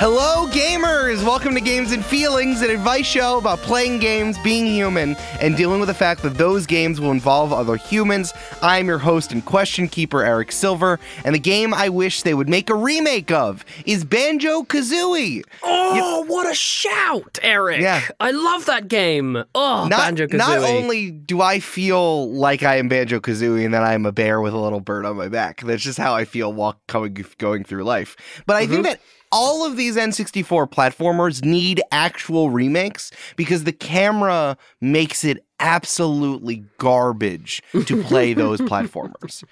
Hello, 0.00 0.46
gamers! 0.52 1.24
Welcome 1.24 1.54
to 1.54 1.60
Games 1.60 1.90
and 1.90 2.04
Feelings, 2.04 2.62
an 2.62 2.70
advice 2.70 3.04
show 3.04 3.36
about 3.38 3.58
playing 3.58 3.98
games, 3.98 4.38
being 4.44 4.64
human, 4.64 5.16
and 5.40 5.56
dealing 5.56 5.80
with 5.80 5.88
the 5.88 5.94
fact 5.94 6.22
that 6.22 6.34
those 6.34 6.66
games 6.66 7.00
will 7.00 7.10
involve 7.10 7.52
other 7.52 7.74
humans. 7.74 8.32
I'm 8.62 8.86
your 8.86 8.98
host 8.98 9.32
and 9.32 9.44
question 9.44 9.88
keeper, 9.88 10.22
Eric 10.22 10.52
Silver, 10.52 11.00
and 11.24 11.34
the 11.34 11.40
game 11.40 11.74
I 11.74 11.88
wish 11.88 12.22
they 12.22 12.32
would 12.32 12.48
make 12.48 12.70
a 12.70 12.76
remake 12.76 13.32
of 13.32 13.64
is 13.86 14.04
Banjo 14.04 14.62
Kazooie. 14.62 15.42
Oh, 15.64 16.24
what 16.28 16.48
a 16.48 16.54
shout, 16.54 17.40
Eric! 17.42 17.80
Yeah. 17.80 18.00
I 18.20 18.30
love 18.30 18.66
that 18.66 18.86
game. 18.86 19.42
Oh, 19.56 19.88
Not, 19.88 19.98
Banjo 19.98 20.28
Kazooie. 20.28 20.38
not 20.38 20.58
only 20.62 21.10
do 21.10 21.40
I 21.40 21.58
feel 21.58 22.30
like 22.32 22.62
I 22.62 22.76
am 22.76 22.88
Banjo 22.88 23.18
Kazooie 23.18 23.64
and 23.64 23.74
that 23.74 23.82
I 23.82 23.94
am 23.94 24.06
a 24.06 24.12
bear 24.12 24.40
with 24.40 24.54
a 24.54 24.58
little 24.58 24.80
bird 24.80 25.04
on 25.04 25.16
my 25.16 25.26
back, 25.28 25.60
that's 25.62 25.82
just 25.82 25.98
how 25.98 26.14
I 26.14 26.24
feel 26.24 26.52
while 26.52 26.80
going, 26.86 27.16
going 27.38 27.64
through 27.64 27.82
life, 27.82 28.16
but 28.46 28.54
I 28.54 28.62
Mm-hmm. 28.62 28.72
think 28.74 28.84
that 28.86 29.00
all 29.30 29.66
of 29.66 29.76
these 29.76 29.96
N64 29.96 30.70
platformers 30.70 31.44
need 31.44 31.82
actual 31.92 32.50
remakes 32.50 33.10
because 33.36 33.64
the 33.64 33.72
camera 33.72 34.56
makes 34.80 35.24
it 35.24 35.44
absolutely 35.60 36.64
garbage 36.78 37.62
to 37.86 38.02
play 38.04 38.32
those 38.32 38.60
platformers. 38.60 39.42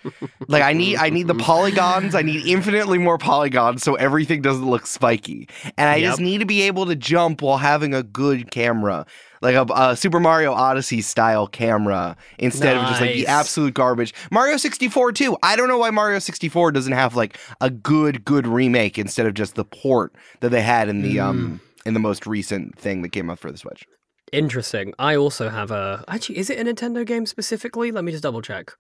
Like 0.49 0.63
I 0.63 0.73
need 0.73 0.97
I 0.97 1.11
need 1.11 1.27
the 1.27 1.35
polygons, 1.35 2.15
I 2.15 2.23
need 2.23 2.47
infinitely 2.47 2.99
more 2.99 3.19
polygons 3.19 3.83
so 3.83 3.95
everything 3.97 4.43
doesn't 4.43 4.69
look 4.69 4.87
spiky. 4.87 5.49
And 5.77 5.89
I 5.89 6.01
just 6.01 6.21
need 6.21 6.39
to 6.39 6.47
be 6.47 6.63
able 6.63 6.87
to 6.87 6.95
jump 6.95 7.43
while 7.43 7.59
having 7.59 7.95
a 7.95 8.03
good 8.03 8.51
camera. 8.51 9.07
Like 9.43 9.55
a, 9.55 9.67
a 9.75 9.97
Super 9.97 10.21
Mario 10.21 10.53
Odyssey 10.53 11.01
style 11.01 11.47
camera 11.47 12.17
instead 12.39 12.77
of 12.77 12.87
just 12.89 13.01
like 13.01 13.15
the 13.15 13.27
absolute 13.27 13.75
garbage. 13.75 14.15
Mario 14.31 14.57
64 14.57 15.13
too. 15.13 15.37
I 15.43 15.57
don't 15.57 15.69
know 15.69 15.79
why 15.79 15.91
Mario 15.91 16.19
64 16.19 16.73
doesn't 16.73 16.93
have 16.93 17.17
like 17.17 17.39
a 17.61 17.71
good 17.71 18.25
good 18.25 18.47
remake 18.47 18.99
instead 18.99 19.27
of 19.27 19.35
just 19.35 19.55
the 19.55 19.65
port 19.65 20.15
that 20.41 20.51
they 20.51 20.63
had 20.63 20.89
in 20.89 21.03
the 21.03 21.21
um 21.21 21.61
in 21.85 21.95
the 21.95 22.01
most 22.01 22.27
recent 22.27 22.79
thing 22.79 23.03
that 23.03 23.11
came 23.11 23.31
out 23.31 23.39
for 23.39 23.51
the 23.51 23.59
Switch. 23.59 23.87
Interesting. 24.33 24.93
I 24.99 25.15
also 25.15 25.49
have 25.49 25.71
a. 25.71 26.05
Actually, 26.09 26.39
is 26.39 26.51
it 26.51 26.59
a 26.59 26.65
Nintendo 26.65 27.07
game 27.07 27.27
specifically? 27.27 27.93
Let 27.93 28.05
me 28.05 28.11
just 28.11 28.25
double 28.25 28.43
check. 28.43 28.73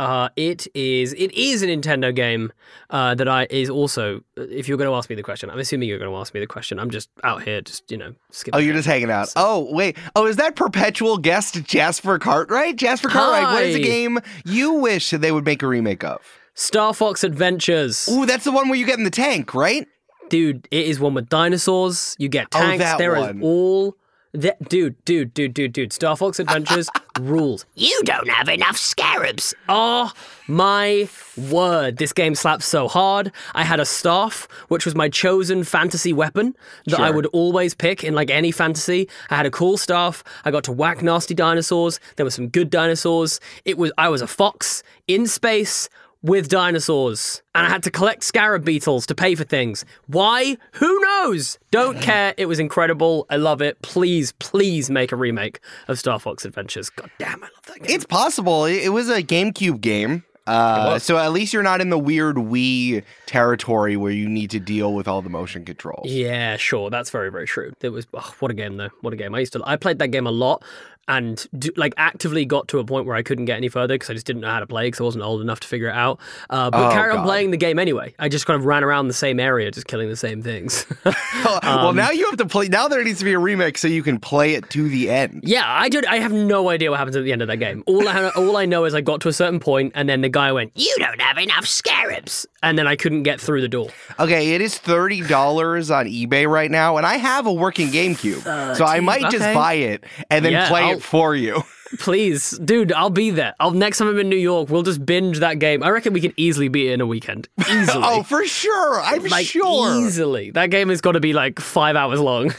Uh, 0.00 0.30
it 0.34 0.66
is. 0.74 1.12
It 1.12 1.30
is 1.34 1.62
a 1.62 1.66
Nintendo 1.66 2.14
game. 2.14 2.52
Uh, 2.88 3.14
that 3.14 3.28
I 3.28 3.46
is 3.50 3.68
also. 3.68 4.22
If 4.36 4.66
you're 4.66 4.78
going 4.78 4.88
to 4.90 4.94
ask 4.96 5.10
me 5.10 5.14
the 5.16 5.22
question, 5.22 5.50
I'm 5.50 5.58
assuming 5.58 5.88
you're 5.88 5.98
going 5.98 6.10
to 6.10 6.16
ask 6.16 6.32
me 6.32 6.40
the 6.40 6.46
question. 6.46 6.78
I'm 6.80 6.90
just 6.90 7.10
out 7.22 7.42
here, 7.42 7.60
just 7.60 7.90
you 7.90 7.98
know, 7.98 8.14
skipping. 8.30 8.56
Oh, 8.56 8.60
you're 8.60 8.74
just 8.74 8.86
hanging 8.86 9.10
out. 9.10 9.28
Oh, 9.36 9.68
wait. 9.72 9.96
Oh, 10.16 10.26
is 10.26 10.36
that 10.36 10.56
perpetual 10.56 11.18
guest 11.18 11.62
Jasper 11.64 12.18
Cartwright? 12.18 12.76
Jasper 12.76 13.08
Cartwright, 13.08 13.52
what 13.52 13.62
is 13.64 13.74
a 13.76 13.80
game 13.80 14.18
you 14.44 14.72
wish 14.72 15.10
they 15.10 15.32
would 15.32 15.44
make 15.44 15.62
a 15.62 15.66
remake 15.66 16.02
of? 16.02 16.20
Star 16.54 16.92
Fox 16.94 17.22
Adventures. 17.22 18.08
Ooh, 18.10 18.26
that's 18.26 18.44
the 18.44 18.52
one 18.52 18.68
where 18.68 18.78
you 18.78 18.86
get 18.86 18.98
in 18.98 19.04
the 19.04 19.10
tank, 19.10 19.54
right? 19.54 19.86
Dude, 20.30 20.66
it 20.70 20.86
is 20.86 20.98
one 21.00 21.14
with 21.14 21.28
dinosaurs. 21.28 22.16
You 22.18 22.28
get 22.28 22.48
Oh, 22.54 22.58
tanks. 22.60 22.82
that 22.84 22.98
There 22.98 23.16
is 23.16 23.20
one. 23.26 23.42
all. 23.42 23.96
That, 24.32 24.68
dude, 24.68 25.04
dude, 25.04 25.34
dude, 25.34 25.54
dude, 25.54 25.72
dude. 25.72 25.92
Star 25.92 26.16
Fox 26.16 26.38
Adventures 26.38 26.88
rules. 27.20 27.66
You 27.74 28.00
don't 28.04 28.28
have 28.28 28.48
enough 28.48 28.76
scarabs. 28.76 29.54
Oh 29.68 30.12
my 30.46 31.08
word. 31.36 31.96
This 31.96 32.12
game 32.12 32.36
slaps 32.36 32.64
so 32.66 32.86
hard. 32.86 33.32
I 33.54 33.64
had 33.64 33.80
a 33.80 33.84
staff, 33.84 34.46
which 34.68 34.84
was 34.84 34.94
my 34.94 35.08
chosen 35.08 35.64
fantasy 35.64 36.12
weapon 36.12 36.54
that 36.86 37.00
I 37.00 37.10
would 37.10 37.26
always 37.26 37.74
pick 37.74 38.04
in 38.04 38.14
like 38.14 38.30
any 38.30 38.52
fantasy. 38.52 39.08
I 39.30 39.36
had 39.36 39.46
a 39.46 39.50
cool 39.50 39.76
staff. 39.76 40.22
I 40.44 40.52
got 40.52 40.62
to 40.64 40.72
whack 40.72 41.02
nasty 41.02 41.34
dinosaurs. 41.34 41.98
There 42.14 42.24
were 42.24 42.30
some 42.30 42.48
good 42.48 42.70
dinosaurs. 42.70 43.40
It 43.64 43.78
was 43.78 43.90
I 43.98 44.08
was 44.08 44.22
a 44.22 44.28
fox 44.28 44.84
in 45.08 45.26
space 45.26 45.88
with 46.22 46.48
dinosaurs. 46.48 47.42
And 47.54 47.66
I 47.66 47.70
had 47.70 47.82
to 47.84 47.90
collect 47.90 48.22
scarab 48.22 48.64
beetles 48.64 49.06
to 49.06 49.14
pay 49.14 49.34
for 49.34 49.44
things. 49.44 49.84
Why? 50.06 50.56
Who 50.72 50.99
knows? 51.22 51.58
Don't 51.70 52.00
care. 52.00 52.34
It 52.36 52.46
was 52.46 52.58
incredible. 52.58 53.26
I 53.30 53.36
love 53.36 53.62
it. 53.62 53.80
Please, 53.82 54.32
please 54.32 54.90
make 54.90 55.12
a 55.12 55.16
remake 55.16 55.60
of 55.88 55.98
Star 55.98 56.18
Fox 56.18 56.44
Adventures. 56.44 56.90
God 56.90 57.10
damn, 57.18 57.42
I 57.42 57.46
love 57.46 57.66
that 57.66 57.82
game. 57.82 57.94
It's 57.94 58.04
possible. 58.04 58.64
It, 58.64 58.84
it 58.84 58.88
was 58.90 59.08
a 59.08 59.22
GameCube 59.22 59.80
game. 59.80 60.24
Uh, 60.46 60.98
so 60.98 61.16
at 61.16 61.30
least 61.32 61.52
you're 61.52 61.62
not 61.62 61.80
in 61.80 61.90
the 61.90 61.98
weird 61.98 62.36
Wii 62.36 63.04
territory 63.26 63.96
where 63.96 64.10
you 64.10 64.28
need 64.28 64.50
to 64.50 64.58
deal 64.58 64.94
with 64.94 65.06
all 65.06 65.22
the 65.22 65.30
motion 65.30 65.64
controls. 65.64 66.06
Yeah, 66.06 66.56
sure. 66.56 66.90
That's 66.90 67.10
very, 67.10 67.30
very 67.30 67.46
true. 67.46 67.72
It 67.80 67.90
was 67.90 68.06
oh, 68.14 68.34
what 68.40 68.50
a 68.50 68.54
game 68.54 68.76
though. 68.76 68.88
What 69.02 69.12
a 69.12 69.16
game. 69.16 69.34
I 69.34 69.40
used 69.40 69.52
to. 69.52 69.62
I 69.64 69.76
played 69.76 70.00
that 70.00 70.08
game 70.08 70.26
a 70.26 70.32
lot, 70.32 70.64
and 71.10 71.46
do, 71.58 71.70
like 71.76 71.92
actively 71.96 72.44
got 72.44 72.68
to 72.68 72.78
a 72.78 72.84
point 72.84 73.04
where 73.06 73.16
I 73.16 73.22
couldn't 73.22 73.44
get 73.44 73.56
any 73.56 73.68
further 73.68 73.94
because 73.94 74.08
I 74.10 74.14
just 74.14 74.24
didn't 74.26 74.42
know 74.42 74.48
how 74.50 74.60
to 74.60 74.66
play 74.66 74.86
because 74.86 75.00
I 75.00 75.04
wasn't 75.04 75.24
old 75.24 75.40
enough 75.42 75.60
to 75.60 75.68
figure 75.68 75.88
it 75.88 75.94
out. 75.94 76.20
Uh, 76.48 76.70
but 76.70 76.88
Oh, 76.88 76.92
carried 76.92 77.16
on 77.16 77.24
playing 77.24 77.50
the 77.50 77.56
game 77.56 77.78
anyway. 77.78 78.14
I 78.18 78.28
just 78.28 78.46
kind 78.46 78.58
of 78.58 78.64
ran 78.64 78.84
around 78.84 79.08
the 79.08 79.14
same 79.14 79.38
area, 79.40 79.70
just 79.70 79.86
killing 79.86 80.08
the 80.08 80.16
same 80.16 80.42
things. 80.42 80.86
well, 81.44 81.60
Um, 81.62 81.96
now 81.96 82.10
you 82.10 82.24
have 82.26 82.36
to 82.38 82.46
play. 82.46 82.68
Now 82.68 82.88
there 82.88 83.02
needs 83.04 83.18
to 83.18 83.24
be 83.24 83.32
a 83.32 83.38
remake 83.38 83.76
so 83.78 83.88
you 83.88 84.02
can 84.02 84.18
play 84.20 84.54
it 84.54 84.70
to 84.70 84.88
the 84.88 85.10
end. 85.10 85.40
yeah, 85.44 85.64
I 85.66 85.88
did. 85.88 86.04
I 86.06 86.16
have 86.20 86.32
no 86.32 86.68
idea 86.70 86.90
what 86.90 86.98
happens 86.98 87.16
at 87.16 87.24
the 87.24 87.32
end 87.32 87.42
of 87.42 87.48
that 87.48 87.56
game. 87.58 87.82
All 87.86 88.06
I 88.08 88.28
all 88.30 88.56
I 88.56 88.64
know 88.66 88.84
is 88.84 88.94
I 88.94 89.00
got 89.00 89.20
to 89.22 89.28
a 89.28 89.32
certain 89.32 89.58
point, 89.60 89.92
and 89.94 90.08
then 90.08 90.20
the 90.20 90.28
guy 90.28 90.52
went, 90.52 90.72
"You 90.74 90.94
don't 90.98 91.20
have 91.20 91.38
enough 91.38 91.66
scarabs," 91.66 92.46
and 92.62 92.78
then 92.78 92.86
I 92.86 92.96
couldn't 92.96 93.24
get 93.24 93.40
through 93.40 93.60
the 93.60 93.68
door. 93.68 93.88
Okay, 94.18 94.54
it 94.54 94.60
is 94.60 94.78
thirty 94.78 95.20
dollars 95.22 95.90
on 95.90 96.06
eBay 96.06 96.48
right 96.48 96.70
now, 96.70 96.96
and 96.96 97.04
I 97.06 97.16
have 97.16 97.46
a 97.46 97.52
working 97.52 97.88
GameCube, 97.88 98.76
so 98.76 98.84
I 98.84 99.00
might 99.00 99.30
just 99.30 99.52
buy 99.54 99.74
it 99.74 100.04
and 100.30 100.44
then 100.44 100.52
Yeah, 100.52 100.68
play 100.68 100.82
I'll- 100.82 100.96
it 100.98 100.99
for 101.02 101.34
you. 101.34 101.62
Please, 101.98 102.56
dude, 102.58 102.92
I'll 102.92 103.10
be 103.10 103.30
there. 103.30 103.54
I'll 103.58 103.72
next 103.72 103.98
time 103.98 104.08
I'm 104.08 104.18
in 104.18 104.28
New 104.28 104.36
York, 104.36 104.68
we'll 104.68 104.84
just 104.84 105.04
binge 105.04 105.40
that 105.40 105.58
game. 105.58 105.82
I 105.82 105.90
reckon 105.90 106.12
we 106.12 106.20
can 106.20 106.32
easily 106.36 106.68
beat 106.68 106.88
it 106.88 106.92
in 106.92 107.00
a 107.00 107.06
weekend. 107.06 107.48
Oh, 107.70 107.82
easily. 107.82 108.04
oh, 108.04 108.22
for 108.24 108.44
sure. 108.46 109.00
I'm 109.00 109.22
like 109.24 109.46
sure. 109.46 110.04
easily. 110.04 110.50
That 110.50 110.70
game 110.70 110.88
has 110.88 111.00
got 111.00 111.12
to 111.12 111.20
be 111.20 111.32
like 111.32 111.60
five 111.60 111.94
hours 111.94 112.18
long. 112.18 112.52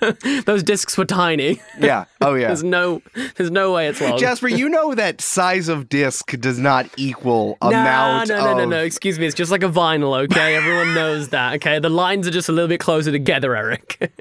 Those 0.44 0.62
discs 0.62 0.98
were 0.98 1.06
tiny. 1.06 1.60
Yeah. 1.80 2.04
Oh 2.20 2.34
yeah. 2.34 2.48
There's 2.48 2.62
no, 2.62 3.00
there's 3.36 3.50
no 3.50 3.72
way 3.72 3.88
it's 3.88 4.00
long. 4.00 4.18
Jasper, 4.18 4.48
you 4.48 4.68
know 4.68 4.94
that 4.94 5.20
size 5.22 5.68
of 5.68 5.88
disc 5.88 6.38
does 6.38 6.58
not 6.58 6.88
equal 6.96 7.56
no, 7.62 7.68
amount 7.68 8.28
no, 8.28 8.36
no, 8.36 8.56
no, 8.56 8.62
of. 8.64 8.68
no. 8.68 8.82
Excuse 8.82 9.18
me. 9.18 9.26
It's 9.26 9.34
just 9.34 9.50
like 9.50 9.62
a 9.62 9.70
vinyl. 9.70 10.22
Okay, 10.24 10.54
everyone 10.54 10.92
knows 10.94 11.30
that. 11.30 11.54
Okay, 11.54 11.78
the 11.78 11.90
lines 11.90 12.26
are 12.26 12.32
just 12.32 12.48
a 12.48 12.52
little 12.52 12.68
bit 12.68 12.80
closer 12.80 13.10
together, 13.10 13.56
Eric. 13.56 14.12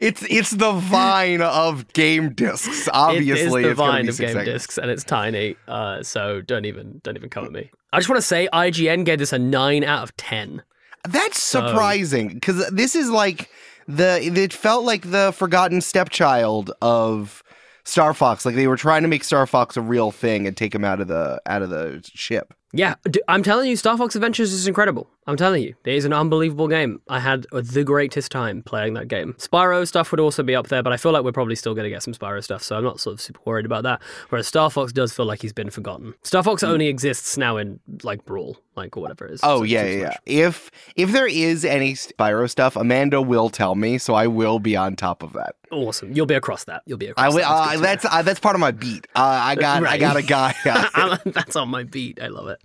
It's 0.00 0.22
it's 0.28 0.50
the 0.50 0.72
vine 0.72 1.42
of 1.42 1.92
game 1.92 2.32
discs. 2.32 2.88
Obviously, 2.92 3.62
it 3.62 3.66
is 3.66 3.70
the 3.70 3.74
vine 3.74 4.08
of 4.08 4.18
game 4.18 4.28
seconds. 4.32 4.44
discs, 4.44 4.78
and 4.78 4.90
it's 4.90 5.04
tiny. 5.04 5.56
Uh, 5.68 6.02
so 6.02 6.40
don't 6.40 6.64
even, 6.64 7.00
don't 7.02 7.16
even 7.16 7.30
come 7.30 7.44
at 7.44 7.52
me. 7.52 7.70
I 7.92 7.98
just 7.98 8.08
want 8.08 8.18
to 8.18 8.26
say, 8.26 8.48
IGN 8.52 9.04
gave 9.04 9.18
this 9.18 9.32
a 9.32 9.38
nine 9.38 9.84
out 9.84 10.02
of 10.02 10.16
ten. 10.16 10.62
That's 11.08 11.42
surprising 11.42 12.34
because 12.34 12.68
this 12.70 12.94
is 12.94 13.10
like 13.10 13.50
the. 13.88 14.20
It 14.22 14.52
felt 14.52 14.84
like 14.84 15.10
the 15.10 15.32
forgotten 15.32 15.80
stepchild 15.80 16.72
of 16.82 17.42
Star 17.84 18.14
Fox. 18.14 18.44
Like 18.44 18.54
they 18.54 18.66
were 18.66 18.76
trying 18.76 19.02
to 19.02 19.08
make 19.08 19.24
Star 19.24 19.46
Fox 19.46 19.76
a 19.76 19.82
real 19.82 20.10
thing 20.10 20.46
and 20.46 20.56
take 20.56 20.74
him 20.74 20.84
out 20.84 21.00
of 21.00 21.08
the 21.08 21.40
out 21.46 21.62
of 21.62 21.70
the 21.70 22.02
ship. 22.14 22.54
Yeah, 22.72 22.94
I'm 23.26 23.42
telling 23.42 23.68
you, 23.68 23.76
Star 23.76 23.98
Fox 23.98 24.14
Adventures 24.14 24.52
is 24.52 24.68
incredible. 24.68 25.10
I'm 25.26 25.36
telling 25.36 25.62
you, 25.62 25.74
it 25.84 25.94
is 25.94 26.04
an 26.04 26.12
unbelievable 26.12 26.66
game. 26.66 27.00
I 27.08 27.20
had 27.20 27.46
the 27.52 27.84
greatest 27.84 28.32
time 28.32 28.62
playing 28.62 28.94
that 28.94 29.06
game. 29.08 29.34
Spyro 29.38 29.86
stuff 29.86 30.10
would 30.10 30.18
also 30.20 30.42
be 30.42 30.56
up 30.56 30.68
there, 30.68 30.82
but 30.82 30.92
I 30.92 30.96
feel 30.96 31.12
like 31.12 31.22
we're 31.22 31.30
probably 31.32 31.54
still 31.56 31.74
going 31.74 31.84
to 31.84 31.90
get 31.90 32.02
some 32.02 32.14
Spyro 32.14 32.42
stuff, 32.42 32.62
so 32.62 32.76
I'm 32.76 32.84
not 32.84 33.00
sort 33.00 33.14
of 33.14 33.20
super 33.20 33.38
worried 33.44 33.66
about 33.66 33.82
that. 33.84 34.00
Whereas 34.30 34.46
Star 34.48 34.70
Fox 34.70 34.92
does 34.92 35.12
feel 35.12 35.26
like 35.26 35.42
he's 35.42 35.52
been 35.52 35.70
forgotten. 35.70 36.14
Star 36.22 36.42
Fox 36.42 36.62
only 36.62 36.88
exists 36.88 37.36
now 37.36 37.58
in 37.58 37.78
like 38.02 38.24
Brawl, 38.24 38.56
like 38.76 38.96
or 38.96 39.00
whatever 39.02 39.26
it 39.26 39.34
is. 39.34 39.40
Oh 39.42 39.58
So- 39.58 39.64
yeah, 39.64 39.84
yeah, 39.84 39.98
yeah. 40.00 40.16
If 40.26 40.70
if 40.96 41.12
there 41.12 41.28
is 41.28 41.64
any 41.64 41.92
Spyro 41.92 42.48
stuff, 42.50 42.74
Amanda 42.74 43.20
will 43.22 43.50
tell 43.50 43.74
me, 43.74 43.98
so 43.98 44.14
I 44.14 44.26
will 44.26 44.58
be 44.58 44.74
on 44.74 44.96
top 44.96 45.22
of 45.22 45.34
that. 45.34 45.54
Awesome. 45.70 46.12
You'll 46.12 46.26
be 46.26 46.34
across 46.34 46.64
that. 46.64 46.82
You'll 46.86 46.98
be 46.98 47.06
across 47.06 47.24
I 47.24 47.28
will. 47.28 47.36
that. 47.42 47.46
That's 47.46 47.76
Uh, 47.76 47.80
that's 47.82 48.04
uh, 48.06 48.22
that's 48.22 48.40
part 48.40 48.56
of 48.56 48.60
my 48.60 48.72
beat. 48.72 49.06
Uh, 49.14 49.20
I 49.20 49.54
got 49.54 49.86
I 49.86 49.98
got 49.98 50.16
a 50.16 50.22
guy. 50.22 50.54
that's 51.26 51.54
on 51.54 51.68
my 51.68 51.84
beat. 51.84 52.20
I 52.20 52.26
love 52.26 52.48
it. 52.48 52.60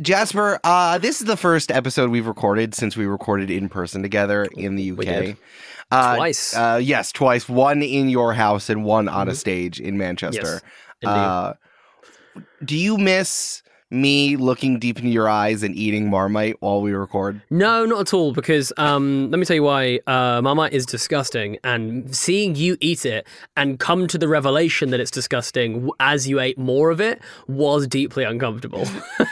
Jasper, 0.00 0.58
uh, 0.64 0.96
this 0.98 1.20
is 1.20 1.26
the 1.26 1.36
first 1.36 1.70
episode 1.70 1.79
we've 2.10 2.26
recorded 2.26 2.74
since 2.74 2.96
we 2.96 3.06
recorded 3.06 3.50
in 3.50 3.68
person 3.68 4.02
together 4.02 4.46
in 4.56 4.76
the 4.76 4.92
UK. 4.92 5.36
Uh, 5.90 6.16
Twice. 6.16 6.54
Mm-hmm. 6.54 6.62
Uh, 6.62 6.76
yes, 6.78 7.12
twice. 7.12 7.48
One 7.48 7.82
in 7.82 8.08
your 8.08 8.32
house 8.32 8.70
and 8.70 8.84
one 8.84 9.08
on 9.08 9.28
a 9.28 9.34
stage 9.34 9.80
in 9.80 9.98
Manchester. 9.98 10.60
Indeed. 11.02 11.12
Uh, 11.12 11.54
do 12.64 12.76
you 12.76 12.96
miss 12.96 13.62
me 13.90 14.36
looking 14.36 14.78
deep 14.78 14.98
into 14.98 15.10
your 15.10 15.28
eyes 15.28 15.62
and 15.62 15.74
eating 15.74 16.08
Marmite 16.08 16.56
while 16.60 16.80
we 16.80 16.92
record? 16.92 17.42
No, 17.50 17.84
not 17.84 18.00
at 18.00 18.14
all. 18.14 18.32
Because 18.32 18.72
um, 18.76 19.30
let 19.30 19.38
me 19.38 19.44
tell 19.44 19.56
you 19.56 19.62
why. 19.62 20.00
Uh, 20.06 20.40
Marmite 20.42 20.72
is 20.72 20.86
disgusting, 20.86 21.58
and 21.64 22.14
seeing 22.14 22.54
you 22.54 22.76
eat 22.80 23.04
it 23.04 23.26
and 23.56 23.78
come 23.78 24.06
to 24.06 24.18
the 24.18 24.28
revelation 24.28 24.90
that 24.90 25.00
it's 25.00 25.10
disgusting 25.10 25.90
as 25.98 26.28
you 26.28 26.38
ate 26.38 26.58
more 26.58 26.90
of 26.90 27.00
it 27.00 27.20
was 27.48 27.86
deeply 27.86 28.24
uncomfortable. 28.24 28.86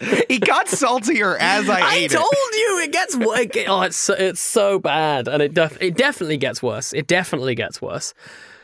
It 0.28 0.40
got 0.42 0.68
saltier 0.68 1.36
as 1.38 1.68
I, 1.68 1.80
I 1.80 1.94
ate 1.96 2.10
told 2.10 2.26
it. 2.30 2.56
you 2.58 2.80
it 2.84 2.92
gets 2.92 3.16
get- 3.16 3.68
oh, 3.68 3.82
it's 3.82 3.96
so, 3.96 4.14
it's 4.14 4.40
so 4.40 4.78
bad, 4.78 5.26
and 5.26 5.42
it 5.42 5.54
def- 5.54 5.80
it 5.80 5.96
definitely 5.96 6.36
gets 6.36 6.62
worse. 6.62 6.92
It 6.92 7.06
definitely 7.06 7.54
gets 7.54 7.80
worse. 7.82 8.14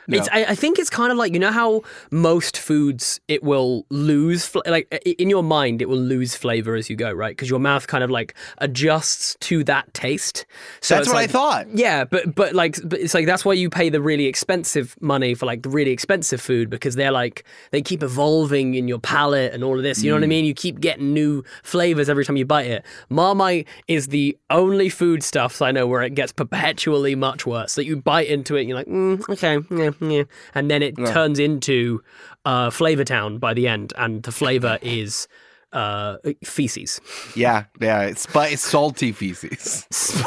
It's, 0.08 0.28
I, 0.32 0.44
I 0.44 0.54
think 0.54 0.78
it's 0.78 0.90
kind 0.90 1.10
of 1.10 1.18
like 1.18 1.32
you 1.32 1.38
know 1.38 1.52
how 1.52 1.82
most 2.10 2.58
foods 2.58 3.20
it 3.28 3.42
will 3.42 3.86
lose 3.90 4.46
fl- 4.46 4.60
like 4.66 4.92
in 5.04 5.30
your 5.30 5.42
mind 5.42 5.80
it 5.80 5.88
will 5.88 5.96
lose 5.96 6.34
flavor 6.34 6.74
as 6.74 6.90
you 6.90 6.96
go 6.96 7.10
right 7.12 7.30
because 7.30 7.48
your 7.48 7.58
mouth 7.58 7.86
kind 7.86 8.04
of 8.04 8.10
like 8.10 8.34
adjusts 8.58 9.36
to 9.40 9.64
that 9.64 9.92
taste. 9.94 10.46
So 10.80 10.96
That's 10.96 11.08
what 11.08 11.16
I 11.16 11.26
thought. 11.26 11.68
Yeah, 11.74 12.04
but 12.04 12.34
but 12.34 12.54
like 12.54 12.76
but 12.84 13.00
it's 13.00 13.14
like 13.14 13.26
that's 13.26 13.44
why 13.44 13.54
you 13.54 13.70
pay 13.70 13.88
the 13.88 14.00
really 14.00 14.26
expensive 14.26 14.96
money 15.00 15.34
for 15.34 15.46
like 15.46 15.62
the 15.62 15.68
really 15.68 15.90
expensive 15.90 16.40
food 16.40 16.70
because 16.70 16.94
they're 16.94 17.12
like 17.12 17.44
they 17.70 17.82
keep 17.82 18.02
evolving 18.02 18.74
in 18.74 18.88
your 18.88 18.98
palate 18.98 19.52
and 19.52 19.64
all 19.64 19.76
of 19.76 19.82
this. 19.82 20.02
You 20.02 20.10
know 20.10 20.16
what 20.16 20.24
I 20.24 20.26
mean? 20.26 20.44
You 20.44 20.54
keep 20.54 20.80
getting 20.80 21.12
new 21.14 21.44
flavors 21.62 22.08
every 22.08 22.24
time 22.24 22.36
you 22.36 22.44
bite 22.44 22.66
it. 22.66 22.84
Marmite 23.08 23.66
is 23.88 24.08
the 24.08 24.36
only 24.50 24.88
food 24.88 25.22
stuffs 25.22 25.62
I 25.62 25.72
know 25.72 25.86
where 25.86 26.02
it 26.02 26.14
gets 26.14 26.32
perpetually 26.32 27.14
much 27.14 27.46
worse. 27.46 27.74
That 27.74 27.84
you 27.84 27.96
bite 27.96 28.28
into 28.28 28.56
it, 28.56 28.60
and 28.60 28.68
you're 28.68 28.78
like, 28.78 28.86
mm, 28.86 29.28
okay, 29.30 29.58
yeah, 29.74 29.90
and 30.00 30.70
then 30.70 30.82
it 30.82 30.96
turns 30.96 31.38
into 31.38 32.02
uh, 32.44 32.70
Flavor 32.70 33.04
Town 33.04 33.38
by 33.38 33.54
the 33.54 33.68
end, 33.68 33.92
and 33.96 34.22
the 34.22 34.32
flavor 34.32 34.78
is 34.82 35.28
uh, 35.72 36.16
feces. 36.44 37.00
Yeah, 37.34 37.64
yeah. 37.80 38.02
It's 38.02 38.26
but 38.26 38.52
it's 38.52 38.62
salty 38.62 39.12
feces. 39.12 39.86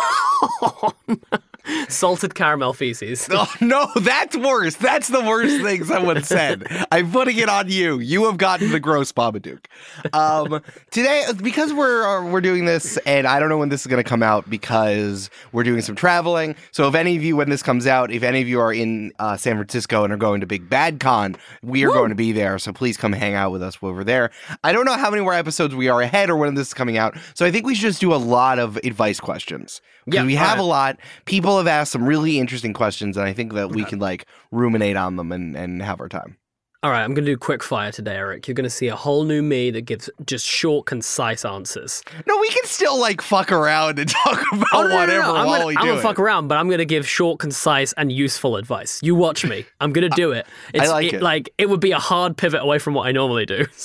Salted 1.90 2.36
caramel 2.36 2.74
feces. 2.74 3.28
Oh 3.40 3.54
no, 3.62 3.88
that's 4.02 4.36
worse. 4.36 4.76
That's 4.76 5.08
the 5.10 5.22
worst 5.22 5.62
thing 5.62 5.84
someone 5.84 6.24
said. 6.24 6.66
I'm 6.92 7.12
putting 7.12 7.38
it 7.38 7.50
on 7.50 7.70
you. 7.70 8.00
You 8.00 8.26
have 8.26 8.38
gotten 8.38 8.72
the 8.72 8.80
gross 8.80 9.12
Babadook. 9.12 9.66
Um, 10.14 10.62
today, 10.92 11.24
because 11.42 11.72
we're 11.74 12.04
uh, 12.06 12.30
we're 12.32 12.42
doing 12.42 12.66
this, 12.66 12.98
and 13.06 13.28
I 13.28 13.40
don't 13.40 13.50
know 13.50 13.58
when 13.58 13.70
this 13.70 13.82
is 13.82 13.88
going 13.88 14.04
to 14.04 14.10
come 14.10 14.24
out 14.24 14.50
because 14.50 15.30
we're 15.52 15.64
doing 15.64 15.82
some 15.82 15.96
traveling. 15.96 16.56
So 16.72 16.88
if 16.88 16.96
any 16.96 17.16
of 17.16 17.24
you, 17.24 17.36
when 17.36 17.50
this 17.50 17.62
comes 17.62 17.86
out, 17.86 18.12
if 18.12 18.24
any 18.24 18.42
of 18.42 18.48
you 18.48 18.60
are 18.60 18.74
in 18.74 19.12
uh, 19.20 19.38
San 19.38 19.56
Francisco 19.56 20.04
and 20.04 20.12
are 20.14 20.18
going 20.18 20.42
to 20.42 20.48
Big 20.48 20.70
Bad 20.70 21.00
Con, 21.00 21.36
we 21.62 21.86
are 21.86 21.90
going 21.90 22.10
to 22.10 22.16
be 22.16 22.32
there. 22.32 22.58
So 22.60 22.74
please 22.74 22.98
come 22.98 23.14
hang 23.14 23.36
out 23.36 23.52
with 23.52 23.62
us 23.62 23.82
while 23.82 23.94
we're 23.94 24.04
there. 24.04 24.32
I 24.64 24.72
don't 24.72 24.86
know 24.86 24.98
how 24.98 25.10
many 25.12 25.22
more 25.22 25.34
episodes 25.34 25.76
we 25.76 25.90
are 25.90 26.02
ahead 26.02 26.30
or 26.30 26.38
when 26.38 26.56
this 26.56 26.70
is 26.70 26.74
coming 26.74 26.98
out. 26.98 27.16
So 27.36 27.46
I 27.46 27.52
think 27.52 27.66
we 27.66 27.76
should 27.76 27.84
just 27.90 28.02
do 28.02 28.14
a 28.14 28.16
lot 28.18 28.58
of 28.60 28.78
advice 28.78 29.20
questions. 29.20 29.82
Because 30.06 30.20
Yeah, 30.22 30.26
we 30.26 30.36
have 30.36 30.52
alright. 30.52 30.60
a 30.60 30.64
lot. 30.64 31.00
People 31.26 31.57
have 31.58 31.68
asked 31.68 31.92
some 31.92 32.06
really 32.06 32.40
interesting 32.40 32.74
questions, 32.74 33.18
and 33.18 33.26
I 33.26 33.34
think 33.34 33.54
that 33.54 33.70
we 33.72 33.84
can 33.84 34.00
like 34.00 34.26
ruminate 34.52 34.96
on 34.98 35.16
them 35.16 35.32
and, 35.32 35.56
and 35.56 35.82
have 35.82 36.00
our 36.02 36.10
time. 36.10 36.38
All 36.84 36.92
right, 36.92 37.04
I'm 37.04 37.16
going 37.16 37.26
to 37.26 37.32
do 37.32 37.38
quick 37.38 37.64
fire 37.64 37.92
today, 37.92 38.16
Eric. 38.16 38.48
You're 38.48 38.54
going 38.54 38.64
to 38.64 38.70
see 38.70 38.88
a 38.88 38.96
whole 38.96 39.24
new 39.24 39.42
me 39.42 39.72
that 39.72 39.82
gives 39.82 40.12
just 40.28 40.46
short, 40.46 40.86
concise 40.86 41.44
answers. 41.44 42.04
No, 42.28 42.38
we 42.40 42.50
can 42.50 42.64
still 42.66 43.00
like 43.00 43.20
fuck 43.22 43.52
around 43.52 43.98
and 43.98 44.08
talk 44.24 44.40
about 44.54 44.68
Oh, 44.74 44.84
no, 44.84 44.88
no, 44.88 44.90
no, 44.90 44.96
whatever 45.00 45.24
no. 45.24 45.36
I'm 45.36 45.48
while 45.48 45.56
gonna, 45.58 45.66
we 45.66 45.76
I'm 45.76 45.82
do 45.82 45.88
gonna 45.90 46.00
it. 46.00 46.04
fuck 46.04 46.20
around, 46.20 46.48
but 46.50 46.60
I'm 46.60 46.70
gonna 46.70 46.86
give 46.86 47.08
short, 47.08 47.40
concise, 47.40 47.94
and 47.94 48.12
useful 48.12 48.58
advice. 48.58 49.00
You 49.02 49.16
watch 49.16 49.44
me. 49.44 49.66
I'm 49.82 49.92
gonna 49.92 50.10
do 50.16 50.32
it. 50.34 50.46
It's, 50.72 50.88
like 50.90 51.14
it. 51.14 51.22
Like 51.24 51.50
it 51.58 51.68
would 51.68 51.80
be 51.82 51.92
a 51.94 52.00
hard 52.00 52.38
pivot 52.38 52.62
away 52.62 52.78
from 52.78 52.94
what 52.94 53.08
I 53.08 53.12
normally 53.12 53.48
do. 53.48 53.66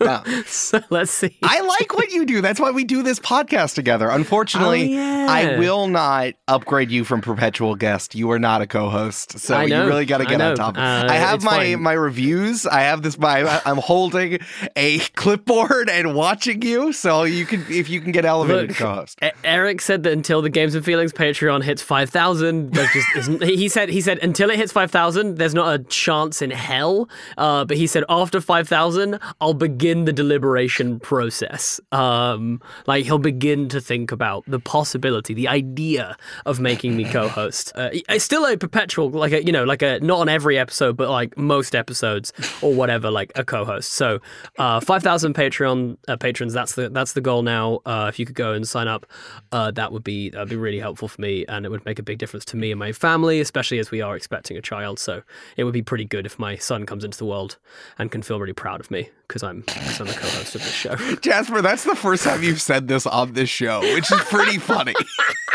So 0.46 0.80
let's 0.90 1.10
see. 1.10 1.36
I 1.42 1.60
like 1.60 1.94
what 1.94 2.10
you 2.10 2.24
do. 2.24 2.40
That's 2.40 2.58
why 2.60 2.70
we 2.70 2.84
do 2.84 3.02
this 3.02 3.18
podcast 3.18 3.74
together. 3.74 4.08
Unfortunately, 4.08 4.96
Oh, 4.96 5.00
yeah. 5.00 5.26
I 5.28 5.58
will 5.58 5.88
not 5.88 6.34
upgrade 6.48 6.90
you 6.90 7.04
from 7.04 7.20
perpetual 7.20 7.74
guest. 7.76 8.14
You 8.14 8.30
are 8.30 8.38
not 8.38 8.62
a 8.62 8.66
co-host, 8.66 9.38
so 9.38 9.60
you 9.60 9.74
really 9.84 10.06
got 10.06 10.18
to 10.18 10.24
get 10.24 10.40
on 10.40 10.56
top. 10.56 10.76
of 10.76 10.82
it. 10.82 10.86
Uh, 10.86 11.12
I 11.12 11.16
have 11.16 11.42
my 11.42 11.50
fine. 11.74 11.82
my 11.82 11.92
reviews. 11.92 12.66
I 12.66 12.80
have 12.82 13.02
this. 13.02 13.18
My 13.18 13.60
I'm 13.64 13.76
holding 13.76 14.38
a 14.76 14.98
clipboard 15.16 15.88
and 15.90 16.14
watching 16.14 16.62
you, 16.62 16.92
so 16.92 17.24
you 17.24 17.44
can 17.46 17.64
if 17.68 17.88
you 17.90 18.00
can 18.00 18.12
get 18.12 18.24
elevated 18.24 18.68
Look, 18.70 18.76
to 18.78 18.82
co-host. 18.82 19.18
E- 19.22 19.30
Eric 19.44 19.80
said 19.80 20.02
that 20.04 20.12
until 20.12 20.40
the 20.42 20.50
Games 20.50 20.74
and 20.74 20.84
Feelings 20.84 21.12
Patreon 21.12 21.62
hits 21.62 21.82
five 21.82 22.10
thousand, 22.10 22.72
there's 22.72 22.92
just 22.92 23.06
isn't. 23.16 23.42
He 23.42 23.68
said 23.68 23.88
he 23.90 24.00
said 24.00 24.18
until 24.18 24.50
it 24.50 24.56
hits 24.56 24.72
five 24.72 24.90
thousand, 24.90 25.36
there's 25.38 25.54
not 25.54 25.74
a 25.78 25.82
chance 25.84 26.40
in 26.42 26.50
hell. 26.50 27.08
Uh, 27.36 27.64
but 27.64 27.76
he 27.76 27.86
said 27.86 28.04
after 28.08 28.40
five 28.40 28.68
thousand, 28.68 29.18
I'll 29.40 29.54
begin 29.54 29.89
the 29.90 30.12
deliberation 30.12 31.00
process. 31.00 31.80
Um, 31.92 32.60
like 32.86 33.04
he'll 33.04 33.18
begin 33.18 33.68
to 33.70 33.80
think 33.80 34.12
about 34.12 34.44
the 34.46 34.60
possibility, 34.60 35.34
the 35.34 35.48
idea 35.48 36.16
of 36.46 36.60
making 36.60 36.96
me 36.96 37.04
co-host. 37.04 37.72
Uh, 37.80 37.88
it's 38.10 38.24
still 38.24 38.44
a 38.44 38.58
perpetual, 38.58 39.08
like 39.10 39.32
a 39.32 39.42
you 39.42 39.52
know, 39.52 39.64
like 39.64 39.80
a 39.80 40.00
not 40.00 40.18
on 40.18 40.28
every 40.28 40.58
episode, 40.58 40.98
but 40.98 41.08
like 41.08 41.38
most 41.38 41.74
episodes 41.74 42.30
or 42.60 42.74
whatever, 42.74 43.10
like 43.10 43.32
a 43.36 43.44
co-host. 43.44 43.92
So 43.92 44.20
uh, 44.58 44.80
five 44.80 45.02
thousand 45.02 45.34
Patreon 45.34 45.96
uh, 46.06 46.16
patrons. 46.16 46.52
That's 46.52 46.74
the 46.74 46.90
that's 46.90 47.14
the 47.14 47.22
goal 47.22 47.42
now. 47.42 47.80
Uh, 47.86 48.06
if 48.08 48.18
you 48.18 48.26
could 48.26 48.34
go 48.34 48.52
and 48.52 48.68
sign 48.68 48.86
up, 48.86 49.06
uh, 49.52 49.70
that 49.70 49.92
would 49.92 50.04
be 50.04 50.30
that'd 50.30 50.48
be 50.48 50.56
really 50.56 50.78
helpful 50.78 51.08
for 51.08 51.20
me, 51.20 51.46
and 51.46 51.64
it 51.64 51.70
would 51.70 51.84
make 51.86 51.98
a 51.98 52.02
big 52.02 52.18
difference 52.18 52.44
to 52.46 52.56
me 52.56 52.70
and 52.70 52.78
my 52.78 52.92
family, 52.92 53.40
especially 53.40 53.78
as 53.78 53.90
we 53.90 54.02
are 54.02 54.14
expecting 54.14 54.58
a 54.58 54.62
child. 54.62 54.98
So 54.98 55.22
it 55.56 55.64
would 55.64 55.72
be 55.72 55.82
pretty 55.82 56.04
good 56.04 56.26
if 56.26 56.38
my 56.38 56.56
son 56.56 56.84
comes 56.86 57.04
into 57.04 57.16
the 57.16 57.24
world 57.24 57.56
and 57.98 58.10
can 58.10 58.22
feel 58.22 58.38
really 58.38 58.52
proud 58.52 58.80
of 58.80 58.90
me 58.90 59.08
because 59.26 59.42
I'm 59.42 59.64
I'm 59.80 60.06
the 60.06 60.12
co-host 60.12 60.54
of 60.54 60.62
this 60.62 60.72
show. 60.72 60.94
Jasper, 61.16 61.62
that's 61.62 61.84
the 61.84 61.96
first 61.96 62.24
time 62.24 62.42
you've 62.42 62.60
said 62.60 62.88
this 62.88 63.06
on 63.06 63.32
this 63.32 63.48
show, 63.48 63.80
which 63.80 64.10
is 64.12 64.20
pretty 64.22 64.58
funny. 64.58 64.94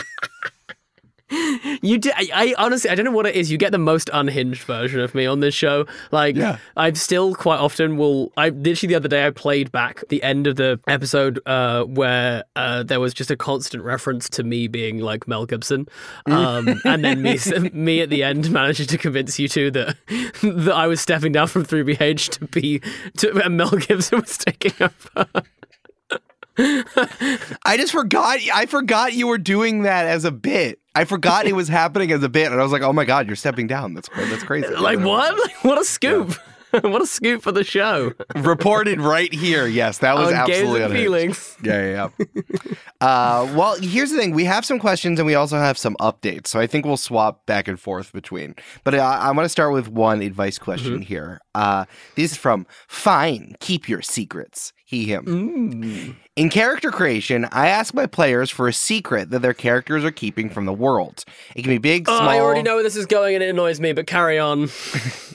You 1.82 1.98
do. 1.98 2.12
I, 2.16 2.30
I 2.34 2.56
honestly, 2.58 2.90
I 2.90 2.96
don't 2.96 3.06
know 3.06 3.12
what 3.12 3.26
it 3.28 3.36
is. 3.36 3.52
You 3.52 3.58
get 3.58 3.72
the 3.72 3.78
most 3.78 4.10
unhinged 4.14 4.64
version 4.64 5.00
of 5.02 5.14
me 5.14 5.26
on 5.26 5.40
this 5.40 5.54
show. 5.54 5.86
Like, 6.12 6.36
Yeah. 6.36 6.58
I've 6.78 6.98
still 6.98 7.36
quite 7.36 7.60
often 7.60 7.98
will. 7.98 8.32
I 8.38 8.50
literally 8.50 8.94
the 8.94 8.96
other 8.96 9.08
day 9.08 9.26
I 9.26 9.30
played 9.32 9.72
back 9.72 10.04
the 10.10 10.22
end 10.24 10.48
of 10.48 10.56
the 10.56 10.80
episode 10.88 11.40
uh, 11.46 11.84
where 11.84 12.44
uh, 12.56 12.84
there 12.84 13.00
was 13.00 13.14
just 13.14 13.30
a 13.30 13.36
constant 13.36 13.84
reference 13.84 14.30
to 14.30 14.44
me 14.44 14.68
being 14.68 15.00
like 15.00 15.28
Mel 15.28 15.46
Gibson, 15.46 15.88
um, 16.28 16.82
and 16.86 17.04
then 17.04 17.22
me 17.22 17.38
me 17.74 18.02
at 18.02 18.10
the 18.10 18.24
end 18.24 18.50
managing 18.52 18.88
to 18.88 18.98
convince 18.98 19.38
you 19.38 19.48
two 19.48 19.70
that 19.72 19.98
that 20.42 20.74
I 20.74 20.88
was 20.88 21.02
stepping 21.02 21.32
down 21.34 21.48
from 21.48 21.66
3BH 21.66 22.30
to 22.40 22.46
be 22.46 22.82
to 23.18 23.44
and 23.44 23.58
Mel 23.58 23.72
Gibson 23.72 24.22
was 24.22 24.38
taking 24.38 24.74
over. 24.80 25.28
I 26.58 27.76
just 27.78 27.92
forgot. 27.92 28.40
I 28.54 28.66
forgot 28.66 29.14
you 29.14 29.28
were 29.28 29.38
doing 29.38 29.84
that 29.84 30.06
as 30.06 30.24
a 30.24 30.32
bit. 30.32 30.80
I 30.94 31.04
forgot 31.04 31.46
it 31.46 31.54
was 31.54 31.68
happening 31.68 32.12
as 32.12 32.24
a 32.24 32.30
bit, 32.30 32.52
and 32.52 32.60
I 32.60 32.64
was 32.64 32.72
like, 32.72 32.82
"Oh 32.82 32.94
my 32.94 33.04
god, 33.04 33.28
you're 33.28 33.36
stepping 33.36 33.68
down. 33.68 33.94
That's 33.94 34.10
that's 34.10 34.44
crazy." 34.44 34.74
Like 34.76 35.00
what? 35.00 35.38
Like, 35.38 35.56
what 35.64 35.80
a 35.80 35.84
scoop! 35.84 36.36
what 36.82 37.02
a 37.02 37.06
scoop 37.06 37.42
for 37.42 37.52
the 37.52 37.64
show. 37.64 38.14
Reported 38.36 39.02
right 39.02 39.34
here. 39.34 39.68
Yes, 39.68 40.00
that 40.00 40.16
was 40.16 40.30
on 40.30 40.34
absolutely 40.34 40.82
unhinged. 40.82 41.04
feelings. 41.04 41.58
Yeah, 41.64 41.92
yeah. 41.92 42.10
yeah. 42.18 42.76
uh, 43.02 43.54
well, 43.56 43.76
here's 43.82 44.12
the 44.12 44.18
thing: 44.18 44.34
we 44.34 44.46
have 44.46 44.64
some 44.66 44.80
questions, 44.80 45.20
and 45.20 45.26
we 45.26 45.36
also 45.36 45.58
have 45.58 45.78
some 45.78 45.96
updates. 46.00 46.48
So 46.48 46.60
I 46.60 46.68
think 46.68 46.86
we'll 46.86 46.98
swap 46.98 47.46
back 47.46 47.68
and 47.68 47.80
forth 47.80 48.14
between. 48.14 48.56
But 48.84 48.96
uh, 48.96 49.02
I 49.02 49.32
want 49.32 49.46
to 49.46 49.50
start 49.50 49.74
with 49.74 49.90
one 49.90 50.22
advice 50.22 50.58
question 50.58 51.02
here. 51.02 51.42
Uh, 51.54 51.86
this 52.16 52.32
is 52.32 52.38
from 52.38 52.66
Fine. 52.88 53.56
Keep 53.60 53.90
your 53.90 54.02
secrets. 54.02 54.72
He 54.88 55.06
him. 55.06 55.26
Mm. 55.26 56.16
In 56.36 56.50
character 56.52 56.92
creation, 56.92 57.48
I 57.52 57.70
ask 57.70 57.96
my 57.96 58.06
players 58.06 58.52
for 58.52 58.68
a 58.68 58.74
secret 58.74 59.32
that 59.32 59.42
their 59.42 59.54
characters 59.54 60.04
are 60.04 60.12
keeping 60.12 60.48
from 60.48 60.66
the 60.66 60.74
world. 60.74 61.26
It 61.56 61.64
can 61.64 61.72
be 61.72 61.80
big, 61.80 62.08
Oh, 62.08 62.16
small. 62.16 62.30
I 62.30 62.40
already 62.40 62.62
know 62.62 62.76
where 62.76 62.84
this 62.84 62.96
is 62.96 63.08
going 63.08 63.34
and 63.34 63.44
it 63.44 63.50
annoys 63.50 63.80
me, 63.80 63.94
but 63.94 64.06
carry 64.06 64.38
on. 64.38 64.70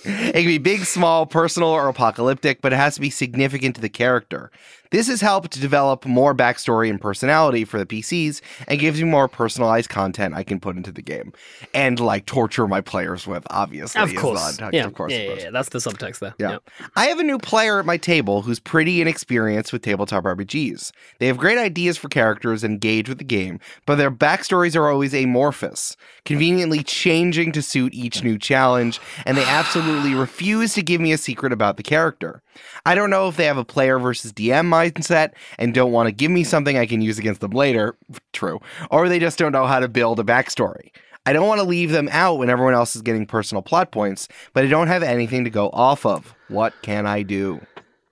It 0.05 0.33
can 0.33 0.47
be 0.47 0.59
big, 0.59 0.85
small, 0.85 1.27
personal, 1.27 1.69
or 1.69 1.87
apocalyptic, 1.89 2.63
but 2.63 2.73
it 2.73 2.77
has 2.77 2.95
to 2.95 3.03
be 3.03 3.11
significant 3.11 3.75
to 3.75 3.83
the 3.83 3.91
character. 3.91 4.51
This 4.91 5.07
has 5.09 5.21
helped 5.21 5.61
develop 5.61 6.05
more 6.05 6.35
backstory 6.35 6.91
and 6.91 7.01
personality 7.01 7.65
for 7.65 7.79
the 7.79 7.87
PCs 7.87 8.41
and 8.67 8.81
gives 8.81 9.01
me 9.01 9.09
more 9.09 9.29
personalized 9.29 9.89
content 9.89 10.35
I 10.35 10.43
can 10.43 10.59
put 10.59 10.77
into 10.77 10.91
the 10.93 11.03
game 11.03 11.33
and 11.73 12.01
like 12.01 12.27
torture 12.27 12.67
my 12.67 12.81
players 12.81 13.27
with, 13.27 13.47
obviously. 13.51 14.01
Of 14.01 14.15
course. 14.17 14.59
Yeah, 14.73 14.87
of 14.87 14.95
course. 14.95 15.13
yeah, 15.13 15.19
of 15.19 15.29
course. 15.29 15.43
yeah, 15.45 15.51
that's 15.51 15.69
the 15.69 15.79
subtext 15.79 16.19
there. 16.19 16.35
Yeah. 16.39 16.59
I 16.97 17.07
have 17.07 17.19
a 17.21 17.25
new 17.25 17.39
player 17.39 17.79
at 17.79 17.87
my 17.87 17.97
table 17.97 18.43
who's 18.43 18.59
pretty 18.59 19.01
inexperienced 19.01 19.73
with 19.73 19.83
tabletop 19.83 20.25
RPGs. 20.25 20.93
They 21.19 21.27
have 21.27 21.39
great 21.39 21.59
ideas 21.59 21.97
for 21.97 22.09
characters 22.09 22.65
and 22.65 22.73
engage 22.75 23.09
with 23.09 23.19
the 23.19 23.25
game, 23.25 23.61
but 23.87 23.97
their 23.97 24.11
backstories 24.11 24.75
are 24.77 24.89
always 24.89 25.15
amorphous, 25.15 25.97
conveniently 26.25 26.83
changing 26.83 27.53
to 27.53 27.63
suit 27.63 27.95
each 27.95 28.25
new 28.25 28.39
challenge, 28.39 29.01
and 29.25 29.37
they 29.37 29.45
absolutely 29.45 30.15
refuse 30.15 30.75
to 30.75 30.83
give 30.83 31.01
me 31.01 31.13
a 31.13 31.19
secret 31.19 31.53
about 31.53 31.77
the 31.77 31.83
character. 31.83 32.43
I 32.85 32.95
don't 32.95 33.11
know 33.11 33.29
if 33.29 33.37
they 33.37 33.45
have 33.45 33.57
a 33.57 33.65
player 33.65 33.99
versus 33.99 34.33
DM 34.33 34.67
mindset 34.81 35.33
and 35.59 35.75
don't 35.75 35.93
want 35.93 36.07
to 36.07 36.13
give 36.13 36.31
me 36.31 36.45
something 36.45 36.79
I 36.79 36.87
can 36.87 37.01
use 37.01 37.19
against 37.19 37.41
them 37.41 37.53
later. 37.53 37.97
True. 38.33 38.61
Or 38.91 39.09
they 39.09 39.19
just 39.19 39.39
don't 39.39 39.53
know 39.53 39.67
how 39.67 39.81
to 39.81 39.89
build 39.89 40.21
a 40.21 40.25
backstory. 40.25 40.91
I 41.27 41.33
don't 41.33 41.47
want 41.47 41.61
to 41.61 41.67
leave 41.67 41.91
them 41.91 42.09
out 42.13 42.39
when 42.39 42.49
everyone 42.49 42.75
else 42.75 42.97
is 42.97 43.03
getting 43.03 43.27
personal 43.27 43.63
plot 43.63 43.93
points, 43.93 44.27
but 44.55 44.65
I 44.65 44.69
don't 44.69 44.89
have 44.89 45.03
anything 45.03 45.45
to 45.45 45.51
go 45.51 45.69
off 45.71 46.07
of. 46.07 46.35
What 46.49 46.73
can 46.83 47.07
I 47.07 47.23
do? 47.23 47.61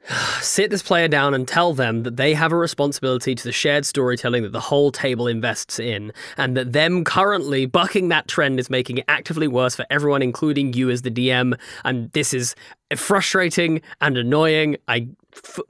Sit 0.41 0.71
this 0.71 0.83
player 0.83 1.09
down 1.09 1.35
and 1.35 1.47
tell 1.47 1.75
them 1.75 2.03
that 2.03 2.17
they 2.17 2.35
have 2.35 2.53
a 2.53 2.57
responsibility 2.57 3.35
to 3.35 3.45
the 3.45 3.53
shared 3.53 3.85
storytelling 3.87 4.43
that 4.43 4.53
the 4.53 4.61
whole 4.61 4.91
table 4.91 5.27
invests 5.27 5.79
in, 5.79 6.13
and 6.37 6.57
that 6.57 6.73
them 6.73 7.05
currently 7.05 7.67
bucking 7.67 8.09
that 8.09 8.29
trend 8.29 8.59
is 8.59 8.71
making 8.71 8.99
it 8.99 9.05
actively 9.09 9.49
worse 9.49 9.75
for 9.75 9.87
everyone, 9.91 10.23
including 10.23 10.73
you 10.73 10.91
as 10.91 11.03
the 11.03 11.11
DM. 11.11 11.59
And 11.85 12.11
this 12.13 12.33
is 12.33 12.55
frustrating 12.97 13.83
and 14.01 14.17
annoying. 14.17 14.77
I, 14.87 15.09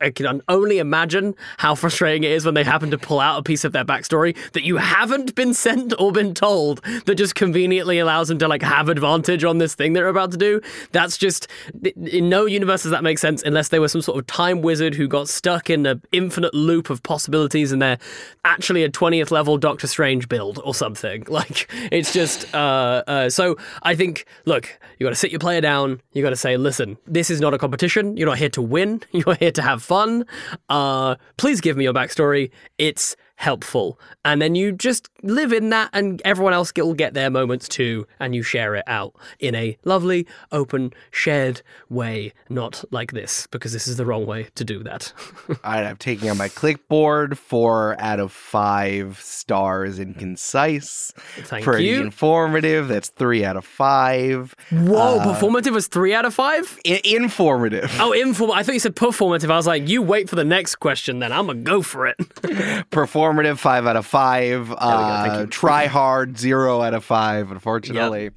I 0.01 0.11
can 0.11 0.41
only 0.49 0.79
imagine 0.79 1.35
how 1.59 1.75
frustrating 1.75 2.25
it 2.25 2.31
is 2.31 2.45
when 2.45 2.55
they 2.55 2.65
happen 2.65 2.91
to 2.91 2.99
pull 2.99 3.21
out 3.21 3.39
a 3.39 3.43
piece 3.43 3.65
of 3.65 3.73
their 3.73 3.85
backstory 3.85 4.37
that 4.53 4.63
you 4.63 4.77
haven't 4.77 5.35
been 5.35 5.53
sent 5.55 5.93
or 5.99 6.13
been 6.13 6.35
told 6.35 6.83
that 7.07 7.17
just 7.17 7.35
conveniently 7.35 7.99
allows 7.99 8.29
them 8.29 8.39
to 8.39 8.49
like 8.49 8.63
have 8.63 8.89
advantage 8.89 9.45
on 9.45 9.59
this 9.59 9.75
thing 9.75 9.93
they're 9.93 10.09
about 10.09 10.31
to 10.33 10.37
do. 10.37 10.61
That's 10.93 11.19
just 11.19 11.49
in 11.83 12.29
no 12.29 12.47
universe 12.47 12.83
does 12.85 12.93
that 12.93 13.03
make 13.03 13.19
sense 13.19 13.43
unless 13.43 13.69
they 13.69 13.79
were 13.79 13.89
some 13.89 14.03
sort 14.03 14.19
of 14.19 14.27
time 14.27 14.63
wizard 14.63 14.95
who 14.95 15.09
got 15.09 15.29
stuck 15.29 15.71
in 15.71 15.87
an 15.87 16.03
infinite 16.13 16.55
loop 16.55 16.91
of 16.91 17.03
possibilities 17.03 17.73
and 17.73 17.83
they're 17.83 17.99
actually 18.45 18.85
a 18.85 18.91
20th 18.91 19.31
level 19.31 19.59
Doctor 19.59 19.87
Strange 19.87 20.29
build 20.29 20.61
or 20.65 20.75
something. 20.75 21.25
Like 21.39 21.71
it's 21.93 22.13
just 22.13 22.53
uh, 22.53 23.05
uh, 23.07 23.31
so 23.31 23.57
I 23.85 23.95
think 23.95 24.25
look, 24.45 24.77
you 24.99 25.07
got 25.07 25.11
to 25.11 25.17
sit 25.17 25.31
your 25.31 25.39
player 25.39 25.61
down. 25.61 26.01
You 26.13 26.23
got 26.23 26.31
to 26.31 26.37
say, 26.37 26.57
listen, 26.57 26.97
this 27.11 27.31
is 27.31 27.41
not 27.41 27.55
a 27.55 27.59
competition. 27.59 28.17
You're 28.17 28.29
not 28.29 28.39
here 28.39 28.49
to 28.51 28.63
win. 28.63 29.03
You're 29.13 29.35
here 29.35 29.53
to 29.53 29.63
have 29.63 29.83
fun. 29.83 30.27
Uh, 30.69 31.17
please 31.37 31.61
give 31.61 31.77
me 31.77 31.85
your 31.85 31.95
backstory. 31.95 32.51
It's 32.79 33.17
helpful. 33.39 33.99
And 34.25 34.43
then 34.43 34.55
you 34.57 34.73
just 34.73 35.09
live 35.23 35.53
in 35.53 35.71
that, 35.71 35.91
and 35.93 36.21
everyone 36.25 36.53
else 36.53 36.73
will 36.77 36.93
get 36.93 37.15
their 37.15 37.31
moments 37.31 37.69
too, 37.69 38.07
and 38.19 38.35
you 38.35 38.43
share 38.43 38.75
it 38.75 38.85
out 38.87 39.15
in 39.39 39.55
a 39.55 39.79
lovely, 39.85 40.27
open, 40.53 40.93
shared 41.13 41.63
way, 41.89 42.33
not 42.49 42.85
like 42.91 43.13
this, 43.13 43.47
because 43.47 43.73
this 43.73 43.87
is 43.87 43.97
the 43.97 44.05
wrong 44.05 44.27
way 44.27 44.49
to 44.57 44.65
do 44.65 44.83
that. 44.83 45.13
All 45.49 45.57
right, 45.65 45.85
I'm 45.87 45.97
taking 45.97 46.29
on 46.31 46.37
my 46.37 46.49
clickboard 46.49 47.37
four 47.37 47.97
out 48.01 48.19
of 48.21 48.33
five 48.33 49.21
stars 49.21 49.99
in 50.01 50.15
concise. 50.15 51.13
Thank 51.39 51.65
Pretty 51.65 51.85
you. 51.87 52.01
informative. 52.03 52.89
That's 52.89 53.09
three 53.11 53.45
out 53.45 53.57
of 53.57 53.65
five. 53.65 54.55
Whoa, 54.71 55.19
uh, 55.19 55.35
performative 55.41 55.73
was 55.73 55.87
three 55.87 56.13
out 56.13 56.25
of 56.25 56.35
five? 56.35 56.77
I- 56.87 57.01
informative. 57.05 57.91
Oh, 58.01 58.11
inform. 58.13 58.51
I 58.51 58.65
thought 58.65 58.73
you 58.75 58.81
said 58.81 58.97
performative. 58.97 59.51
I 59.51 59.57
was 59.57 59.67
like, 59.67 59.89
you 59.89 60.03
wait 60.03 60.29
for 60.29 60.35
the 60.37 60.45
next 60.45 60.77
question, 60.77 61.21
then 61.21 61.33
I'm 61.33 61.47
gonna 61.47 61.61
go 61.61 61.83
for 61.83 62.07
it. 62.09 62.17
Performative, 63.29 63.59
five 63.59 63.87
out 63.87 63.97
of 63.97 64.07
five. 64.07 64.73
Uh, 64.77 65.47
try 65.51 65.87
hard, 65.87 66.39
zero 66.39 66.81
out 66.83 66.95
of 66.95 67.05
five, 67.05 67.51
unfortunately. 67.51 68.31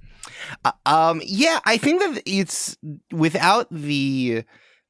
Uh, 0.66 0.72
um, 0.86 1.22
yeah, 1.26 1.60
I 1.66 1.78
think 1.78 2.02
that 2.02 2.24
it's 2.26 2.78
without 3.12 3.68
the 3.72 4.44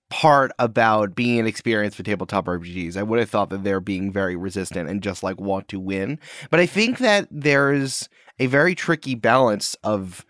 part 0.09 0.51
about 0.59 1.15
being 1.15 1.37
inexperienced 1.37 1.97
with 1.97 2.05
tabletop 2.05 2.45
RPGs, 2.45 2.97
I 2.97 3.03
would 3.03 3.19
have 3.19 3.29
thought 3.29 3.49
that 3.49 3.63
they're 3.63 3.79
being 3.79 4.11
very 4.11 4.35
resistant 4.35 4.89
and 4.89 5.01
just 5.01 5.23
like 5.23 5.39
want 5.39 5.67
to 5.69 5.79
win. 5.79 6.19
But 6.49 6.59
I 6.59 6.65
think 6.65 6.99
that 6.99 7.27
there's 7.31 8.09
a 8.37 8.47
very 8.47 8.75
tricky 8.75 9.15
balance 9.15 9.75
of 9.83 10.25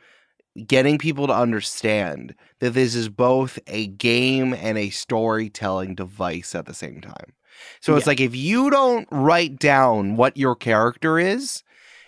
getting 0.68 0.98
people 0.98 1.28
to 1.28 1.34
understand 1.34 2.36
that 2.60 2.72
this 2.72 2.94
is 2.94 3.10
both 3.10 3.58
a 3.68 3.88
game 3.88 4.54
and 4.54 4.78
a 4.78 4.90
storytelling 4.92 5.96
device 5.96 6.54
at 6.54 6.66
the 6.66 6.74
same 6.74 7.02
time. 7.02 7.34
So 7.82 7.96
it's 7.96 8.08
like 8.08 8.20
if 8.20 8.36
you 8.36 8.70
don't 8.70 9.08
write 9.12 9.60
down 9.60 10.16
what 10.18 10.38
your 10.38 10.56
character 10.56 11.18
is, 11.20 11.64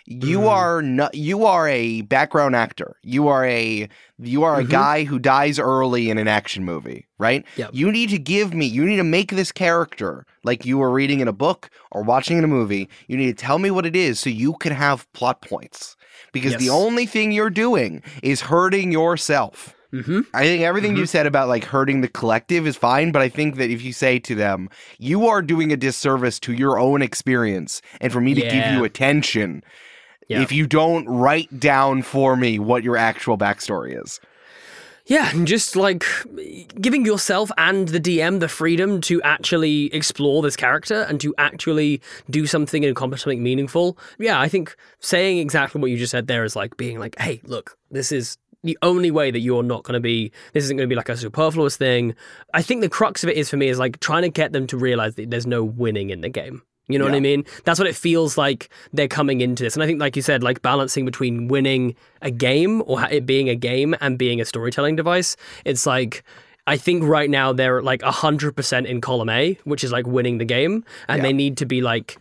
you 0.06 0.40
Mhm. 0.42 0.50
are 0.50 0.82
not 0.82 1.16
you 1.16 1.46
are 1.46 1.68
a 1.70 2.02
background 2.02 2.56
actor. 2.58 2.98
You 3.04 3.30
are 3.30 3.46
a 3.46 3.88
you 4.20 4.44
are 4.44 4.60
a 4.60 4.64
Mhm. 4.66 4.70
guy 4.70 5.04
who 5.06 5.18
dies 5.18 5.58
early 5.60 6.10
in 6.10 6.18
an 6.18 6.28
action 6.28 6.66
movie, 6.66 7.08
right? 7.20 7.46
Yep. 7.56 7.70
You 7.74 7.90
need 7.92 8.10
to 8.10 8.20
give 8.20 8.54
me 8.54 8.66
you 8.66 8.86
need 8.86 8.98
to 8.98 9.04
make 9.06 9.32
this 9.32 9.52
character 9.54 10.26
like 10.44 10.66
you 10.66 10.78
were 10.78 10.92
reading 10.92 11.22
in 11.22 11.28
a 11.30 11.34
book 11.34 11.70
or 11.92 12.04
watching 12.04 12.38
in 12.38 12.44
a 12.44 12.48
movie. 12.50 12.90
You 13.08 13.16
need 13.16 13.38
to 13.38 13.46
tell 13.46 13.60
me 13.60 13.72
what 13.72 13.86
it 13.86 13.96
is 13.96 14.20
so 14.20 14.30
you 14.30 14.54
can 14.56 14.74
have 14.74 15.12
plot 15.14 15.42
points. 15.42 15.96
Because 16.34 16.58
the 16.58 16.70
only 16.70 17.06
thing 17.06 17.32
you're 17.32 17.50
doing 17.50 18.02
is 18.24 18.42
hurting 18.42 18.92
yourself. 18.92 19.74
Mm-hmm. 19.94 20.22
I 20.34 20.44
think 20.44 20.64
everything 20.64 20.98
you 20.98 21.06
said 21.06 21.26
about 21.28 21.48
like 21.48 21.64
hurting 21.64 22.02
the 22.02 22.08
collective 22.08 22.66
is 22.68 22.76
fine, 22.76 23.12
but 23.12 23.22
I 23.22 23.30
think 23.30 23.56
that 23.58 23.70
if 23.70 23.82
you 23.82 23.94
say 23.94 24.20
to 24.20 24.36
them, 24.36 24.70
you 24.98 25.28
are 25.28 25.42
doing 25.42 25.72
a 25.72 25.78
disservice 25.78 26.40
to 26.42 26.54
your 26.54 26.80
own 26.80 27.02
experience 27.02 27.82
and 28.02 28.12
for 28.12 28.20
me 28.20 28.34
to 28.34 28.42
give 28.42 28.66
you 28.74 28.84
attention 28.84 29.64
Yeah. 30.28 30.42
if 30.42 30.52
you 30.52 30.68
don't 30.68 31.06
write 31.08 31.60
down 31.60 32.02
for 32.02 32.36
me 32.36 32.60
what 32.60 32.84
your 32.84 32.98
actual 32.98 33.38
backstory 33.38 34.02
is. 34.04 34.20
Yeah, 35.06 35.30
and 35.32 35.46
just 35.46 35.76
like 35.76 36.06
giving 36.80 37.06
yourself 37.06 37.52
and 37.58 37.90
the 37.90 38.00
DM 38.00 38.40
the 38.40 38.48
freedom 38.48 39.02
to 39.02 39.22
actually 39.24 39.94
explore 39.94 40.42
this 40.42 40.56
character 40.56 41.02
and 41.10 41.20
to 41.20 41.36
actually 41.38 42.02
do 42.30 42.48
something 42.48 42.86
and 42.86 42.92
accomplish 42.92 43.24
something 43.24 43.44
meaningful. 43.44 43.98
Yeah, 44.18 44.40
I 44.40 44.48
think 44.48 44.78
saying 45.02 45.40
exactly 45.40 45.82
what 45.82 45.92
you 45.92 45.98
just 45.98 46.12
said 46.12 46.28
there 46.28 46.46
is 46.46 46.56
like 46.56 46.78
being 46.78 47.00
like, 47.00 47.20
hey, 47.20 47.42
look, 47.44 47.78
this 47.92 48.14
is 48.14 48.38
the 48.64 48.78
only 48.82 49.12
way 49.12 49.30
that 49.32 49.40
you're 49.40 49.64
not 49.64 49.84
going 49.84 49.94
to 49.94 50.00
be, 50.00 50.32
this 50.54 50.64
isn't 50.64 50.78
going 50.78 50.88
to 50.88 50.92
be 50.92 50.96
like 50.96 51.10
a 51.10 51.18
superfluous 51.18 51.76
thing. 51.78 52.16
I 52.54 52.62
think 52.62 52.82
the 52.82 52.90
crux 52.90 53.24
of 53.24 53.30
it 53.30 53.36
is 53.38 53.50
for 53.50 53.58
me 53.58 53.68
is 53.68 53.78
like 53.80 54.00
trying 54.00 54.22
to 54.24 54.30
get 54.30 54.54
them 54.54 54.68
to 54.68 54.78
realize 54.78 55.16
that 55.16 55.30
there's 55.30 55.46
no 55.48 55.64
winning 55.64 56.10
in 56.10 56.22
the 56.22 56.30
game. 56.30 56.62
You 56.90 57.00
know 57.00 57.06
what 57.06 57.14
I 57.16 57.22
mean? 57.22 57.46
That's 57.64 57.80
what 57.80 57.88
it 57.88 57.96
feels 57.96 58.38
like 58.38 58.70
they're 58.92 59.08
coming 59.08 59.40
into 59.40 59.64
this. 59.64 59.74
And 59.76 59.82
I 59.84 59.86
think, 59.86 60.02
like 60.02 60.18
you 60.18 60.22
said, 60.22 60.44
like 60.44 60.62
balancing 60.62 61.06
between 61.06 61.48
winning 61.48 61.96
a 62.22 62.30
game 62.30 62.84
or 62.86 63.02
it 63.10 63.26
being 63.26 63.48
a 63.48 63.56
game 63.56 63.96
and 64.02 64.18
being 64.18 64.42
a 64.42 64.46
storytelling 64.46 64.98
device, 64.98 65.38
it's 65.64 65.86
like, 65.86 66.26
I 66.68 66.76
think 66.76 67.04
right 67.06 67.30
now 67.30 67.54
they're 67.54 67.82
like 67.82 68.02
100% 68.02 68.86
in 68.86 69.00
column 69.02 69.30
A, 69.30 69.58
which 69.64 69.84
is 69.86 69.94
like 69.94 70.06
winning 70.08 70.40
the 70.40 70.46
game. 70.46 70.84
And 71.08 71.20
Yeah. 71.20 71.24
they 71.24 71.34
need 71.34 71.56
to 71.58 71.66
be 71.66 71.82
like 71.82 72.18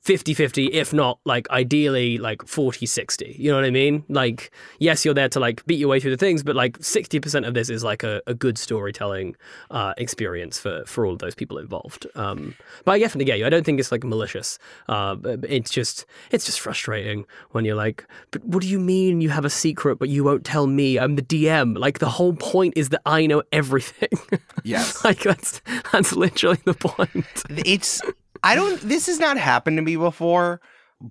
50 0.00 0.32
50, 0.32 0.66
if 0.68 0.92
not 0.92 1.18
like 1.26 1.48
ideally 1.50 2.16
like 2.16 2.46
40 2.46 2.86
60. 2.86 3.36
You 3.38 3.50
know 3.50 3.56
what 3.56 3.66
I 3.66 3.70
mean? 3.70 4.04
Like, 4.08 4.50
yes, 4.78 5.04
you're 5.04 5.12
there 5.14 5.28
to 5.28 5.40
like 5.40 5.64
beat 5.66 5.78
your 5.78 5.90
way 5.90 6.00
through 6.00 6.12
the 6.12 6.16
things, 6.16 6.42
but 6.42 6.56
like 6.56 6.78
60% 6.78 7.46
of 7.46 7.52
this 7.52 7.68
is 7.68 7.84
like 7.84 8.02
a, 8.02 8.22
a 8.26 8.32
good 8.32 8.56
storytelling 8.56 9.36
uh, 9.70 9.92
experience 9.98 10.58
for, 10.58 10.84
for 10.86 11.04
all 11.04 11.12
of 11.12 11.18
those 11.18 11.34
people 11.34 11.58
involved. 11.58 12.06
Um, 12.14 12.54
but 12.84 12.92
I 12.92 12.98
definitely 12.98 13.26
get 13.26 13.38
you. 13.38 13.46
I 13.46 13.50
don't 13.50 13.64
think 13.64 13.78
it's 13.78 13.92
like 13.92 14.02
malicious. 14.02 14.58
Uh, 14.88 15.16
it's 15.24 15.70
just 15.70 16.06
it's 16.30 16.46
just 16.46 16.60
frustrating 16.60 17.26
when 17.50 17.66
you're 17.66 17.74
like, 17.76 18.06
but 18.30 18.42
what 18.44 18.62
do 18.62 18.68
you 18.68 18.80
mean 18.80 19.20
you 19.20 19.28
have 19.28 19.44
a 19.44 19.50
secret, 19.50 19.98
but 19.98 20.08
you 20.08 20.24
won't 20.24 20.44
tell 20.44 20.66
me? 20.66 20.98
I'm 20.98 21.16
the 21.16 21.22
DM. 21.22 21.76
Like 21.76 21.98
the 21.98 22.08
whole 22.08 22.32
point 22.32 22.72
is 22.74 22.88
that 22.88 23.02
I 23.04 23.26
know 23.26 23.42
everything. 23.52 24.08
Yes. 24.62 25.02
like 25.04 25.20
that's 25.20 25.62
that's 25.90 26.12
literally 26.12 26.58
the 26.64 26.74
point. 26.74 27.24
it's 27.48 28.02
I 28.42 28.54
don't 28.54 28.80
this 28.80 29.06
has 29.06 29.18
not 29.18 29.38
happened 29.38 29.76
to 29.78 29.82
me 29.82 29.96
before, 29.96 30.60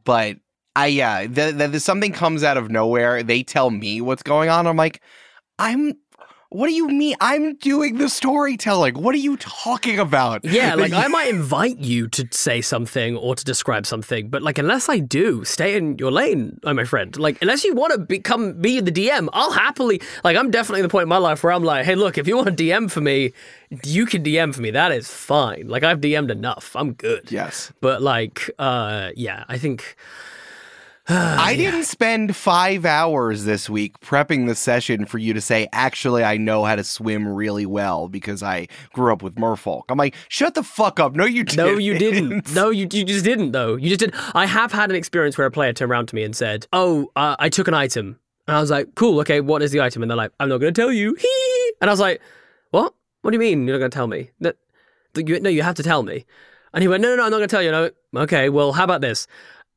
but 0.06 0.38
I 0.76 0.88
yeah, 0.88 1.28
the, 1.28 1.52
the, 1.52 1.68
the 1.68 1.80
something 1.80 2.14
comes 2.14 2.44
out 2.44 2.58
of 2.58 2.70
nowhere. 2.70 3.24
They 3.24 3.44
tell 3.44 3.70
me 3.70 4.02
what's 4.02 4.24
going 4.24 4.50
on. 4.50 4.68
I'm 4.68 4.78
like, 4.78 5.02
I'm 5.58 5.94
what 6.52 6.68
do 6.68 6.74
you 6.74 6.88
mean? 6.88 7.16
I'm 7.22 7.56
doing 7.58 8.00
the 8.00 8.10
storytelling. 8.10 8.96
What 8.96 9.14
are 9.14 9.20
you 9.20 9.38
talking 9.38 10.00
about? 10.00 10.44
Yeah, 10.44 10.74
like 10.84 10.94
I 10.94 11.08
might 11.08 11.28
invite 11.28 11.78
you 11.78 12.08
to 12.10 12.28
say 12.32 12.62
something 12.62 13.16
or 13.18 13.36
to 13.36 13.46
describe 13.46 13.86
something, 13.86 14.30
but 14.30 14.42
like 14.42 14.58
unless 14.58 14.90
I 14.90 14.98
do, 14.98 15.46
stay 15.46 15.78
in 15.78 16.00
your 16.00 16.12
lane, 16.12 16.60
uh, 16.64 16.74
my 16.74 16.86
friend. 16.86 17.16
Like 17.18 17.40
unless 17.42 17.64
you 17.64 17.76
want 17.76 17.94
to 17.94 18.00
become 18.00 18.54
be 18.60 18.80
the 18.80 18.92
DM, 18.92 19.30
I'll 19.32 19.52
happily. 19.52 20.02
Like 20.24 20.38
I'm 20.38 20.50
definitely 20.50 20.82
at 20.82 20.84
the 20.84 20.90
point 20.90 21.04
in 21.04 21.10
my 21.10 21.18
life 21.18 21.44
where 21.44 21.54
I'm 21.54 21.64
like, 21.64 21.86
hey, 21.86 21.94
look, 21.94 22.18
if 22.18 22.28
you 22.28 22.36
want 22.36 22.58
to 22.58 22.64
DM 22.64 22.90
for 22.90 23.02
me, 23.02 23.32
you 23.84 24.08
can 24.08 24.24
DM 24.24 24.54
for 24.54 24.62
me. 24.62 24.72
That 24.72 24.92
is 24.92 25.08
fine. 25.08 25.68
Like 25.68 25.84
I've 25.84 26.02
DM'd 26.02 26.32
enough. 26.32 26.76
I'm 26.76 26.94
good. 26.94 27.32
Yes. 27.32 27.72
But 27.80 28.02
like, 28.02 28.50
uh, 28.58 29.12
yeah, 29.16 29.44
I 29.48 29.60
think. 29.60 29.96
I 31.12 31.56
didn't 31.56 31.86
spend 31.86 32.36
five 32.36 32.86
hours 32.86 33.44
this 33.44 33.68
week 33.68 34.00
prepping 34.00 34.46
the 34.46 34.54
session 34.54 35.06
for 35.06 35.18
you 35.18 35.34
to 35.34 35.42
say, 35.42 35.68
actually, 35.74 36.24
I 36.24 36.38
know 36.38 36.66
how 36.66 36.76
to 36.76 36.84
swim 36.84 37.28
really 37.28 37.66
well 37.66 38.08
because 38.08 38.44
I 38.44 38.68
grew 38.94 39.12
up 39.12 39.24
with 39.24 39.34
merfolk. 39.34 39.84
I'm 39.90 39.98
like, 39.98 40.14
shut 40.28 40.54
the 40.54 40.62
fuck 40.62 41.00
up. 41.00 41.16
No, 41.16 41.26
you 41.26 41.44
didn't. 41.44 41.66
No, 41.66 41.78
you 41.80 41.98
didn't. 41.98 42.54
No, 42.60 42.70
you, 42.70 42.88
you 42.92 43.06
just 43.06 43.26
didn't, 43.26 43.54
though. 43.54 43.76
You 43.76 43.90
just 43.90 44.02
did. 44.02 44.14
I 44.36 44.46
have 44.46 44.72
had 44.72 44.92
an 44.92 44.96
experience 44.96 45.36
where 45.36 45.48
a 45.48 45.52
player 45.52 45.74
turned 45.74 45.90
around 45.90 46.10
to 46.10 46.16
me 46.16 46.24
and 46.24 46.36
said, 46.36 46.68
Oh, 46.74 47.12
uh, 47.16 47.36
I 47.40 47.50
took 47.50 47.68
an 47.68 47.74
item. 47.74 48.20
And 48.48 48.56
I 48.56 48.62
was 48.62 48.70
like, 48.70 48.94
Cool, 48.94 49.20
okay, 49.22 49.42
what 49.42 49.64
is 49.64 49.72
the 49.72 49.82
item? 49.82 50.04
And 50.04 50.12
they're 50.12 50.18
like, 50.18 50.32
I'm 50.40 50.50
not 50.50 50.60
going 50.60 50.72
to 50.74 50.80
tell 50.80 50.92
you. 50.92 51.16
Hee. 51.16 51.74
And 51.82 51.90
I 51.90 51.94
was 51.94 52.00
like, 52.00 52.22
What? 52.70 52.94
What 53.22 53.32
do 53.32 53.36
you 53.36 53.40
mean 53.40 53.66
you're 53.66 53.78
not 53.78 53.80
going 53.80 53.92
to 53.92 53.96
tell 53.96 54.08
me? 54.08 54.30
That, 54.42 54.58
that 55.14 55.28
you, 55.28 55.40
no, 55.40 55.50
you 55.50 55.64
have 55.64 55.76
to 55.76 55.84
tell 55.84 56.04
me. 56.04 56.26
And 56.74 56.84
he 56.84 56.88
went, 56.88 57.02
No, 57.02 57.10
no, 57.10 57.16
no, 57.16 57.24
I'm 57.24 57.32
not 57.32 57.38
going 57.38 57.50
to 57.50 57.56
tell 57.56 57.64
you. 57.64 57.70
And 57.70 57.76
I 57.76 57.82
went, 57.82 57.96
Okay, 58.16 58.50
well, 58.50 58.74
how 58.74 58.84
about 58.84 59.02
this? 59.02 59.26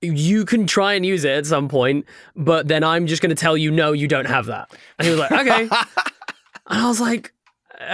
You 0.02 0.44
can 0.44 0.66
try 0.66 0.94
and 0.94 1.06
use 1.06 1.25
it 1.25 1.30
at 1.30 1.47
some 1.47 1.68
point, 1.68 2.06
but 2.37 2.68
then 2.68 2.82
I'm 2.85 3.06
just 3.06 3.23
going 3.23 3.35
to 3.35 3.40
tell 3.40 3.56
you, 3.56 3.71
no, 3.71 3.92
you 3.92 4.09
don't 4.09 4.26
have 4.26 4.47
that. 4.47 4.71
And 4.99 5.06
he 5.06 5.11
was 5.11 5.21
like, 5.21 5.32
okay. 5.32 5.62
and 5.71 5.71
I 6.68 6.88
was 6.88 7.00
like, 7.00 7.32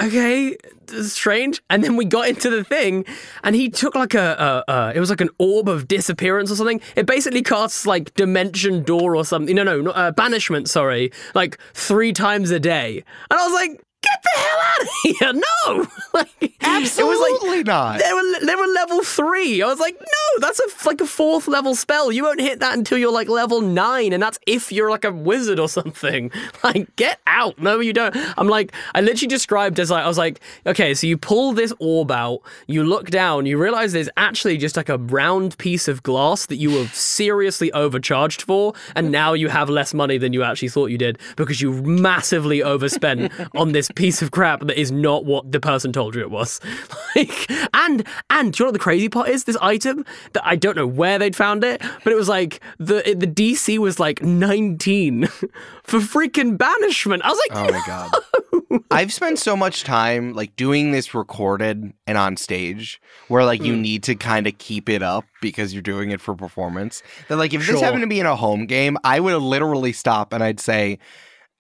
okay, 0.03 0.57
strange. 1.03 1.63
And 1.71 1.83
then 1.83 1.97
we 1.97 2.05
got 2.05 2.29
into 2.29 2.51
the 2.51 2.65
thing, 2.65 3.05
and 3.43 3.55
he 3.55 3.69
took 3.69 3.95
like 3.95 4.15
a, 4.15 4.65
a, 4.69 4.73
a 4.73 4.93
it 4.95 5.01
was 5.01 5.11
like 5.11 5.21
an 5.21 5.31
orb 5.39 5.69
of 5.69 5.89
disappearance 5.89 6.51
or 6.51 6.57
something. 6.57 6.81
It 6.97 7.07
basically 7.07 7.43
casts 7.43 7.87
like 7.87 8.15
dimension 8.15 8.83
door 8.83 9.17
or 9.17 9.25
something. 9.25 9.55
No, 9.55 9.63
no, 9.63 9.81
no 9.81 9.91
uh, 9.93 10.11
banishment. 10.13 10.69
Sorry, 10.69 11.13
like 11.35 11.59
three 11.75 12.13
times 12.13 12.51
a 12.51 12.61
day. 12.61 13.05
And 13.31 13.39
I 13.39 13.45
was 13.45 13.55
like, 13.55 13.83
get 14.03 14.23
the 14.23 14.41
hell 14.41 14.59
out 14.61 14.83
of 14.83 14.89
here. 15.03 15.43
No. 15.67 15.87
like, 16.15 16.29
was 16.41 16.51
like, 16.51 16.55
Absolutely 16.61 17.63
not. 17.65 17.99
they 17.99 18.13
were 18.13 18.47
they 18.47 18.55
were 18.55 18.67
level 18.67 19.03
three. 19.03 19.63
I 19.63 19.67
was 19.67 19.81
like, 19.81 19.99
no, 20.01 20.41
that's 20.41 20.61
a 20.61 20.87
like 20.87 21.01
a 21.01 21.07
fourth 21.07 21.49
level 21.49 21.75
spell. 21.75 22.11
You 22.13 22.23
won't 22.25 22.41
hit 22.41 22.61
that 22.61 22.77
until 22.77 22.99
you're 22.99 23.13
like 23.13 23.29
level 23.29 23.61
nine, 23.61 24.13
and 24.13 24.23
that's 24.23 24.39
if 24.47 24.73
you're 24.73 24.91
like 24.91 25.05
a 25.05 25.13
wizard 25.13 25.59
or 25.59 25.69
something. 25.79 26.31
Like, 26.63 26.95
get 26.97 27.21
out. 27.27 27.59
No, 27.59 27.81
you 27.81 27.93
don't. 27.93 28.15
I'm 28.39 28.49
like, 28.49 28.73
I 28.95 29.01
literally 29.01 29.29
described 29.29 29.79
as 29.81 29.91
like, 29.91 30.05
I 30.05 30.09
was 30.09 30.19
like, 30.19 30.41
okay, 30.67 30.95
so 30.95 31.07
you 31.07 31.17
pull 31.17 31.53
this 31.53 31.73
orb 31.79 32.11
out, 32.11 32.41
you 32.67 32.85
look 32.85 33.11
down, 33.11 33.47
you 33.47 33.59
realize 33.59 33.93
there's 33.93 34.11
actually 34.17 34.57
just 34.57 34.77
like 34.77 34.89
a 34.89 34.99
round 34.99 35.57
piece 35.59 35.89
of 35.89 36.03
glass 36.03 36.47
that 36.47 36.57
you 36.57 36.71
were 36.73 36.87
seriously 36.89 37.73
overcharged 37.73 38.43
for, 38.43 38.75
and 38.95 39.11
now 39.11 39.33
you 39.33 39.49
have 39.49 39.69
less 39.69 39.93
money 39.95 40.19
than 40.19 40.33
you 40.33 40.43
actually 40.43 40.69
thought 40.69 40.87
you 40.87 40.99
did 40.99 41.19
because 41.37 41.61
you 41.61 41.73
massively 41.83 42.63
overspent 42.63 43.33
on 43.57 43.73
this 43.73 43.88
piece 43.95 44.23
of 44.23 44.31
crap 44.31 44.61
that 44.61 44.79
is 44.81 44.91
not 44.93 45.25
what 45.25 45.51
the 45.53 45.61
person 45.61 45.93
told 45.93 46.15
you 46.15 46.21
it 46.21 46.31
was. 46.31 46.61
Like, 47.17 47.51
and 47.75 48.07
and 48.31 48.53
do 48.53 48.59
you 48.59 48.65
know 48.65 48.69
what 48.69 48.73
the 48.75 48.79
crazy 48.79 49.09
part 49.09 49.29
is? 49.29 49.45
This 49.45 49.57
item 49.63 50.05
that 50.35 50.47
I 50.47 50.55
don't 50.57 50.77
know 50.77 50.87
where 50.87 51.19
they'd 51.19 51.35
found 51.35 51.65
it, 51.65 51.81
but 52.05 52.13
it 52.13 52.17
was 52.17 52.29
like 52.29 52.61
the 52.79 53.03
the 53.17 53.27
DC 53.27 53.79
was 53.79 53.99
like 53.99 54.23
19 54.23 55.27
for 55.83 55.99
freaking 56.01 56.57
banishment. 56.57 57.23
I 57.25 57.31
was 57.31 57.41
like, 57.49 57.59
Oh 57.59 57.73
my 57.73 57.83
god. 57.87 58.83
I've 58.91 59.13
spent 59.13 59.39
so 59.39 59.57
much 59.57 59.83
time 59.85 60.35
like 60.35 60.55
doing 60.55 60.93
this 60.93 61.15
recorded 61.15 61.93
and 62.07 62.19
on 62.19 62.37
stage 62.37 63.01
where 63.29 63.45
like 63.45 63.61
Hmm. 63.61 63.67
you 63.67 63.77
need 63.77 64.03
to 64.05 64.15
kind 64.15 64.47
of 64.47 64.57
keep 64.59 64.89
it 64.89 65.03
up 65.03 65.25
because 65.41 65.73
you're 65.73 65.83
doing 65.83 66.11
it 66.11 66.21
for 66.21 66.35
performance. 66.37 67.03
That 67.29 67.37
like 67.39 67.55
if 67.55 67.63
Sure. 67.63 67.73
this 67.75 67.83
happened 67.83 68.03
to 68.03 68.07
be 68.07 68.21
in 68.21 68.27
a 68.27 68.37
home 68.37 68.67
game, 68.67 68.97
I 69.03 69.19
would 69.19 69.35
literally 69.43 69.93
stop 69.93 70.33
and 70.33 70.45
I'd 70.45 70.61
say 70.61 70.99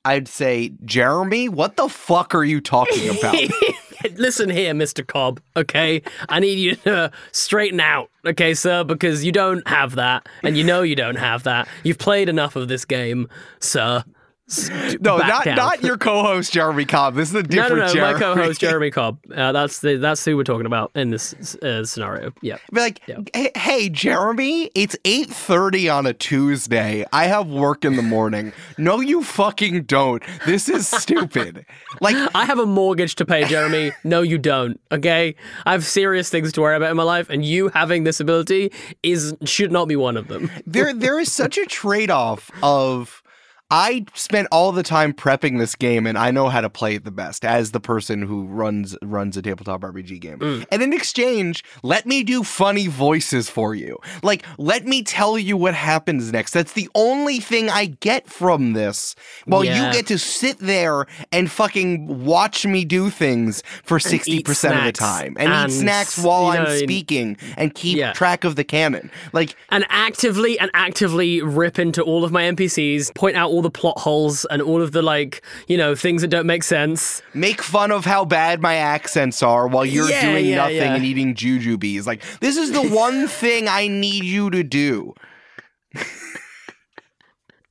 I'd 0.04 0.28
say, 0.28 0.72
"Jeremy, 0.84 1.48
what 1.48 1.76
the 1.76 1.88
fuck 1.88 2.34
are 2.34 2.44
you 2.44 2.60
talking 2.60 3.08
about?" 3.10 3.36
Listen 4.14 4.48
here, 4.48 4.72
Mr. 4.74 5.04
Cobb, 5.04 5.40
okay? 5.56 6.02
I 6.28 6.38
need 6.38 6.58
you 6.58 6.76
to 6.76 7.10
straighten 7.32 7.80
out, 7.80 8.10
okay, 8.24 8.54
sir, 8.54 8.84
because 8.84 9.24
you 9.24 9.32
don't 9.32 9.66
have 9.68 9.96
that, 9.96 10.28
and 10.44 10.56
you 10.56 10.62
know 10.62 10.82
you 10.82 10.94
don't 10.94 11.16
have 11.16 11.42
that. 11.42 11.66
You've 11.82 11.98
played 11.98 12.28
enough 12.28 12.54
of 12.54 12.68
this 12.68 12.84
game, 12.84 13.28
sir. 13.60 14.04
No, 15.00 15.18
not 15.18 15.44
down. 15.44 15.56
not 15.56 15.82
your 15.82 15.96
co-host 15.98 16.52
Jeremy 16.52 16.84
Cobb. 16.86 17.14
This 17.14 17.28
is 17.28 17.34
a 17.34 17.38
No, 17.42 17.48
different 17.48 17.76
no, 17.78 17.86
no. 17.86 17.92
Jeremy. 17.92 18.12
My 18.14 18.18
co-host 18.18 18.60
Jeremy 18.60 18.90
Cobb. 18.90 19.18
Uh, 19.34 19.52
that's 19.52 19.80
the 19.80 19.96
that's 19.96 20.24
who 20.24 20.36
we're 20.36 20.44
talking 20.44 20.66
about 20.66 20.90
in 20.94 21.10
this 21.10 21.54
uh, 21.56 21.84
scenario. 21.84 22.32
Yeah. 22.40 22.56
Be 22.72 22.80
like, 22.80 23.00
Yeah. 23.06 23.18
hey, 23.34 23.50
hey, 23.56 23.88
Jeremy, 23.88 24.70
it's 24.74 24.96
8.30 25.04 25.94
on 25.94 26.06
a 26.06 26.12
Tuesday. 26.14 27.04
I 27.12 27.26
have 27.26 27.48
work 27.48 27.84
in 27.84 27.96
the 27.96 28.02
morning. 28.02 28.52
No, 28.78 29.00
you 29.00 29.22
fucking 29.22 29.82
don't. 29.84 30.22
This 30.46 30.68
is 30.68 30.88
stupid. 30.88 31.66
like, 32.00 32.16
I 32.34 32.44
have 32.46 32.58
a 32.58 32.66
mortgage 32.66 33.14
to 33.16 33.26
pay, 33.26 33.44
Jeremy. 33.44 33.92
no, 34.04 34.22
you 34.22 34.38
don't. 34.38 34.80
Okay, 34.90 35.34
I 35.66 35.72
have 35.72 35.84
serious 35.84 36.30
things 36.30 36.52
to 36.52 36.60
worry 36.62 36.76
about 36.76 36.90
in 36.90 36.96
my 36.96 37.02
life, 37.02 37.28
and 37.28 37.44
you 37.44 37.68
having 37.68 38.04
this 38.04 38.18
ability 38.20 38.72
is 39.02 39.34
should 39.44 39.72
not 39.72 39.88
be 39.88 39.96
one 39.96 40.16
of 40.16 40.28
them. 40.28 40.50
there 40.66 40.92
there 40.94 41.18
is 41.18 41.30
such 41.30 41.58
a 41.58 41.66
trade-off 41.66 42.50
of 42.62 43.22
I 43.70 44.06
spent 44.14 44.48
all 44.50 44.72
the 44.72 44.82
time 44.82 45.12
prepping 45.12 45.58
this 45.58 45.74
game 45.74 46.06
and 46.06 46.16
I 46.16 46.30
know 46.30 46.48
how 46.48 46.62
to 46.62 46.70
play 46.70 46.94
it 46.94 47.04
the 47.04 47.10
best 47.10 47.44
as 47.44 47.72
the 47.72 47.80
person 47.80 48.22
who 48.22 48.44
runs 48.44 48.96
runs 49.02 49.36
a 49.36 49.42
tabletop 49.42 49.82
RPG 49.82 50.20
game. 50.20 50.38
Mm. 50.38 50.66
And 50.72 50.82
in 50.82 50.94
exchange, 50.94 51.62
let 51.82 52.06
me 52.06 52.22
do 52.22 52.42
funny 52.44 52.86
voices 52.86 53.50
for 53.50 53.74
you. 53.74 53.98
Like 54.22 54.42
let 54.56 54.86
me 54.86 55.02
tell 55.02 55.38
you 55.38 55.58
what 55.58 55.74
happens 55.74 56.32
next. 56.32 56.52
That's 56.54 56.72
the 56.72 56.88
only 56.94 57.40
thing 57.40 57.68
I 57.68 57.86
get 57.86 58.26
from 58.26 58.72
this. 58.72 59.14
While 59.44 59.64
Yeah. 59.64 59.88
you 59.88 59.92
get 59.92 60.06
to 60.06 60.18
sit 60.18 60.58
there 60.60 61.06
and 61.30 61.50
fucking 61.50 62.24
watch 62.24 62.64
me 62.64 62.86
do 62.86 63.10
things 63.10 63.62
for 63.84 63.98
60% 63.98 64.78
of 64.78 64.84
the 64.84 64.92
time 64.92 65.36
and, 65.38 65.52
And, 65.52 65.70
eat 65.70 65.74
snacks 65.74 66.16
while 66.16 66.54
you 66.54 66.60
I'm 66.60 66.78
speaking 66.78 67.36
and 67.58 67.74
keep 67.74 67.98
Yeah. 67.98 68.14
track 68.14 68.44
of 68.44 68.56
the 68.56 68.64
canon. 68.64 69.10
Like 69.34 69.56
and 69.68 69.84
actively 69.90 70.58
and 70.58 70.70
actively 70.72 71.42
rip 71.42 71.78
into 71.78 72.00
all 72.02 72.24
of 72.24 72.32
my 72.32 72.44
NPCs, 72.44 73.14
point 73.14 73.36
out 73.36 73.57
all 73.58 73.62
the 73.62 73.70
plot 73.70 73.98
holes 73.98 74.44
and 74.50 74.62
all 74.62 74.80
of 74.80 74.92
the 74.92 75.02
like, 75.02 75.42
you 75.66 75.76
know, 75.76 75.96
things 75.96 76.22
that 76.22 76.28
don't 76.28 76.46
make 76.46 76.62
sense. 76.62 77.20
make 77.34 77.60
fun 77.60 77.90
of 77.90 78.04
how 78.04 78.24
bad 78.24 78.60
my 78.62 78.74
accents 78.76 79.42
are 79.42 79.66
while 79.66 79.84
you're 79.84 80.08
Yeah, 80.08 80.30
doing 80.30 80.46
yeah, 80.46 80.56
nothing 80.58 80.76
yeah. 80.76 80.94
and 80.94 81.04
eating 81.04 81.34
jujubes. 81.34 82.06
Like, 82.06 82.22
this 82.38 82.56
is 82.56 82.70
the 82.70 82.82
one 82.82 83.26
thing 83.42 83.66
I 83.66 83.88
need 83.88 84.22
you 84.22 84.48
to 84.50 84.62
do. 84.62 85.12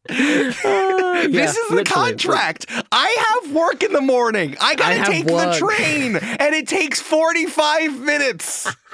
Uh, 0.09 1.27
this 1.27 1.55
is 1.57 1.69
the 1.69 1.83
contract. 1.85 2.65
I 2.91 3.41
have 3.43 3.53
work 3.53 3.81
in 3.83 3.91
the 3.93 4.01
morning. 4.01 4.55
I 4.61 4.75
gotta 4.75 4.95
have 4.95 5.07
take 5.07 5.25
work. 5.25 5.53
the 5.53 5.59
train, 5.59 6.15
and 6.15 6.53
it 6.55 6.67
takes 6.67 6.99
45 7.01 7.99
minutes. 8.01 8.73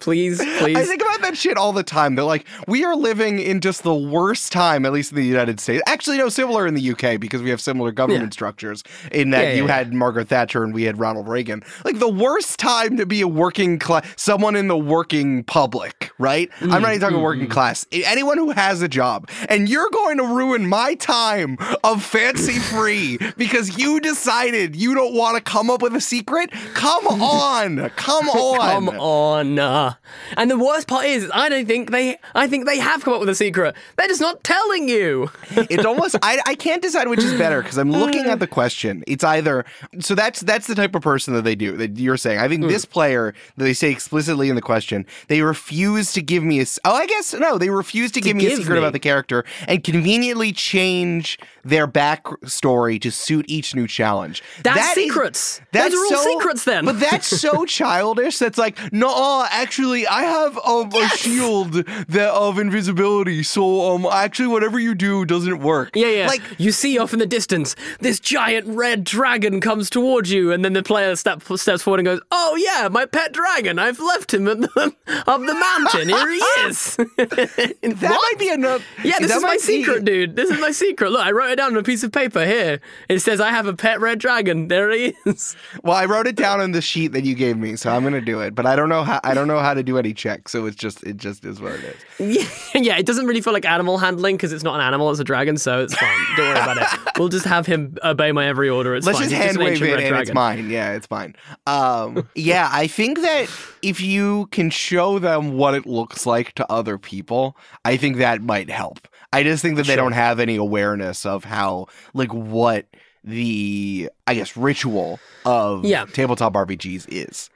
Please, 0.00 0.38
please. 0.58 0.76
I 0.76 0.84
think 0.84 1.00
about 1.00 1.22
that 1.22 1.36
shit 1.36 1.56
all 1.56 1.72
the 1.72 1.82
time. 1.82 2.14
They're 2.14 2.24
like, 2.24 2.46
we 2.68 2.84
are 2.84 2.94
living 2.94 3.38
in 3.38 3.60
just 3.60 3.82
the 3.82 3.94
worst 3.94 4.52
time, 4.52 4.84
at 4.84 4.92
least 4.92 5.12
in 5.12 5.16
the 5.16 5.24
United 5.24 5.60
States. 5.60 5.82
Actually, 5.86 6.18
no, 6.18 6.28
similar 6.28 6.66
in 6.66 6.74
the 6.74 6.90
UK 6.90 7.18
because 7.18 7.42
we 7.42 7.50
have 7.50 7.60
similar 7.60 7.90
government 7.92 8.24
Yeah. 8.24 8.30
structures. 8.30 8.82
In 9.12 9.30
that 9.30 9.42
Yeah, 9.42 9.48
yeah, 9.50 9.56
you 9.56 9.66
had 9.66 9.94
Margaret 9.94 10.28
Thatcher 10.28 10.62
and 10.62 10.74
we 10.74 10.82
had 10.84 10.98
Ronald 10.98 11.28
Reagan. 11.28 11.62
Like 11.84 11.98
the 11.98 12.08
worst 12.10 12.58
time 12.58 12.96
to 12.98 13.06
be 13.06 13.20
a 13.22 13.28
working 13.28 13.78
class, 13.78 14.06
someone 14.16 14.56
in 14.56 14.68
the 14.68 14.76
working 14.76 15.44
public, 15.44 16.10
right? 16.18 16.50
I'm 16.60 16.68
not 16.68 16.82
mm, 16.82 16.88
even 16.96 17.00
talking 17.00 17.22
working 17.22 17.44
mm, 17.44 17.48
mm. 17.48 17.52
class. 17.52 17.86
Anyone 17.92 18.38
who 18.38 18.50
has 18.50 18.82
a 18.82 18.88
job, 18.88 19.28
and 19.48 19.68
you're 19.68 19.90
going 19.90 20.18
to 20.18 20.24
ruin 20.24 20.68
my 20.68 20.94
time 20.94 21.56
of 21.82 22.04
fancy 22.04 22.58
free 22.58 23.18
because 23.36 23.78
you 23.78 24.00
decided 24.00 24.76
you 24.76 24.94
don't 24.94 25.14
want 25.14 25.36
to 25.36 25.42
come 25.42 25.70
up 25.70 25.80
with 25.82 25.94
a 25.94 26.00
secret. 26.00 26.50
Come 26.74 27.06
on, 27.22 27.90
come 27.90 28.28
on, 28.28 28.86
Come 28.86 28.88
on. 29.00 29.53
Uh. 29.58 29.94
And 30.36 30.50
the 30.50 30.58
worst 30.58 30.88
part 30.88 31.04
is, 31.06 31.30
I 31.32 31.48
don't 31.48 31.66
think 31.66 31.90
they. 31.90 32.18
I 32.34 32.46
think 32.48 32.66
they 32.66 32.78
have 32.78 33.04
come 33.04 33.14
up 33.14 33.20
with 33.20 33.28
a 33.28 33.34
secret. 33.34 33.74
They're 33.96 34.08
just 34.08 34.20
not 34.20 34.42
telling 34.44 34.88
you. 34.88 35.30
it's 35.50 35.84
almost 35.84 36.16
I, 36.22 36.40
I 36.46 36.54
can't 36.54 36.82
decide 36.82 37.08
which 37.08 37.20
is 37.22 37.32
better 37.34 37.62
because 37.62 37.78
I'm 37.78 37.90
looking 37.90 38.26
at 38.26 38.38
the 38.40 38.46
question. 38.46 39.02
It's 39.06 39.24
either 39.24 39.64
so 40.00 40.14
that's 40.14 40.40
that's 40.40 40.66
the 40.66 40.74
type 40.74 40.94
of 40.94 41.02
person 41.02 41.34
that 41.34 41.42
they 41.44 41.54
do 41.54 41.76
that 41.76 41.98
you're 41.98 42.16
saying. 42.16 42.38
I 42.38 42.48
think 42.48 42.62
this 42.66 42.84
player 42.84 43.34
that 43.56 43.64
they 43.64 43.74
say 43.74 43.90
explicitly 43.90 44.48
in 44.48 44.56
the 44.56 44.62
question 44.62 45.06
they 45.28 45.42
refuse 45.42 46.12
to 46.12 46.22
give 46.22 46.42
me 46.42 46.60
a. 46.60 46.66
oh 46.84 46.94
I 46.94 47.06
guess 47.06 47.34
no 47.34 47.58
they 47.58 47.70
refuse 47.70 48.10
to, 48.12 48.20
give 48.20 48.36
me 48.36 48.46
a 48.46 48.56
secret 48.56 48.74
me. 48.74 48.78
about 48.78 48.92
the 48.92 48.98
character 48.98 49.44
and 49.68 49.82
conveniently 49.84 50.52
change 50.52 51.38
their 51.64 51.86
backstory 51.86 53.00
to 53.00 53.10
suit 53.10 53.44
each 53.48 53.74
new 53.74 53.86
challenge. 53.86 54.42
That's 54.62 54.76
That 54.76 54.96
is- 54.98 55.04
secrets. 55.04 55.60
that's 55.72 55.94
Those 55.94 56.12
are 56.12 56.16
all 56.16 56.22
so- 56.24 56.30
secrets 56.38 56.64
then. 56.64 56.84
But 56.84 57.00
that's 57.00 57.26
so 57.26 57.64
childish. 57.66 58.38
That's 58.38 58.58
like, 58.58 58.78
no, 58.92 59.08
actually, 59.50 60.06
I 60.06 60.22
have 60.22 60.58
um, 60.58 60.90
a 60.92 61.08
shield 61.08 61.72
that 61.72 62.30
of 62.30 62.58
invisibility. 62.58 63.42
So, 63.42 63.94
um, 63.94 64.06
actually, 64.06 64.48
whatever 64.48 64.78
you 64.78 64.94
do 64.94 65.24
doesn't 65.24 65.60
work. 65.60 65.94
Yeah, 65.94 66.08
yeah. 66.08 66.26
Like, 66.26 66.42
you 66.58 66.72
see 66.72 66.98
off 66.98 67.12
in 67.12 67.18
the 67.18 67.26
distance, 67.26 67.76
this 68.00 68.20
giant 68.20 68.66
red 68.66 69.04
dragon 69.04 69.60
comes 69.60 69.90
towards 69.90 70.30
you, 70.30 70.52
and 70.52 70.64
then 70.64 70.72
the 70.72 70.82
player 70.82 71.14
step, 71.16 71.42
steps 71.42 71.82
forward 71.82 72.00
and 72.00 72.06
goes, 72.06 72.20
"Oh 72.30 72.56
yeah, 72.56 72.88
my 72.88 73.06
pet 73.06 73.32
dragon. 73.32 73.78
I've 73.78 74.00
left 74.00 74.32
him 74.32 74.48
at 74.48 74.60
the, 74.60 74.94
up 75.26 75.40
the 75.40 75.54
mountain. 75.54 76.08
Here 76.08 76.30
he 76.30 76.38
is." 76.66 76.96
that 77.16 78.00
might 78.00 78.38
be 78.38 78.50
enough. 78.50 78.82
Yeah, 79.02 79.18
this 79.18 79.30
that 79.30 79.38
is 79.38 79.42
my 79.42 79.54
be- 79.54 79.58
secret, 79.58 80.04
dude. 80.04 80.36
This 80.36 80.50
is 80.50 80.60
my 80.60 80.70
secret. 80.70 81.10
Look, 81.10 81.24
I 81.24 81.32
wrote 81.32 81.50
it 81.50 81.56
down 81.56 81.72
on 81.72 81.76
a 81.78 81.82
piece 81.82 82.02
of 82.02 82.12
paper 82.12 82.44
here. 82.44 82.80
It 83.08 83.20
says 83.20 83.40
I 83.40 83.50
have 83.50 83.66
a 83.66 83.74
pet 83.74 84.00
red 84.00 84.18
dragon. 84.18 84.68
There 84.68 84.90
he 84.90 85.14
is. 85.26 85.56
Well, 85.82 85.96
I 85.96 86.04
wrote 86.06 86.26
it 86.26 86.36
down 86.36 86.60
on 86.60 86.72
the 86.72 86.82
sheet 86.82 87.08
that 87.12 87.24
you 87.24 87.34
gave 87.34 87.56
me, 87.56 87.76
so 87.76 87.90
I'm 87.90 88.02
gonna 88.02 88.20
do 88.20 88.40
it. 88.40 88.54
But 88.54 88.66
I 88.66 88.76
don't 88.76 88.88
know 88.88 89.04
how. 89.04 89.20
I 89.22 89.33
don't 89.34 89.48
know 89.48 89.58
how 89.58 89.74
to 89.74 89.82
do 89.82 89.98
any 89.98 90.14
checks, 90.14 90.52
so 90.52 90.66
it's 90.66 90.76
just 90.76 91.02
it 91.04 91.16
just 91.16 91.44
is 91.44 91.60
what 91.60 91.72
it 91.72 91.96
is. 92.18 92.46
Yeah, 92.74 92.80
yeah, 92.80 92.96
it 92.98 93.06
doesn't 93.06 93.26
really 93.26 93.40
feel 93.40 93.52
like 93.52 93.64
animal 93.64 93.98
handling 93.98 94.36
because 94.36 94.52
it's 94.52 94.64
not 94.64 94.74
an 94.76 94.80
animal, 94.80 95.10
it's 95.10 95.20
a 95.20 95.24
dragon, 95.24 95.56
so 95.56 95.82
it's 95.82 95.94
fine. 95.94 96.18
Don't 96.36 96.46
worry 96.48 96.58
about 96.60 96.76
it. 96.78 97.00
We'll 97.18 97.28
just 97.28 97.44
have 97.46 97.64
him 97.66 97.96
obey 98.04 98.32
my 98.32 98.46
every 98.46 98.68
order. 98.68 98.94
It's 98.96 99.06
Let's 99.06 99.20
fine. 99.20 99.28
just 99.28 99.40
hand 99.40 99.56
an 99.56 99.62
wave 99.64 99.80
it, 99.82 100.00
and 100.00 100.16
it's 100.16 100.32
mine. 100.34 100.68
Yeah, 100.68 100.92
it's 100.94 101.06
fine. 101.06 101.36
Um, 101.66 102.28
yeah, 102.34 102.68
I 102.72 102.88
think 102.88 103.20
that 103.20 103.48
if 103.82 104.00
you 104.00 104.46
can 104.50 104.68
show 104.70 105.20
them 105.20 105.56
what 105.56 105.74
it 105.74 105.86
looks 105.86 106.26
like 106.26 106.52
to 106.54 106.70
other 106.72 106.98
people, 106.98 107.56
I 107.84 107.96
think 107.96 108.16
that 108.16 108.42
might 108.42 108.68
help. 108.68 109.06
I 109.32 109.44
just 109.44 109.62
think 109.62 109.76
that 109.76 109.86
they 109.86 109.94
don't 109.96 110.12
have 110.12 110.40
any 110.40 110.56
awareness 110.56 111.24
of 111.24 111.44
how, 111.44 111.86
like, 112.14 112.32
what 112.34 112.86
the 113.22 114.10
I 114.26 114.34
guess 114.34 114.56
ritual 114.56 115.18
of 115.46 115.84
Yeah. 115.84 116.04
tabletop 116.06 116.52
RPGs 116.54 117.06
is. 117.08 117.48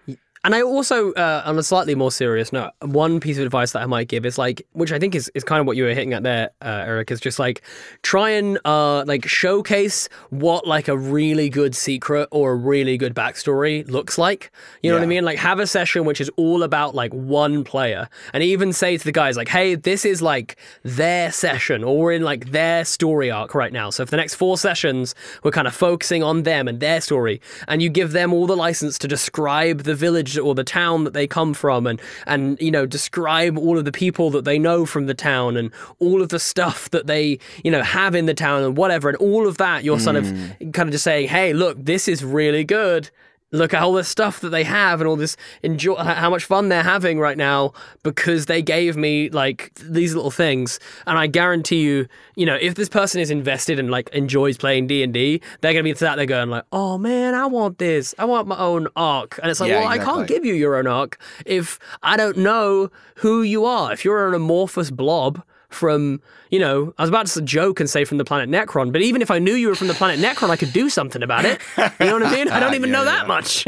And 0.48 0.54
I 0.54 0.62
also, 0.62 1.12
uh, 1.12 1.42
on 1.44 1.58
a 1.58 1.62
slightly 1.62 1.94
more 1.94 2.10
serious 2.10 2.54
note, 2.54 2.70
one 2.80 3.20
piece 3.20 3.36
of 3.36 3.44
advice 3.44 3.72
that 3.72 3.82
I 3.82 3.84
might 3.84 4.08
give 4.08 4.24
is 4.24 4.38
like, 4.38 4.66
which 4.72 4.92
I 4.92 4.98
think 4.98 5.14
is, 5.14 5.30
is 5.34 5.44
kind 5.44 5.60
of 5.60 5.66
what 5.66 5.76
you 5.76 5.84
were 5.84 5.90
hitting 5.90 6.14
at 6.14 6.22
there, 6.22 6.48
uh, 6.62 6.84
Eric, 6.86 7.10
is 7.10 7.20
just 7.20 7.38
like 7.38 7.60
try 8.00 8.30
and 8.30 8.58
uh, 8.64 9.04
like 9.04 9.28
showcase 9.28 10.08
what 10.30 10.66
like 10.66 10.88
a 10.88 10.96
really 10.96 11.50
good 11.50 11.76
secret 11.76 12.30
or 12.32 12.52
a 12.52 12.56
really 12.56 12.96
good 12.96 13.14
backstory 13.14 13.86
looks 13.90 14.16
like. 14.16 14.50
You 14.82 14.90
know 14.90 14.96
what 14.96 15.02
I 15.02 15.06
mean? 15.06 15.22
Like 15.22 15.36
have 15.36 15.60
a 15.60 15.66
session 15.66 16.06
which 16.06 16.18
is 16.18 16.30
all 16.38 16.62
about 16.62 16.94
like 16.94 17.12
one 17.12 17.62
player, 17.62 18.08
and 18.32 18.42
even 18.42 18.72
say 18.72 18.96
to 18.96 19.04
the 19.04 19.12
guys 19.12 19.36
like, 19.36 19.48
hey, 19.48 19.74
this 19.74 20.06
is 20.06 20.22
like 20.22 20.56
their 20.82 21.30
session, 21.30 21.84
or 21.84 21.98
we're 21.98 22.12
in 22.12 22.22
like 22.22 22.52
their 22.52 22.86
story 22.86 23.30
arc 23.30 23.54
right 23.54 23.70
now. 23.70 23.90
So 23.90 24.06
for 24.06 24.12
the 24.12 24.16
next 24.16 24.36
four 24.36 24.56
sessions, 24.56 25.14
we're 25.42 25.50
kind 25.50 25.68
of 25.68 25.74
focusing 25.74 26.22
on 26.22 26.44
them 26.44 26.68
and 26.68 26.80
their 26.80 27.02
story, 27.02 27.42
and 27.66 27.82
you 27.82 27.90
give 27.90 28.12
them 28.12 28.32
all 28.32 28.46
the 28.46 28.56
license 28.56 28.96
to 29.00 29.08
describe 29.08 29.82
the 29.82 29.94
village 29.94 30.37
or 30.38 30.54
the 30.54 30.64
town 30.64 31.04
that 31.04 31.12
they 31.12 31.26
come 31.26 31.54
from, 31.54 31.86
and 31.86 32.00
and 32.26 32.60
you 32.60 32.70
know 32.70 32.86
describe 32.86 33.58
all 33.58 33.78
of 33.78 33.84
the 33.84 33.92
people 33.92 34.30
that 34.30 34.44
they 34.44 34.58
know 34.58 34.86
from 34.86 35.06
the 35.06 35.14
town, 35.14 35.56
and 35.56 35.70
all 35.98 36.22
of 36.22 36.28
the 36.28 36.38
stuff 36.38 36.90
that 36.90 37.06
they 37.06 37.38
you 37.64 37.70
know 37.70 37.82
have 37.82 38.14
in 38.14 38.26
the 38.26 38.34
town 38.34 38.62
and 38.62 38.76
whatever, 38.76 39.08
and 39.08 39.18
all 39.18 39.46
of 39.46 39.58
that 39.58 39.84
you're 39.84 40.00
sort 40.00 40.16
of 40.16 40.24
mm. 40.24 40.72
kind 40.72 40.88
of 40.88 40.92
just 40.92 41.04
saying, 41.04 41.28
hey, 41.28 41.52
look, 41.52 41.76
this 41.82 42.08
is 42.08 42.24
really 42.24 42.64
good 42.64 43.10
look 43.50 43.72
at 43.72 43.82
all 43.82 43.92
the 43.94 44.04
stuff 44.04 44.40
that 44.40 44.50
they 44.50 44.64
have 44.64 45.00
and 45.00 45.08
all 45.08 45.16
this 45.16 45.36
enjoy 45.62 45.94
how 45.96 46.28
much 46.28 46.44
fun 46.44 46.68
they're 46.68 46.82
having 46.82 47.18
right 47.18 47.38
now 47.38 47.72
because 48.02 48.46
they 48.46 48.60
gave 48.60 48.96
me 48.96 49.30
like 49.30 49.72
these 49.76 50.14
little 50.14 50.30
things. 50.30 50.78
And 51.06 51.18
i 51.18 51.26
guarantee 51.26 51.80
you 51.82 52.08
you 52.36 52.46
know 52.46 52.56
if 52.60 52.74
this 52.74 52.88
person 52.88 53.20
is 53.20 53.30
invested 53.30 53.78
and 53.78 53.90
like 53.90 54.08
enjoys 54.10 54.56
playing 54.58 54.86
d&d 54.86 55.40
they're 55.60 55.72
gonna 55.72 55.82
be 55.82 55.94
sat 55.94 56.16
there 56.16 56.26
going 56.26 56.50
like 56.50 56.64
oh 56.72 56.98
man 56.98 57.34
i 57.34 57.46
want 57.46 57.78
this. 57.78 58.14
I 58.18 58.24
want 58.24 58.48
my 58.48 58.58
own 58.58 58.88
arc. 58.96 59.38
And 59.42 59.50
it's 59.50 59.60
like 59.60 59.70
Yeah, 59.70 59.80
well 59.80 59.88
i 59.88 59.98
can't 59.98 60.28
give 60.28 60.44
you 60.44 60.54
your 60.54 60.76
own 60.76 60.86
arc 60.86 61.18
if 61.46 61.78
i 62.02 62.16
don't 62.16 62.36
know 62.36 62.90
who 63.16 63.42
you 63.42 63.64
are. 63.64 63.92
If 63.92 64.04
you're 64.04 64.28
an 64.28 64.34
amorphous 64.34 64.90
blob 64.90 65.42
from 65.68 66.20
you 66.50 66.58
know 66.58 66.94
i 66.98 67.02
was 67.02 67.08
about 67.10 67.26
to 67.26 67.42
joke 67.42 67.78
and 67.80 67.90
say 67.90 68.04
from 68.04 68.16
the 68.18 68.24
planet 68.24 68.48
necron 68.48 68.90
but 68.92 69.02
even 69.02 69.20
if 69.20 69.30
i 69.30 69.38
knew 69.38 69.54
you 69.54 69.68
were 69.68 69.74
from 69.74 69.86
the 69.88 69.94
planet 69.94 70.18
necron 70.18 70.48
i 70.50 70.56
could 70.56 70.72
do 70.72 70.88
something 70.88 71.22
about 71.22 71.44
it 71.44 71.60
you 72.00 72.06
know 72.06 72.14
what 72.14 72.22
i 72.26 72.30
mean 72.32 72.48
i 72.48 72.58
don't 72.58 72.74
even 72.74 72.88
Yeah, 72.90 72.96
know 72.96 73.04
yeah. 73.04 73.12
that 73.16 73.28
much 73.28 73.66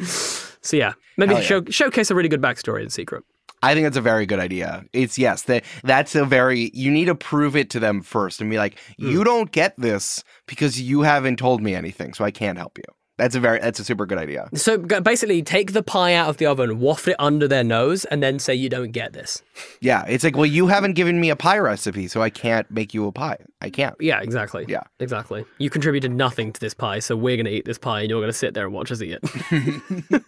so 0.60 0.76
yeah 0.76 0.92
maybe 1.16 1.34
yeah. 1.34 1.40
show, 1.40 1.64
showcase 1.64 2.10
a 2.10 2.14
really 2.14 2.28
good 2.28 2.42
backstory 2.42 2.82
in 2.82 2.90
secret 2.90 3.24
I 3.64 3.74
think 3.74 3.84
that's 3.84 3.96
a 3.96 4.00
very 4.00 4.26
good 4.26 4.40
idea. 4.40 4.84
It's 4.92 5.16
yes, 5.16 5.42
that 5.42 5.62
that's 5.84 6.16
a 6.16 6.24
very 6.24 6.72
you 6.74 6.90
need 6.90 7.04
to 7.04 7.14
prove 7.14 7.54
it 7.54 7.70
to 7.70 7.78
them 7.78 8.02
first 8.02 8.40
and 8.40 8.50
be 8.50 8.58
like, 8.58 8.76
Hmm. 8.98 9.08
you 9.08 9.22
don't 9.22 9.52
get 9.52 9.74
this 9.78 10.24
because 10.48 10.80
you 10.82 11.02
haven't 11.02 11.36
told 11.36 11.62
me 11.62 11.72
anything, 11.72 12.12
so 12.12 12.24
I 12.24 12.32
can't 12.32 12.58
help 12.58 12.76
you. 12.76 12.82
That's 13.18 13.34
a 13.34 13.40
very 13.40 13.58
that's 13.60 13.78
a 13.78 13.84
super 13.84 14.06
good 14.06 14.18
idea. 14.18 14.48
so 14.54 14.78
basically 14.78 15.42
take 15.42 15.72
the 15.72 15.82
pie 15.82 16.14
out 16.14 16.28
of 16.30 16.38
the 16.38 16.46
oven 16.46 16.80
waft 16.80 17.06
it 17.06 17.16
under 17.18 17.46
their 17.46 17.62
nose 17.62 18.04
and 18.06 18.22
then 18.22 18.38
say 18.38 18.54
you 18.54 18.68
don't 18.70 18.90
get 18.90 19.12
this 19.12 19.42
Yeah, 19.80 20.04
it's 20.08 20.24
like, 20.24 20.34
well, 20.34 20.46
you 20.46 20.66
haven't 20.68 20.94
given 20.94 21.20
me 21.20 21.28
a 21.30 21.36
pie 21.36 21.58
recipe, 21.58 22.08
so 22.08 22.22
I 22.22 22.30
can't 22.30 22.68
make 22.70 22.94
you 22.94 23.06
a 23.06 23.12
pie. 23.12 23.36
I 23.60 23.68
can't. 23.70 23.94
yeah 24.00 24.20
exactly 24.22 24.64
Yeah. 24.66 24.82
exactly 24.98 25.44
you 25.58 25.68
contributed 25.70 26.10
nothing 26.10 26.52
to 26.52 26.60
this 26.60 26.74
pie 26.74 26.98
so 27.00 27.14
we're 27.16 27.36
going 27.36 27.46
to 27.46 27.52
eat 27.52 27.64
this 27.66 27.78
pie 27.78 28.00
and 28.00 28.10
you're 28.10 28.20
going 28.20 28.32
to 28.32 28.36
sit 28.36 28.54
there 28.54 28.64
and 28.64 28.72
watch 28.74 28.90
us 28.90 29.02
eat 29.02 29.18
it 29.22 30.22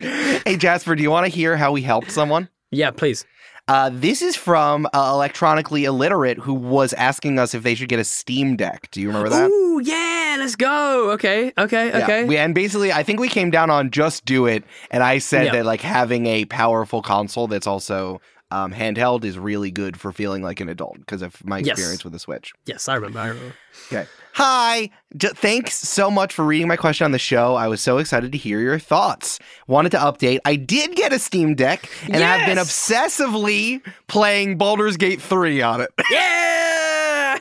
Hey 0.46 0.56
Jasper, 0.56 0.94
do 0.94 1.02
you 1.02 1.10
want 1.10 1.26
to 1.26 1.32
hear 1.32 1.56
how 1.56 1.72
we 1.72 1.82
helped 1.82 2.10
someone? 2.10 2.48
yeah 2.72 2.92
please 2.92 3.26
Uh, 3.70 3.88
this 3.92 4.20
is 4.20 4.34
from 4.34 4.84
uh, 4.86 5.10
electronically 5.14 5.84
illiterate 5.84 6.38
who 6.38 6.52
was 6.52 6.92
asking 6.94 7.38
us 7.38 7.54
if 7.54 7.62
they 7.62 7.76
should 7.76 7.88
get 7.88 8.00
a 8.00 8.04
Steam 8.04 8.56
Deck. 8.56 8.88
Do 8.90 9.00
you 9.00 9.06
remember 9.06 9.28
that? 9.28 9.48
Ooh, 9.48 9.80
yeah, 9.84 10.34
let's 10.40 10.56
go. 10.56 11.12
Okay, 11.12 11.52
okay, 11.56 11.90
Yeah. 11.90 11.98
okay. 12.02 12.24
We, 12.24 12.36
and 12.36 12.52
basically, 12.52 12.92
I 12.92 13.04
think 13.04 13.20
we 13.20 13.28
came 13.28 13.48
down 13.48 13.70
on 13.70 13.92
just 13.92 14.24
do 14.24 14.46
it, 14.46 14.64
and 14.90 15.04
I 15.04 15.18
said 15.18 15.44
Yeah. 15.46 15.52
that 15.52 15.66
like 15.66 15.82
having 15.82 16.26
a 16.26 16.46
powerful 16.46 17.00
console 17.00 17.46
that's 17.46 17.68
also 17.68 18.20
um, 18.50 18.72
handheld 18.72 19.22
is 19.24 19.38
really 19.38 19.70
good 19.70 19.96
for 20.00 20.10
feeling 20.10 20.42
like 20.42 20.58
an 20.58 20.68
adult 20.68 20.98
because 20.98 21.22
of 21.22 21.36
my 21.46 21.58
Yes. 21.58 21.68
experience 21.78 22.02
with 22.02 22.12
the 22.12 22.18
Switch. 22.18 22.52
yes, 22.66 22.88
I 22.88 22.96
remember. 22.96 23.20
I 23.20 23.28
remember. 23.28 23.54
Okay. 23.86 24.06
Hi. 24.42 24.88
Thanks 25.18 25.74
so 25.74 26.10
much 26.10 26.32
for 26.32 26.46
reading 26.46 26.66
my 26.66 26.76
question 26.76 27.04
on 27.04 27.10
the 27.10 27.18
show. 27.18 27.56
I 27.56 27.68
was 27.68 27.82
so 27.82 27.98
excited 27.98 28.32
to 28.32 28.38
hear 28.38 28.58
your 28.58 28.78
thoughts. 28.78 29.38
Wanted 29.66 29.92
to 29.92 29.98
update. 29.98 30.38
I 30.46 30.56
did 30.56 30.96
get 30.96 31.12
a 31.12 31.18
Steam 31.18 31.54
Deck 31.54 31.90
and 32.08 32.24
I've 32.24 32.46
been 32.46 32.56
obsessively 32.56 33.82
playing 34.06 34.56
Baldur's 34.56 34.96
Gate 34.96 35.20
3 35.20 35.60
on 35.60 35.82
it. 35.82 35.90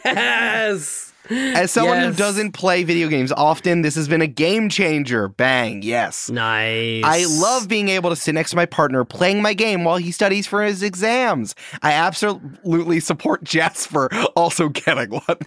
Yes. 0.06 1.09
As 1.30 1.72
someone 1.72 2.00
who 2.00 2.14
doesn't 2.14 2.54
play 2.54 2.84
video 2.84 3.08
games 3.08 3.32
often, 3.32 3.82
this 3.82 3.96
has 3.96 4.08
been 4.08 4.22
a 4.22 4.28
game 4.28 4.70
changer. 4.70 5.28
Bang. 5.28 5.82
Yes. 5.82 6.30
Nice. 6.30 7.04
I 7.06 7.26
love 7.28 7.68
being 7.68 7.90
able 7.90 8.10
to 8.10 8.16
sit 8.16 8.34
next 8.34 8.52
to 8.52 8.56
my 8.56 8.66
partner 8.66 9.06
playing 9.06 9.42
my 9.42 9.54
game 9.54 9.84
while 9.84 9.98
he 9.98 10.12
studies 10.12 10.48
for 10.48 10.64
his 10.64 10.82
exams. 10.84 11.56
I 11.82 11.92
absolutely 11.92 13.00
support 13.00 13.44
Jasper 13.44 14.10
also 14.36 14.70
getting 14.70 15.12
one. 15.12 15.38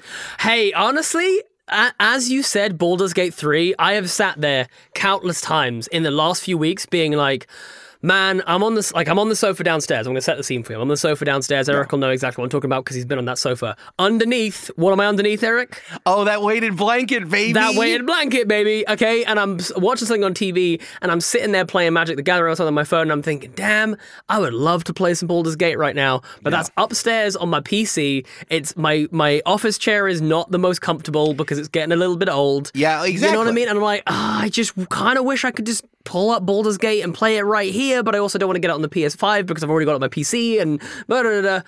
Hey, 0.41 0.73
honestly, 0.73 1.43
as 1.69 2.31
you 2.31 2.43
said, 2.43 2.79
Baldur's 2.79 3.13
Gate 3.13 3.35
3, 3.35 3.75
I 3.79 3.95
have 3.95 4.11
sat 4.11 4.41
there 4.41 4.69
countless 4.95 5.41
times 5.41 5.87
in 5.89 6.03
the 6.03 6.11
last 6.11 6.43
few 6.45 6.59
weeks 6.59 6.87
being 6.87 7.13
like, 7.13 7.47
man, 8.03 8.43
I'm 8.47 8.63
on 8.63 8.75
this 8.75 8.93
like 8.93 9.09
I'm 9.09 9.19
on 9.19 9.29
the 9.29 9.37
sofa 9.37 9.65
downstairs. 9.65 10.07
I'm 10.07 10.13
gonna 10.13 10.21
set 10.21 10.37
the 10.37 10.45
scene 10.45 10.63
for 10.63 10.73
you. 10.73 10.77
I'm 10.77 10.83
on 10.83 10.89
the 10.89 10.97
sofa 10.97 11.25
downstairs. 11.25 11.69
Eric 11.69 11.93
will 11.93 11.99
know 11.99 12.11
exactly 12.11 12.43
what 12.43 12.47
I'm 12.47 12.51
talking 12.51 12.69
about 12.69 12.85
because 12.85 12.97
he's 12.97 13.07
been 13.07 13.19
on 13.19 13.25
that 13.27 13.39
sofa. 13.39 13.77
Underneath, 13.99 14.71
what 14.77 14.93
am 14.93 15.01
I 15.01 15.07
underneath, 15.07 15.43
Eric? 15.43 15.81
Oh, 16.05 16.25
that 16.25 16.43
weighted 16.43 16.77
blanket, 16.77 17.29
baby. 17.29 17.53
That 17.53 17.75
weighted 17.77 18.07
blanket, 18.07 18.49
baby. 18.49 18.85
Okay, 18.89 19.25
and 19.25 19.39
I'm 19.39 19.59
watching 19.77 20.07
something 20.07 20.25
on 20.25 20.35
TV, 20.35 20.83
and 21.01 21.11
I'm 21.11 21.21
sitting 21.21 21.53
there 21.53 21.65
playing 21.65 21.93
Magic 21.93 22.17
the 22.17 22.23
Gathering 22.23 22.53
or 22.53 22.57
something 22.57 22.69
on 22.69 22.75
my 22.75 22.85
phone, 22.85 23.03
and 23.03 23.13
I'm 23.13 23.23
thinking, 23.23 23.53
damn, 23.55 23.97
I 24.29 24.39
would 24.39 24.55
love 24.55 24.85
to 24.85 24.95
play 24.95 25.15
some 25.15 25.29
Baldur's 25.29 25.57
Gate 25.57 25.79
right 25.79 25.95
now, 25.95 26.23
but 26.43 26.51
that's 26.51 26.71
upstairs 26.77 27.37
on 27.37 27.49
my 27.49 27.61
PC. 27.61 28.27
It's 28.51 28.77
my 28.77 29.07
my 29.11 29.43
office 29.47 29.79
chair 29.79 30.09
is 30.09 30.21
not 30.21 30.51
the 30.51 30.59
most 30.59 30.81
comfortable 30.81 31.35
because 31.35 31.59
it's 31.59 31.69
getting 31.69 31.93
a 31.93 31.97
little 31.97 32.17
bit 32.17 32.29
old. 32.29 32.71
Yeah, 32.75 33.05
exactly. 33.05 33.29
You 33.29 33.33
know 33.33 33.39
what 33.39 33.49
I 33.49 33.53
mean? 33.53 33.69
And 33.69 33.79
I'm 33.79 33.85
like, 33.85 34.03
ah, 34.07 34.43
I 34.43 34.49
just 34.49 34.73
kind 34.89 35.19
of 35.19 35.25
wish 35.25 35.45
I 35.45 35.51
could 35.51 35.67
just 35.67 35.85
pull 36.05 36.31
up 36.31 36.45
Baldur's 36.45 36.79
Gate 36.79 37.03
and 37.03 37.15
play 37.15 37.37
it 37.37 37.43
right 37.43 37.73
here, 37.73 38.03
but 38.03 38.15
I 38.15 38.19
also 38.19 38.39
don't 38.39 38.49
want 38.49 38.57
to 38.57 38.61
get 38.61 38.71
it 38.71 38.75
on 38.75 38.83
the 38.83 38.89
PS5 38.89 39.47
because 39.47 39.63
I've 39.63 39.71
already 39.71 39.87
got 39.87 39.93
it 39.93 39.97
on 39.97 40.01
my 40.01 40.09
PC 40.09 40.61
and 40.61 40.81
blah, 41.07 41.23
blah, 41.23 41.41
blah. 41.41 41.63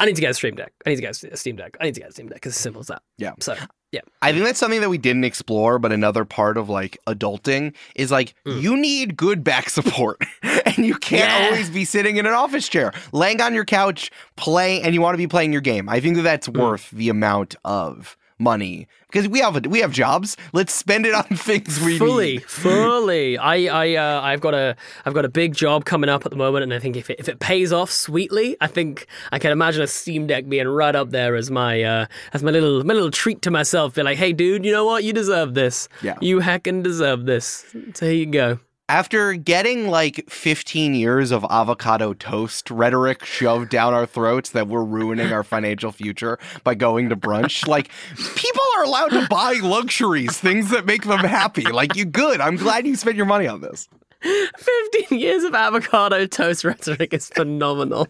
I 0.00 0.06
need 0.06 0.14
to 0.14 0.20
get 0.20 0.30
a 0.30 0.34
Steam 0.34 0.54
Deck. 0.54 0.72
I 0.86 0.90
need 0.90 0.96
to 0.96 1.02
get 1.02 1.22
a 1.22 1.36
Steam 1.36 1.56
Deck. 1.56 1.76
I 1.80 1.84
need 1.84 1.94
to 1.94 2.00
get 2.00 2.10
a 2.10 2.12
Steam 2.12 2.28
Deck. 2.28 2.38
It's 2.38 2.56
as 2.56 2.56
simple 2.56 2.80
as 2.80 2.86
that. 2.86 3.02
Yeah. 3.16 3.32
So, 3.40 3.56
yeah. 3.90 4.02
I 4.22 4.32
think 4.32 4.44
that's 4.44 4.58
something 4.58 4.80
that 4.80 4.90
we 4.90 4.98
didn't 4.98 5.24
explore, 5.24 5.78
but 5.78 5.92
another 5.92 6.24
part 6.24 6.56
of 6.56 6.68
like 6.68 6.98
adulting 7.06 7.74
is 7.96 8.12
like 8.12 8.34
mm. 8.46 8.60
you 8.60 8.76
need 8.76 9.16
good 9.16 9.42
back 9.42 9.70
support. 9.70 10.22
and 10.42 10.86
you 10.86 10.94
can't 10.94 11.28
Yeah. 11.28 11.46
always 11.46 11.70
be 11.70 11.84
sitting 11.84 12.16
in 12.16 12.26
an 12.26 12.34
office 12.34 12.68
chair, 12.68 12.92
laying 13.12 13.40
on 13.40 13.54
your 13.54 13.64
couch, 13.64 14.10
playing 14.36 14.82
and 14.84 14.94
you 14.94 15.00
want 15.00 15.14
to 15.14 15.18
be 15.18 15.26
playing 15.26 15.52
your 15.52 15.62
game. 15.62 15.88
I 15.88 16.00
think 16.00 16.16
that 16.16 16.22
that's 16.22 16.48
mm. 16.48 16.60
worth 16.60 16.90
the 16.90 17.08
amount 17.08 17.56
of 17.64 18.16
money. 18.38 18.86
Because 19.10 19.28
we 19.28 19.40
have 19.40 19.56
a, 19.56 19.68
we 19.68 19.80
have 19.80 19.92
jobs. 19.92 20.36
Let's 20.52 20.74
spend 20.74 21.06
it 21.06 21.14
on 21.14 21.24
things 21.36 21.80
we 21.80 21.98
fully 21.98 22.32
need. 22.34 22.44
fully. 22.44 23.38
I 23.38 23.56
i 23.66 23.94
uh, 23.94 24.20
i've 24.20 24.40
got 24.40 24.54
a 24.54 24.76
i've 25.04 25.14
got 25.14 25.24
a 25.24 25.28
big 25.28 25.54
job 25.54 25.84
coming 25.84 26.10
up 26.10 26.24
at 26.24 26.30
the 26.30 26.36
moment 26.36 26.62
and 26.62 26.72
i 26.74 26.78
think 26.78 26.96
if 26.96 27.10
it, 27.10 27.18
if 27.18 27.28
it 27.28 27.40
pays 27.40 27.72
off 27.72 27.90
sweetly 27.90 28.56
i 28.60 28.66
think 28.66 29.06
i 29.32 29.38
can 29.38 29.50
imagine 29.50 29.82
a 29.82 29.86
steam 29.86 30.26
deck 30.26 30.48
being 30.48 30.68
right 30.68 30.94
up 30.94 31.10
there 31.10 31.34
as 31.36 31.50
my 31.50 31.82
uh 31.82 32.06
as 32.32 32.42
my 32.42 32.50
little 32.50 32.84
my 32.84 32.94
little 32.94 33.10
treat 33.10 33.42
to 33.42 33.50
myself. 33.50 33.94
Be 33.94 34.02
like 34.02 34.18
hey 34.18 34.32
dude 34.32 34.64
you 34.64 34.72
know 34.72 34.84
what? 34.84 35.04
You 35.04 35.12
deserve 35.12 35.54
this. 35.54 35.88
Yeah. 36.02 36.16
you 36.20 36.40
heckin' 36.40 36.82
deserve 36.82 37.26
this. 37.26 37.64
So 37.94 38.06
here 38.06 38.14
you 38.14 38.26
go 38.26 38.58
After 38.90 39.34
getting 39.34 39.88
like 39.88 40.24
15 40.30 40.94
years 40.94 41.30
of 41.30 41.44
avocado 41.50 42.14
toast 42.14 42.70
rhetoric 42.70 43.22
shoved 43.22 43.68
down 43.68 43.92
our 43.92 44.06
throats 44.06 44.48
that 44.50 44.66
we're 44.66 44.82
ruining 44.82 45.30
our 45.30 45.44
financial 45.44 45.92
future 45.92 46.38
by 46.64 46.74
going 46.74 47.10
to 47.10 47.16
brunch, 47.16 47.68
like 47.68 47.90
people 48.34 48.62
are 48.78 48.84
allowed 48.84 49.10
to 49.10 49.26
buy 49.28 49.60
luxuries, 49.62 50.38
things 50.38 50.70
that 50.70 50.86
make 50.86 51.04
them 51.04 51.18
happy. 51.18 51.64
Like 51.64 51.96
you 51.96 52.06
good. 52.06 52.40
I'm 52.40 52.56
glad 52.56 52.86
you 52.86 52.96
spent 52.96 53.16
your 53.16 53.26
money 53.26 53.46
on 53.46 53.60
this. 53.60 53.90
15 54.22 55.18
years 55.18 55.44
of 55.44 55.54
avocado 55.54 56.24
toast 56.26 56.64
rhetoric 56.64 57.12
is 57.12 57.28
phenomenal 57.28 58.08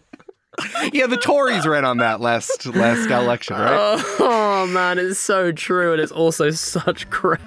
Yeah, 0.93 1.05
the 1.07 1.17
Tories 1.17 1.67
ran 1.67 1.85
on 1.85 1.97
that 1.97 2.19
last 2.19 2.65
last 2.65 3.09
election, 3.09 3.57
right? 3.57 4.03
oh 4.19 4.65
man 4.73 4.97
it's 4.97 5.19
so 5.19 5.51
true 5.51 5.91
and 5.91 6.01
it's 6.01 6.11
also 6.11 6.49
such 6.49 7.07
crap 7.11 7.41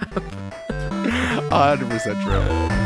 100% 1.51 2.23
true. 2.23 2.82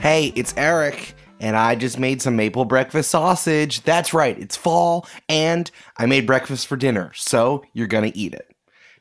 Hey, 0.00 0.32
it's 0.34 0.52
Eric, 0.56 1.14
and 1.40 1.56
I 1.56 1.74
just 1.74 1.98
made 1.98 2.20
some 2.20 2.36
maple 2.36 2.64
breakfast 2.64 3.10
sausage. 3.10 3.82
That's 3.82 4.12
right, 4.12 4.38
it's 4.38 4.56
fall, 4.56 5.06
and 5.28 5.70
I 5.96 6.06
made 6.06 6.26
breakfast 6.26 6.66
for 6.66 6.76
dinner, 6.76 7.12
so 7.14 7.64
you're 7.72 7.86
gonna 7.86 8.12
eat 8.14 8.34
it. 8.34 8.52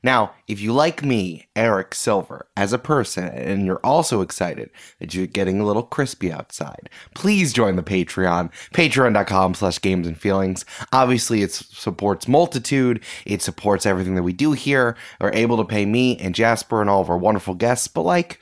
Now, 0.04 0.34
if 0.48 0.60
you 0.60 0.74
like 0.74 1.04
me, 1.04 1.48
Eric 1.56 1.94
Silver, 1.94 2.48
as 2.58 2.74
a 2.74 2.80
person, 2.80 3.26
and 3.26 3.66
you're 3.66 3.82
also 3.84 4.22
excited 4.22 4.72
that 5.00 5.14
you're 5.14 5.28
getting 5.28 5.60
a 5.60 5.66
little 5.66 5.84
crispy 5.84 6.32
outside, 6.32 6.90
please 7.14 7.54
join 7.54 7.76
the 7.76 7.84
Patreon, 7.84 8.52
patreon.com 8.74 9.54
slash 9.54 9.80
games 9.80 10.08
and 10.08 10.18
feelings. 10.20 10.66
Obviously, 10.92 11.44
it 11.44 11.52
supports 11.52 12.28
Multitude, 12.28 13.04
it 13.26 13.44
supports 13.44 13.86
everything 13.86 14.16
that 14.16 14.24
we 14.24 14.34
do 14.34 14.54
here. 14.54 14.96
We're 15.20 15.34
able 15.34 15.58
to 15.58 15.66
pay 15.66 15.86
me 15.86 16.18
and 16.18 16.34
Jasper 16.34 16.82
and 16.82 16.90
all 16.90 17.02
of 17.02 17.10
our 17.10 17.18
wonderful 17.18 17.54
guests, 17.54 17.88
but 17.88 18.02
like, 18.02 18.40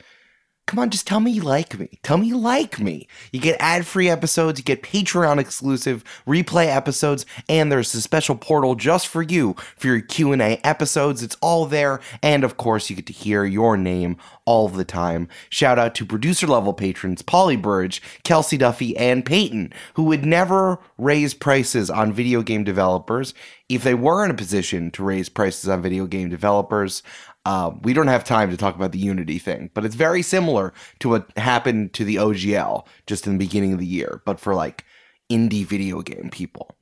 Come 0.69 0.77
on, 0.77 0.91
just 0.91 1.07
tell 1.07 1.19
me 1.19 1.31
you 1.31 1.41
like 1.41 1.79
me. 1.79 1.97
Tell 2.03 2.19
me 2.19 2.27
you 2.27 2.37
like 2.37 2.79
me. 2.79 3.07
You 3.31 3.39
get 3.39 3.59
ad-free 3.59 4.07
episodes, 4.07 4.59
you 4.59 4.63
get 4.63 4.83
Patreon 4.83 5.39
exclusive 5.39 6.03
replay 6.27 6.67
episodes, 6.67 7.25
and 7.49 7.71
there's 7.71 7.95
a 7.95 8.01
special 8.01 8.35
portal 8.35 8.75
just 8.75 9.07
for 9.07 9.23
you 9.23 9.55
for 9.77 9.87
your 9.87 9.99
Q&A 9.99 10.61
episodes. 10.63 11.23
It's 11.23 11.37
all 11.41 11.65
there, 11.65 12.01
and 12.21 12.43
of 12.43 12.57
course, 12.57 12.87
you 12.87 12.95
get 12.95 13.07
to 13.07 13.13
hear 13.13 13.45
your 13.45 13.77
name 13.77 14.17
all 14.45 14.67
the 14.67 14.85
time. 14.85 15.27
Shout 15.49 15.79
out 15.79 15.95
to 15.95 16.05
producer 16.05 16.45
level 16.45 16.73
patrons 16.73 17.23
Polly 17.23 17.55
Burge, 17.55 17.99
Kelsey 18.23 18.57
Duffy, 18.57 18.95
and 18.95 19.25
Peyton, 19.25 19.73
who 19.95 20.03
would 20.03 20.23
never 20.23 20.77
raise 20.99 21.33
prices 21.33 21.89
on 21.89 22.13
video 22.13 22.43
game 22.43 22.63
developers 22.63 23.33
if 23.69 23.83
they 23.83 23.93
were 23.93 24.25
in 24.25 24.31
a 24.31 24.35
position 24.35 24.89
to 24.91 25.03
raise 25.03 25.29
prices 25.29 25.69
on 25.69 25.81
video 25.81 26.07
game 26.07 26.29
developers. 26.29 27.03
Uh, 27.45 27.71
we 27.81 27.93
don't 27.93 28.07
have 28.07 28.23
time 28.23 28.49
to 28.49 28.57
talk 28.57 28.75
about 28.75 28.91
the 28.91 28.99
Unity 28.99 29.39
thing, 29.39 29.69
but 29.73 29.85
it's 29.85 29.95
very 29.95 30.21
similar 30.21 30.73
to 30.99 31.09
what 31.09 31.37
happened 31.37 31.93
to 31.93 32.03
the 32.03 32.15
OGL 32.15 32.85
just 33.07 33.25
in 33.25 33.33
the 33.33 33.45
beginning 33.45 33.73
of 33.73 33.79
the 33.79 33.85
year, 33.85 34.21
but 34.25 34.39
for 34.39 34.53
like 34.53 34.85
indie 35.31 35.65
video 35.65 36.01
game 36.01 36.29
people. 36.31 36.75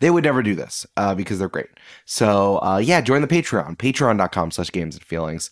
They 0.00 0.10
would 0.10 0.24
never 0.24 0.42
do 0.42 0.54
this 0.54 0.86
uh, 0.96 1.14
because 1.14 1.38
they're 1.38 1.48
great. 1.48 1.68
So 2.04 2.58
uh, 2.62 2.78
yeah, 2.78 3.00
join 3.00 3.22
the 3.22 3.28
Patreon, 3.28 3.76
patreon.com 3.76 4.50
slash 4.50 4.72
games 4.72 4.96
and 4.96 5.04
feelings. 5.04 5.50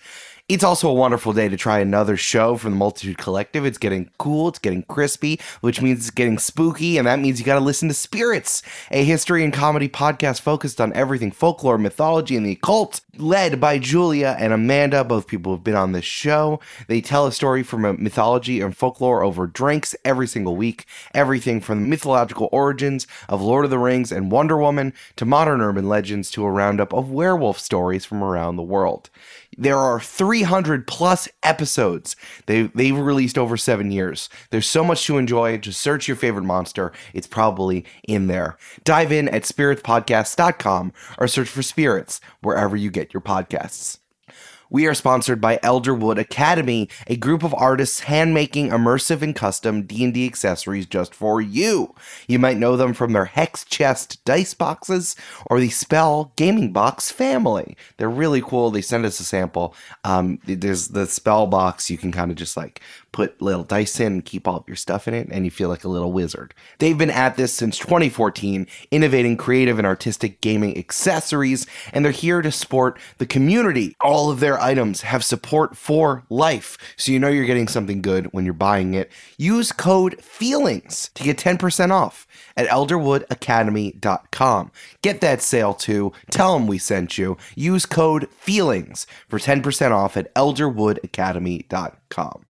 It's 0.49 0.63
also 0.63 0.89
a 0.89 0.95
wonderful 0.95 1.33
day 1.33 1.49
to 1.49 1.57
try 1.57 1.81
another 1.81 2.17
show 2.17 2.57
from 2.57 2.71
the 2.71 2.77
Multitude 2.77 3.19
Collective. 3.19 3.67
It's 3.67 3.79
getting 3.79 4.11
cool, 4.17 4.47
it's 4.47 4.61
getting 4.61 4.85
crispy, 4.85 5.41
which 5.61 5.83
means 5.83 5.99
it's 5.99 6.11
getting 6.11 6.39
spooky, 6.39 6.99
and 6.99 7.09
that 7.09 7.19
means 7.19 7.41
you 7.41 7.45
got 7.45 7.59
to 7.59 7.65
listen 7.65 7.89
to 7.89 7.95
Spirits, 7.95 8.63
a 8.93 9.03
history 9.03 9.43
and 9.43 9.53
comedy 9.53 9.89
podcast 9.89 10.41
focused 10.41 10.81
on 10.81 10.93
everything 10.93 11.33
folklore, 11.33 11.79
mythology, 11.79 12.37
and 12.37 12.47
the 12.47 12.53
occult, 12.53 13.01
led 13.17 13.61
by 13.61 13.81
Julia 13.81 14.37
and 14.39 14.53
Amanda, 14.53 15.03
both 15.03 15.27
people 15.27 15.51
who've 15.51 15.65
been 15.65 15.75
on 15.75 15.91
this 15.91 16.05
show. 16.05 16.61
They 16.87 17.01
tell 17.01 17.27
a 17.27 17.33
story 17.33 17.65
from 17.65 17.85
a 17.85 17.95
mythology 17.95 18.61
and 18.61 18.77
folklore 18.77 19.25
over 19.25 19.49
drinks 19.49 19.97
every 20.05 20.29
single 20.29 20.55
week, 20.55 20.87
everything 21.13 21.61
from 21.61 21.83
the 21.83 21.89
mythological 21.89 22.49
origins 22.53 23.09
of 23.29 23.43
Lord 23.43 23.65
of 23.65 23.73
the 23.73 23.81
Rings 23.81 24.13
and 24.13 24.31
Wonder 24.31 24.59
Woman 24.59 24.93
to 25.17 25.25
modern 25.25 25.61
urban 25.61 25.89
legends 25.89 26.31
to 26.31 26.45
a 26.45 26.51
roundup 26.53 26.93
of 26.93 27.11
werewolf 27.11 27.59
stories 27.59 28.05
from 28.05 28.23
around 28.23 28.55
the 28.55 28.63
world. 28.63 29.11
There 29.57 29.79
are 29.79 30.01
300 30.01 30.87
plus 30.87 31.29
episodes 31.42 32.16
they, 32.47 32.64
they've 32.75 32.97
released 32.97 33.38
over 33.38 33.57
seven 33.57 33.90
years. 33.90 34.29
There's 34.51 34.69
so 34.69 34.85
much 34.85 35.07
to 35.07 35.19
enjoy. 35.19 35.57
Just 35.59 35.81
search 35.81 36.09
your 36.09 36.16
favorite 36.16 36.45
monster. 36.45 36.92
It's 37.14 37.27
probably 37.27 37.85
in 38.07 38.27
there. 38.27 38.57
Dive 38.85 39.12
in 39.12 39.29
at 39.29 39.42
spiritspodcast.com 39.42 40.92
or 41.19 41.29
search 41.29 41.49
for 41.49 41.62
spirits 41.62 42.21
wherever 42.42 42.77
you 42.77 42.90
get 42.90 43.14
your 43.14 43.21
podcasts. 43.21 43.99
We 44.68 44.87
are 44.87 44.94
sponsored 44.94 45.40
by 45.40 45.59
Elderwood 45.59 46.18
Academy, 46.18 46.88
a 47.07 47.16
group 47.16 47.42
of 47.44 47.55
artists 47.55 48.00
handmaking 48.00 48.70
immersive 48.70 49.22
and 49.22 49.35
custom 49.35 49.83
D&D 49.83 50.26
accessories 50.26 50.87
just 50.87 51.14
for 51.14 51.40
you. 51.40 51.94
You 52.26 52.38
might 52.38 52.57
know 52.57 52.76
them 52.76 52.92
from 52.92 53.12
their 53.12 53.26
Hex 53.26 53.64
Chest 53.64 54.24
dice 54.24 54.55
boxes 54.55 55.14
or 55.46 55.61
the 55.61 55.70
Spell 55.70 56.33
Gaming 56.37 56.72
Box 56.72 57.11
family. 57.11 57.76
They're 57.96 58.11
really 58.11 58.42
cool. 58.42 58.70
They 58.70 58.83
send 58.83 59.07
us 59.07 59.20
a 59.20 59.24
sample. 59.24 59.74
Um, 60.05 60.40
there's 60.44 60.88
the 60.88 61.07
Spell 61.07 61.46
box. 61.46 61.90
You 61.90 61.98
can 61.98 62.11
kind 62.11 62.31
of 62.31 62.37
just 62.37 62.57
like 62.57 62.81
put 63.16 63.40
little 63.40 63.64
dice 63.64 63.98
in 63.98 64.12
and 64.12 64.24
keep 64.26 64.46
all 64.46 64.59
of 64.59 64.68
your 64.68 64.76
stuff 64.76 65.09
in 65.09 65.14
it, 65.14 65.26
and 65.31 65.46
you 65.46 65.50
feel 65.50 65.70
like 65.70 65.85
a 65.85 65.88
little 65.88 66.12
wizard. 66.12 66.52
They've 66.81 66.98
been 66.98 67.09
at 67.09 67.38
this 67.38 67.50
since 67.50 67.79
2014, 67.79 68.66
innovating 68.90 69.38
creative 69.38 69.79
and 69.79 69.87
artistic 69.87 70.42
gaming 70.42 70.76
accessories, 70.76 71.66
and 71.94 72.05
they're 72.05 72.12
here 72.12 72.42
to 72.42 72.52
support 72.52 73.00
the 73.16 73.24
community. 73.24 73.96
All 74.02 74.31
of 74.31 74.40
their 74.40 74.61
items 74.61 75.00
have 75.00 75.24
support 75.24 75.79
for 75.79 76.24
life, 76.29 76.76
so 76.96 77.11
you 77.11 77.18
know 77.18 77.29
you're 77.29 77.46
getting 77.46 77.68
something 77.68 78.02
good 78.02 78.26
when 78.35 78.44
you're 78.44 78.52
buying 78.52 78.92
it. 78.92 79.11
Use 79.38 79.72
code 79.72 80.20
FEELINGS 80.20 81.14
to 81.14 81.22
get 81.22 81.38
10% 81.38 81.90
off 81.90 82.26
at 82.55 82.68
elderwoodacademy.com. 82.68 84.72
Get 85.00 85.22
that 85.22 85.40
sale 85.40 85.72
too. 85.72 86.12
Tell 86.31 86.52
them 86.52 86.66
we 86.66 86.76
sent 86.76 87.16
you. 87.16 87.38
Use 87.55 87.87
code 87.87 88.29
FEELINGS 88.44 89.07
for 89.26 89.38
10% 89.38 89.92
off 89.92 90.18
at 90.18 90.35
elderwoodacademy.com. 90.35 92.46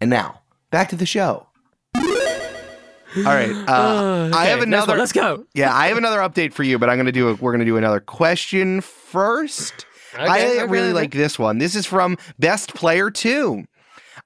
And 0.00 0.10
now, 0.10 0.42
back 0.70 0.88
to 0.90 0.96
the 0.96 1.06
show. 1.06 1.46
All 1.96 3.22
right, 3.24 3.50
uh, 3.66 4.30
I 4.34 4.46
have 4.46 4.60
another. 4.60 4.92
one. 4.92 4.98
Let's 4.98 5.12
go. 5.12 5.46
Yeah, 5.54 5.74
I 5.74 5.88
have 5.88 5.96
another 5.96 6.18
update 6.18 6.52
for 6.52 6.62
you, 6.64 6.78
but 6.78 6.90
I'm 6.90 6.98
gonna 6.98 7.12
do. 7.12 7.28
A, 7.30 7.34
we're 7.34 7.52
gonna 7.52 7.64
do 7.64 7.76
another 7.78 8.00
question 8.00 8.80
first. 8.82 9.86
I 10.18 10.40
Okay, 10.40 10.64
really 10.66 10.88
okay, 10.88 10.92
like 10.92 11.12
this 11.12 11.38
one. 11.38 11.58
This 11.58 11.74
is 11.74 11.86
from 11.86 12.16
Best 12.38 12.74
Player 12.74 13.10
Two. 13.10 13.64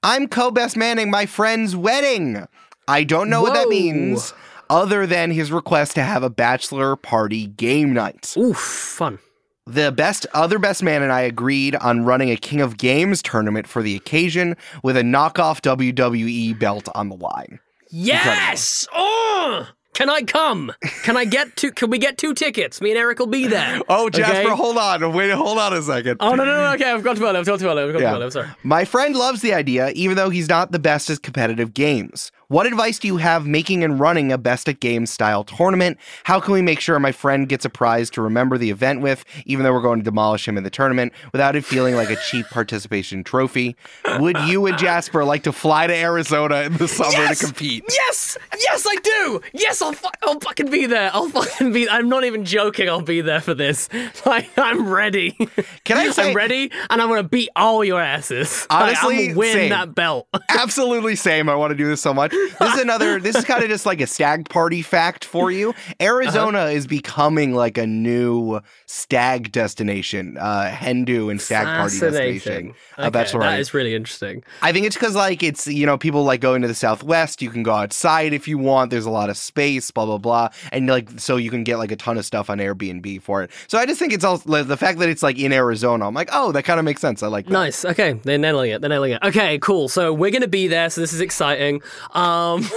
I'm 0.03 0.27
co-best 0.27 0.75
manning 0.75 1.09
my 1.11 1.25
friend's 1.25 1.75
wedding. 1.75 2.45
I 2.87 3.03
don't 3.05 3.29
know 3.29 3.41
what 3.41 3.53
that 3.53 3.69
means, 3.69 4.33
other 4.69 5.05
than 5.07 5.31
his 5.31 5.51
request 5.51 5.95
to 5.95 6.03
have 6.03 6.23
a 6.23 6.29
bachelor 6.29 6.95
party 6.97 7.47
game 7.47 7.93
night. 7.93 8.33
Oof, 8.37 8.57
fun. 8.57 9.19
The 9.67 9.91
best 9.91 10.25
other 10.33 10.57
best 10.57 10.81
man 10.81 11.03
and 11.03 11.11
I 11.11 11.21
agreed 11.21 11.75
on 11.75 12.03
running 12.03 12.31
a 12.31 12.35
King 12.35 12.61
of 12.61 12.77
Games 12.77 13.21
tournament 13.21 13.67
for 13.67 13.83
the 13.83 13.95
occasion 13.95 14.57
with 14.83 14.97
a 14.97 15.01
knockoff 15.03 15.61
WWE 15.61 16.57
belt 16.57 16.89
on 16.95 17.09
the 17.09 17.15
line. 17.15 17.59
Yes! 17.91 18.87
Oh! 18.93 19.67
Can 19.93 20.09
I 20.09 20.21
come? 20.23 20.71
Can 21.03 21.15
I 21.17 21.25
get 21.25 21.55
two? 21.57 21.71
Can 21.73 21.89
we 21.89 21.97
get 21.99 22.17
two 22.17 22.33
tickets? 22.33 22.81
Me 22.81 22.91
and 22.91 22.97
Eric 22.97 23.19
will 23.19 23.27
be 23.27 23.45
there. 23.47 23.81
Oh, 23.89 24.09
Jasper, 24.09 24.47
Okay? 24.47 24.55
hold 24.55 24.77
on. 24.77 25.13
Wait, 25.13 25.29
hold 25.31 25.57
on 25.57 25.73
a 25.73 25.81
second. 25.81 26.17
Oh 26.21 26.33
no 26.33 26.45
no 26.45 26.55
no! 26.63 26.71
Okay, 26.73 26.89
I've 26.89 27.03
got 27.03 27.15
to 27.15 27.19
go. 27.19 27.27
I've 27.27 27.45
got 27.45 27.59
to 27.59 27.69
I've 27.69 27.93
got 27.93 27.99
to 27.99 28.23
I'm 28.23 28.31
sorry. 28.31 28.47
My 28.63 28.85
friend 28.85 29.15
loves 29.15 29.41
the 29.41 29.53
idea, 29.53 29.89
even 29.89 30.15
though 30.15 30.29
he's 30.29 30.47
not 30.47 30.71
the 30.71 30.79
best 30.79 31.09
at 31.09 31.21
competitive 31.21 31.73
games. 31.73 32.31
What 32.51 32.65
advice 32.65 32.99
do 32.99 33.07
you 33.07 33.15
have 33.15 33.47
making 33.47 33.81
and 33.81 33.97
running 33.97 34.29
a 34.33 34.37
best 34.37 34.67
at 34.67 34.81
games 34.81 35.09
style 35.09 35.45
tournament? 35.45 35.97
How 36.25 36.41
can 36.41 36.53
we 36.53 36.61
make 36.61 36.81
sure 36.81 36.99
my 36.99 37.13
friend 37.13 37.47
gets 37.47 37.63
a 37.63 37.69
prize 37.69 38.09
to 38.09 38.21
remember 38.21 38.57
the 38.57 38.69
event 38.71 38.99
with, 38.99 39.23
even 39.45 39.63
though 39.63 39.71
we're 39.71 39.81
going 39.81 39.99
to 39.99 40.03
demolish 40.03 40.49
him 40.49 40.57
in 40.57 40.65
the 40.65 40.69
tournament, 40.69 41.13
without 41.31 41.55
it 41.55 41.63
feeling 41.63 41.95
like 41.95 42.09
a 42.09 42.17
cheap 42.17 42.45
participation 42.51 43.23
trophy? 43.23 43.77
Would 44.19 44.37
you 44.47 44.65
and 44.65 44.77
Jasper 44.77 45.23
like 45.23 45.43
to 45.43 45.53
fly 45.53 45.87
to 45.87 45.95
Arizona 45.95 46.63
in 46.63 46.73
the 46.75 46.89
summer 46.89 47.11
Yes! 47.13 47.39
to 47.39 47.45
compete? 47.45 47.85
Yes, 47.87 48.37
yes, 48.59 48.85
I 48.85 48.95
do. 49.01 49.41
Yes, 49.53 49.81
I'll 49.81 49.93
fu- 49.93 50.09
I'll 50.23 50.39
fucking 50.41 50.69
be 50.69 50.87
there. 50.87 51.09
I'll 51.13 51.29
fucking 51.29 51.71
be. 51.71 51.87
I'm 51.89 52.09
not 52.09 52.25
even 52.25 52.43
joking. 52.43 52.89
I'll 52.89 52.99
be 53.01 53.21
there 53.21 53.39
for 53.39 53.53
this. 53.53 53.87
Like 54.25 54.49
I'm 54.57 54.89
ready. 54.89 55.31
Can 55.85 55.97
I 55.97 56.09
say- 56.11 56.29
I'm 56.31 56.35
ready, 56.35 56.69
and 56.89 57.01
I'm 57.01 57.07
gonna 57.07 57.23
beat 57.23 57.49
all 57.55 57.81
your 57.85 58.01
asses. 58.01 58.67
Like, 58.69 58.97
Honestly, 58.97 59.15
I'm 59.19 59.25
gonna 59.29 59.37
win 59.39 59.53
same. 59.53 59.69
that 59.69 59.95
belt. 59.95 60.27
Absolutely 60.49 61.15
same. 61.15 61.47
I 61.47 61.55
want 61.55 61.71
to 61.71 61.75
do 61.77 61.87
this 61.87 62.01
so 62.01 62.13
much. 62.13 62.33
This 62.59 62.73
is 62.75 62.81
another, 62.81 63.19
this 63.19 63.35
is 63.35 63.45
kind 63.45 63.63
of 63.63 63.69
just 63.69 63.85
like 63.85 64.01
a 64.01 64.07
stag 64.07 64.49
party 64.49 64.81
fact 64.81 65.25
for 65.25 65.51
you. 65.51 65.73
Arizona 66.01 66.59
Uh-huh. 66.59 66.67
is 66.69 66.87
becoming 66.87 67.53
like 67.53 67.77
a 67.77 67.87
new 67.87 68.59
stag 68.85 69.51
destination, 69.51 70.37
uh, 70.37 70.69
hen 70.69 71.05
do 71.05 71.29
and 71.29 71.41
stag 71.41 71.65
party 71.65 71.99
destination. 71.99 72.39
Fascinating. 72.39 72.75
A 72.97 73.01
Okay, 73.07 73.09
bachelorette. 73.19 73.41
that 73.41 73.59
is 73.59 73.73
really 73.73 73.95
interesting. 73.95 74.43
I 74.61 74.71
think 74.71 74.85
it's 74.85 74.95
because 74.95 75.15
like 75.15 75.41
it's 75.43 75.67
you 75.67 75.85
know 75.85 75.97
people 75.97 76.23
like 76.23 76.41
going 76.41 76.61
to 76.61 76.67
the 76.67 76.75
Southwest. 76.75 77.41
You 77.41 77.49
can 77.49 77.63
go 77.63 77.71
outside 77.73 78.33
if 78.33 78.47
you 78.47 78.57
want. 78.57 78.91
There's 78.91 79.05
a 79.05 79.09
lot 79.11 79.29
of 79.29 79.37
space, 79.37 79.89
blah 79.91 80.05
blah 80.05 80.17
blah, 80.17 80.49
and 80.71 80.87
like 80.87 81.09
so 81.19 81.37
you 81.37 81.49
can 81.49 81.63
get 81.63 81.77
like 81.77 81.91
a 81.91 81.95
ton 81.95 82.17
of 82.17 82.25
stuff 82.25 82.49
on 82.49 82.57
Airbnb 82.59 83.21
for 83.21 83.43
it. 83.43 83.51
So 83.67 83.77
I 83.77 83.85
just 83.85 83.99
think 83.99 84.13
it's 84.13 84.23
all 84.23 84.41
like, 84.45 84.67
the 84.67 84.77
fact 84.77 84.99
that 84.99 85.09
it's 85.09 85.23
like 85.23 85.37
in 85.39 85.51
Arizona. 85.53 86.07
I'm 86.07 86.13
like, 86.13 86.29
oh, 86.33 86.51
that 86.51 86.63
kind 86.63 86.79
of 86.79 86.85
makes 86.85 87.01
sense. 87.01 87.23
I 87.23 87.27
like 87.27 87.45
that. 87.45 87.51
Nice. 87.51 87.85
Okay, 87.85 88.13
they're 88.23 88.37
nailing 88.37 88.71
it. 88.71 88.81
They're 88.81 88.89
nailing 88.89 89.13
it. 89.13 89.19
Okay, 89.23 89.57
cool. 89.59 89.87
So 89.89 90.13
we're 90.13 90.31
gonna 90.31 90.47
be 90.47 90.67
there. 90.67 90.89
So 90.89 91.01
this 91.01 91.13
is 91.13 91.21
exciting. 91.21 91.81
Um, 92.13 92.30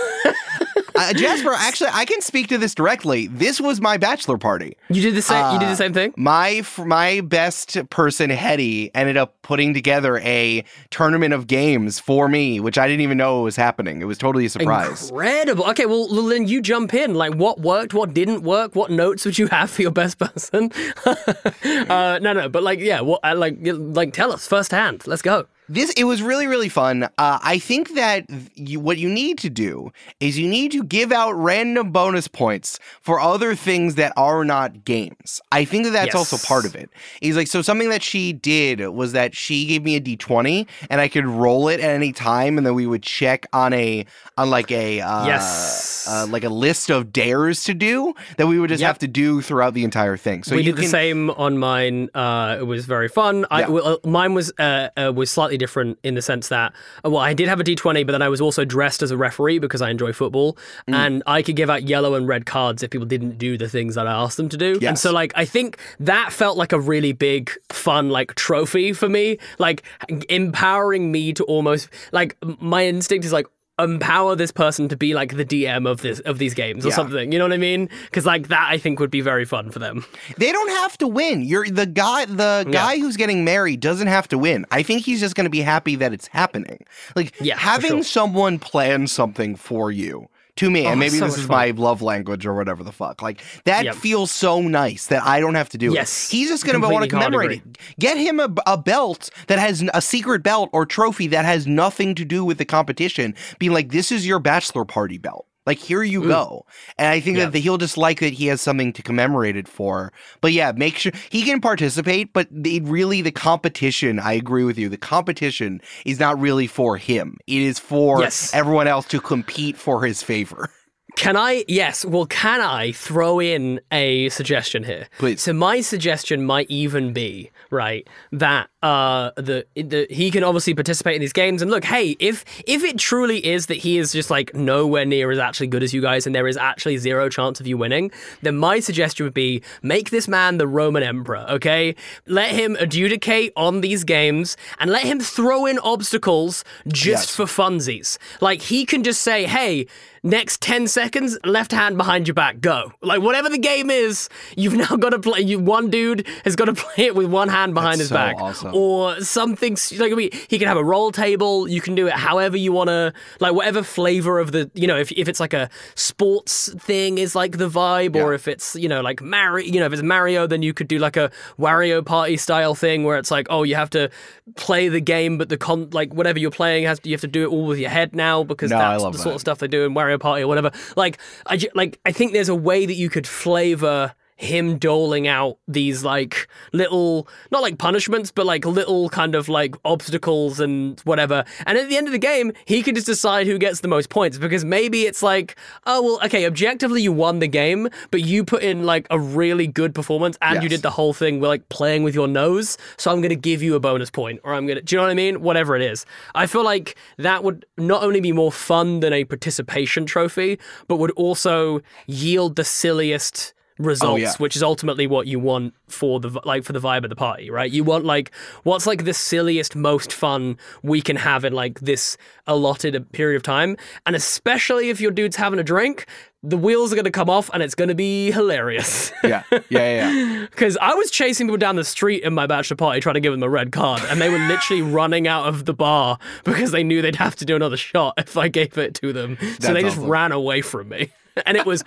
Uh, 0.96 1.12
Jasper, 1.12 1.52
actually, 1.52 1.90
I 1.92 2.04
can 2.04 2.20
speak 2.20 2.46
to 2.46 2.56
this 2.56 2.72
directly. 2.72 3.26
This 3.26 3.60
was 3.60 3.80
my 3.80 3.96
bachelor 3.96 4.38
party. 4.38 4.76
you 4.88 5.02
did 5.02 5.16
the 5.16 5.22
same. 5.22 5.52
you 5.52 5.58
did 5.58 5.66
Uh, 5.66 5.70
the 5.70 5.76
same 5.76 5.92
thing. 5.92 6.14
My 6.16 6.62
my 6.78 7.20
best 7.20 7.76
person, 7.90 8.30
Hetty, 8.30 8.92
ended 8.94 9.16
up 9.16 9.34
putting 9.42 9.74
together 9.74 10.18
a 10.18 10.62
tournament 10.90 11.34
of 11.34 11.48
games 11.48 11.98
for 11.98 12.28
me, 12.28 12.60
which 12.60 12.78
I 12.78 12.86
didn't 12.86 13.00
even 13.00 13.18
know 13.18 13.42
was 13.42 13.56
happening. 13.56 14.02
It 14.02 14.04
was 14.04 14.18
totally 14.18 14.46
a 14.46 14.48
surprise. 14.48 15.10
Incredible. 15.10 15.64
Okay, 15.70 15.86
well 15.86 16.08
well, 16.12 16.26
then 16.26 16.46
you 16.46 16.62
jump 16.62 16.94
in. 16.94 17.14
Like, 17.14 17.34
what 17.34 17.60
worked? 17.60 17.92
What 17.92 18.14
didn't 18.14 18.42
work? 18.44 18.76
What 18.76 18.92
notes 18.92 19.24
would 19.24 19.36
you 19.36 19.48
have 19.48 19.70
for 19.70 19.82
your 19.82 19.90
best 19.90 20.18
person? 20.20 20.70
uh, 21.06 22.20
no, 22.22 22.32
no, 22.34 22.48
but 22.48 22.62
like, 22.62 22.78
yeah, 22.78 23.00
what? 23.00 23.18
Uh, 23.24 23.34
like, 23.36 23.56
like, 23.60 24.12
tell 24.12 24.30
us 24.32 24.46
firsthand. 24.46 25.08
Let's 25.08 25.22
go. 25.22 25.46
This 25.68 25.90
it 25.96 26.04
was 26.04 26.20
really 26.20 26.46
really 26.46 26.68
fun. 26.68 27.04
Uh, 27.04 27.38
I 27.42 27.58
think 27.58 27.94
that 27.94 28.26
you, 28.54 28.80
what 28.80 28.98
you 28.98 29.08
need 29.08 29.38
to 29.38 29.48
do 29.48 29.92
is 30.20 30.38
you 30.38 30.46
need 30.48 30.72
to 30.72 30.84
give 30.84 31.10
out 31.10 31.32
random 31.32 31.90
bonus 31.90 32.28
points 32.28 32.78
for 33.00 33.18
other 33.18 33.54
things 33.54 33.94
that 33.94 34.12
are 34.16 34.44
not 34.44 34.84
games. 34.84 35.40
I 35.52 35.64
think 35.64 35.84
that 35.84 35.90
that's 35.94 36.14
also 36.14 36.36
part 36.36 36.66
of 36.66 36.74
it. 36.74 36.90
Is 37.22 37.34
like 37.36 37.46
so 37.46 37.62
something 37.62 37.88
that 37.88 38.02
she 38.02 38.32
did 38.34 38.80
was 38.88 39.12
that 39.12 39.34
she 39.34 39.64
gave 39.64 39.82
me 39.84 39.96
a 39.96 40.00
d 40.00 40.16
twenty 40.16 40.66
and 40.90 41.00
I 41.00 41.08
could 41.08 41.24
roll 41.24 41.68
it 41.68 41.80
at 41.80 41.90
any 41.90 42.12
time, 42.12 42.58
and 42.58 42.66
then 42.66 42.74
we 42.74 42.86
would 42.86 43.02
check 43.02 43.46
on 43.54 43.72
a 43.72 44.04
on 44.36 44.50
like 44.50 44.70
a 44.70 45.00
uh, 45.00 45.26
Yes. 45.26 46.06
uh, 46.06 46.26
like 46.28 46.44
a 46.44 46.48
list 46.50 46.90
of 46.90 47.10
dares 47.12 47.64
to 47.64 47.72
do 47.74 48.12
that 48.36 48.46
we 48.48 48.58
would 48.58 48.68
just 48.68 48.80
Yep. 48.82 48.88
have 48.88 48.98
to 48.98 49.08
do 49.08 49.40
throughout 49.40 49.72
the 49.72 49.84
entire 49.84 50.18
thing. 50.18 50.42
So 50.44 50.56
we 50.56 50.62
you 50.62 50.72
did 50.72 50.76
can 50.76 50.84
the 50.84 50.90
same 50.90 51.30
on 51.30 51.56
mine. 51.56 52.10
Uh, 52.14 52.56
it 52.60 52.64
was 52.66 52.84
very 52.84 53.08
fun. 53.08 53.46
I, 53.50 53.60
Yeah. 53.60 53.68
well, 53.68 53.86
uh, 54.04 54.08
mine 54.08 54.34
was 54.34 54.52
uh, 54.58 54.88
uh, 54.96 55.12
was 55.14 55.30
slightly 55.30 55.53
slightly 55.54 55.58
different 55.58 55.98
in 56.02 56.14
the 56.14 56.22
sense 56.22 56.48
that, 56.48 56.72
uh, 57.04 57.10
well, 57.10 57.22
I 57.22 57.34
did 57.34 57.48
have 57.48 57.60
a 57.60 57.64
D20, 57.64 58.04
but 58.06 58.12
then 58.12 58.22
I 58.22 58.28
was 58.28 58.40
also 58.40 58.64
dressed 58.64 59.02
as 59.02 59.10
a 59.10 59.16
referee 59.16 59.58
because 59.58 59.82
I 59.82 59.90
enjoy 59.90 60.12
football. 60.12 60.56
Mm. 60.88 60.94
And 60.94 61.22
I 61.26 61.42
could 61.42 61.56
give 61.56 61.70
out 61.70 61.88
yellow 61.88 62.14
and 62.14 62.28
red 62.28 62.46
cards 62.46 62.82
if 62.82 62.90
people 62.90 63.06
didn't 63.06 63.38
do 63.38 63.56
the 63.56 63.68
things 63.68 63.94
that 63.94 64.06
I 64.06 64.12
asked 64.12 64.36
them 64.36 64.48
to 64.48 64.56
do. 64.56 64.78
And 64.82 64.98
so, 64.98 65.12
like, 65.12 65.32
I 65.36 65.44
think 65.44 65.78
that 66.00 66.32
felt 66.32 66.56
like 66.56 66.72
a 66.72 66.80
really 66.80 67.12
big, 67.12 67.50
fun, 67.70 68.10
like, 68.10 68.34
trophy 68.34 68.92
for 68.92 69.08
me. 69.08 69.38
Like, 69.58 69.82
empowering 70.28 71.12
me 71.12 71.32
to 71.34 71.44
almost, 71.44 71.88
like, 72.12 72.36
my 72.60 72.86
instinct 72.86 73.24
is 73.24 73.32
like, 73.32 73.46
empower 73.78 74.36
this 74.36 74.52
person 74.52 74.88
to 74.88 74.96
be 74.96 75.14
like 75.14 75.36
the 75.36 75.44
DM 75.44 75.88
of 75.90 76.00
this 76.00 76.20
of 76.20 76.38
these 76.38 76.54
games 76.54 76.86
or 76.86 76.90
Yeah. 76.90 76.94
something. 76.94 77.32
You 77.32 77.38
know 77.38 77.44
what 77.44 77.52
I 77.52 77.56
mean? 77.58 77.88
Because 78.04 78.24
like 78.24 78.48
that, 78.48 78.68
I 78.70 78.78
think 78.78 79.00
would 79.00 79.10
be 79.10 79.20
very 79.20 79.44
fun 79.44 79.70
for 79.70 79.80
them. 79.80 80.04
They 80.38 80.52
don't 80.52 80.68
have 80.70 80.96
to 80.98 81.08
win. 81.08 81.42
You're 81.42 81.68
the 81.68 81.86
guy. 81.86 82.24
The 82.26 82.66
guy 82.70 82.98
who's 82.98 83.16
getting 83.16 83.44
married 83.44 83.80
doesn't 83.80 84.06
have 84.06 84.28
to 84.28 84.38
win. 84.38 84.64
I 84.70 84.82
think 84.82 85.02
he's 85.04 85.18
just 85.20 85.34
going 85.34 85.44
to 85.46 85.50
be 85.50 85.60
happy 85.60 85.96
that 85.96 86.12
it's 86.12 86.28
happening. 86.28 86.84
Like 87.16 87.34
Yeah, 87.40 87.56
having 87.58 87.90
sure. 87.90 88.02
someone 88.04 88.58
plan 88.58 89.06
something 89.08 89.56
for 89.56 89.90
you. 89.90 90.28
To 90.58 90.70
me, 90.70 90.84
and 90.86 90.92
Oh, 90.92 90.96
maybe 90.96 91.18
so 91.18 91.24
this 91.24 91.38
is 91.38 91.46
fun. 91.46 91.56
my 91.56 91.70
love 91.72 92.00
language 92.00 92.46
or 92.46 92.54
whatever 92.54 92.84
the 92.84 92.92
fuck. 92.92 93.22
Like 93.22 93.40
that 93.64 93.84
Yep. 93.86 93.96
feels 93.96 94.30
so 94.30 94.60
nice 94.62 95.06
that 95.08 95.24
I 95.24 95.40
don't 95.40 95.56
have 95.56 95.68
to 95.70 95.78
do 95.78 95.92
Yes, 95.92 96.28
it. 96.28 96.36
He's 96.36 96.48
just 96.48 96.64
going 96.64 96.80
to 96.80 96.88
want 96.88 97.02
to 97.02 97.10
commemorate 97.10 97.50
it. 97.66 97.78
Get 97.98 98.16
him 98.16 98.38
a, 98.38 98.48
a 98.64 98.78
belt 98.78 99.30
that 99.48 99.58
has 99.58 99.84
a 99.92 100.00
secret 100.00 100.44
belt 100.44 100.70
or 100.72 100.86
trophy 100.86 101.26
that 101.26 101.44
has 101.44 101.66
nothing 101.66 102.14
to 102.14 102.24
do 102.24 102.44
with 102.44 102.58
the 102.58 102.64
competition. 102.64 103.34
Being 103.58 103.72
like, 103.72 103.90
this 103.90 104.12
is 104.12 104.28
your 104.28 104.38
bachelor 104.38 104.84
party 104.84 105.18
belt. 105.18 105.46
Like 105.66 105.78
here 105.78 106.02
you 106.02 106.22
go, 106.24 106.66
and 106.98 107.08
I 107.08 107.20
think 107.20 107.36
Mm. 107.36 107.38
Yeah. 107.38 107.44
that 107.46 107.52
the, 107.52 107.60
he'll 107.60 107.78
just 107.78 107.96
like 107.96 108.20
that 108.20 108.34
he 108.34 108.46
has 108.48 108.60
something 108.60 108.92
to 108.92 109.02
commemorate 109.02 109.56
it 109.56 109.66
for. 109.66 110.12
But 110.40 110.52
yeah, 110.52 110.72
make 110.76 110.98
sure 110.98 111.12
he 111.30 111.42
can 111.42 111.60
participate. 111.60 112.32
But 112.32 112.48
it 112.64 112.82
really, 112.84 113.22
the 113.22 113.32
competition, 113.32 114.18
I 114.18 114.34
agree 114.34 114.64
with 114.64 114.78
you. 114.78 114.88
The 114.88 114.96
competition 114.98 115.80
is 116.04 116.20
not 116.20 116.38
really 116.38 116.66
for 116.66 116.96
him. 116.98 117.38
It 117.46 117.62
is 117.62 117.78
for 117.78 118.20
Yes. 118.20 118.52
everyone 118.54 118.88
else 118.88 119.06
to 119.08 119.20
compete 119.20 119.76
for 119.76 120.04
his 120.04 120.22
favor. 120.22 120.70
Can 121.16 121.36
I? 121.36 121.64
Yes. 121.68 122.04
Well, 122.04 122.26
can 122.26 122.60
I 122.60 122.90
throw 122.92 123.40
in 123.40 123.80
a 123.92 124.28
suggestion 124.30 124.82
here? 124.82 125.08
Please. 125.18 125.40
So 125.40 125.52
my 125.52 125.80
suggestion 125.80 126.44
might 126.44 126.68
even 126.70 127.12
be 127.12 127.50
right 127.70 128.06
that 128.30 128.68
uh 128.82 129.30
the 129.36 129.64
the 129.74 130.06
he 130.10 130.30
can 130.30 130.44
obviously 130.44 130.74
participate 130.74 131.14
in 131.14 131.20
these 131.20 131.32
games 131.32 131.62
and 131.62 131.70
look, 131.70 131.84
hey, 131.84 132.16
if 132.18 132.44
if 132.66 132.82
it 132.84 132.98
truly 132.98 133.44
is 133.46 133.66
that 133.66 133.76
he 133.76 133.96
is 133.96 134.12
just 134.12 134.28
like 134.28 134.54
nowhere 134.54 135.04
near 135.04 135.30
as 135.30 135.38
actually 135.38 135.68
good 135.68 135.82
as 135.84 135.94
you 135.94 136.02
guys 136.02 136.26
and 136.26 136.34
there 136.34 136.48
is 136.48 136.56
actually 136.56 136.96
zero 136.98 137.28
chance 137.28 137.60
of 137.60 137.66
you 137.66 137.78
winning, 137.78 138.10
then 138.42 138.56
my 138.56 138.80
suggestion 138.80 139.24
would 139.24 139.34
be 139.34 139.62
make 139.82 140.10
this 140.10 140.26
man 140.28 140.58
the 140.58 140.66
Roman 140.66 141.02
emperor. 141.04 141.46
Okay, 141.48 141.94
let 142.26 142.50
him 142.50 142.76
adjudicate 142.80 143.52
on 143.56 143.80
these 143.82 144.02
games 144.04 144.56
and 144.80 144.90
let 144.90 145.04
him 145.04 145.20
throw 145.20 145.64
in 145.64 145.78
obstacles 145.78 146.64
just 146.88 147.28
Yes. 147.28 147.36
for 147.36 147.44
funsies. 147.44 148.18
Like 148.40 148.62
he 148.62 148.84
can 148.84 149.04
just 149.04 149.22
say, 149.22 149.44
hey. 149.46 149.86
Next 150.26 150.62
10 150.62 150.86
seconds, 150.88 151.38
left 151.44 151.70
hand 151.70 151.98
behind 151.98 152.26
your 152.26 152.34
back, 152.34 152.58
go. 152.60 152.92
Like, 153.02 153.20
whatever 153.20 153.50
the 153.50 153.58
game 153.58 153.90
is, 153.90 154.30
you've 154.56 154.72
now 154.72 154.96
got 154.96 155.10
to 155.10 155.18
play. 155.18 155.40
You 155.42 155.58
One 155.58 155.90
dude 155.90 156.26
has 156.44 156.56
got 156.56 156.64
to 156.64 156.72
play 156.94 157.04
it 157.04 157.14
with 157.14 157.26
one 157.26 157.50
hand 157.50 157.74
behind 157.74 158.00
That's 158.00 158.00
his 158.00 158.08
so 158.08 158.14
back. 158.14 158.36
awesome. 158.38 158.74
Or 158.74 159.20
something, 159.20 159.76
like, 159.98 160.12
I 160.12 160.14
mean, 160.14 160.30
he 160.48 160.58
can 160.58 160.66
have 160.66 160.78
a 160.78 160.82
roll 160.84 161.12
table. 161.12 161.68
You 161.68 161.82
can 161.82 161.94
do 161.94 162.06
it 162.06 162.14
however 162.14 162.56
you 162.56 162.72
want 162.72 162.88
to, 162.88 163.12
like, 163.38 163.52
whatever 163.52 163.82
flavor 163.82 164.38
of 164.38 164.52
the, 164.52 164.70
you 164.72 164.86
know, 164.86 164.96
if, 164.96 165.12
if 165.12 165.28
it's 165.28 165.40
like 165.40 165.52
a 165.52 165.68
sports 165.94 166.72
thing 166.78 167.18
is 167.18 167.34
like 167.34 167.58
the 167.58 167.68
vibe, 167.68 168.16
or 168.16 168.32
if 168.32 168.48
it's, 168.48 168.74
you 168.76 168.88
know, 168.88 169.02
like 169.02 169.20
Mario, 169.20 169.66
you 169.66 169.78
know, 169.78 169.84
if 169.84 169.92
it's 169.92 170.02
Mario, 170.02 170.46
then 170.46 170.62
you 170.62 170.72
could 170.72 170.88
do 170.88 170.98
like 170.98 171.18
a 171.18 171.30
Wario 171.58 172.02
Party 172.02 172.38
style 172.38 172.74
thing 172.74 173.04
where 173.04 173.18
it's 173.18 173.30
like, 173.30 173.46
oh, 173.50 173.62
you 173.62 173.74
have 173.74 173.90
to 173.90 174.10
play 174.56 174.88
the 174.88 175.00
game, 175.00 175.36
but 175.36 175.50
the 175.50 175.58
con, 175.58 175.90
like, 175.90 176.14
whatever 176.14 176.38
you're 176.38 176.50
playing 176.50 176.84
has, 176.84 176.98
you 177.04 177.12
have 177.12 177.20
to 177.20 177.26
do 177.26 177.42
it 177.44 177.48
all 177.48 177.66
with 177.66 177.78
your 177.78 177.90
head 177.90 178.14
now 178.14 178.42
because 178.42 178.70
No, 178.70 178.78
that's 178.78 179.02
the 179.04 179.18
sort 179.22 179.34
of 179.34 179.40
stuff 179.42 179.58
they 179.58 179.68
do 179.68 179.84
in 179.84 179.92
Wario 179.92 180.13
Party 180.18 180.42
or 180.42 180.48
whatever. 180.48 180.70
Like, 180.96 181.18
I 181.46 181.58
like 181.74 182.00
I 182.04 182.12
think 182.12 182.32
there's 182.32 182.48
a 182.48 182.54
way 182.54 182.86
that 182.86 182.94
you 182.94 183.10
could 183.10 183.26
flavor 183.26 184.14
him 184.36 184.78
doling 184.78 185.28
out 185.28 185.58
these 185.68 186.02
like 186.02 186.48
little 186.72 187.28
not 187.50 187.62
like 187.62 187.78
punishments 187.78 188.30
but 188.32 188.44
like 188.46 188.64
little 188.64 189.08
kind 189.08 189.34
of 189.34 189.48
like 189.48 189.74
obstacles 189.84 190.60
and 190.60 191.00
whatever. 191.00 191.44
And 191.66 191.78
at 191.78 191.88
the 191.88 191.96
end 191.96 192.06
of 192.08 192.12
the 192.12 192.18
game 192.18 192.52
he 192.64 192.82
can 192.82 192.94
just 192.94 193.06
decide 193.06 193.46
who 193.46 193.58
gets 193.58 193.80
the 193.80 193.88
most 193.88 194.10
points 194.10 194.38
because 194.38 194.64
maybe 194.64 195.02
it's 195.02 195.22
like 195.22 195.56
oh 195.86 196.02
well 196.02 196.20
okay 196.24 196.46
objectively 196.46 197.02
you 197.02 197.12
won 197.12 197.38
the 197.38 197.48
game 197.48 197.88
but 198.10 198.22
you 198.22 198.44
put 198.44 198.62
in 198.62 198.84
like 198.84 199.06
a 199.10 199.18
really 199.18 199.66
good 199.66 199.94
performance 199.94 200.36
and 200.42 200.62
you 200.62 200.68
did 200.68 200.82
the 200.82 200.90
whole 200.90 201.12
thing 201.12 201.40
with 201.40 201.48
like 201.48 201.68
playing 201.68 202.02
with 202.02 202.14
your 202.14 202.28
nose 202.28 202.76
so 202.96 203.10
i'm 203.10 203.20
going 203.20 203.30
to 203.30 203.36
give 203.36 203.62
you 203.62 203.74
a 203.74 203.80
bonus 203.80 204.10
point 204.10 204.40
or 204.44 204.54
i'm 204.54 204.66
going 204.66 204.76
to 204.76 204.82
do 204.82 204.94
you 204.94 204.98
know 204.98 205.04
what 205.04 205.10
i 205.10 205.14
mean? 205.14 205.40
Whatever 205.40 205.76
it 205.76 205.82
is. 205.82 206.06
I 206.34 206.46
feel 206.46 206.64
like 206.64 206.96
that 207.18 207.44
would 207.44 207.64
not 207.76 208.02
only 208.02 208.20
be 208.20 208.32
more 208.32 208.52
fun 208.52 209.00
than 209.00 209.12
a 209.12 209.24
participation 209.24 210.06
trophy 210.06 210.58
but 210.88 210.96
would 210.96 211.10
also 211.12 211.80
yield 212.06 212.56
the 212.56 212.64
silliest 212.64 213.54
Oh, 213.80 213.84
results 213.84 214.22
yeah. 214.22 214.32
which 214.38 214.54
is 214.54 214.62
ultimately 214.62 215.08
what 215.08 215.26
you 215.26 215.40
want 215.40 215.74
for 215.88 216.20
the 216.20 216.28
like 216.44 216.62
for 216.62 216.72
the 216.72 216.78
vibe 216.78 217.02
of 217.02 217.10
the 217.10 217.16
party 217.16 217.50
right 217.50 217.68
you 217.72 217.82
want 217.82 218.04
like 218.04 218.30
what's 218.62 218.86
like 218.86 219.04
the 219.04 219.12
silliest 219.12 219.74
most 219.74 220.12
fun 220.12 220.56
we 220.84 221.02
can 221.02 221.16
have 221.16 221.44
in 221.44 221.52
like 221.54 221.80
this 221.80 222.16
allotted 222.46 223.10
period 223.10 223.34
of 223.36 223.42
time 223.42 223.76
and 224.06 224.14
especially 224.14 224.90
if 224.90 225.00
your 225.00 225.10
dude's 225.10 225.34
having 225.34 225.58
a 225.58 225.64
drink 225.64 226.06
the 226.44 226.56
wheels 226.56 226.92
are 226.92 226.94
going 226.94 227.04
to 227.04 227.10
come 227.10 227.28
off 227.28 227.50
and 227.52 227.64
it's 227.64 227.74
going 227.74 227.88
to 227.88 227.94
be 227.96 228.30
hilarious 228.30 229.10
Yeah, 229.24 229.42
yeah, 229.50 229.58
yeah. 229.70 230.12
yeah. 230.12 230.46
because 230.50 230.76
I 230.80 230.94
was 230.94 231.10
chasing 231.10 231.48
people 231.48 231.56
down 231.56 231.74
the 231.74 231.84
street 231.84 232.22
in 232.22 232.32
my 232.32 232.46
bachelor 232.46 232.76
party 232.76 233.00
trying 233.00 233.14
to 233.14 233.20
give 233.20 233.32
them 233.32 233.42
a 233.42 233.48
red 233.48 233.72
card, 233.72 234.02
and 234.08 234.20
they 234.20 234.28
were 234.28 234.38
literally 234.38 234.82
running 235.00 235.26
out 235.26 235.48
of 235.48 235.64
the 235.64 235.72
bar 235.72 236.18
because 236.44 236.70
they 236.70 236.84
knew 236.84 237.00
they'd 237.00 237.16
have 237.16 237.34
to 237.36 237.44
do 237.46 237.56
another 237.56 237.78
shot 237.78 238.14
if 238.18 238.36
I 238.36 238.48
gave 238.48 238.76
it 238.76 238.94
to 238.96 239.12
them. 239.14 239.38
so 239.40 239.46
That's 239.46 239.66
they 239.72 239.82
just 239.82 239.96
ran 239.96 240.32
away 240.32 240.60
from 240.60 240.90
me, 240.90 241.10
and 241.46 241.56
it 241.56 241.64
was 241.64 241.82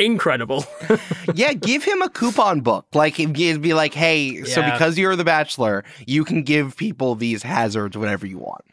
incredible. 0.00 0.64
yeah, 1.34 1.52
give 1.52 1.84
him 1.84 2.02
a 2.02 2.08
coupon 2.08 2.60
book. 2.60 2.86
Like, 2.94 3.20
it'd 3.20 3.62
be 3.62 3.74
like, 3.74 3.94
hey, 3.94 4.42
so 4.44 4.62
because 4.62 4.98
you're 4.98 5.16
the 5.16 5.24
bachelor, 5.24 5.84
you 6.06 6.24
can 6.24 6.42
give 6.42 6.76
people 6.76 7.14
these 7.14 7.42
hazards 7.42 7.96
whenever 7.96 8.26
you 8.26 8.38
want. 8.38 8.64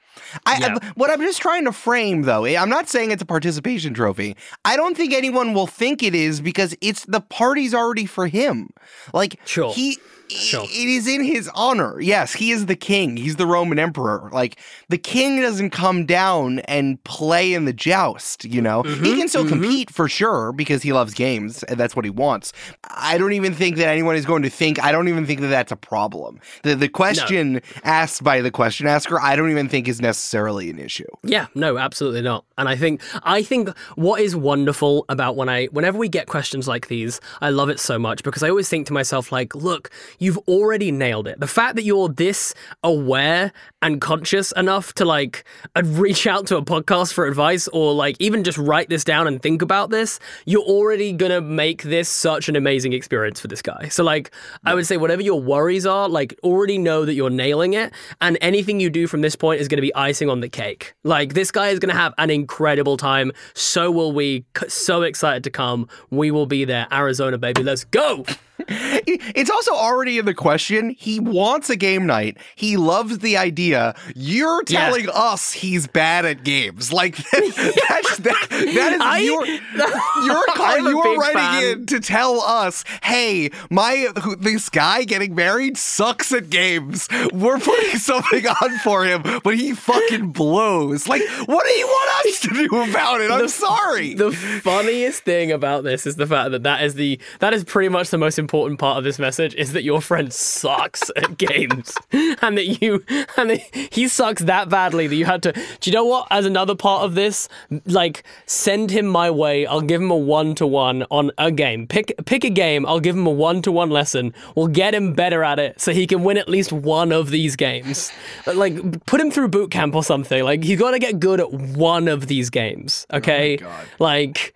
I, 0.45 0.57
Yeah. 0.59 0.75
I- 0.81 0.91
what 0.95 1.09
I'm 1.11 1.21
just 1.21 1.41
trying 1.41 1.65
to 1.65 1.71
frame, 1.71 2.23
though, 2.23 2.43
eh, 2.45 2.57
I'm 2.59 2.69
not 2.69 2.89
saying 2.89 3.11
it's 3.11 3.21
a 3.21 3.25
participation 3.25 3.93
trophy. 3.93 4.35
I 4.65 4.75
don't 4.75 4.97
think 4.97 5.13
anyone 5.13 5.53
will 5.53 5.67
think 5.67 6.01
it 6.03 6.15
is 6.15 6.41
because 6.41 6.75
it's 6.81 7.05
the 7.05 7.21
party's 7.21 7.73
already 7.73 8.05
for 8.05 8.27
him. 8.27 8.69
Like, 9.13 9.39
Sure. 9.45 9.73
he. 9.73 9.97
Sure. 10.29 10.63
It 10.63 10.89
is 10.89 11.07
in 11.07 11.23
his 11.23 11.49
honor. 11.55 11.99
Yes, 11.99 12.33
he 12.33 12.51
is 12.51 12.65
the 12.65 12.75
king. 12.75 13.17
He's 13.17 13.37
the 13.37 13.47
Roman 13.47 13.79
emperor. 13.79 14.29
Like 14.31 14.59
the 14.89 14.97
king 14.97 15.41
doesn't 15.41 15.71
come 15.71 16.05
down 16.05 16.59
and 16.59 17.01
play 17.03 17.53
in 17.53 17.65
the 17.65 17.73
joust, 17.73 18.45
you 18.45 18.61
know. 18.61 18.83
Mm-hmm, 18.83 19.03
he 19.03 19.17
can 19.17 19.27
still 19.27 19.47
compete 19.47 19.89
for 19.89 20.09
sure 20.09 20.51
because 20.51 20.83
he 20.83 20.93
loves 20.93 21.13
games 21.13 21.63
and 21.63 21.79
that's 21.79 21.95
what 21.95 22.05
he 22.05 22.11
wants. 22.11 22.53
I 22.89 23.17
don't 23.17 23.33
even 23.33 23.53
think 23.53 23.77
that 23.77 23.87
anyone 23.87 24.15
is 24.15 24.25
going 24.25 24.43
to 24.43 24.49
think 24.49 24.83
I 24.83 24.91
don't 24.91 25.07
even 25.07 25.25
think 25.25 25.41
that 25.41 25.47
that's 25.47 25.71
a 25.71 25.77
problem. 25.77 26.39
The 26.63 26.75
the 26.75 26.89
question 26.89 27.61
asked 27.83 28.23
by 28.23 28.41
the 28.41 28.51
question 28.51 28.87
asker, 28.87 29.19
I 29.19 29.35
don't 29.35 29.51
even 29.51 29.69
think 29.69 29.87
is 29.87 30.01
necessarily 30.01 30.69
an 30.69 30.79
issue. 30.79 31.07
Yeah, 31.23 31.47
no, 31.55 31.77
absolutely 31.77 32.21
not. 32.21 32.45
And 32.57 32.67
I 32.67 32.75
think 32.75 33.01
I 33.23 33.43
think 33.43 33.69
what 33.95 34.21
is 34.21 34.35
wonderful 34.35 35.05
about 35.09 35.35
when 35.35 35.49
I 35.49 35.65
whenever 35.67 35.97
we 35.97 36.09
get 36.09 36.27
questions 36.27 36.67
like 36.67 36.87
these, 36.87 37.21
I 37.41 37.49
love 37.49 37.69
it 37.69 37.79
so 37.79 37.97
much 37.97 38.23
because 38.23 38.43
I 38.43 38.49
always 38.49 38.69
think 38.69 38.87
to 38.87 38.93
myself 38.93 39.31
like, 39.31 39.55
look, 39.55 39.89
you've 40.17 40.37
already 40.39 40.91
nailed 40.91 41.27
it. 41.27 41.39
The 41.39 41.47
fact 41.47 41.75
that 41.75 41.83
you're 41.83 42.09
this 42.09 42.53
aware 42.83 43.51
and 43.81 44.01
conscious 44.01 44.51
enough 44.53 44.93
to 44.93 45.05
like 45.05 45.45
reach 45.83 46.27
out 46.27 46.47
to 46.47 46.57
a 46.57 46.61
podcast 46.61 47.13
for 47.13 47.25
advice 47.25 47.67
or 47.69 47.93
like 47.93 48.17
even 48.19 48.43
just 48.43 48.57
write 48.57 48.89
this 48.89 49.03
down 49.03 49.27
and 49.27 49.41
think 49.41 49.61
about 49.61 49.89
this, 49.89 50.19
you're 50.45 50.61
already 50.61 51.13
to 51.31 51.41
make 51.41 51.83
this 51.83 52.09
such 52.09 52.49
an 52.49 52.55
amazing 52.55 52.93
experience 52.93 53.39
for 53.39 53.47
this 53.47 53.61
guy. 53.61 53.87
So 53.89 54.03
like 54.03 54.31
I 54.65 54.73
would 54.73 54.85
say 54.85 54.97
whatever 54.97 55.21
your 55.21 55.41
worries 55.41 55.85
are, 55.85 56.09
like 56.09 56.37
already 56.43 56.77
know 56.77 57.05
that 57.05 57.13
you're 57.13 57.29
nailing 57.29 57.73
it 57.73 57.93
and 58.19 58.37
anything 58.41 58.79
you 58.79 58.89
do 58.89 59.07
from 59.07 59.21
this 59.21 59.35
point 59.35 59.61
is 59.61 59.67
to 59.77 59.81
be 59.81 59.95
icing 59.95 60.29
on 60.29 60.41
the 60.41 60.49
cake. 60.49 60.93
Like 61.03 61.33
this 61.33 61.51
guy 61.51 61.69
is 61.69 61.79
to 61.93 61.97
have 61.99 62.13
an 62.17 62.29
incredible 62.29 62.97
time. 62.97 63.31
So 63.53 63.91
will 63.91 64.11
we. 64.11 64.45
So 64.67 65.03
excited 65.03 65.43
to 65.45 65.49
come. 65.49 65.87
We 66.09 66.31
will 66.31 66.45
be 66.45 66.65
there. 66.65 66.87
Arizona 66.91 67.37
baby. 67.37 67.63
Let's 67.63 67.85
go. 67.85 68.25
It's 69.09 69.49
also 69.49 69.71
already 69.73 70.17
in 70.17 70.25
the 70.25 70.33
question. 70.33 70.95
He 70.97 71.19
wants 71.19 71.69
a 71.69 71.75
game 71.75 72.05
night. 72.05 72.37
He 72.55 72.75
loves 72.77 73.19
the 73.19 73.37
idea. 73.37 73.95
You're 74.15 74.63
Yeah. 74.67 74.85
telling 74.87 75.09
us 75.13 75.51
he's 75.51 75.87
bad 75.87 76.25
at 76.25 76.43
games. 76.43 76.91
Like 76.91 77.15
that's 77.31 78.17
that, 78.17 78.47
that 78.49 78.93
is 78.93 79.01
I- 79.01 79.19
your 79.19 79.45
your 79.45 80.43
I'm 80.55 80.85
you 80.87 80.99
are 81.01 81.17
writing 81.17 81.33
fan. 81.41 81.63
in 81.63 81.85
to 81.87 81.99
tell 81.99 82.41
us, 82.41 82.83
hey, 83.03 83.49
my 83.69 84.07
who- 84.23 84.35
this 84.35 84.69
guy 84.69 85.03
getting 85.03 85.35
married 85.35 85.77
sucks 85.77 86.31
at 86.33 86.49
games. 86.49 87.07
We're 87.33 87.59
putting 87.59 87.97
something 87.99 88.45
on 88.47 88.77
for 88.79 89.05
him, 89.05 89.23
but 89.43 89.55
he 89.55 89.73
fucking 89.73 90.31
blows. 90.31 91.07
Like, 91.07 91.21
what 91.45 91.65
do 91.65 91.73
you 91.73 91.85
want 91.87 92.25
us 92.27 92.39
to 92.41 92.49
do 92.67 92.81
about 92.91 93.21
it? 93.21 93.31
I'm 93.31 93.47
sorry. 93.47 94.13
The 94.15 94.31
funniest 94.31 95.23
thing 95.23 95.51
about 95.51 95.83
this 95.83 96.05
is 96.07 96.15
the 96.15 96.25
fact 96.27 96.51
that 96.51 96.63
that 96.63 96.83
is 96.83 96.95
the 96.95 97.19
that 97.39 97.53
is 97.53 97.63
pretty 97.63 97.89
much 97.89 98.09
the 98.09 98.17
most 98.17 98.37
important 98.39 98.46
part 98.47 98.97
of 98.97 99.03
this 99.03 99.19
message 99.19 99.53
is 99.55 99.73
that 99.73 99.83
your 99.83 100.01
friend 100.01 100.31
sucks 100.33 101.11
at 101.15 101.37
games, 101.37 101.93
and 102.11 102.57
that 102.57 102.81
you 102.81 103.03
and 103.37 103.51
that 103.51 103.59
he 103.91 104.07
sucks 104.07 104.41
that 104.43 104.69
badly 104.69 105.07
that 105.07 105.15
you 105.15 105.25
had 105.25 105.43
to. 105.43 105.51
Do 105.51 105.89
you 105.89 105.91
know 105.91 106.05
what? 106.05 106.27
As 106.31 106.45
another 106.45 106.75
part 106.75 107.03
of 107.03 107.15
this, 107.15 107.49
like 107.85 108.23
send 108.45 108.91
him 108.91 109.07
my 109.07 109.29
way. 109.29 109.65
I'll 109.65 109.81
give 109.81 110.01
him 110.01 110.11
a 110.11 110.17
one 110.17 110.55
to 110.55 110.67
one 110.67 111.05
on 111.11 111.31
a 111.37 111.51
game. 111.51 111.87
Pick 111.87 112.13
pick 112.25 112.43
a 112.43 112.49
game. 112.49 112.85
I'll 112.85 112.99
give 112.99 113.15
him 113.15 113.27
a 113.27 113.31
one 113.31 113.61
to 113.63 113.71
one 113.71 113.89
lesson. 113.89 114.33
We'll 114.55 114.67
get 114.67 114.93
him 114.93 115.13
better 115.13 115.43
at 115.43 115.59
it 115.59 115.79
so 115.79 115.91
he 115.91 116.07
can 116.07 116.23
win 116.23 116.37
at 116.37 116.49
least 116.49 116.71
one 116.71 117.11
of 117.11 117.29
these 117.29 117.55
games. 117.55 118.11
Like 118.45 119.05
put 119.05 119.21
him 119.21 119.31
through 119.31 119.49
boot 119.49 119.71
camp 119.71 119.95
or 119.95 120.03
something. 120.03 120.43
Like 120.43 120.63
he's 120.63 120.79
got 120.79 120.91
to 120.91 120.99
get 120.99 121.19
good 121.19 121.39
at 121.39 121.51
one 121.51 122.07
of 122.07 122.27
these 122.27 122.49
games. 122.49 123.05
Okay, 123.11 123.57
oh 123.57 123.63
God. 123.63 123.87
like. 123.99 124.53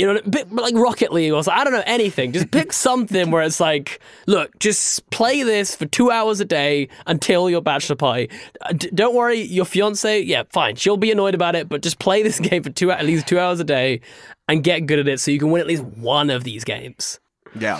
You 0.00 0.14
know, 0.14 0.20
bit 0.22 0.50
like 0.50 0.74
Rocket 0.74 1.12
League 1.12 1.32
or 1.32 1.44
something. 1.44 1.60
I 1.60 1.64
don't 1.64 1.74
know 1.74 1.82
anything. 1.84 2.32
Just 2.32 2.50
pick 2.50 2.72
something 2.88 3.30
where 3.30 3.42
it's 3.42 3.60
like, 3.60 4.00
look, 4.26 4.58
just 4.58 5.08
play 5.10 5.42
this 5.42 5.76
for 5.76 5.84
two 5.84 6.10
hours 6.10 6.40
a 6.40 6.44
day 6.46 6.88
until 7.06 7.50
your 7.50 7.60
bachelor 7.60 7.96
party. 7.96 8.30
Uh, 8.62 8.72
d- 8.72 8.90
don't 8.94 9.14
worry, 9.14 9.40
your 9.42 9.66
fiance, 9.66 10.20
yeah, 10.22 10.44
fine, 10.50 10.76
she'll 10.76 10.96
be 10.96 11.10
annoyed 11.12 11.34
about 11.34 11.54
it, 11.54 11.68
but 11.68 11.82
just 11.82 11.98
play 11.98 12.22
this 12.22 12.40
game 12.48 12.62
for 12.62 12.70
two 12.70 12.90
at 12.90 13.04
least 13.04 13.28
two 13.28 13.38
hours 13.38 13.60
a 13.60 13.64
day 13.64 14.00
and 14.48 14.64
get 14.64 14.86
good 14.86 14.98
at 14.98 15.06
it, 15.06 15.20
so 15.20 15.30
you 15.30 15.38
can 15.38 15.50
win 15.50 15.60
at 15.60 15.66
least 15.66 15.84
one 15.84 16.30
of 16.30 16.44
these 16.44 16.64
games. 16.64 17.20
Yeah. 17.58 17.78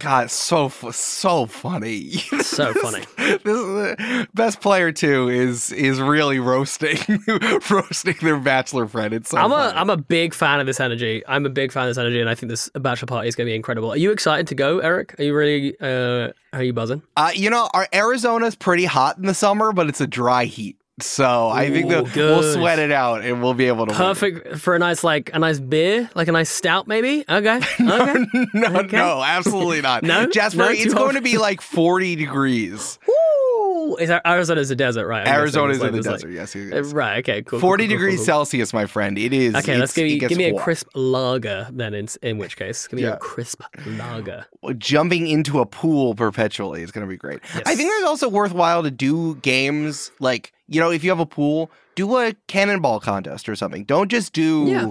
God, 0.00 0.30
so 0.30 0.68
so 0.70 1.46
funny. 1.46 2.14
So 2.40 2.72
funny. 2.74 3.04
this 3.16 3.40
is 3.46 4.26
best 4.34 4.60
player 4.60 4.90
too 4.90 5.28
is 5.28 5.70
is 5.70 6.00
really 6.00 6.40
roasting 6.40 6.98
roasting 7.70 8.16
their 8.20 8.38
bachelor 8.38 8.88
friend. 8.88 9.14
It's 9.14 9.30
so 9.30 9.38
I'm 9.38 9.52
a 9.52 9.56
funny. 9.56 9.78
I'm 9.78 9.90
a 9.90 9.96
big 9.96 10.34
fan 10.34 10.58
of 10.58 10.66
this 10.66 10.80
energy. 10.80 11.22
I'm 11.28 11.46
a 11.46 11.48
big 11.48 11.70
fan 11.70 11.84
of 11.84 11.90
this 11.90 11.98
energy, 11.98 12.20
and 12.20 12.28
I 12.28 12.34
think 12.34 12.50
this 12.50 12.68
bachelor 12.74 13.06
party 13.06 13.28
is 13.28 13.36
going 13.36 13.46
to 13.46 13.50
be 13.50 13.54
incredible. 13.54 13.92
Are 13.92 13.96
you 13.96 14.10
excited 14.10 14.48
to 14.48 14.54
go, 14.54 14.80
Eric? 14.80 15.18
Are 15.20 15.22
you 15.22 15.34
really? 15.34 15.78
Uh, 15.80 16.32
are 16.52 16.62
you 16.62 16.72
buzzing? 16.72 17.02
Uh, 17.16 17.30
you 17.34 17.50
know, 17.50 17.70
our 17.72 17.86
Arizona's 17.92 18.56
pretty 18.56 18.86
hot 18.86 19.16
in 19.16 19.26
the 19.26 19.34
summer, 19.34 19.72
but 19.72 19.88
it's 19.88 20.00
a 20.00 20.06
dry 20.06 20.46
heat. 20.46 20.79
So 21.02 21.48
I 21.48 21.70
think 21.70 21.88
that 21.90 22.14
we'll 22.14 22.42
sweat 22.54 22.78
it 22.78 22.92
out 22.92 23.24
and 23.24 23.42
we'll 23.42 23.54
be 23.54 23.66
able 23.66 23.86
to. 23.86 23.90
win. 23.92 23.98
Perfect 23.98 24.58
for 24.58 24.74
a 24.74 24.78
nice 24.78 25.02
like 25.04 25.30
a 25.34 25.38
nice 25.38 25.58
beer, 25.58 26.08
like 26.14 26.28
a 26.28 26.32
nice 26.32 26.50
stout, 26.50 26.86
maybe. 26.86 27.24
Okay, 27.28 27.56
okay. 27.56 27.66
no, 28.54 28.66
Okay. 28.80 28.96
no, 28.96 29.22
absolutely 29.22 29.80
not. 29.90 30.02
No? 30.02 30.26
Jasper, 30.26 30.58
No, 30.58 30.68
it's 30.70 30.94
going 30.94 31.14
to 31.14 31.20
be 31.20 31.38
like 31.38 31.60
40 31.60 32.16
degrees. 32.16 32.98
Woo! 33.06 33.96
Is 33.96 34.08
that 34.08 34.22
Arizona's 34.26 34.70
a 34.70 34.76
desert, 34.76 35.06
right? 35.08 35.26
I'm. 35.26 35.34
Arizona's 35.34 35.76
It's 35.78 35.82
like- 35.82 35.88
in 35.88 35.92
the 35.94 35.98
it's 35.98 36.06
like- 36.06 36.16
desert. 36.16 36.30
yes, 36.32 36.54
it 36.54 36.72
Uh. 36.72 36.94
Right. 36.94 37.18
Okay. 37.18 37.42
Cool. 37.42 37.58
40 37.60 37.84
cool, 37.84 37.88
cool, 37.88 37.96
degrees 37.98 38.18
cool. 38.18 38.24
Celsius, 38.26 38.72
my 38.72 38.86
friend. 38.86 39.18
It 39.18 39.32
is. 39.32 39.54
Okay, 39.54 39.76
let's 39.78 39.92
give 39.94 40.06
gets 40.20 40.28
give 40.30 40.38
me 40.38 40.44
a 40.44 40.58
crisp 40.58 40.88
lager 40.94 41.66
then. 41.72 41.94
In 41.94 42.06
in 42.22 42.38
which 42.38 42.56
case, 42.56 42.86
give 42.86 42.98
me 42.98 43.02
Yeah. 43.04 43.14
a 43.14 43.16
crisp 43.18 43.62
lager. 43.86 44.46
jumping 44.78 45.26
into 45.26 45.60
a 45.60 45.66
pool 45.66 46.14
perpetually 46.14 46.82
is 46.82 46.92
going 46.92 47.06
to 47.06 47.10
be 47.10 47.16
great. 47.16 47.40
I 47.66 47.74
think 47.74 47.90
it's 47.92 48.06
also 48.06 48.28
worthwhile 48.28 48.82
to 48.82 48.90
do 48.90 49.36
games 49.36 50.10
like, 50.20 50.52
you 50.70 50.80
know, 50.80 50.90
if 50.90 51.04
you 51.04 51.10
have 51.10 51.20
a 51.20 51.26
pool, 51.26 51.70
do 51.96 52.16
a 52.16 52.32
cannonball 52.46 53.00
contest 53.00 53.46
or 53.48 53.54
something. 53.56 53.84
Don't 53.84 54.08
just 54.10 54.32
do, 54.32 54.64
Yeah. 54.66 54.90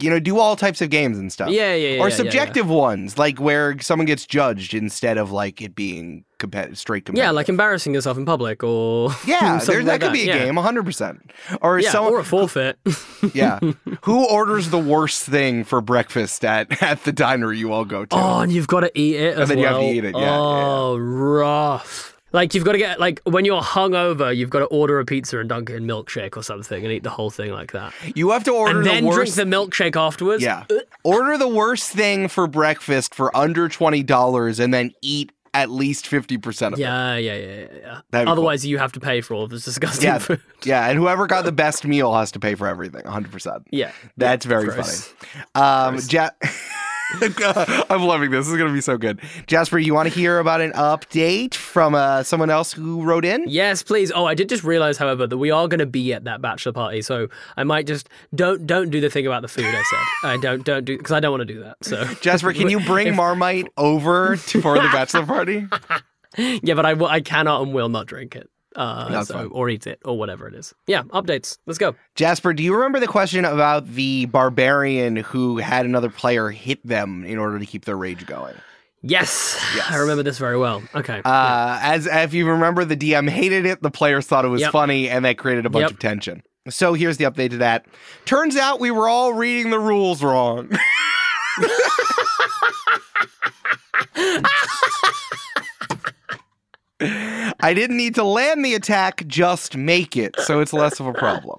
you 0.00 0.08
know, 0.10 0.20
do 0.20 0.38
all 0.38 0.54
types 0.54 0.80
of 0.80 0.90
games 0.90 1.18
and 1.18 1.32
stuff. 1.32 1.48
Yeah, 1.50 1.74
yeah, 1.74 1.94
yeah. 1.94 1.94
or 1.94 1.96
yeah, 1.96 2.04
yeah, 2.04 2.16
subjective 2.16 2.68
ones, 2.68 3.18
like 3.18 3.40
where 3.40 3.76
someone 3.80 4.06
gets 4.06 4.24
judged 4.26 4.72
instead 4.74 5.18
of 5.18 5.32
like 5.32 5.60
it 5.60 5.74
being 5.74 6.24
competitive, 6.38 6.78
straight 6.78 7.04
competitive. 7.06 7.26
Yeah, 7.26 7.30
like 7.32 7.48
embarrassing 7.48 7.94
yourself 7.94 8.16
in 8.18 8.24
public 8.26 8.62
or 8.62 9.10
yeah, 9.26 9.58
there, 9.64 9.82
that 9.82 9.92
like 9.92 10.00
could 10.02 10.12
be 10.12 10.22
a 10.30 10.36
yeah. 10.36 10.44
game, 10.44 10.54
100%. 10.54 11.20
Or 11.62 11.78
Yeah, 11.80 11.90
someone, 11.90 12.12
or 12.14 12.20
a 12.20 12.24
forfeit. 12.24 12.78
yeah. 13.34 13.58
Who 14.02 14.26
orders 14.28 14.70
the 14.70 14.78
worst 14.78 15.22
thing 15.24 15.64
for 15.64 15.80
breakfast 15.80 16.44
at, 16.44 16.82
at 16.82 17.04
the 17.04 17.12
diner 17.12 17.52
you 17.52 17.72
all 17.72 17.84
go 17.86 18.04
to? 18.04 18.14
Oh, 18.16 18.40
and 18.40 18.52
you've 18.52 18.66
got 18.68 18.80
to 18.80 18.90
eat 18.98 19.16
it 19.16 19.38
as 19.38 19.48
then 19.48 19.58
you 19.58 19.64
have 19.66 19.76
to 19.76 19.80
well. 19.82 19.90
eat 19.92 20.04
it, 20.04 20.14
yeah, 20.14 20.20
yeah, 20.22 20.38
Oh, 20.38 20.96
rough. 20.98 22.13
Like 22.34 22.52
you've 22.52 22.64
got 22.64 22.72
to 22.72 22.78
get 22.78 22.98
like 22.98 23.20
when 23.24 23.44
you're 23.44 23.62
hungover, 23.62 24.36
you've 24.36 24.50
got 24.50 24.58
to 24.58 24.64
order 24.66 24.98
a 24.98 25.04
pizza 25.04 25.38
and 25.38 25.48
dunk 25.48 25.70
it 25.70 25.76
in 25.76 25.84
milkshake 25.86 26.36
or 26.36 26.42
something 26.42 26.82
and 26.84 26.92
eat 26.92 27.04
the 27.04 27.10
whole 27.10 27.30
thing 27.30 27.52
like 27.52 27.70
that. 27.72 27.92
you 28.16 28.30
have 28.32 28.42
to 28.44 28.50
order 28.50 28.78
and 28.78 28.86
then 28.86 29.04
the 29.04 29.10
drink 29.12 29.34
the 29.34 29.44
milkshake 29.44 29.94
afterwards. 29.94 30.42
Yeah. 30.42 30.64
Order 31.04 31.38
the 31.38 31.46
worst 31.48 31.92
thing 31.92 32.26
for 32.26 32.48
breakfast 32.48 33.14
for 33.14 33.34
under 33.36 33.68
$20 33.68 34.58
and 34.60 34.74
then 34.74 34.92
eat 35.00 35.30
at 35.54 35.70
least 35.70 36.06
50% 36.06 36.66
of 36.66 36.72
it. 36.72 36.78
Yeah, 36.80 37.16
yeah, 37.16 37.36
yeah, 37.36 37.46
yeah, 37.46 37.66
yeah. 37.80 38.00
Cool. 38.24 38.28
Otherwise, 38.28 38.66
you 38.66 38.78
have 38.78 38.90
to 38.90 38.98
pay 39.00 39.20
for 39.20 39.34
all 39.34 39.44
of 39.44 39.50
this 39.50 39.64
disgusting 39.64 40.08
Yeah. 40.08 40.18
food. 40.18 40.40
Yeah, 40.64 40.88
and 40.88 40.98
whoever 40.98 41.28
got 41.28 41.44
the 41.44 41.52
best 41.64 41.84
meal 41.84 42.12
has 42.14 42.32
to 42.32 42.40
pay 42.40 42.56
for 42.56 42.66
everything, 42.66 43.02
100%. 43.02 43.62
Yeah, 43.70 43.92
That's 44.16 44.44
very 44.44 44.64
gross. 44.64 45.04
funny. 45.06 45.44
Um, 45.54 45.94
Gross. 45.94 46.30
I'm 47.90 48.02
loving 48.02 48.30
this. 48.30 48.46
This 48.46 48.52
is 48.52 48.58
going 48.58 48.68
to 48.68 48.74
be 48.74 48.80
so 48.80 48.96
good. 48.96 49.20
Jasper, 49.46 49.78
you 49.78 49.94
want 49.94 50.08
to 50.08 50.14
hear 50.14 50.38
about 50.38 50.60
an 50.60 50.72
update 50.72 51.54
from 51.54 51.94
uh, 51.94 52.22
someone 52.22 52.50
else 52.50 52.72
who 52.72 53.02
wrote 53.02 53.24
in? 53.24 53.44
Yes, 53.46 53.82
please. 53.82 54.12
Oh, 54.14 54.24
I 54.26 54.34
did 54.34 54.48
just 54.48 54.64
realize, 54.64 54.96
however, 54.96 55.26
that 55.26 55.38
we 55.38 55.50
are 55.50 55.68
going 55.68 55.78
to 55.78 55.86
be 55.86 56.12
at 56.12 56.24
that 56.24 56.40
bachelor 56.42 56.72
party, 56.72 57.02
so 57.02 57.28
I 57.56 57.64
might 57.64 57.86
just 57.86 58.08
don't 58.34 58.66
don't 58.66 58.90
do 58.90 59.00
the 59.00 59.10
thing 59.10 59.26
about 59.26 59.42
the 59.42 59.48
food. 59.48 59.66
I 59.66 59.70
said 59.72 59.98
I 60.30 60.36
don't 60.38 60.64
don't 60.64 60.84
do 60.84 60.96
because 60.96 61.12
I 61.12 61.20
don't 61.20 61.30
want 61.30 61.46
to 61.46 61.52
do 61.54 61.60
that. 61.60 61.76
So 61.82 62.04
Jasper, 62.20 62.52
can 62.52 62.68
you 62.68 62.80
bring 62.80 63.14
Marmite 63.16 63.68
over 63.76 64.36
to, 64.36 64.60
for 64.60 64.74
the 64.74 64.88
bachelor 64.92 65.26
party? 65.26 65.66
yeah, 66.36 66.74
but 66.74 66.86
I 66.86 66.94
will, 66.94 67.06
I 67.06 67.20
cannot 67.20 67.62
and 67.62 67.72
will 67.74 67.88
not 67.88 68.06
drink 68.06 68.36
it. 68.36 68.50
Uh, 68.74 69.24
so, 69.24 69.46
or 69.52 69.68
eat 69.68 69.86
it 69.86 70.00
or 70.04 70.18
whatever 70.18 70.48
it 70.48 70.54
is. 70.54 70.74
Yeah, 70.86 71.02
updates. 71.04 71.58
Let's 71.66 71.78
go. 71.78 71.94
Jasper, 72.14 72.52
do 72.52 72.62
you 72.62 72.74
remember 72.74 72.98
the 73.00 73.06
question 73.06 73.44
about 73.44 73.86
the 73.88 74.26
barbarian 74.26 75.16
who 75.16 75.58
had 75.58 75.86
another 75.86 76.10
player 76.10 76.50
hit 76.50 76.84
them 76.86 77.24
in 77.24 77.38
order 77.38 77.58
to 77.58 77.66
keep 77.66 77.84
their 77.84 77.96
rage 77.96 78.26
going? 78.26 78.54
Yes, 79.06 79.60
Yes. 79.76 79.90
I 79.90 79.96
remember 79.96 80.22
this 80.22 80.38
very 80.38 80.56
well. 80.56 80.82
Okay. 80.94 81.20
Uh, 81.24 81.78
as 81.82 82.06
if 82.06 82.32
you 82.32 82.48
remember, 82.48 82.84
the 82.86 82.96
DM 82.96 83.28
hated 83.28 83.66
it. 83.66 83.82
The 83.82 83.90
players 83.90 84.26
thought 84.26 84.44
it 84.46 84.48
was 84.48 84.62
Yep. 84.62 84.72
funny, 84.72 85.10
and 85.10 85.24
that 85.26 85.36
created 85.36 85.66
a 85.66 85.70
bunch 85.70 85.82
Yep. 85.82 85.90
of 85.90 85.98
tension. 85.98 86.42
So 86.70 86.94
here's 86.94 87.18
the 87.18 87.24
update 87.26 87.50
to 87.50 87.58
that. 87.58 87.84
Turns 88.24 88.56
out 88.56 88.80
we 88.80 88.90
were 88.90 89.06
all 89.08 89.34
reading 89.34 89.70
the 89.70 89.78
rules 89.78 90.22
wrong. 90.22 90.70
I 97.00 97.72
didn't 97.74 97.96
need 97.96 98.14
to 98.14 98.24
land 98.24 98.64
the 98.64 98.74
attack, 98.74 99.26
just 99.26 99.76
make 99.76 100.16
it, 100.16 100.38
so 100.40 100.60
it's 100.60 100.72
less 100.72 101.00
of 101.00 101.06
a 101.06 101.12
problem. 101.12 101.58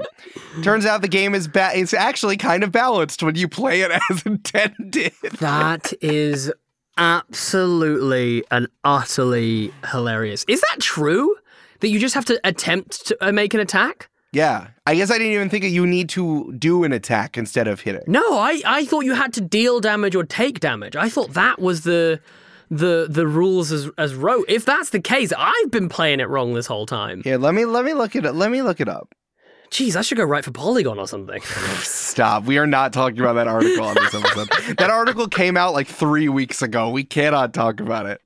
Turns 0.63 0.85
out 0.85 1.01
the 1.01 1.07
game 1.07 1.35
is 1.35 1.47
ba- 1.47 1.75
is 1.75 1.93
actually 1.93 2.37
kind 2.37 2.63
of 2.63 2.71
balanced 2.71 3.21
when 3.21 3.35
you 3.35 3.47
play 3.47 3.81
it 3.81 3.91
as 4.09 4.25
intended. 4.25 5.11
That 5.39 5.93
is 6.01 6.51
absolutely 6.97 8.43
and 8.51 8.67
utterly 8.83 9.73
hilarious. 9.91 10.45
Is 10.47 10.61
that 10.69 10.79
true? 10.79 11.35
That 11.81 11.89
you 11.89 11.99
just 11.99 12.15
have 12.15 12.25
to 12.25 12.39
attempt 12.45 13.05
to 13.07 13.17
uh, 13.19 13.33
make 13.33 13.53
an 13.53 13.59
attack? 13.59 14.09
Yeah, 14.31 14.67
I 14.85 14.95
guess 14.95 15.11
I 15.11 15.17
didn't 15.17 15.33
even 15.33 15.49
think 15.49 15.63
that 15.63 15.69
you 15.69 15.85
need 15.85 16.09
to 16.09 16.53
do 16.57 16.83
an 16.83 16.93
attack 16.93 17.37
instead 17.37 17.67
of 17.67 17.81
hit 17.81 17.95
it. 17.95 18.07
No, 18.07 18.37
I, 18.37 18.61
I 18.65 18.85
thought 18.85 19.05
you 19.05 19.13
had 19.13 19.33
to 19.33 19.41
deal 19.41 19.79
damage 19.81 20.15
or 20.15 20.23
take 20.23 20.59
damage. 20.61 20.95
I 20.95 21.09
thought 21.09 21.33
that 21.33 21.59
was 21.59 21.83
the 21.83 22.19
the 22.69 23.07
the 23.09 23.27
rules 23.27 23.71
as 23.71 23.89
as 23.97 24.15
wrote. 24.15 24.45
If 24.47 24.65
that's 24.65 24.89
the 24.89 24.99
case, 24.99 25.31
I've 25.37 25.71
been 25.71 25.89
playing 25.89 26.19
it 26.19 26.29
wrong 26.29 26.53
this 26.53 26.67
whole 26.67 26.85
time. 26.85 27.21
Here, 27.23 27.37
let 27.37 27.53
me 27.53 27.65
let 27.65 27.85
me 27.85 27.93
look 27.93 28.15
it 28.15 28.25
up. 28.25 28.35
Let 28.35 28.51
me 28.51 28.61
look 28.61 28.79
it 28.81 28.89
up. 28.89 29.13
Jeez, 29.71 29.95
I 29.95 30.01
should 30.03 30.17
go 30.17 30.23
write 30.23 30.45
for 30.45 30.51
Polygon 30.51 30.99
or 30.99 31.07
something. 31.07 31.41
Stop. 31.79 32.45
We 32.45 32.57
are 32.59 32.67
not 32.67 32.93
talking 32.93 33.19
about 33.19 33.33
that 33.33 33.47
article 33.47 33.83
on 33.83 33.95
this 33.95 34.13
episode. 34.13 34.47
that 34.77 34.89
article 34.89 35.27
came 35.27 35.57
out 35.57 35.73
like 35.73 35.87
three 35.87 36.29
weeks 36.29 36.61
ago. 36.61 36.89
We 36.91 37.03
cannot 37.03 37.53
talk 37.53 37.79
about 37.79 38.05
it. 38.05 38.21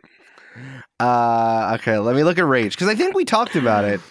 Uh, 0.99 1.77
okay, 1.79 1.97
let 1.97 2.15
me 2.15 2.23
look 2.23 2.37
at 2.37 2.45
Rage 2.45 2.73
because 2.73 2.87
I 2.89 2.95
think 2.95 3.15
we 3.15 3.23
talked 3.25 3.55
about 3.55 3.85
it. 3.85 4.01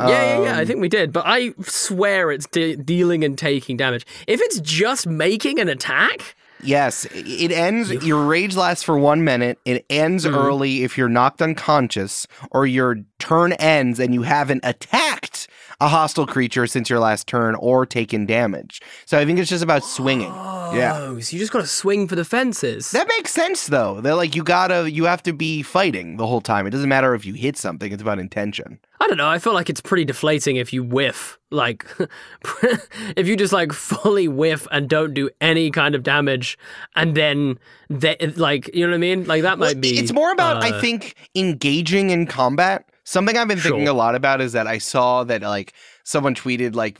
Yeah, 0.00 0.08
yeah, 0.08 0.42
yeah. 0.42 0.56
I 0.56 0.60
Um, 0.60 0.66
think 0.66 0.80
we 0.80 0.88
did, 0.88 1.12
but 1.12 1.24
I 1.26 1.52
swear 1.62 2.30
it's 2.30 2.46
de- 2.46 2.76
dealing 2.76 3.24
and 3.24 3.36
taking 3.36 3.76
damage. 3.76 4.06
If 4.26 4.40
it's 4.40 4.60
just 4.60 5.06
making 5.06 5.58
an 5.58 5.68
attack, 5.68 6.36
Yes, 6.62 7.06
it 7.12 7.52
ends. 7.52 7.90
Your 8.04 8.24
rage 8.26 8.56
lasts 8.56 8.82
for 8.82 8.98
one 8.98 9.24
minute. 9.24 9.58
It 9.64 9.84
ends 9.88 10.24
Mm-hmm. 10.24 10.34
early 10.36 10.82
if 10.84 10.98
you're 10.98 11.08
knocked 11.08 11.40
unconscious, 11.40 12.26
or 12.50 12.66
your 12.66 12.96
turn 13.18 13.52
ends 13.54 13.98
and 14.00 14.14
you 14.14 14.22
haven't 14.22 14.60
attacked 14.64 15.48
a 15.80 15.88
hostile 15.88 16.26
creature 16.26 16.66
since 16.66 16.90
your 16.90 16.98
last 16.98 17.26
turn 17.26 17.54
or 17.56 17.86
taken 17.86 18.26
damage. 18.26 18.80
So 19.06 19.18
I 19.18 19.24
think 19.24 19.38
it's 19.38 19.48
just 19.50 19.62
about 19.62 19.84
swinging. 19.84 20.32
Yeah. 20.74 20.92
oh, 20.96 21.20
so 21.20 21.34
you 21.34 21.38
just 21.40 21.52
got 21.52 21.60
to 21.60 21.66
swing 21.66 22.08
for 22.08 22.16
the 22.16 22.24
fences. 22.24 22.90
That 22.90 23.06
makes 23.08 23.30
sense 23.32 23.68
though. 23.68 24.00
They're 24.00 24.14
like 24.14 24.34
you 24.34 24.42
gotta 24.42 24.90
you 24.90 25.04
have 25.04 25.22
to 25.22 25.32
be 25.32 25.62
fighting 25.62 26.16
the 26.16 26.26
whole 26.26 26.40
time. 26.40 26.66
It 26.66 26.70
doesn't 26.70 26.88
matter 26.88 27.14
if 27.14 27.24
you 27.24 27.32
hit 27.34 27.56
something, 27.56 27.92
it's 27.92 28.02
about 28.02 28.18
intention. 28.18 28.78
I 29.00 29.06
don't 29.06 29.16
know. 29.16 29.28
I 29.28 29.38
feel 29.38 29.54
like 29.54 29.70
it's 29.70 29.80
pretty 29.80 30.04
deflating 30.04 30.56
if 30.56 30.72
you 30.72 30.82
whiff. 30.82 31.38
Like, 31.50 31.86
if 33.16 33.26
you 33.28 33.36
just 33.36 33.52
like 33.52 33.72
fully 33.72 34.28
whiff 34.28 34.66
and 34.70 34.88
don't 34.88 35.14
do 35.14 35.30
any 35.40 35.70
kind 35.70 35.94
of 35.94 36.02
damage, 36.02 36.58
and 36.96 37.14
then 37.14 37.58
that, 37.88 38.36
like, 38.36 38.74
you 38.74 38.84
know 38.84 38.90
what 38.90 38.96
I 38.96 38.98
mean? 38.98 39.24
Like 39.26 39.42
that 39.42 39.58
Well, 39.58 39.70
might 39.70 39.80
be. 39.80 39.98
it's 39.98 40.12
more 40.12 40.32
about, 40.32 40.62
I 40.62 40.72
uh, 40.72 40.80
think, 40.80 41.14
engaging 41.34 42.10
in 42.10 42.26
combat. 42.26 42.87
Something 43.08 43.38
I've 43.38 43.48
been 43.48 43.58
thinking 43.58 43.86
Sure. 43.86 43.94
a 43.94 43.96
lot 43.96 44.14
about 44.14 44.42
is 44.42 44.52
that 44.52 44.66
I 44.66 44.76
saw 44.76 45.24
that 45.24 45.40
like 45.40 45.72
someone 46.08 46.34
tweeted 46.34 46.74
like 46.74 46.98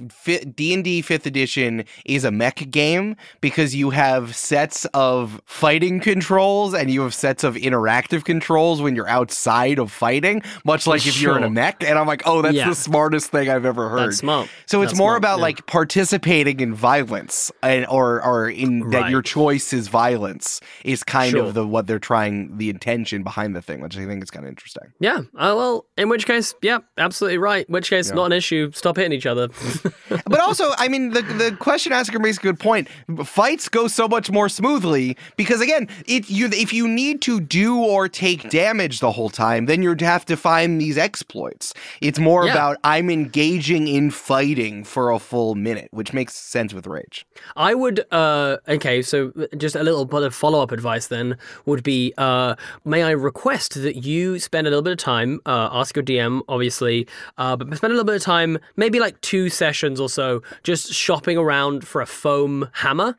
D 0.56 0.74
and 0.74 0.84
D 0.84 1.00
Fifth 1.02 1.26
Edition 1.26 1.84
is 2.04 2.24
a 2.24 2.30
mech 2.30 2.70
game 2.70 3.16
because 3.40 3.74
you 3.74 3.90
have 3.90 4.36
sets 4.36 4.84
of 4.94 5.40
fighting 5.46 5.98
controls 6.00 6.74
and 6.74 6.90
you 6.90 7.00
have 7.02 7.14
sets 7.14 7.42
of 7.44 7.54
interactive 7.54 8.24
controls 8.24 8.82
when 8.82 8.94
you're 8.94 9.08
outside 9.08 9.78
of 9.78 9.90
fighting, 9.90 10.42
much 10.64 10.86
like 10.86 11.06
if 11.06 11.20
you're 11.20 11.36
in 11.38 11.44
a 11.44 11.50
mech. 11.50 11.82
And 11.82 11.98
I'm 11.98 12.06
like, 12.06 12.22
oh, 12.26 12.42
that's 12.42 12.54
Yeah. 12.54 12.68
the 12.68 12.74
smartest 12.74 13.30
thing 13.30 13.48
I've 13.48 13.64
ever 13.64 13.88
heard. 13.88 14.08
That's 14.08 14.18
smart. 14.18 14.48
So 14.66 14.82
it's 14.82 14.92
That's 14.92 14.98
more 14.98 15.12
smart, 15.12 15.18
about 15.18 15.36
yeah. 15.38 15.42
like 15.42 15.66
participating 15.66 16.60
in 16.60 16.74
violence 16.74 17.50
and 17.62 17.86
or 17.86 18.22
or 18.22 18.48
in 18.50 18.90
that 18.90 19.10
your 19.10 19.22
choice 19.22 19.72
is 19.72 19.88
violence 19.88 20.60
is 20.84 21.02
kind 21.02 21.30
Sure. 21.30 21.44
of 21.44 21.54
the 21.54 21.66
what 21.66 21.86
they're 21.86 21.98
trying 21.98 22.56
the 22.58 22.68
intention 22.68 23.22
behind 23.22 23.56
the 23.56 23.62
thing, 23.62 23.80
which 23.80 23.96
I 23.96 24.04
think 24.04 24.22
is 24.22 24.30
kind 24.30 24.44
of 24.44 24.50
interesting. 24.50 24.92
Yeah. 25.00 25.18
Uh, 25.34 25.54
well, 25.56 25.86
in 25.96 26.08
which 26.08 26.26
case, 26.26 26.54
yeah, 26.62 26.78
absolutely 26.98 27.38
right. 27.38 27.66
In 27.66 27.72
which 27.72 27.88
case, 27.90 28.08
Yeah. 28.10 28.14
not 28.16 28.26
an 28.26 28.32
issue. 28.32 28.70
Stop 28.72 28.97
hitting 28.98 29.12
each 29.16 29.26
other. 29.26 29.48
but 30.26 30.40
also, 30.40 30.70
I 30.78 30.88
mean, 30.88 31.10
the 31.10 31.22
the 31.22 31.56
question 31.58 31.92
asker 31.92 32.18
makes 32.18 32.38
a 32.38 32.40
good 32.40 32.58
point. 32.60 32.88
Fights 33.24 33.68
go 33.68 33.88
so 33.88 34.08
much 34.08 34.30
more 34.30 34.48
smoothly 34.48 35.16
because 35.36 35.60
again, 35.60 35.88
if 36.06 36.30
you 36.30 36.46
if 36.52 36.72
you 36.72 36.86
need 36.88 37.20
to 37.22 37.40
do 37.40 37.78
or 37.78 38.08
take 38.08 38.50
damage 38.50 39.00
the 39.00 39.12
whole 39.12 39.30
time, 39.30 39.66
then 39.66 39.82
you'd 39.82 40.00
have 40.00 40.24
to 40.26 40.36
find 40.36 40.80
these 40.80 40.98
exploits. 40.98 41.74
It's 42.00 42.18
more 42.18 42.46
Yeah. 42.46 42.52
about 42.52 42.76
I'm 42.84 43.10
engaging 43.10 43.88
in 43.88 44.10
fighting 44.10 44.84
for 44.84 45.10
a 45.10 45.18
full 45.18 45.54
minute, 45.54 45.88
which 45.92 46.12
makes 46.12 46.34
sense 46.34 46.72
with 46.74 46.86
rage. 46.86 47.26
I 47.56 47.74
would. 47.74 48.04
Uh, 48.10 48.56
okay, 48.68 49.02
so 49.02 49.32
just 49.56 49.76
a 49.76 49.82
little 49.82 50.04
bit 50.04 50.22
of 50.22 50.34
follow 50.34 50.62
up 50.62 50.72
advice 50.72 51.06
then 51.08 51.36
would 51.66 51.82
be: 51.82 52.12
uh, 52.18 52.54
May 52.84 53.02
I 53.02 53.10
request 53.10 53.74
that 53.82 53.96
you 54.04 54.38
spend 54.38 54.66
a 54.66 54.70
little 54.70 54.82
bit 54.82 54.92
of 54.92 54.98
time, 54.98 55.40
uh, 55.46 55.68
ask 55.72 55.94
your 55.96 56.02
DM, 56.04 56.40
obviously, 56.48 57.06
uh, 57.36 57.54
but 57.56 57.66
spend 57.76 57.90
a 57.92 57.94
little 57.94 58.04
bit 58.06 58.16
of 58.16 58.22
time, 58.22 58.58
maybe 58.76 58.87
like 58.90 59.20
two 59.20 59.48
sessions 59.50 60.00
or 60.00 60.08
so, 60.08 60.42
just 60.62 60.92
shopping 60.92 61.36
around 61.36 61.86
for 61.86 62.00
a 62.00 62.06
foam 62.06 62.68
hammer. 62.72 63.16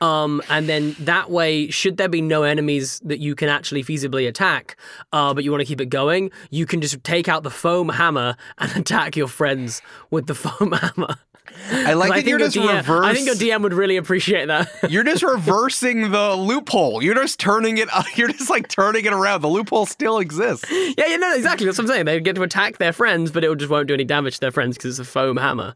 Um, 0.00 0.40
and 0.48 0.66
then 0.66 0.96
that 1.00 1.30
way, 1.30 1.68
should 1.68 1.98
there 1.98 2.08
be 2.08 2.22
no 2.22 2.42
enemies 2.42 3.00
that 3.04 3.18
you 3.18 3.34
can 3.34 3.50
actually 3.50 3.84
feasibly 3.84 4.26
attack, 4.26 4.76
uh, 5.12 5.34
but 5.34 5.44
you 5.44 5.50
want 5.50 5.60
to 5.60 5.66
keep 5.66 5.80
it 5.80 5.90
going, 5.90 6.30
you 6.50 6.64
can 6.64 6.80
just 6.80 7.02
take 7.04 7.28
out 7.28 7.42
the 7.42 7.50
foam 7.50 7.90
hammer 7.90 8.36
and 8.58 8.74
attack 8.76 9.14
your 9.14 9.28
friends 9.28 9.82
with 10.10 10.26
the 10.26 10.34
foam 10.34 10.72
hammer. 10.96 11.16
I 11.70 11.94
like 11.94 12.06
I 12.06 12.08
that 12.08 12.14
think 12.16 12.28
you're 12.28 12.38
your 12.38 12.48
just 12.48 12.56
DM 12.56 12.76
reverse. 12.76 13.04
I 13.06 13.14
think 13.14 13.26
your 13.26 13.34
DM 13.34 13.62
would 13.62 13.72
really 13.72 13.96
appreciate 13.96 14.46
that. 14.46 14.68
You're 14.90 15.04
just 15.04 15.22
reversing 15.22 16.10
the 16.10 16.34
loophole. 16.34 17.02
You're 17.02 17.14
just 17.14 17.38
turning 17.38 17.78
it. 17.78 17.88
You're 18.16 18.28
just 18.28 18.50
like 18.50 18.68
turning 18.68 19.04
it 19.04 19.12
around. 19.12 19.42
The 19.42 19.48
loophole 19.48 19.86
still 19.86 20.18
exists. 20.18 20.70
yeah, 20.70 21.06
yeah, 21.06 21.16
no, 21.16 21.34
exactly. 21.34 21.66
That's 21.66 21.78
what 21.78 21.84
I'm 21.84 21.88
saying. 21.88 22.06
They 22.06 22.20
get 22.20 22.36
to 22.36 22.42
attack 22.42 22.78
their 22.78 22.92
friends, 22.92 23.30
but 23.30 23.44
it 23.44 23.58
just 23.58 23.70
won't 23.70 23.88
do 23.88 23.94
any 23.94 24.04
damage 24.04 24.34
to 24.34 24.40
their 24.40 24.50
friends 24.52 24.76
because 24.76 24.98
it's 24.98 25.08
a 25.08 25.10
foam 25.10 25.36
hammer. 25.36 25.74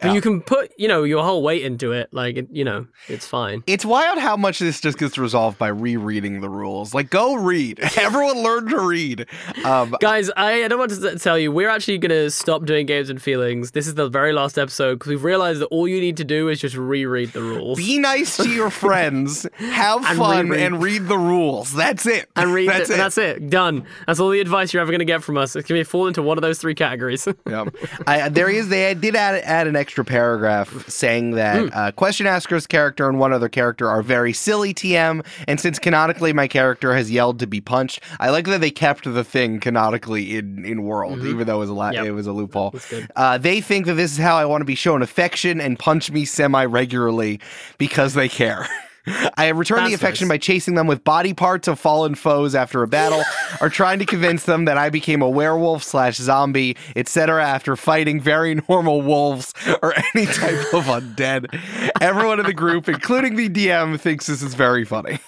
But 0.00 0.08
Yeah. 0.08 0.14
you 0.14 0.20
can 0.20 0.40
put, 0.40 0.72
you 0.78 0.88
know, 0.88 1.02
your 1.04 1.22
whole 1.22 1.42
weight 1.42 1.62
into 1.62 1.92
it. 1.92 2.08
Like, 2.12 2.36
it, 2.36 2.48
you 2.50 2.64
know, 2.64 2.86
it's 3.08 3.26
fine. 3.26 3.62
It's 3.66 3.84
wild 3.84 4.18
how 4.18 4.36
much 4.36 4.58
this 4.58 4.80
just 4.80 4.98
gets 4.98 5.18
resolved 5.18 5.58
by 5.58 5.68
rereading 5.68 6.40
the 6.40 6.48
rules. 6.48 6.94
Like, 6.94 7.10
go 7.10 7.34
read. 7.34 7.80
Everyone 7.98 8.42
learn 8.42 8.68
to 8.68 8.80
read. 8.80 9.26
Um, 9.64 9.94
Guys, 10.00 10.30
I, 10.36 10.64
I 10.64 10.68
don't 10.68 10.78
want 10.78 10.90
to 10.92 11.18
tell 11.18 11.38
you, 11.38 11.52
we're 11.52 11.68
actually 11.68 11.98
going 11.98 12.10
to 12.10 12.30
stop 12.30 12.64
doing 12.64 12.86
games 12.86 13.10
and 13.10 13.20
feelings. 13.20 13.72
This 13.72 13.86
is 13.86 13.94
the 13.94 14.08
very 14.08 14.32
last 14.32 14.58
episode 14.58 14.94
because 14.98 15.10
we've 15.10 15.24
realized 15.24 15.60
that 15.60 15.66
all 15.66 15.86
you 15.86 16.00
need 16.00 16.16
to 16.16 16.24
do 16.24 16.48
is 16.48 16.60
just 16.60 16.76
reread 16.76 17.32
the 17.32 17.42
rules. 17.42 17.78
be 17.78 17.98
nice 17.98 18.36
to 18.38 18.48
your 18.48 18.70
friends. 18.84 19.46
Have 19.56 20.04
And 20.06 20.18
fun 20.18 20.48
reread. 20.48 20.62
and 20.64 20.82
read 20.82 21.08
the 21.08 21.18
rules. 21.18 21.72
That's 21.74 22.06
it. 22.06 22.28
and 22.36 22.54
read 22.54 22.68
That's 22.70 22.88
it, 22.90 22.96
that's 22.96 23.18
it. 23.18 23.50
Done. 23.50 23.86
That's 24.06 24.18
all 24.20 24.30
the 24.30 24.40
advice 24.40 24.72
you're 24.72 24.80
ever 24.80 24.90
going 24.92 25.00
to 25.00 25.04
get 25.04 25.22
from 25.22 25.36
us. 25.36 25.54
It's 25.56 25.68
going 25.68 25.80
to 25.80 25.84
fall 25.88 26.06
into 26.06 26.22
one 26.22 26.38
of 26.38 26.42
those 26.42 26.58
three 26.58 26.74
categories. 26.74 27.28
Yeah. 27.46 27.66
I, 28.06 28.28
there 28.28 28.48
is. 28.48 28.68
They 28.68 28.94
did 28.94 29.14
add 29.16 29.34
add 29.44 29.66
an 29.66 29.76
extra 29.76 29.89
paragraph 30.04 30.88
saying 30.88 31.32
that 31.32 31.60
Hmm. 31.60 31.68
uh, 31.72 31.90
question 31.92 32.26
asker's 32.26 32.66
character 32.66 33.08
and 33.08 33.18
one 33.18 33.32
other 33.32 33.48
character 33.48 33.88
are 33.88 34.02
very 34.02 34.32
silly 34.32 34.72
TM, 34.72 35.24
and 35.48 35.60
since 35.60 35.78
canonically 35.78 36.32
my 36.32 36.46
character 36.48 36.94
has 36.94 37.10
yelled 37.10 37.38
to 37.40 37.46
be 37.46 37.60
punched, 37.60 38.00
I 38.18 38.30
like 38.30 38.46
that 38.46 38.60
they 38.60 38.70
kept 38.70 39.04
the 39.12 39.24
thing 39.24 39.60
canonically 39.60 40.36
in 40.36 40.64
in 40.64 40.82
world, 40.84 41.24
even 41.24 41.46
though 41.46 41.56
it 41.56 41.60
was 41.60 41.70
a 41.70 41.74
la- 41.74 41.86
Mm-hmm. 41.90 41.94
Yep. 41.96 42.06
it 42.06 42.12
was 42.12 42.26
a 42.26 42.32
loophole. 42.32 42.74
Uh, 43.16 43.36
they 43.38 43.60
think 43.60 43.86
that 43.86 43.94
this 43.94 44.12
is 44.12 44.18
how 44.18 44.36
I 44.36 44.44
want 44.44 44.60
to 44.60 44.64
be 44.66 44.74
shown 44.74 45.02
affection 45.02 45.60
and 45.60 45.78
punch 45.78 46.10
me 46.10 46.24
semi 46.24 46.64
regularly 46.64 47.40
because 47.78 48.14
they 48.14 48.28
care. 48.28 48.66
I 49.06 49.48
return 49.48 49.84
the 49.84 49.90
That's 49.90 50.02
affection 50.02 50.28
nice. 50.28 50.34
by 50.34 50.38
chasing 50.38 50.74
them 50.74 50.86
with 50.86 51.04
body 51.04 51.34
parts 51.34 51.68
of 51.68 51.78
fallen 51.78 52.14
foes 52.14 52.54
after 52.54 52.82
a 52.82 52.88
battle, 52.88 53.22
or 53.60 53.68
trying 53.68 53.98
to 54.00 54.06
convince 54.06 54.44
them 54.44 54.66
that 54.66 54.76
I 54.76 54.90
became 54.90 55.22
a 55.22 55.28
werewolf 55.28 55.82
slash 55.82 56.16
zombie, 56.16 56.76
etc. 56.96 57.44
After 57.44 57.76
fighting 57.76 58.20
very 58.20 58.60
normal 58.68 59.02
wolves 59.02 59.54
or 59.82 59.94
any 60.14 60.26
type 60.26 60.74
of 60.74 60.84
undead. 60.84 61.46
Everyone 62.00 62.40
in 62.40 62.46
the 62.46 62.52
group, 62.52 62.88
including 62.88 63.36
the 63.36 63.48
DM, 63.48 63.98
thinks 63.98 64.26
this 64.26 64.42
is 64.42 64.54
very 64.54 64.84
funny. 64.84 65.18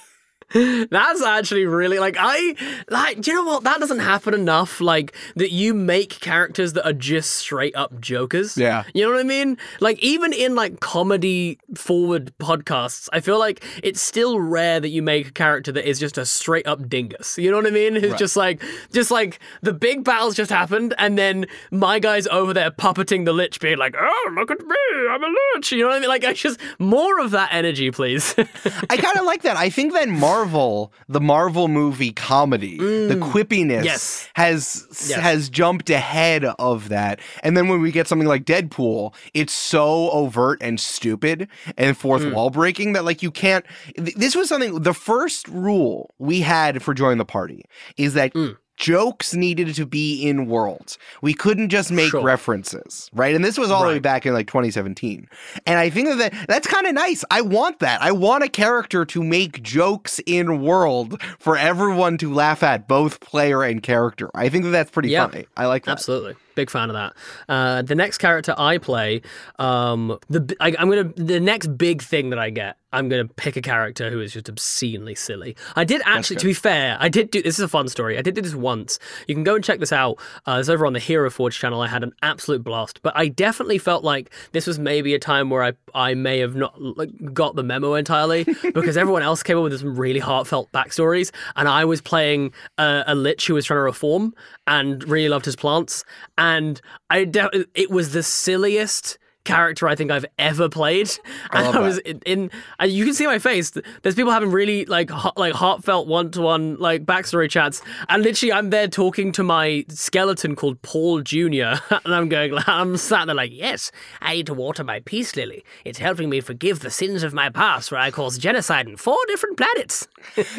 That's 0.53 1.22
actually 1.22 1.64
really 1.66 1.98
like 1.98 2.16
I 2.18 2.55
like. 2.90 3.20
Do 3.20 3.30
you 3.30 3.36
know 3.36 3.44
what? 3.44 3.64
That 3.64 3.80
doesn't 3.80 4.00
happen 4.00 4.34
enough. 4.34 4.80
Like 4.80 5.14
that 5.36 5.50
you 5.53 5.74
make 5.74 6.20
characters 6.20 6.74
that 6.74 6.86
are 6.86 6.92
just 6.92 7.32
straight 7.32 7.74
up 7.76 8.00
jokers. 8.00 8.57
Yeah. 8.57 8.84
you 8.94 9.05
know 9.05 9.11
what 9.11 9.20
I 9.20 9.24
mean. 9.24 9.57
Like 9.80 9.98
even 10.00 10.32
in 10.32 10.55
like 10.55 10.80
comedy 10.80 11.59
forward 11.74 12.32
podcasts, 12.38 13.09
I 13.12 13.20
feel 13.20 13.38
like 13.38 13.64
it's 13.82 14.00
still 14.00 14.38
rare 14.40 14.80
that 14.80 14.88
you 14.90 15.03
make 15.03 15.28
a 15.28 15.32
character 15.32 15.72
that 15.72 15.88
is 15.88 15.98
just 15.98 16.18
a 16.18 16.26
straight 16.26 16.66
up 16.66 16.88
dingus. 16.88 17.38
You 17.38 17.50
know 17.50 17.57
what 17.57 17.66
I 17.66 17.70
mean? 17.70 17.94
Who's 17.94 18.14
just 18.14 18.36
like, 18.36 18.62
just 18.92 19.11
like 19.11 19.38
the 19.62 19.72
big 19.72 20.05
battles 20.05 20.34
just 20.34 20.50
happened, 20.50 20.94
and 20.98 21.16
then 21.16 21.46
my 21.70 21.98
guy's 21.98 22.26
over 22.26 22.53
there 22.53 22.70
puppeting 22.70 23.24
the 23.24 23.32
lich, 23.32 23.61
being 23.61 23.78
like, 23.78 23.94
"Oh, 23.98 24.32
look 24.34 24.50
at 24.50 24.61
me, 24.61 24.76
I'm 25.11 25.22
a 25.22 25.34
lich." 25.55 25.72
You 25.72 25.82
know 25.82 25.88
what 25.88 25.96
I 25.96 26.00
mean? 26.00 26.09
Like, 26.09 26.24
I 26.24 26.32
just 26.34 26.61
more 26.78 27.20
of 27.20 27.30
that 27.30 27.50
energy, 27.53 27.90
please. 27.90 28.34
I 28.90 28.96
kind 28.96 29.16
of 29.16 29.24
like 29.24 29.42
that. 29.42 29.57
I 29.57 29.70
think 29.70 29.92
then 29.92 30.12
that 30.20 30.41
Marvel, 30.43 30.93
the 31.09 31.20
Marvel 31.20 31.68
movie 31.68 32.12
comedy, 32.12 32.76
the 32.76 33.14
quippiness 33.20 33.82
Mm. 33.82 33.84
Yes. 33.84 34.28
has 34.34 34.86
Yes. 35.09 35.20
has 35.20 35.49
jumped 35.49 35.88
ahead 35.88 36.45
of 36.59 36.88
that. 36.88 37.20
And 37.45 37.57
then 37.57 37.68
when 37.68 37.80
we 37.80 37.93
get 37.93 38.09
something 38.09 38.26
like 38.28 38.45
Deadpool, 38.45 39.14
it's 39.34 39.53
so 39.53 40.11
overt 40.11 40.59
and 40.61 40.80
stupid 40.80 41.49
and 41.78 41.97
fourth 41.97 42.22
Mm. 42.22 42.32
wall 42.34 42.51
breaking 42.51 42.93
that 42.95 43.05
like 43.05 43.22
you 43.22 43.30
can't 43.30 43.64
th- 43.97 44.16
this 44.16 44.34
was 44.34 44.49
something 44.49 44.80
the 44.82 44.95
first 44.95 45.47
rule 45.49 46.12
we 46.18 46.40
had 46.40 46.82
for 46.82 46.93
join 46.95 47.18
the 47.18 47.24
party 47.24 47.64
is 47.97 48.14
that 48.14 48.34
Mm. 48.34 48.57
Jokes 48.76 49.34
needed 49.34 49.74
to 49.76 49.86
be 49.86 50.22
in 50.26 50.46
worlds. 50.46 50.98
We 51.20 51.34
couldn't 51.34 51.68
just 51.68 51.92
make 51.92 52.10
Sure. 52.10 52.22
references, 52.22 53.10
right? 53.12 53.34
And 53.34 53.44
this 53.44 53.58
was 53.58 53.70
all 53.70 53.82
the 53.82 53.88
way 53.88 53.98
back 53.98 54.26
in 54.26 54.32
like 54.34 54.46
2017. 54.48 55.28
And 55.66 55.78
I 55.78 55.90
think 55.90 56.08
that 56.18 56.32
that's 56.48 56.66
kind 56.66 56.86
of 56.86 56.94
nice. 56.94 57.24
I 57.30 57.42
want 57.42 57.78
that. 57.80 58.02
I 58.02 58.12
want 58.12 58.44
a 58.44 58.48
character 58.48 59.04
to 59.04 59.22
make 59.22 59.62
jokes 59.62 60.20
in 60.26 60.62
world 60.62 61.20
for 61.38 61.56
everyone 61.56 62.18
to 62.18 62.32
laugh 62.32 62.62
at, 62.62 62.88
both 62.88 63.20
player 63.20 63.62
and 63.62 63.82
character. 63.82 64.30
I 64.34 64.48
think 64.48 64.64
that 64.64 64.70
that's 64.70 64.90
pretty 64.90 65.10
Yeah. 65.10 65.28
funny. 65.28 65.46
I 65.56 65.66
like 65.66 65.84
that. 65.84 65.92
Absolutely, 65.92 66.34
big 66.55 66.70
fan 66.70 66.90
of 66.90 66.94
that. 66.94 67.14
Uh, 67.48 67.82
the 67.82 67.94
next 67.94 68.18
character 68.18 68.55
I 68.57 68.78
play, 68.78 69.22
um, 69.59 70.18
the 70.28 70.57
I, 70.61 70.74
I'm 70.78 70.88
gonna 70.88 71.12
the 71.16 71.40
next 71.40 71.76
big 71.76 72.03
thing 72.03 72.30
that 72.30 72.38
I 72.38 72.50
get, 72.50 72.76
I'm 72.92 73.09
gonna 73.09 73.26
pick 73.26 73.57
a 73.57 73.62
character 73.62 74.11
who 74.11 74.20
is 74.20 74.32
just 74.32 74.48
obscenely 74.48 75.14
silly. 75.14 75.57
I 75.76 75.84
did 75.84 76.03
actually, 76.05 76.36
to 76.36 76.46
be 76.46 76.53
fair, 76.53 76.96
I 77.00 77.09
did 77.09 77.30
do 77.30 77.42
this 77.42 77.59
is 77.59 77.64
a 77.64 77.68
fun 77.68 77.88
story. 77.88 78.18
I 78.18 78.22
did 78.22 78.34
do 78.34 78.42
this 78.42 78.55
once. 78.55 78.98
You 79.26 79.34
can 79.34 79.44
go 79.44 79.55
and 79.55 79.64
check 79.64 79.80
this 79.80 79.92
out. 79.92 80.18
Uh, 80.46 80.59
it's 80.61 80.68
over 80.68 80.86
on 80.86 80.92
the 80.92 80.98
Hero 80.98 81.30
Forge 81.30 81.59
channel. 81.59 81.80
I 81.80 81.88
had 81.88 82.03
an 82.03 82.12
absolute 82.22 82.62
blast, 82.62 83.00
but 83.03 83.16
I 83.16 83.28
definitely 83.28 83.78
felt 83.78 84.05
like 84.05 84.30
this 84.53 84.66
was 84.66 84.78
maybe 84.78 85.14
a 85.14 85.18
time 85.18 85.50
where 85.50 85.62
I 85.62 85.72
I 85.94 86.14
may 86.14 86.38
have 86.38 86.55
not 86.55 86.80
like, 86.80 87.11
got 87.32 87.57
the 87.57 87.62
memo 87.62 87.94
entirely 87.94 88.44
because 88.74 88.96
everyone 88.96 89.22
else 89.22 89.42
came 89.42 89.57
up 89.57 89.64
with 89.64 89.78
some 89.78 89.96
really 89.96 90.20
heartfelt 90.20 90.70
backstories, 90.72 91.30
and 91.57 91.68
I 91.68 91.84
was 91.84 92.00
playing 92.00 92.53
a, 92.78 93.05
a 93.07 93.14
lich 93.14 93.46
who 93.46 93.55
was 93.55 93.64
trying 93.64 93.78
to 93.78 93.82
reform 93.82 94.34
and 94.66 95.03
really 95.09 95.28
loved 95.28 95.44
his 95.44 95.57
plants, 95.57 96.05
and 96.43 96.80
I 97.09 97.24
de- 97.24 97.66
it 97.72 97.88
was 97.88 98.12
the 98.12 98.24
silliest 98.24 99.16
character 99.45 99.88
I 99.88 99.95
think 99.95 100.11
I've 100.11 100.26
ever 100.38 100.68
played. 100.68 101.11
And 101.53 101.66
love 101.66 101.76
I 101.76 101.80
was 101.80 101.99
in, 101.99 102.20
in 102.24 102.51
and 102.78 102.90
you 102.90 103.05
can 103.05 103.12
see 103.14 103.26
my 103.26 103.38
face. 103.38 103.72
There's 104.03 104.14
people 104.14 104.32
having 104.32 104.51
really 104.51 104.84
like 104.86 105.11
like 105.36 105.53
heartfelt 105.55 106.07
one 106.07 106.30
to 106.32 106.40
one 106.40 106.76
like 106.76 107.05
backstory 107.05 107.51
chats, 107.51 107.82
and 108.09 108.22
literally 108.22 108.53
I'm 108.53 108.70
there 108.70 108.88
talking 108.88 109.32
to 109.32 109.43
my 109.43 109.84
skeleton 109.88 110.57
called 110.57 110.80
Paul 110.82 111.20
Junior, 111.20 111.78
and 111.90 112.14
I'm 112.14 112.28
going, 112.28 112.55
I'm 112.66 112.97
sat 112.97 113.26
there 113.26 113.34
like, 113.34 113.51
yes, 113.53 113.90
I 114.20 114.34
need 114.36 114.47
to 114.47 114.55
water 114.55 114.84
my 114.84 115.01
peace 115.01 115.36
lily. 115.36 115.64
It's 115.84 115.99
helping 115.99 116.30
me 116.30 116.40
forgive 116.40 116.80
the 116.80 116.90
sins 116.90 117.22
of 117.22 117.34
my 117.34 117.49
past, 117.51 117.90
where 117.93 118.01
I 118.01 118.11
caused 118.11 118.40
genocide 118.40 118.88
in 118.88 118.97
four 118.97 119.18
different 119.26 119.57
planets. 119.57 120.09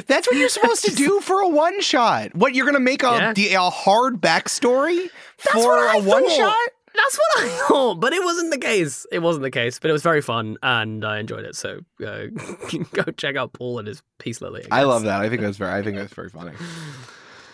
That's 0.08 0.28
what 0.28 0.38
you're 0.38 0.50
supposed 0.50 0.86
to 0.86 0.94
do 0.96 1.20
for 1.22 1.40
a 1.42 1.48
one 1.48 1.82
shot. 1.82 2.36
What 2.36 2.54
you're 2.54 2.66
gonna 2.66 2.80
make 2.80 3.04
a, 3.04 3.34
Yeah. 3.36 3.68
a 3.68 3.70
hard 3.70 4.22
backstory 4.22 5.10
That's 5.44 5.64
for 5.64 5.88
a 5.88 6.00
one 6.00 6.30
shot? 6.30 6.58
That's 6.96 7.18
what 7.18 7.44
I 7.46 7.50
thought, 7.68 7.96
but 7.96 8.14
it 8.14 8.24
wasn't 8.24 8.52
the 8.52 8.58
case. 8.58 9.06
It 9.12 9.20
wasn't 9.20 9.44
the 9.44 9.52
case, 9.52 9.80
but 9.80 9.89
it 9.89 9.94
was 9.94 10.04
very 10.04 10.22
fun 10.22 10.58
and 10.62 11.04
I 11.04 11.20
enjoyed 11.20 11.44
it. 11.46 11.56
So 11.56 11.80
uh, 12.06 12.26
go 12.94 13.04
check 13.18 13.36
out 13.36 13.54
Paul 13.54 13.80
and 13.80 13.88
his 13.88 14.04
Peace 14.20 14.41
Lily. 14.41 14.64
I 14.72 14.80
guess. 14.80 14.86
love 14.88 15.04
that. 15.04 15.22
I 15.22 15.30
think 15.30 15.41
that's 15.41 15.58
very. 15.58 15.72
I 15.72 15.82
think 15.82 15.98
that's 15.98 16.14
very 16.14 16.30
funny. 16.30 16.52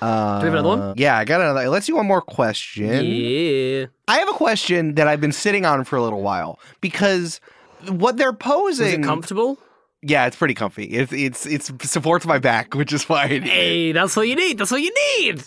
Uh, 0.02 0.40
Do 0.40 0.46
we 0.46 0.52
have 0.52 0.60
another 0.60 0.82
one? 0.82 0.94
Yeah, 0.98 1.18
I 1.18 1.26
got 1.26 1.42
another. 1.42 1.70
Let's 1.70 1.86
do 1.86 1.96
one 1.96 2.08
more 2.08 2.22
question. 2.22 3.06
Yeah. 3.06 3.86
I 4.08 4.18
have 4.20 4.30
a 4.30 4.34
question 4.34 4.96
that 4.96 5.08
I've 5.08 5.22
been 5.22 5.34
sitting 5.34 5.66
on 5.66 5.84
for 5.84 5.96
a 5.98 6.02
little 6.02 6.22
while 6.22 6.60
because 6.82 7.40
what 7.88 8.18
they're 8.18 8.34
posing. 8.34 8.88
Is 8.88 8.94
it 8.94 9.04
comfortable? 9.04 9.58
yeah, 10.02 10.26
it's 10.28 10.36
pretty 10.36 10.54
comfy. 10.54 10.86
It's 10.86 11.12
it's 11.12 11.46
it's 11.46 11.72
supports 11.90 12.26
my 12.26 12.40
back, 12.40 12.74
which 12.74 12.94
is 12.94 13.08
why. 13.10 13.24
I. 13.24 13.40
Hey, 13.40 13.92
that's 13.92 14.16
what 14.16 14.28
you 14.28 14.36
need. 14.36 14.58
That's 14.58 14.72
what 14.72 14.82
you 14.82 14.94
need. 15.20 15.44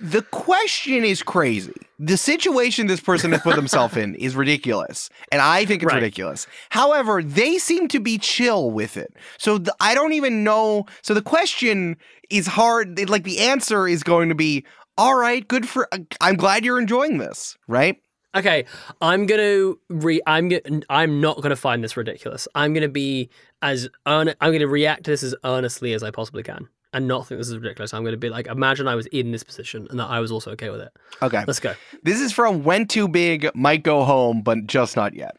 The 0.00 0.22
question 0.22 1.04
is 1.04 1.22
crazy. 1.22 1.72
The 1.98 2.16
situation 2.16 2.86
this 2.86 3.00
person 3.00 3.32
has 3.32 3.40
put 3.42 3.56
themselves 3.56 3.96
in 3.96 4.14
is 4.16 4.36
ridiculous, 4.36 5.10
and 5.32 5.40
I 5.40 5.64
think 5.64 5.82
it's 5.82 5.92
Right. 5.92 6.02
ridiculous. 6.02 6.46
However, 6.70 7.22
they 7.22 7.58
seem 7.58 7.88
to 7.88 8.00
be 8.00 8.18
chill 8.18 8.70
with 8.70 8.96
it. 8.96 9.12
So 9.38 9.60
I 9.80 9.94
don't 9.94 10.12
even 10.12 10.44
know. 10.44 10.86
So 11.02 11.14
the 11.14 11.22
question 11.22 11.96
is 12.30 12.46
hard. 12.46 12.98
it- 12.98 13.08
Like 13.10 13.24
the 13.24 13.40
answer 13.40 13.86
is 13.88 14.02
going 14.02 14.28
to 14.28 14.34
be, 14.34 14.64
"All 14.98 15.14
right, 15.16 15.46
good 15.46 15.68
for. 15.68 15.88
Uh, 15.92 15.98
I'm 16.20 16.36
glad 16.36 16.64
you're 16.64 16.80
enjoying 16.80 17.18
this." 17.18 17.56
Right? 17.68 17.96
Okay, 18.36 18.64
I'm 19.00 19.26
gonna 19.26 19.74
re. 19.88 20.20
I'm 20.26 20.48
gonna. 20.48 20.80
I'm 20.90 21.20
not 21.20 21.40
gonna 21.40 21.54
find 21.56 21.84
this 21.84 21.96
ridiculous. 21.96 22.48
I'm 22.56 22.74
gonna 22.74 22.88
be 22.88 23.30
as 23.62 23.88
earn. 24.06 24.34
I'm 24.40 24.52
gonna 24.52 24.66
react 24.66 25.04
to 25.04 25.12
this 25.12 25.22
as 25.22 25.34
earnestly 25.44 25.92
as 25.94 26.02
I 26.02 26.10
possibly 26.10 26.42
can, 26.42 26.68
and 26.94 27.06
not 27.06 27.26
think 27.26 27.38
this 27.38 27.48
is 27.48 27.56
ridiculous. 27.56 27.92
I'm 27.92 28.04
gonna 28.04 28.16
be 28.16 28.30
like, 28.30 28.46
imagine 28.46 28.88
I 28.88 28.94
was 28.94 29.06
in 29.06 29.32
this 29.32 29.42
position 29.42 29.86
and 29.90 29.98
that 30.00 30.08
I 30.08 30.20
was 30.20 30.30
also 30.30 30.52
okay 30.52 30.70
with 30.70 30.80
it. 30.80 30.92
Okay. 31.20 31.44
Let's 31.46 31.60
go. 31.60 31.74
This 32.02 32.20
is 32.20 32.32
from 32.32 32.64
Went 32.64 32.90
Too 32.90 33.08
Big, 33.08 33.50
Might 33.54 33.82
Go 33.82 34.04
Home, 34.04 34.42
but 34.42 34.66
just 34.66 34.96
not 34.96 35.14
yet. 35.14 35.36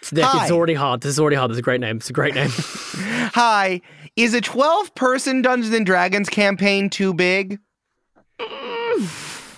It's, 0.00 0.12
it's 0.12 0.50
already 0.50 0.74
hard. 0.74 1.00
This 1.00 1.10
is 1.10 1.20
already 1.20 1.36
hard. 1.36 1.50
This 1.50 1.56
is 1.56 1.60
a 1.60 1.62
great 1.62 1.80
name. 1.80 1.96
It's 1.96 2.10
a 2.10 2.12
great 2.12 2.34
name. 2.34 2.50
Hi, 2.54 3.80
is 4.14 4.34
a 4.34 4.40
12 4.40 4.94
person 4.94 5.42
Dungeons 5.42 5.74
and 5.74 5.84
Dragons 5.84 6.28
campaign 6.28 6.88
too 6.88 7.12
big? 7.12 7.58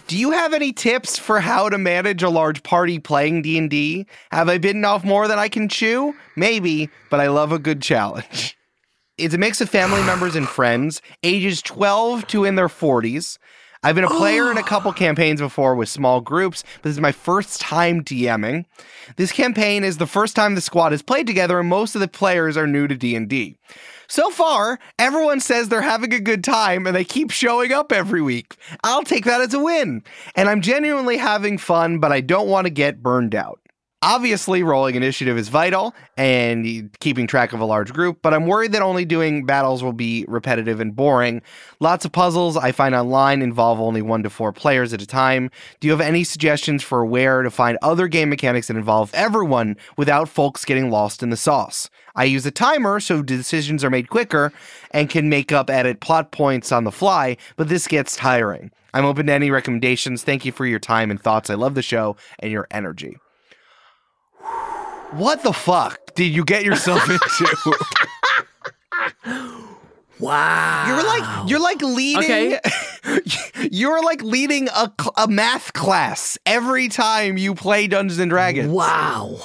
Do 0.07 0.17
you 0.17 0.31
have 0.31 0.55
any 0.55 0.73
tips 0.73 1.19
for 1.19 1.39
how 1.39 1.69
to 1.69 1.77
manage 1.77 2.23
a 2.23 2.31
large 2.31 2.63
party 2.63 2.99
playing 2.99 3.43
D&D? 3.43 4.07
Have 4.33 4.49
I 4.49 4.57
bitten 4.57 4.85
off 4.87 5.05
more 5.05 5.29
than 5.29 5.39
I 5.39 5.49
can 5.49 5.69
chew? 5.69 6.15
Maybe, 6.35 6.89
but 7.11 7.21
I 7.21 7.29
love 7.29 7.53
a 7.53 7.59
good 7.59 7.83
challenge. 7.83 8.58
It's 9.19 9.35
a 9.35 9.39
mix 9.39 9.61
of 9.61 9.69
family 9.69 10.01
members 10.05 10.37
and 10.37 10.49
friends, 10.49 11.03
ages 11.25 11.61
12 11.63 12.29
to 12.29 12.45
in 12.45 12.55
their 12.55 12.69
40s. 12.69 13.37
I've 13.83 13.97
been 13.97 14.05
a 14.05 14.09
player 14.09 14.49
in 14.53 14.59
a 14.59 14.63
couple 14.65 14.93
campaigns 14.93 15.41
before 15.41 15.75
with 15.75 15.89
small 15.89 16.21
groups, 16.21 16.63
but 16.77 16.85
this 16.85 16.93
is 16.93 17.01
my 17.01 17.11
first 17.11 17.61
time 17.61 18.05
DMing. 18.05 18.65
This 19.17 19.33
campaign 19.33 19.83
is 19.83 19.97
the 19.97 20.07
first 20.07 20.37
time 20.37 20.55
the 20.55 20.61
squad 20.61 20.93
has 20.93 21.03
played 21.03 21.27
together 21.27 21.59
and 21.59 21.69
most 21.69 21.97
of 21.97 22.01
the 22.01 22.07
players 22.07 22.57
are 22.57 22.69
new 22.69 22.87
to 22.87 22.95
D&D. 22.95 23.57
So 24.07 24.31
far, 24.31 24.79
everyone 25.01 25.41
says 25.41 25.69
they're 25.69 25.83
having 25.83 26.15
a 26.15 26.21
good 26.21 26.45
time 26.45 26.87
and 26.87 26.95
they 26.95 27.05
keep 27.05 27.33
showing 27.33 27.73
up 27.73 27.91
every 27.91 28.23
week. 28.23 28.55
I'll 28.85 29.03
take 29.03 29.25
that 29.25 29.41
as 29.41 29.53
a 29.53 29.59
win. 29.59 30.05
And 30.37 30.49
I'm 30.49 30.61
genuinely 30.61 31.17
having 31.17 31.59
fun, 31.59 31.99
but 31.99 32.13
I 32.13 32.21
don't 32.21 32.49
want 32.49 32.67
to 32.67 32.71
get 32.71 33.03
burned 33.03 33.35
out. 33.35 33.59
Obviously, 34.01 34.63
rolling 34.63 34.95
initiative 34.95 35.37
is 35.37 35.49
vital 35.49 35.93
and 36.17 36.89
keeping 37.01 37.27
track 37.27 37.53
of 37.53 37.59
a 37.59 37.65
large 37.65 37.93
group, 37.93 38.19
but 38.23 38.33
I'm 38.33 38.47
worried 38.47 38.71
that 38.71 38.81
only 38.81 39.05
doing 39.05 39.45
battles 39.45 39.83
will 39.83 39.93
be 39.93 40.25
repetitive 40.29 40.79
and 40.79 40.95
boring. 40.95 41.43
Lots 41.81 42.05
of 42.05 42.13
puzzles 42.13 42.57
I 42.57 42.71
find 42.71 42.95
online 42.95 43.43
involve 43.43 43.81
only 43.81 44.01
one 44.01 44.23
to 44.23 44.31
four 44.31 44.53
players 44.53 44.93
at 44.93 45.03
a 45.03 45.07
time. 45.07 45.51
Do 45.81 45.89
you 45.89 45.91
have 45.91 46.01
any 46.01 46.23
suggestions 46.23 46.85
for 46.85 47.05
where 47.05 47.43
to 47.43 47.51
find 47.51 47.77
other 47.83 48.07
game 48.07 48.31
mechanics 48.31 48.69
that 48.69 48.77
involve 48.77 49.13
everyone 49.15 49.77
without 49.97 50.29
folks 50.29 50.65
getting 50.65 50.93
lost 50.93 51.21
in 51.21 51.31
the 51.31 51.37
sauce? 51.37 51.91
I 52.15 52.23
use 52.23 52.47
a 52.47 52.53
timer 52.53 53.01
so 53.01 53.21
decisions 53.21 53.83
are 53.83 53.91
made 53.91 54.11
quicker 54.11 54.53
and 54.93 55.11
can 55.11 55.29
make 55.29 55.51
up 55.51 55.71
edit 55.71 55.99
plot 55.99 56.31
points 56.31 56.71
on 56.71 56.85
the 56.85 56.93
fly, 56.93 57.37
but 57.57 57.69
this 57.69 57.89
gets 57.89 58.15
tiring. 58.15 58.71
I'm 58.95 59.05
open 59.05 59.27
to 59.27 59.33
any 59.33 59.51
recommendations. 59.51 60.23
Thank 60.23 60.45
you 60.45 60.53
for 60.53 60.67
your 60.67 60.79
time 60.79 61.11
and 61.11 61.21
thoughts. 61.21 61.51
I 61.51 61.55
love 61.55 61.75
the 61.75 61.83
show 61.83 62.17
and 62.39 62.53
your 62.53 62.69
energy. 62.71 63.19
What 65.13 65.43
the 65.43 65.53
fuck 65.53 66.15
did 66.15 66.27
you 66.27 66.45
get 66.45 66.65
yourself 66.65 67.09
into? 67.11 67.75
wow. 70.19 70.87
You're 70.87 71.05
like 71.05 71.51
you're 71.51 71.61
like 71.61 71.83
leading 71.83 72.55
okay. 72.55 72.61
you're 73.71 74.03
like 74.03 74.23
leading 74.23 74.69
a, 74.69 74.93
a 75.17 75.29
math 75.29 75.73
class 75.73 76.37
every 76.45 76.89
time 76.89 77.39
you 77.39 77.55
play 77.55 77.87
Dungeons 77.87 78.19
and 78.19 78.31
Dragons. 78.31 78.71
Wow. 78.71 79.41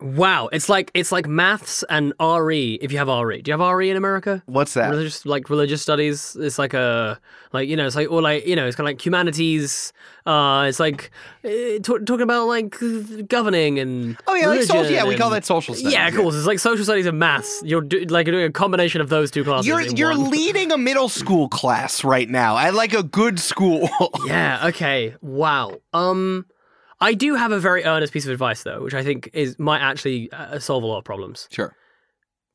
Wow. 0.00 0.48
It's 0.52 0.68
like 0.68 0.90
it's 0.94 1.10
like 1.10 1.26
maths 1.26 1.82
and 1.90 2.12
RE. 2.20 2.74
If 2.80 2.92
you 2.92 2.98
have 2.98 3.08
RE, 3.08 3.42
do 3.42 3.50
you 3.50 3.58
have 3.58 3.74
RE 3.76 3.90
in 3.90 3.96
America? 3.96 4.42
What's 4.46 4.74
that? 4.74 4.90
religious 4.90 5.26
like 5.26 5.50
religious 5.50 5.82
studies 5.82 6.36
it's 6.38 6.58
like 6.58 6.72
a 6.74 7.18
like 7.52 7.68
you 7.68 7.76
know 7.76 7.86
it's 7.86 7.96
like 7.96 8.08
or 8.10 8.22
like 8.22 8.46
you 8.46 8.54
know 8.54 8.66
it's 8.66 8.76
kind 8.76 8.86
of 8.86 8.90
like 8.94 9.04
humanities 9.04 9.92
uh 10.26 10.66
it's 10.68 10.78
like 10.78 11.10
uh, 11.44 11.48
t- 11.48 11.80
talking 11.82 12.20
about 12.22 12.46
like 12.46 12.76
governing 13.28 13.78
and 13.78 14.16
Oh 14.26 14.34
yeah, 14.34 14.46
like 14.48 14.62
social, 14.62 14.90
yeah, 14.92 15.04
we 15.04 15.16
call 15.16 15.30
that 15.30 15.44
social 15.46 15.74
studies. 15.74 15.92
yeah 15.92 16.06
of 16.08 16.14
course 16.14 16.34
it's 16.34 16.46
like 16.46 16.58
social 16.58 16.84
studies 16.84 17.06
and 17.06 17.18
maths 17.18 17.62
you're 17.64 17.80
do- 17.80 18.04
like 18.06 18.26
you're 18.26 18.34
doing 18.36 18.46
a 18.46 18.52
combination 18.52 19.00
of 19.00 19.08
those 19.08 19.30
two 19.30 19.42
classes 19.44 19.66
You're 19.66 19.80
you're 19.82 20.16
one. 20.16 20.30
leading 20.36 20.70
a 20.72 20.78
middle 20.78 21.08
school 21.08 21.48
class 21.48 22.04
right 22.04 22.28
now 22.28 22.56
at 22.58 22.74
like 22.74 22.92
a 22.94 23.02
good 23.02 23.40
school. 23.40 23.88
yeah 24.26 24.66
okay 24.66 25.14
wow 25.22 25.80
um 25.92 26.44
i 27.00 27.14
do 27.14 27.34
have 27.34 27.52
a 27.52 27.58
very 27.58 27.84
earnest 27.84 28.12
piece 28.12 28.24
of 28.24 28.32
advice 28.32 28.62
though 28.62 28.82
which 28.82 28.94
i 28.94 29.02
think 29.02 29.30
is 29.32 29.58
might 29.58 29.80
actually 29.80 30.30
uh, 30.32 30.58
solve 30.58 30.82
a 30.82 30.86
lot 30.86 30.98
of 30.98 31.04
problems 31.04 31.48
sure. 31.50 31.74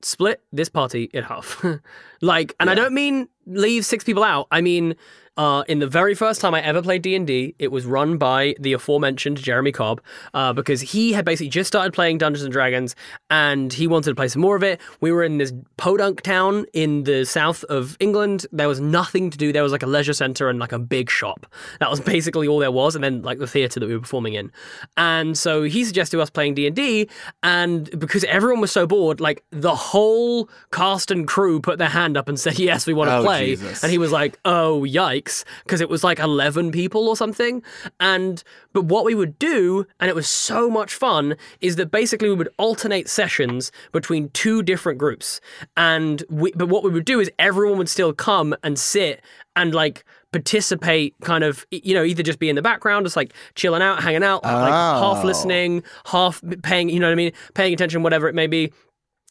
split 0.01 0.41
this 0.51 0.69
party 0.69 1.09
in 1.13 1.23
half. 1.23 1.63
like, 2.21 2.53
and 2.59 2.69
I 2.69 2.75
don't 2.75 2.93
mean 2.93 3.29
leave 3.45 3.85
six 3.85 4.03
people 4.03 4.23
out. 4.23 4.47
I 4.51 4.61
mean, 4.61 4.95
uh, 5.38 5.63
in 5.67 5.79
the 5.79 5.88
very 5.88 6.13
first 6.13 6.41
time 6.41 6.53
I 6.53 6.61
ever 6.61 6.81
played 6.81 7.01
D 7.01 7.15
and 7.15 7.25
D, 7.25 7.55
it 7.57 7.71
was 7.71 7.86
run 7.86 8.17
by 8.17 8.55
the 8.59 8.73
aforementioned 8.73 9.38
Jeremy 9.38 9.71
Cobb 9.71 9.99
uh, 10.34 10.53
because 10.53 10.81
he 10.81 11.13
had 11.13 11.25
basically 11.25 11.49
just 11.49 11.67
started 11.67 11.91
playing 11.93 12.19
Dungeons 12.19 12.43
and 12.43 12.51
Dragons 12.53 12.95
and 13.29 13.73
he 13.73 13.88
wanted 13.88 14.11
to 14.11 14.15
play 14.15 14.27
some 14.27 14.41
more 14.43 14.55
of 14.55 14.61
it. 14.63 14.79
We 15.01 15.11
were 15.11 15.23
in 15.23 15.39
this 15.39 15.51
podunk 15.77 16.21
town 16.21 16.65
in 16.73 17.03
the 17.03 17.25
south 17.25 17.63
of 17.65 17.97
England. 17.99 18.45
There 18.51 18.67
was 18.67 18.79
nothing 18.79 19.29
to 19.31 19.38
do. 19.38 19.51
There 19.51 19.63
was 19.63 19.71
like 19.71 19.81
a 19.84 19.88
leisure 19.88 20.13
center 20.13 20.49
and 20.49 20.59
like 20.59 20.71
a 20.71 20.79
big 20.79 21.09
shop. 21.09 21.47
That 21.79 21.89
was 21.89 21.99
basically 22.15 22.47
all 22.47 22.59
there 22.59 22.71
was, 22.71 22.93
and 22.93 23.03
then 23.03 23.23
like 23.23 23.39
the 23.39 23.47
theater 23.47 23.79
that 23.79 23.88
we 23.88 23.93
were 23.95 24.01
performing 24.01 24.36
in. 24.36 24.51
And 24.97 25.38
so 25.38 25.63
he 25.63 25.84
suggested 25.84 26.19
us 26.19 26.29
playing 26.29 26.53
D 26.53 26.67
and 26.67 26.75
D, 26.75 27.09
and 27.41 27.89
because 27.99 28.23
everyone 28.25 28.61
was 28.61 28.71
so 28.71 28.86
bored, 28.86 29.19
like 29.19 29.43
the 29.49 29.75
whole 29.75 30.49
cast 30.71 31.09
and 31.09 31.27
crew 31.27 31.59
put 31.59 31.79
their 31.79 31.89
hand 31.89 32.17
up 32.17 32.27
and 32.29 32.39
said, 32.39 32.59
"Yes, 32.59 32.86
we 32.86 32.93
want 32.93 33.09
to 33.09 33.17
Oh, 33.17 33.23
play." 33.23 33.55
Jesus. 33.55 33.81
And 33.84 33.91
he 33.91 33.97
was 33.97 34.11
like, 34.11 34.38
"Oh, 34.45 34.81
yikes!" 34.88 35.22
Because 35.63 35.82
it 35.82 35.89
was 35.89 36.03
like 36.03 36.19
eleven 36.19 36.71
people 36.71 37.07
or 37.07 37.15
something. 37.15 37.61
And 37.99 38.43
but 38.74 38.86
what 38.86 39.05
we 39.05 39.15
would 39.15 39.38
do, 39.39 39.86
and 39.99 40.09
it 40.09 40.15
was 40.15 40.28
so 40.28 40.69
much 40.69 40.93
fun, 40.93 41.36
is 41.61 41.76
that 41.78 41.91
basically 41.91 42.30
we 42.30 42.36
would 42.36 42.49
alternate 42.57 43.09
sessions 43.09 43.71
between 43.91 44.30
two 44.30 44.63
different 44.63 44.99
groups. 44.99 45.39
And 45.78 46.24
we, 46.30 46.51
but 46.53 46.69
what 46.69 46.84
we 46.84 46.89
would 46.91 47.05
do 47.05 47.19
is 47.19 47.30
everyone 47.39 47.78
would 47.78 47.89
still 47.89 48.13
come 48.13 48.55
and 48.63 48.78
sit 48.80 49.21
and 49.55 49.74
like 49.74 50.03
participate 50.32 51.13
kind 51.21 51.43
of 51.43 51.63
you 51.69 51.93
know 51.93 52.03
either 52.03 52.24
just 52.24 52.39
be 52.39 52.49
in 52.49 52.55
the 52.55 52.61
background 52.61 53.05
just 53.05 53.15
like 53.15 53.32
chilling 53.53 53.84
out 53.84 54.01
hanging 54.01 54.24
out 54.24 54.43
like 54.43 54.71
half 54.74 55.24
Oh. 55.24 55.28
listening 55.28 55.84
half 56.07 56.41
paying 56.63 56.89
you 56.89 56.99
know 56.99 57.05
what 57.05 57.11
i 57.11 57.15
mean 57.15 57.32
paying 57.53 57.71
attention 57.71 58.01
whatever 58.01 58.28
it 58.28 58.34
may 58.34 58.47
be 58.47 58.74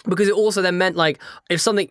because 0.08 0.28
it 0.28 0.34
also 0.34 0.62
then 0.62 0.78
meant 0.78 0.96
like 0.96 1.20
if 1.48 1.60
something 1.60 1.90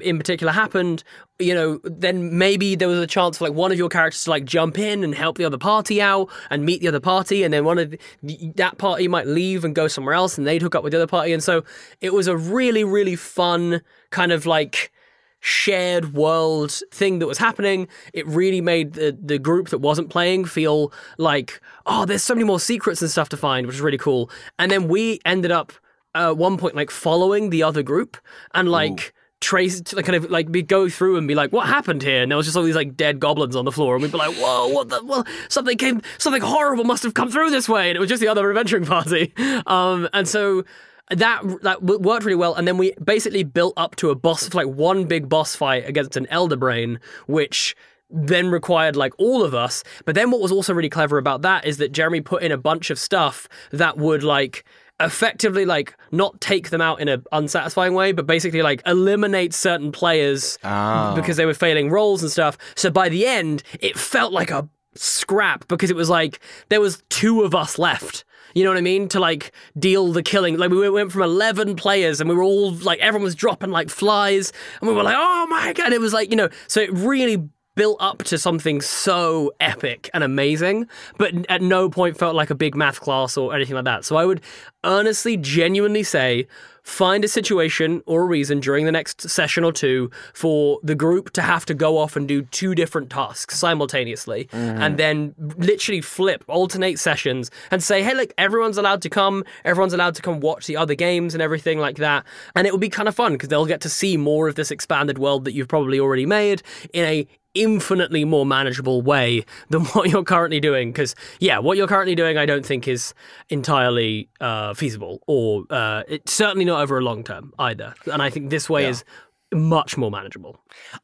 in 0.00 0.18
particular 0.18 0.52
happened 0.52 1.04
you 1.38 1.54
know 1.54 1.80
then 1.84 2.36
maybe 2.36 2.74
there 2.74 2.88
was 2.88 2.98
a 2.98 3.06
chance 3.06 3.38
for 3.38 3.44
like 3.44 3.54
one 3.54 3.70
of 3.70 3.78
your 3.78 3.88
characters 3.88 4.24
to 4.24 4.30
like 4.30 4.44
jump 4.44 4.78
in 4.78 5.04
and 5.04 5.14
help 5.14 5.36
the 5.36 5.44
other 5.44 5.58
party 5.58 6.00
out 6.00 6.28
and 6.50 6.64
meet 6.64 6.80
the 6.80 6.88
other 6.88 7.00
party 7.00 7.42
and 7.42 7.52
then 7.52 7.64
one 7.64 7.78
of 7.78 7.94
the, 8.22 8.52
that 8.56 8.78
party 8.78 9.08
might 9.08 9.26
leave 9.26 9.64
and 9.64 9.74
go 9.74 9.88
somewhere 9.88 10.14
else 10.14 10.38
and 10.38 10.46
they'd 10.46 10.62
hook 10.62 10.74
up 10.74 10.82
with 10.82 10.92
the 10.92 10.98
other 10.98 11.06
party 11.06 11.32
and 11.32 11.42
so 11.42 11.62
it 12.00 12.14
was 12.14 12.26
a 12.26 12.36
really 12.36 12.84
really 12.84 13.16
fun 13.16 13.82
kind 14.10 14.32
of 14.32 14.46
like 14.46 14.92
shared 15.40 16.12
world 16.12 16.70
thing 16.92 17.18
that 17.18 17.26
was 17.26 17.38
happening. 17.38 17.88
It 18.12 18.26
really 18.26 18.60
made 18.60 18.92
the, 18.92 19.16
the 19.18 19.38
group 19.38 19.70
that 19.70 19.78
wasn't 19.78 20.10
playing 20.10 20.44
feel 20.44 20.92
like, 21.16 21.60
oh, 21.86 22.04
there's 22.04 22.22
so 22.22 22.34
many 22.34 22.44
more 22.44 22.60
secrets 22.60 23.00
and 23.00 23.10
stuff 23.10 23.30
to 23.30 23.38
find, 23.38 23.66
which 23.66 23.76
is 23.76 23.80
really 23.80 23.98
cool. 23.98 24.30
And 24.58 24.70
then 24.70 24.86
we 24.86 25.18
ended 25.24 25.50
up 25.50 25.72
at 26.14 26.36
one 26.36 26.56
point 26.58 26.74
like 26.74 26.90
following 26.90 27.50
the 27.50 27.62
other 27.62 27.82
group 27.82 28.16
and 28.54 28.70
like. 28.70 29.14
Trace 29.42 29.80
to 29.80 29.96
like, 29.96 30.04
kind 30.04 30.16
of 30.16 30.30
like 30.30 30.48
we 30.50 30.60
go 30.60 30.90
through 30.90 31.16
and 31.16 31.26
be 31.26 31.34
like, 31.34 31.50
what 31.50 31.66
happened 31.66 32.02
here? 32.02 32.20
And 32.20 32.30
there 32.30 32.36
was 32.36 32.44
just 32.44 32.58
all 32.58 32.62
these 32.62 32.76
like 32.76 32.94
dead 32.94 33.20
goblins 33.20 33.56
on 33.56 33.64
the 33.64 33.72
floor, 33.72 33.94
and 33.94 34.02
we'd 34.02 34.12
be 34.12 34.18
like, 34.18 34.36
whoa, 34.36 34.68
what 34.68 34.90
the? 34.90 35.02
Well, 35.02 35.24
something 35.48 35.78
came, 35.78 36.02
something 36.18 36.42
horrible 36.42 36.84
must 36.84 37.02
have 37.04 37.14
come 37.14 37.30
through 37.30 37.48
this 37.48 37.66
way, 37.66 37.88
and 37.88 37.96
it 37.96 38.00
was 38.00 38.10
just 38.10 38.20
the 38.20 38.28
other 38.28 38.50
adventuring 38.50 38.84
party. 38.84 39.32
Um, 39.66 40.10
and 40.12 40.28
so 40.28 40.64
that 41.10 41.42
that 41.62 41.80
w- 41.80 41.98
worked 42.00 42.24
really 42.24 42.36
well 42.36 42.54
and 42.54 42.66
then 42.66 42.78
we 42.78 42.92
basically 43.02 43.42
built 43.42 43.74
up 43.76 43.96
to 43.96 44.10
a 44.10 44.14
boss 44.14 44.52
like 44.54 44.66
one 44.66 45.04
big 45.04 45.28
boss 45.28 45.56
fight 45.56 45.88
against 45.88 46.16
an 46.16 46.26
elder 46.28 46.56
brain 46.56 47.00
which 47.26 47.74
then 48.08 48.48
required 48.48 48.96
like 48.96 49.12
all 49.18 49.42
of 49.42 49.54
us 49.54 49.82
but 50.04 50.14
then 50.14 50.30
what 50.30 50.40
was 50.40 50.52
also 50.52 50.72
really 50.72 50.88
clever 50.88 51.18
about 51.18 51.42
that 51.42 51.64
is 51.64 51.78
that 51.78 51.92
jeremy 51.92 52.20
put 52.20 52.42
in 52.42 52.52
a 52.52 52.56
bunch 52.56 52.90
of 52.90 52.98
stuff 52.98 53.48
that 53.72 53.96
would 53.96 54.22
like 54.22 54.64
effectively 55.00 55.64
like 55.64 55.96
not 56.12 56.40
take 56.40 56.70
them 56.70 56.80
out 56.80 57.00
in 57.00 57.08
an 57.08 57.24
unsatisfying 57.32 57.94
way, 57.94 58.12
but 58.12 58.26
basically 58.26 58.62
like 58.62 58.82
eliminate 58.86 59.54
certain 59.54 59.92
players 59.92 60.58
Oh. 60.64 61.14
because 61.14 61.36
they 61.36 61.46
were 61.46 61.54
failing 61.54 61.90
rolls 61.90 62.22
and 62.22 62.30
stuff. 62.30 62.56
So 62.76 62.90
by 62.90 63.08
the 63.08 63.26
end, 63.26 63.62
it 63.80 63.98
felt 63.98 64.32
like 64.32 64.50
a 64.50 64.68
scrap 64.94 65.66
because 65.68 65.90
it 65.90 65.96
was 65.96 66.10
like 66.10 66.40
there 66.68 66.80
was 66.80 67.02
two 67.08 67.42
of 67.42 67.54
us 67.54 67.78
left. 67.78 68.24
You 68.54 68.64
know 68.64 68.70
what 68.70 68.78
I 68.78 68.82
mean? 68.82 69.08
To 69.10 69.20
like 69.20 69.52
deal 69.78 70.12
the 70.12 70.24
killing. 70.24 70.58
Like 70.58 70.70
we 70.70 70.90
went 70.90 71.12
from 71.12 71.22
11 71.22 71.76
players 71.76 72.20
and 72.20 72.28
we 72.28 72.34
were 72.34 72.42
all 72.42 72.72
like, 72.72 72.98
everyone 72.98 73.22
was 73.24 73.36
dropping 73.36 73.70
like 73.70 73.88
flies 73.90 74.52
and 74.80 74.88
we 74.90 74.94
were 74.94 75.04
like, 75.04 75.14
oh 75.16 75.46
my 75.48 75.72
God. 75.72 75.92
It 75.92 76.00
was 76.00 76.12
like, 76.12 76.30
you 76.30 76.36
know, 76.36 76.48
so 76.66 76.80
it 76.80 76.90
really 76.92 77.48
built 77.76 77.96
up 78.00 78.18
to 78.24 78.38
something 78.38 78.80
so 78.80 79.52
epic 79.60 80.10
and 80.12 80.24
amazing, 80.24 80.86
but 81.18 81.32
at 81.48 81.62
no 81.62 81.88
point 81.88 82.16
felt 82.16 82.34
like 82.34 82.50
a 82.50 82.54
big 82.54 82.74
math 82.74 83.00
class 83.00 83.36
or 83.36 83.54
anything 83.54 83.74
like 83.74 83.84
that. 83.84 84.04
So 84.04 84.16
I 84.16 84.26
would 84.26 84.40
earnestly, 84.84 85.36
genuinely 85.36 86.02
say, 86.02 86.46
find 86.82 87.24
a 87.24 87.28
situation 87.28 88.02
or 88.06 88.22
a 88.22 88.26
reason 88.26 88.60
during 88.60 88.84
the 88.86 88.92
next 88.92 89.28
session 89.28 89.64
or 89.64 89.72
two 89.72 90.10
for 90.32 90.80
the 90.82 90.94
group 90.94 91.30
to 91.30 91.42
have 91.42 91.64
to 91.66 91.74
go 91.74 91.98
off 91.98 92.16
and 92.16 92.26
do 92.26 92.42
two 92.42 92.74
different 92.74 93.10
tasks 93.10 93.58
simultaneously 93.58 94.46
mm-hmm. 94.46 94.82
and 94.82 94.98
then 94.98 95.34
literally 95.38 96.00
flip 96.00 96.42
alternate 96.48 96.98
sessions 96.98 97.50
and 97.70 97.82
say 97.82 98.02
hey 98.02 98.14
look 98.14 98.32
everyone's 98.38 98.78
allowed 98.78 99.02
to 99.02 99.10
come. 99.10 99.44
Everyone's 99.64 99.92
allowed 99.92 100.14
to 100.16 100.22
come 100.22 100.40
watch 100.40 100.66
the 100.66 100.76
other 100.76 100.94
games 100.94 101.34
and 101.34 101.42
everything 101.42 101.78
like 101.78 101.96
that. 101.96 102.24
And 102.56 102.66
it 102.66 102.72
will 102.72 102.78
be 102.78 102.88
kind 102.88 103.08
of 103.08 103.14
fun 103.14 103.32
because 103.32 103.48
they'll 103.48 103.66
get 103.66 103.80
to 103.82 103.88
see 103.88 104.16
more 104.16 104.48
of 104.48 104.54
this 104.54 104.70
expanded 104.70 105.18
world 105.18 105.44
that 105.44 105.52
you've 105.52 105.68
probably 105.68 106.00
already 106.00 106.26
made 106.26 106.62
in 106.92 107.04
a 107.04 107.26
infinitely 107.54 108.24
more 108.24 108.46
manageable 108.46 109.02
way 109.02 109.44
than 109.70 109.84
what 109.86 110.08
you're 110.08 110.24
currently 110.24 110.60
doing 110.60 110.92
because 110.92 111.14
yeah 111.40 111.58
what 111.58 111.76
you're 111.76 111.88
currently 111.88 112.14
doing 112.14 112.38
i 112.38 112.46
don't 112.46 112.64
think 112.64 112.86
is 112.86 113.12
entirely 113.48 114.28
uh, 114.40 114.72
feasible 114.74 115.20
or 115.26 115.64
uh, 115.70 116.04
it's 116.08 116.32
certainly 116.32 116.64
not 116.64 116.80
over 116.80 116.98
a 116.98 117.00
long 117.00 117.24
term 117.24 117.52
either 117.58 117.94
and 118.12 118.22
i 118.22 118.30
think 118.30 118.50
this 118.50 118.70
way 118.70 118.86
is 118.86 119.04
much 119.52 119.96
more 119.96 120.12
manageable 120.12 120.60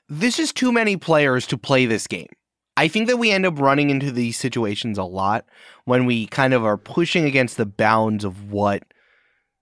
this 0.09 0.39
is 0.39 0.53
too 0.53 0.73
many 0.73 0.97
players 0.97 1.47
to 1.49 1.59
play 1.59 1.87
this 1.87 2.07
game. 2.07 2.29
I 2.77 2.89
think 2.89 3.09
that 3.09 3.17
we 3.17 3.31
end 3.31 3.47
up 3.47 3.59
running 3.59 3.91
into 3.91 4.13
these 4.13 4.39
situations 4.39 4.99
a 4.99 5.05
lot 5.05 5.47
when 5.85 6.05
we 6.05 6.27
kind 6.27 6.53
of 6.53 6.65
are 6.65 6.77
pushing 6.77 7.25
against 7.25 7.57
the 7.57 7.67
bounds 7.67 8.25
of 8.25 8.53
what 8.53 8.83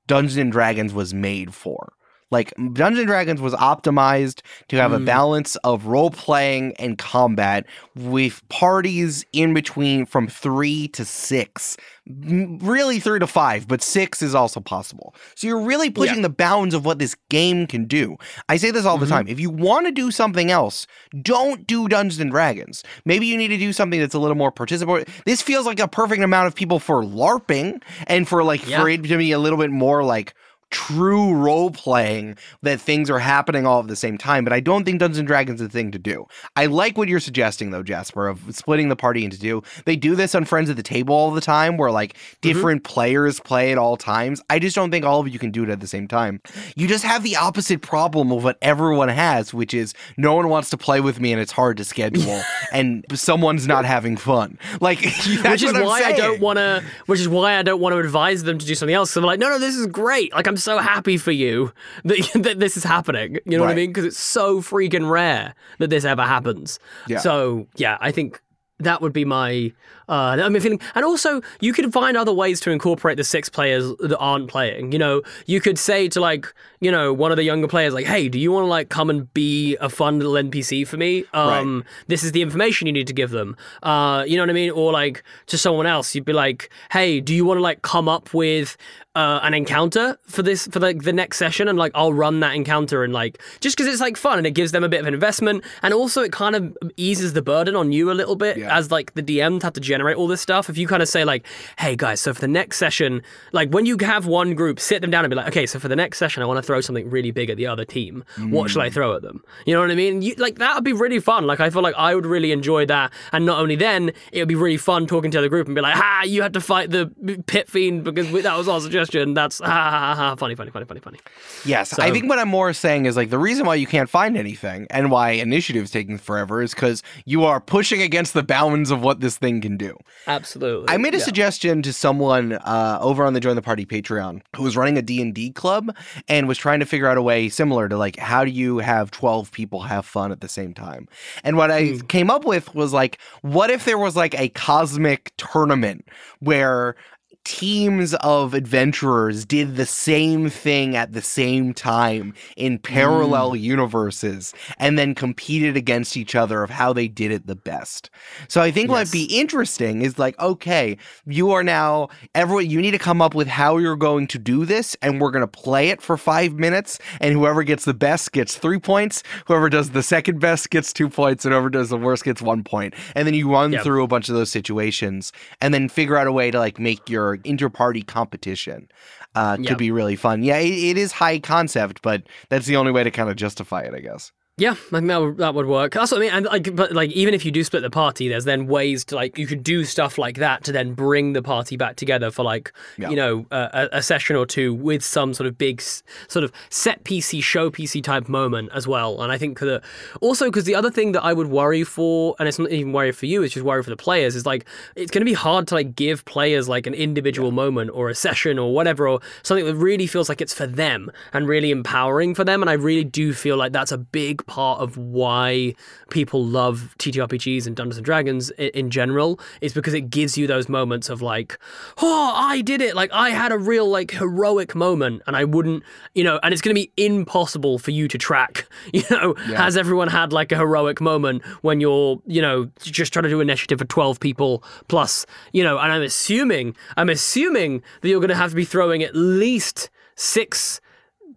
Dungeons 0.06 0.36
and 0.36 0.50
Dragons 0.50 0.92
was 0.92 1.14
made 1.14 1.54
for. 1.54 1.92
Like 2.30 2.52
Dungeons 2.56 2.98
and 3.00 3.06
Dragons 3.06 3.40
was 3.40 3.54
optimized 3.54 4.40
to 4.68 4.76
have 4.76 4.92
a 4.92 4.98
Mm. 4.98 5.04
balance 5.04 5.56
of 5.56 5.86
role 5.86 6.10
playing 6.10 6.74
and 6.78 6.98
combat 6.98 7.64
with 7.94 8.42
parties 8.48 9.24
in 9.32 9.54
between 9.54 10.04
from 10.06 10.26
3 10.26 10.88
to 10.88 11.04
6. 11.04 11.76
Really 12.06 12.98
3 13.00 13.18
to 13.20 13.26
5, 13.26 13.66
but 13.68 13.82
6 13.82 14.20
is 14.20 14.34
also 14.34 14.60
possible. 14.60 15.14
So 15.36 15.46
you're 15.46 15.60
really 15.60 15.90
pushing 15.90 16.22
the 16.22 16.28
bounds 16.28 16.74
of 16.74 16.84
what 16.84 16.98
this 16.98 17.14
game 17.30 17.66
can 17.66 17.84
do. 17.86 18.16
I 18.48 18.56
say 18.56 18.70
this 18.70 18.84
all 18.84 18.96
Mhm. 18.96 19.00
the 19.00 19.06
time. 19.06 19.28
If 19.28 19.40
you 19.40 19.48
want 19.50 19.86
to 19.86 19.92
do 19.92 20.10
something 20.10 20.50
else, 20.50 20.86
don't 21.22 21.66
do 21.66 21.88
Dungeons 21.88 22.20
and 22.20 22.30
Dragons. 22.30 22.82
Maybe 23.04 23.26
you 23.26 23.36
need 23.36 23.48
to 23.48 23.56
do 23.58 23.72
something 23.72 24.00
that's 24.00 24.14
a 24.14 24.18
little 24.18 24.36
more 24.36 24.52
participatory. 24.52 25.08
This 25.24 25.40
feels 25.40 25.66
like 25.66 25.80
a 25.80 25.88
perfect 25.88 26.22
amount 26.22 26.46
of 26.48 26.54
people 26.54 26.78
for 26.78 27.02
LARPing 27.02 27.80
and 28.06 28.28
for 28.28 28.42
like 28.44 28.66
Yeah. 28.68 28.80
for 28.82 28.88
it 28.88 29.02
to 29.04 29.16
be 29.16 29.32
a 29.32 29.38
little 29.38 29.58
bit 29.58 29.70
more 29.70 30.02
like 30.04 30.34
true 30.74 31.32
role 31.32 31.70
playing 31.70 32.36
that 32.62 32.80
things 32.80 33.08
are 33.08 33.20
happening 33.20 33.64
all 33.64 33.78
at 33.78 33.86
the 33.86 33.94
same 33.94 34.18
time. 34.18 34.42
But 34.42 34.52
I 34.52 34.58
don't 34.58 34.84
think 34.84 34.98
Dungeons 34.98 35.18
and 35.18 35.28
Dragons 35.28 35.60
is 35.60 35.68
the 35.68 35.72
thing 35.72 35.92
to 35.92 36.00
do. 36.00 36.26
I 36.56 36.66
like 36.66 36.98
what 36.98 37.08
you're 37.08 37.20
suggesting 37.20 37.70
though, 37.70 37.84
Jasper, 37.84 38.26
of 38.26 38.42
splitting 38.50 38.88
the 38.88 38.96
party 38.96 39.24
into 39.24 39.38
two. 39.38 39.62
They 39.84 39.94
do 39.94 40.16
this 40.16 40.34
on 40.34 40.44
Friends 40.44 40.68
at 40.68 40.76
the 40.76 40.82
Table 40.82 41.14
all 41.14 41.30
the 41.30 41.40
time, 41.40 41.76
where 41.76 41.92
like 41.92 42.14
mm-hmm. 42.14 42.40
different 42.40 42.82
players 42.82 43.38
play 43.38 43.70
at 43.70 43.78
all 43.78 43.96
times. 43.96 44.42
I 44.50 44.58
just 44.58 44.74
don't 44.74 44.90
think 44.90 45.04
all 45.04 45.20
of 45.20 45.28
you 45.28 45.38
can 45.38 45.52
do 45.52 45.62
it 45.62 45.68
at 45.70 45.78
the 45.78 45.86
same 45.86 46.08
time. 46.08 46.40
You 46.74 46.88
just 46.88 47.04
have 47.04 47.22
the 47.22 47.36
opposite 47.36 47.80
problem 47.80 48.32
of 48.32 48.42
what 48.42 48.58
everyone 48.60 49.08
has, 49.08 49.54
which 49.54 49.72
is 49.72 49.94
no 50.16 50.34
one 50.34 50.48
wants 50.48 50.70
to 50.70 50.76
play 50.76 51.00
with 51.00 51.20
me 51.20 51.32
and 51.32 51.40
it's 51.40 51.52
hard 51.52 51.76
to 51.76 51.84
schedule 51.84 52.42
and 52.72 53.04
someone's 53.14 53.68
not 53.68 53.84
having 53.84 54.16
fun. 54.16 54.58
Like 54.80 54.98
which 55.44 55.62
is 55.62 55.72
why 55.72 56.02
I 56.02 56.12
don't 56.12 56.40
want 56.40 56.58
to. 56.58 56.82
Which 57.06 57.20
is 57.20 57.28
why 57.28 57.58
I 57.58 57.62
don't 57.62 57.80
want 57.80 57.92
to 57.92 58.00
advise 58.00 58.42
them 58.42 58.58
to 58.58 58.66
do 58.66 58.74
something 58.74 58.94
else. 58.94 59.12
So 59.12 59.20
I'm 59.20 59.26
like, 59.26 59.38
no, 59.38 59.48
no, 59.48 59.60
this 59.60 59.76
is 59.76 59.86
great. 59.86 60.32
Like 60.32 60.48
I'm 60.48 60.56
so 60.64 60.78
happy 60.78 61.16
for 61.16 61.32
you 61.32 61.72
that, 62.04 62.30
that 62.34 62.60
this 62.60 62.76
is 62.76 62.84
happening. 62.84 63.38
You 63.44 63.58
know 63.58 63.64
what 63.64 63.70
I 63.70 63.74
mean? 63.74 63.90
Because 63.90 64.04
it's 64.04 64.18
so 64.18 64.60
freaking 64.60 65.08
rare 65.10 65.54
that 65.78 65.90
this 65.90 66.04
ever 66.04 66.22
happens. 66.22 66.78
Yeah. 67.06 67.18
So 67.18 67.66
yeah, 67.76 67.98
I 68.00 68.10
think 68.10 68.40
that 68.80 69.00
would 69.00 69.12
be 69.12 69.24
my. 69.24 69.72
Uh, 70.08 70.36
I 70.42 70.48
mean, 70.48 70.60
feeling, 70.60 70.80
and 70.94 71.04
also 71.04 71.40
you 71.60 71.72
could 71.72 71.92
find 71.92 72.16
other 72.16 72.32
ways 72.32 72.60
to 72.60 72.70
incorporate 72.70 73.16
the 73.16 73.24
six 73.24 73.48
players 73.48 73.90
that 74.00 74.18
aren't 74.18 74.48
playing. 74.48 74.92
You 74.92 74.98
know, 74.98 75.22
you 75.46 75.60
could 75.60 75.78
say 75.78 76.08
to 76.08 76.20
like, 76.20 76.52
you 76.84 76.90
know, 76.90 77.12
one 77.12 77.30
of 77.30 77.36
the 77.36 77.42
younger 77.44 77.66
players, 77.74 77.92
like, 77.94 78.06
"Hey, 78.06 78.28
do 78.28 78.38
you 78.38 78.52
want 78.52 78.64
to 78.64 78.68
like 78.68 78.88
come 78.90 79.08
and 79.10 79.32
be 79.34 79.76
a 79.80 79.88
fun 79.88 80.18
little 80.18 80.34
NPC 80.34 80.86
for 80.86 80.96
me? 80.98 81.24
Um, 81.32 81.84
this 82.08 82.22
is 82.22 82.32
the 82.32 82.42
information 82.42 82.86
you 82.86 82.92
need 82.92 83.06
to 83.06 83.14
give 83.14 83.30
them. 83.30 83.56
Uh, 83.82 84.24
you 84.26 84.36
know 84.36 84.42
what 84.42 84.50
I 84.50 84.54
mean? 84.62 84.70
Or 84.70 84.92
like 84.92 85.22
to 85.46 85.56
someone 85.58 85.86
else, 85.86 86.14
you'd 86.14 86.24
be 86.24 86.32
like, 86.34 86.70
"Hey, 86.92 87.20
do 87.20 87.34
you 87.34 87.44
want 87.44 87.58
to 87.58 87.62
like 87.62 87.82
come 87.82 88.08
up 88.08 88.34
with 88.34 88.76
uh, 89.16 89.38
an 89.44 89.54
encounter 89.54 90.18
for 90.26 90.42
this 90.42 90.66
for 90.66 90.80
like 90.80 91.02
the 91.04 91.12
next 91.12 91.38
session?" 91.38 91.68
And 91.68 91.78
like, 91.78 91.92
I'll 91.94 92.12
run 92.12 92.40
that 92.40 92.54
encounter 92.54 93.02
and 93.04 93.12
like 93.12 93.40
just 93.60 93.76
because 93.76 93.90
it's 93.92 94.00
like 94.02 94.16
fun 94.18 94.36
and 94.38 94.46
it 94.46 94.50
gives 94.52 94.72
them 94.72 94.84
a 94.84 94.88
bit 94.88 95.00
of 95.00 95.06
an 95.06 95.14
investment, 95.14 95.64
and 95.82 95.94
also 95.94 96.20
it 96.22 96.32
kind 96.32 96.54
of 96.54 96.76
eases 96.96 97.32
the 97.32 97.42
burden 97.42 97.74
on 97.76 97.92
you 97.92 98.10
a 98.10 98.16
little 98.20 98.36
bit 98.36 98.58
Yeah. 98.58 98.76
as 98.76 98.90
like 98.90 99.14
the 99.14 99.22
DM 99.22 99.60
to 99.60 99.66
have 99.66 99.72
to 99.74 99.80
generate 99.80 100.16
all 100.16 100.26
this 100.28 100.40
stuff. 100.42 100.68
If 100.68 100.76
you 100.76 100.86
kind 100.86 101.02
of 101.02 101.08
say 101.08 101.24
like, 101.24 101.46
"Hey 101.78 101.96
guys, 101.96 102.20
so 102.20 102.34
for 102.34 102.40
the 102.40 102.48
next 102.48 102.76
session, 102.78 103.22
like 103.52 103.70
when 103.70 103.86
you 103.86 103.96
have 104.02 104.26
one 104.26 104.54
group, 104.54 104.78
sit 104.80 105.00
them 105.00 105.10
down 105.10 105.24
and 105.24 105.30
be 105.30 105.36
like, 105.36 105.48
okay, 105.48 105.66
so 105.66 105.78
for 105.78 105.88
the 105.88 105.96
next 105.96 106.18
session, 106.18 106.42
I 106.42 106.46
want 106.46 106.58
to 106.58 106.62
throw 106.62 106.73
something 106.82 107.08
really 107.10 107.30
big 107.30 107.50
at 107.50 107.56
the 107.56 107.66
other 107.66 107.84
team. 107.84 108.24
What 108.38 108.70
shall 108.70 108.82
I 108.82 108.90
throw 108.90 109.14
at 109.14 109.22
them? 109.22 109.42
You 109.66 109.74
know 109.74 109.80
what 109.80 109.90
I 109.90 109.94
mean? 109.94 110.22
You, 110.22 110.34
like 110.36 110.58
that 110.58 110.74
would 110.74 110.84
be 110.84 110.92
really 110.92 111.20
fun. 111.20 111.46
Like 111.46 111.60
I 111.60 111.70
feel 111.70 111.82
like 111.82 111.94
I 111.96 112.14
would 112.14 112.26
really 112.26 112.52
enjoy 112.52 112.86
that, 112.86 113.12
and 113.32 113.46
not 113.46 113.58
only 113.58 113.76
then, 113.76 114.12
it 114.32 114.40
would 114.40 114.48
be 114.48 114.54
really 114.54 114.76
fun 114.76 115.06
talking 115.06 115.30
to 115.32 115.40
the 115.40 115.48
group 115.48 115.66
and 115.66 115.74
be 115.74 115.80
like, 115.80 115.94
ha, 115.94 116.22
you 116.24 116.42
had 116.42 116.52
to 116.54 116.60
fight 116.60 116.90
the 116.90 117.06
pit 117.46 117.68
fiend 117.68 118.04
because 118.04 118.30
we, 118.30 118.40
that 118.40 118.56
was 118.56 118.68
our 118.68 118.80
suggestion. 118.80 119.34
That's 119.34 119.58
ha 119.60 119.66
ha 119.66 119.90
ha 119.90 120.14
ha, 120.14 120.36
funny, 120.36 120.54
funny, 120.54 120.70
funny, 120.70 120.84
funny, 120.86 121.00
funny. 121.00 121.18
Yes, 121.64 121.98
I 121.98 122.10
think 122.10 122.28
what 122.28 122.38
I'm 122.38 122.48
more 122.48 122.72
saying 122.72 123.06
is 123.06 123.16
like 123.16 123.30
the 123.30 123.38
reason 123.38 123.66
why 123.66 123.74
you 123.76 123.86
can't 123.86 124.08
find 124.10 124.36
anything 124.36 124.86
and 124.90 125.10
why 125.10 125.30
initiative's 125.30 125.90
taking 125.90 126.18
forever 126.18 126.62
is 126.62 126.74
because 126.74 127.02
you 127.24 127.44
are 127.44 127.60
pushing 127.60 128.02
against 128.02 128.34
the 128.34 128.42
bounds 128.42 128.90
of 128.90 129.02
what 129.02 129.20
this 129.20 129.36
thing 129.38 129.60
can 129.60 129.76
do. 129.76 129.96
Absolutely. 130.26 130.88
I 130.88 130.96
made 130.96 131.14
a 131.14 131.18
Yeah. 131.18 131.24
suggestion 131.24 131.82
to 131.82 131.92
someone 131.92 132.52
uh, 132.54 132.98
over 133.00 133.24
on 133.24 133.32
the 133.34 133.40
Join 133.40 133.56
the 133.56 133.62
Party 133.62 133.86
Patreon 133.86 134.40
who 134.56 134.62
was 134.62 134.76
running 134.76 134.98
a 134.98 135.02
D&D 135.02 135.50
club 135.52 135.94
and 136.28 136.48
was 136.48 136.58
trying 136.64 136.80
to 136.80 136.86
figure 136.86 137.06
out 137.06 137.18
a 137.18 137.22
way 137.22 137.46
similar 137.50 137.90
to 137.90 137.98
like 137.98 138.16
how 138.16 138.42
do 138.42 138.50
you 138.50 138.78
have 138.78 139.10
12 139.10 139.52
people 139.52 139.82
have 139.82 140.06
fun 140.06 140.32
at 140.32 140.40
the 140.40 140.48
same 140.48 140.72
time. 140.72 141.06
And 141.42 141.58
what 141.58 141.70
I 141.70 141.88
hmm. 141.88 142.06
came 142.06 142.30
up 142.30 142.46
with 142.46 142.74
was 142.74 142.90
like 142.90 143.18
what 143.42 143.68
if 143.68 143.84
there 143.84 143.98
was 143.98 144.16
like 144.16 144.34
a 144.40 144.48
cosmic 144.48 145.30
tournament 145.36 146.08
where 146.40 146.96
teams 147.44 148.14
of 148.14 148.54
adventurers 148.54 149.44
did 149.44 149.76
the 149.76 149.86
same 149.86 150.48
thing 150.48 150.96
at 150.96 151.12
the 151.12 151.20
same 151.20 151.74
time 151.74 152.34
in 152.56 152.78
parallel 152.78 153.52
mm. 153.52 153.60
universes 153.60 154.54
and 154.78 154.98
then 154.98 155.14
competed 155.14 155.76
against 155.76 156.16
each 156.16 156.34
other 156.34 156.62
of 156.62 156.70
how 156.70 156.92
they 156.92 157.06
did 157.06 157.30
it 157.30 157.46
the 157.46 157.54
best. 157.54 158.08
So 158.48 158.62
I 158.62 158.70
think 158.70 158.90
what'd 158.90 159.12
be 159.12 159.24
interesting 159.24 160.02
is 160.02 160.18
like, 160.18 160.38
okay, 160.40 160.96
you 161.26 161.50
are 161.52 161.62
now 161.62 162.08
everyone 162.34 162.70
you 162.70 162.80
need 162.80 162.92
to 162.92 162.98
come 162.98 163.20
up 163.20 163.34
with 163.34 163.48
how 163.48 163.76
you're 163.76 163.96
going 163.96 164.26
to 164.28 164.38
do 164.38 164.64
this, 164.64 164.96
and 165.02 165.20
we're 165.20 165.30
gonna 165.30 165.46
play 165.46 165.90
it 165.90 166.00
for 166.00 166.16
five 166.16 166.54
minutes, 166.54 166.98
and 167.20 167.34
whoever 167.34 167.62
gets 167.62 167.84
the 167.84 167.94
best 167.94 168.32
gets 168.32 168.56
three 168.56 168.78
points, 168.78 169.22
whoever 169.46 169.68
does 169.68 169.90
the 169.90 170.02
second 170.02 170.40
best 170.40 170.70
gets 170.70 170.92
two 170.92 171.08
points, 171.08 171.44
and 171.44 171.52
whoever 171.52 171.70
does 171.70 171.90
the 171.90 171.98
worst 171.98 172.24
gets 172.24 172.40
one 172.40 172.64
point. 172.64 172.94
And 173.14 173.26
then 173.26 173.34
you 173.34 173.52
run 173.52 173.74
Yep. 173.74 173.82
through 173.82 174.04
a 174.04 174.08
bunch 174.08 174.28
of 174.28 174.34
those 174.34 174.50
situations 174.50 175.32
and 175.60 175.74
then 175.74 175.88
figure 175.88 176.16
out 176.16 176.26
a 176.26 176.32
way 176.32 176.50
to 176.50 176.58
like 176.58 176.78
make 176.78 177.08
your 177.10 177.33
inter-party 177.44 178.02
competition. 178.02 178.88
Uh, 179.34 179.56
could 179.56 179.78
be 179.78 179.90
really 179.90 180.16
fun. 180.16 180.42
Yeah, 180.44 180.58
it, 180.58 180.72
it 180.72 180.96
is 180.96 181.12
high 181.12 181.40
concept, 181.40 182.02
but 182.02 182.22
that's 182.48 182.66
the 182.66 182.76
only 182.76 182.92
way 182.92 183.02
to 183.02 183.10
kind 183.10 183.28
of 183.28 183.36
justify 183.36 183.82
it, 183.82 183.94
I 183.94 184.00
guess. 184.00 184.30
Yeah, 184.56 184.70
I 184.70 184.74
think 184.74 185.08
that 185.08 185.20
would, 185.20 185.36
that 185.38 185.52
would 185.56 185.66
work. 185.66 185.94
That's 185.94 186.12
what 186.12 186.18
I 186.18 186.20
mean. 186.20 186.30
And 186.30 186.46
like, 186.46 186.76
but 186.76 186.92
like, 186.92 187.10
even 187.10 187.34
if 187.34 187.44
you 187.44 187.50
do 187.50 187.64
split 187.64 187.82
the 187.82 187.90
party, 187.90 188.28
there's 188.28 188.44
then 188.44 188.68
ways 188.68 189.04
to 189.06 189.16
like 189.16 189.36
you 189.36 189.48
could 189.48 189.64
do 189.64 189.84
stuff 189.84 190.16
like 190.16 190.36
that 190.36 190.62
to 190.64 190.70
then 190.70 190.94
bring 190.94 191.32
the 191.32 191.42
party 191.42 191.76
back 191.76 191.96
together 191.96 192.30
for 192.30 192.44
like 192.44 192.72
Yeah. 192.96 193.10
you 193.10 193.16
know 193.16 193.46
a, 193.50 193.88
a 193.90 194.00
session 194.02 194.36
or 194.36 194.46
two 194.46 194.72
with 194.72 195.02
some 195.02 195.34
sort 195.34 195.48
of 195.48 195.58
big 195.58 195.80
sort 195.80 196.44
of 196.44 196.52
set 196.70 197.02
PC 197.02 197.42
show 197.42 197.68
PC 197.68 198.00
type 198.00 198.28
moment 198.28 198.70
as 198.72 198.86
well. 198.86 199.22
And 199.22 199.32
I 199.32 199.38
think 199.38 199.58
that 199.58 199.82
also 200.20 200.44
because 200.46 200.64
the 200.66 200.76
other 200.76 200.90
thing 200.90 201.10
that 201.12 201.24
I 201.24 201.32
would 201.32 201.48
worry 201.48 201.82
for, 201.82 202.36
and 202.38 202.46
it's 202.46 202.60
not 202.60 202.70
even 202.70 202.92
worry 202.92 203.10
for 203.10 203.26
you, 203.26 203.42
it's 203.42 203.54
just 203.54 203.66
worry 203.66 203.82
for 203.82 203.90
the 203.90 203.96
players, 203.96 204.36
is 204.36 204.46
like 204.46 204.66
it's 204.94 205.10
going 205.10 205.22
to 205.22 205.28
be 205.28 205.34
hard 205.34 205.66
to 205.68 205.74
like 205.74 205.96
give 205.96 206.24
players 206.26 206.68
like 206.68 206.86
an 206.86 206.94
individual 206.94 207.50
moment 207.50 207.90
or 207.92 208.08
a 208.08 208.14
session 208.14 208.60
or 208.60 208.72
whatever 208.72 209.08
or 209.08 209.18
something 209.42 209.64
that 209.66 209.74
really 209.74 210.06
feels 210.06 210.28
like 210.28 210.40
it's 210.40 210.54
for 210.54 210.68
them 210.68 211.10
and 211.32 211.48
really 211.48 211.72
empowering 211.72 212.36
for 212.36 212.44
them. 212.44 212.62
And 212.62 212.70
I 212.70 212.74
really 212.74 213.02
do 213.02 213.32
feel 213.34 213.56
like 213.56 213.72
that's 213.72 213.90
a 213.90 213.98
big 213.98 214.43
big 214.44 214.54
part 214.54 214.80
of 214.80 214.96
why 214.96 215.74
people 216.10 216.44
love 216.44 216.94
TTRPGs 216.98 217.66
and 217.66 217.76
Dungeons 217.76 217.96
and 217.96 218.04
Dragons 218.04 218.50
in, 218.50 218.68
in 218.68 218.90
general 218.90 219.40
is 219.60 219.72
because 219.72 219.94
it 219.94 220.10
gives 220.10 220.36
you 220.36 220.46
those 220.46 220.68
moments 220.68 221.08
of 221.08 221.22
like, 221.22 221.58
oh, 221.98 222.32
I 222.34 222.60
did 222.60 222.80
it. 222.80 222.94
Like 222.94 223.10
I 223.12 223.30
had 223.30 223.52
a 223.52 223.58
real 223.58 223.88
like 223.88 224.12
heroic 224.12 224.74
moment 224.74 225.22
and 225.26 225.36
I 225.36 225.44
wouldn't, 225.44 225.82
you 226.14 226.24
know, 226.24 226.38
and 226.42 226.52
it's 226.52 226.62
going 226.62 226.74
to 226.74 226.80
be 226.80 226.92
impossible 226.96 227.78
for 227.78 227.90
you 227.90 228.08
to 228.08 228.18
track, 228.18 228.66
you 228.92 229.04
know, 229.10 229.34
has 229.34 229.76
everyone 229.76 230.08
had 230.08 230.32
like 230.32 230.52
a 230.52 230.56
heroic 230.56 231.00
moment 231.00 231.44
when 231.62 231.80
you're, 231.80 232.20
you 232.26 232.42
know, 232.42 232.70
just 232.80 233.12
trying 233.12 233.24
to 233.24 233.28
do 233.28 233.40
initiative 233.40 233.78
for 233.78 233.86
12 233.86 234.20
people 234.20 234.62
plus, 234.88 235.26
you 235.52 235.62
know, 235.62 235.78
and 235.78 235.92
I'm 235.92 236.02
assuming, 236.02 236.76
I'm 236.96 237.08
assuming 237.08 237.82
that 238.00 238.08
you're 238.08 238.20
going 238.20 238.28
to 238.28 238.36
have 238.36 238.50
to 238.50 238.56
be 238.56 238.64
throwing 238.64 239.02
at 239.02 239.14
least 239.14 239.90
six 240.16 240.80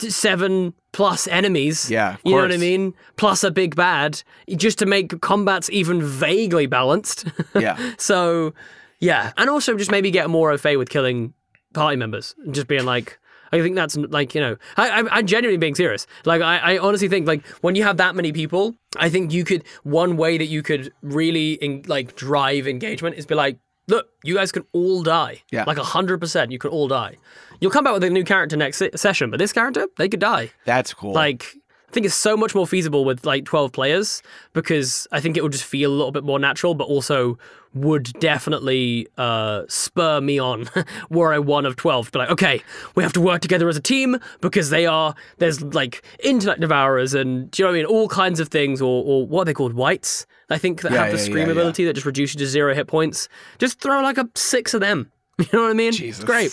seven 0.01 0.73
plus 0.91 1.27
enemies. 1.27 1.89
Yeah, 1.89 2.17
you 2.23 2.35
know 2.35 2.41
what 2.41 2.51
I 2.51 2.57
mean? 2.57 2.93
Plus 3.15 3.43
a 3.43 3.51
big 3.51 3.75
bad, 3.75 4.23
just 4.55 4.79
to 4.79 4.85
make 4.85 5.19
combats 5.21 5.69
even 5.69 6.01
vaguely 6.01 6.65
balanced. 6.65 7.25
Yeah. 7.59 7.93
so, 7.97 8.53
yeah, 8.99 9.31
and 9.37 9.49
also 9.49 9.75
just 9.77 9.89
maybe 9.89 10.11
get 10.11 10.29
more 10.29 10.51
au 10.51 10.57
fait 10.57 10.77
with 10.77 10.89
killing 10.89 11.33
party 11.73 11.95
members 11.97 12.35
and 12.43 12.53
just 12.53 12.67
being 12.67 12.85
like. 12.85 13.19
I 13.49 13.61
think 13.61 13.77
that's 13.77 13.95
like 13.95 14.35
you 14.35 14.41
know 14.41 14.57
I, 14.75 14.89
I 14.89 15.03
I'm 15.09 15.25
genuinely 15.25 15.57
being 15.57 15.73
serious. 15.73 16.05
Like 16.25 16.41
I, 16.41 16.57
I 16.57 16.77
honestly 16.79 17.07
think 17.07 17.25
like 17.25 17.45
when 17.61 17.75
you 17.75 17.83
have 17.83 17.95
that 17.95 18.13
many 18.13 18.33
people, 18.33 18.75
I 18.97 19.09
think 19.09 19.31
you 19.31 19.45
could 19.45 19.63
one 19.83 20.17
way 20.17 20.37
that 20.37 20.47
you 20.47 20.61
could 20.61 20.91
really 21.01 21.53
in, 21.53 21.83
like 21.87 22.17
drive 22.17 22.67
engagement 22.67 23.15
is 23.15 23.25
be 23.25 23.35
like, 23.35 23.57
look, 23.87 24.07
you 24.23 24.35
guys 24.35 24.51
can 24.51 24.65
all 24.73 25.03
die. 25.03 25.41
Yeah. 25.51 25.63
like 25.65 25.77
hundred 25.77 26.19
percent, 26.19 26.51
you 26.51 26.59
could 26.59 26.71
all 26.71 26.87
die. 26.87 27.17
You'll 27.59 27.71
come 27.71 27.83
back 27.83 27.93
with 27.93 28.03
a 28.03 28.09
new 28.09 28.23
character 28.23 28.55
next 28.57 28.77
se- 28.77 28.91
session, 28.95 29.31
but 29.31 29.37
this 29.39 29.51
character 29.53 29.87
they 29.97 30.07
could 30.09 30.19
die. 30.19 30.51
That's 30.65 30.93
cool. 30.93 31.13
Like, 31.13 31.55
I 31.89 31.91
think 31.93 32.05
it's 32.05 32.15
so 32.15 32.35
much 32.35 32.53
more 32.53 32.67
feasible 32.67 33.05
with 33.05 33.25
like 33.25 33.45
12 33.45 33.71
players 33.71 34.21
because 34.51 35.07
I 35.13 35.21
think 35.21 35.37
it 35.37 35.43
would 35.43 35.53
just 35.53 35.63
feel 35.63 35.89
a 35.89 35.95
little 35.95 36.11
bit 36.11 36.25
more 36.25 36.37
natural, 36.37 36.75
but 36.75 36.83
also 36.83 37.37
would 37.73 38.11
definitely 38.19 39.07
uh, 39.17 39.63
spur 39.69 40.19
me 40.19 40.37
on 40.37 40.69
were 41.09 41.33
I 41.33 41.39
one 41.39 41.65
of 41.65 41.77
12. 41.77 42.11
Be 42.11 42.19
like, 42.19 42.29
okay, 42.29 42.61
we 42.95 43.03
have 43.03 43.13
to 43.13 43.21
work 43.21 43.41
together 43.41 43.69
as 43.69 43.77
a 43.77 43.81
team 43.81 44.17
because 44.41 44.69
they 44.69 44.85
are, 44.85 45.15
there's 45.37 45.61
like 45.61 46.03
intellect 46.21 46.59
devourers 46.59 47.13
and, 47.13 47.49
do 47.51 47.61
you 47.61 47.65
know 47.65 47.71
what 47.71 47.77
I 47.77 47.83
mean? 47.83 47.85
All 47.85 48.09
kinds 48.09 48.41
of 48.41 48.49
things, 48.49 48.81
or, 48.81 49.03
or 49.05 49.25
what 49.25 49.43
are 49.43 49.45
they 49.45 49.53
called? 49.53 49.73
Wights, 49.73 50.25
I 50.49 50.57
think, 50.57 50.81
that 50.81 50.91
Yeah, 50.91 51.03
have 51.03 51.11
the 51.11 51.17
yeah, 51.17 51.23
scream 51.23 51.45
yeah, 51.45 51.53
ability 51.53 51.85
that 51.85 51.93
just 51.93 52.05
reduces 52.05 52.35
you 52.35 52.39
to 52.39 52.47
zero 52.47 52.75
hit 52.75 52.87
points. 52.87 53.29
Just 53.59 53.79
throw 53.79 54.01
like 54.01 54.17
a 54.17 54.27
six 54.35 54.73
of 54.73 54.81
them. 54.81 55.11
You 55.39 55.45
know 55.53 55.61
what 55.61 55.69
I 55.69 55.73
mean? 55.73 55.91
Jesus. 55.91 56.23
It's 56.23 56.25
great. 56.25 56.51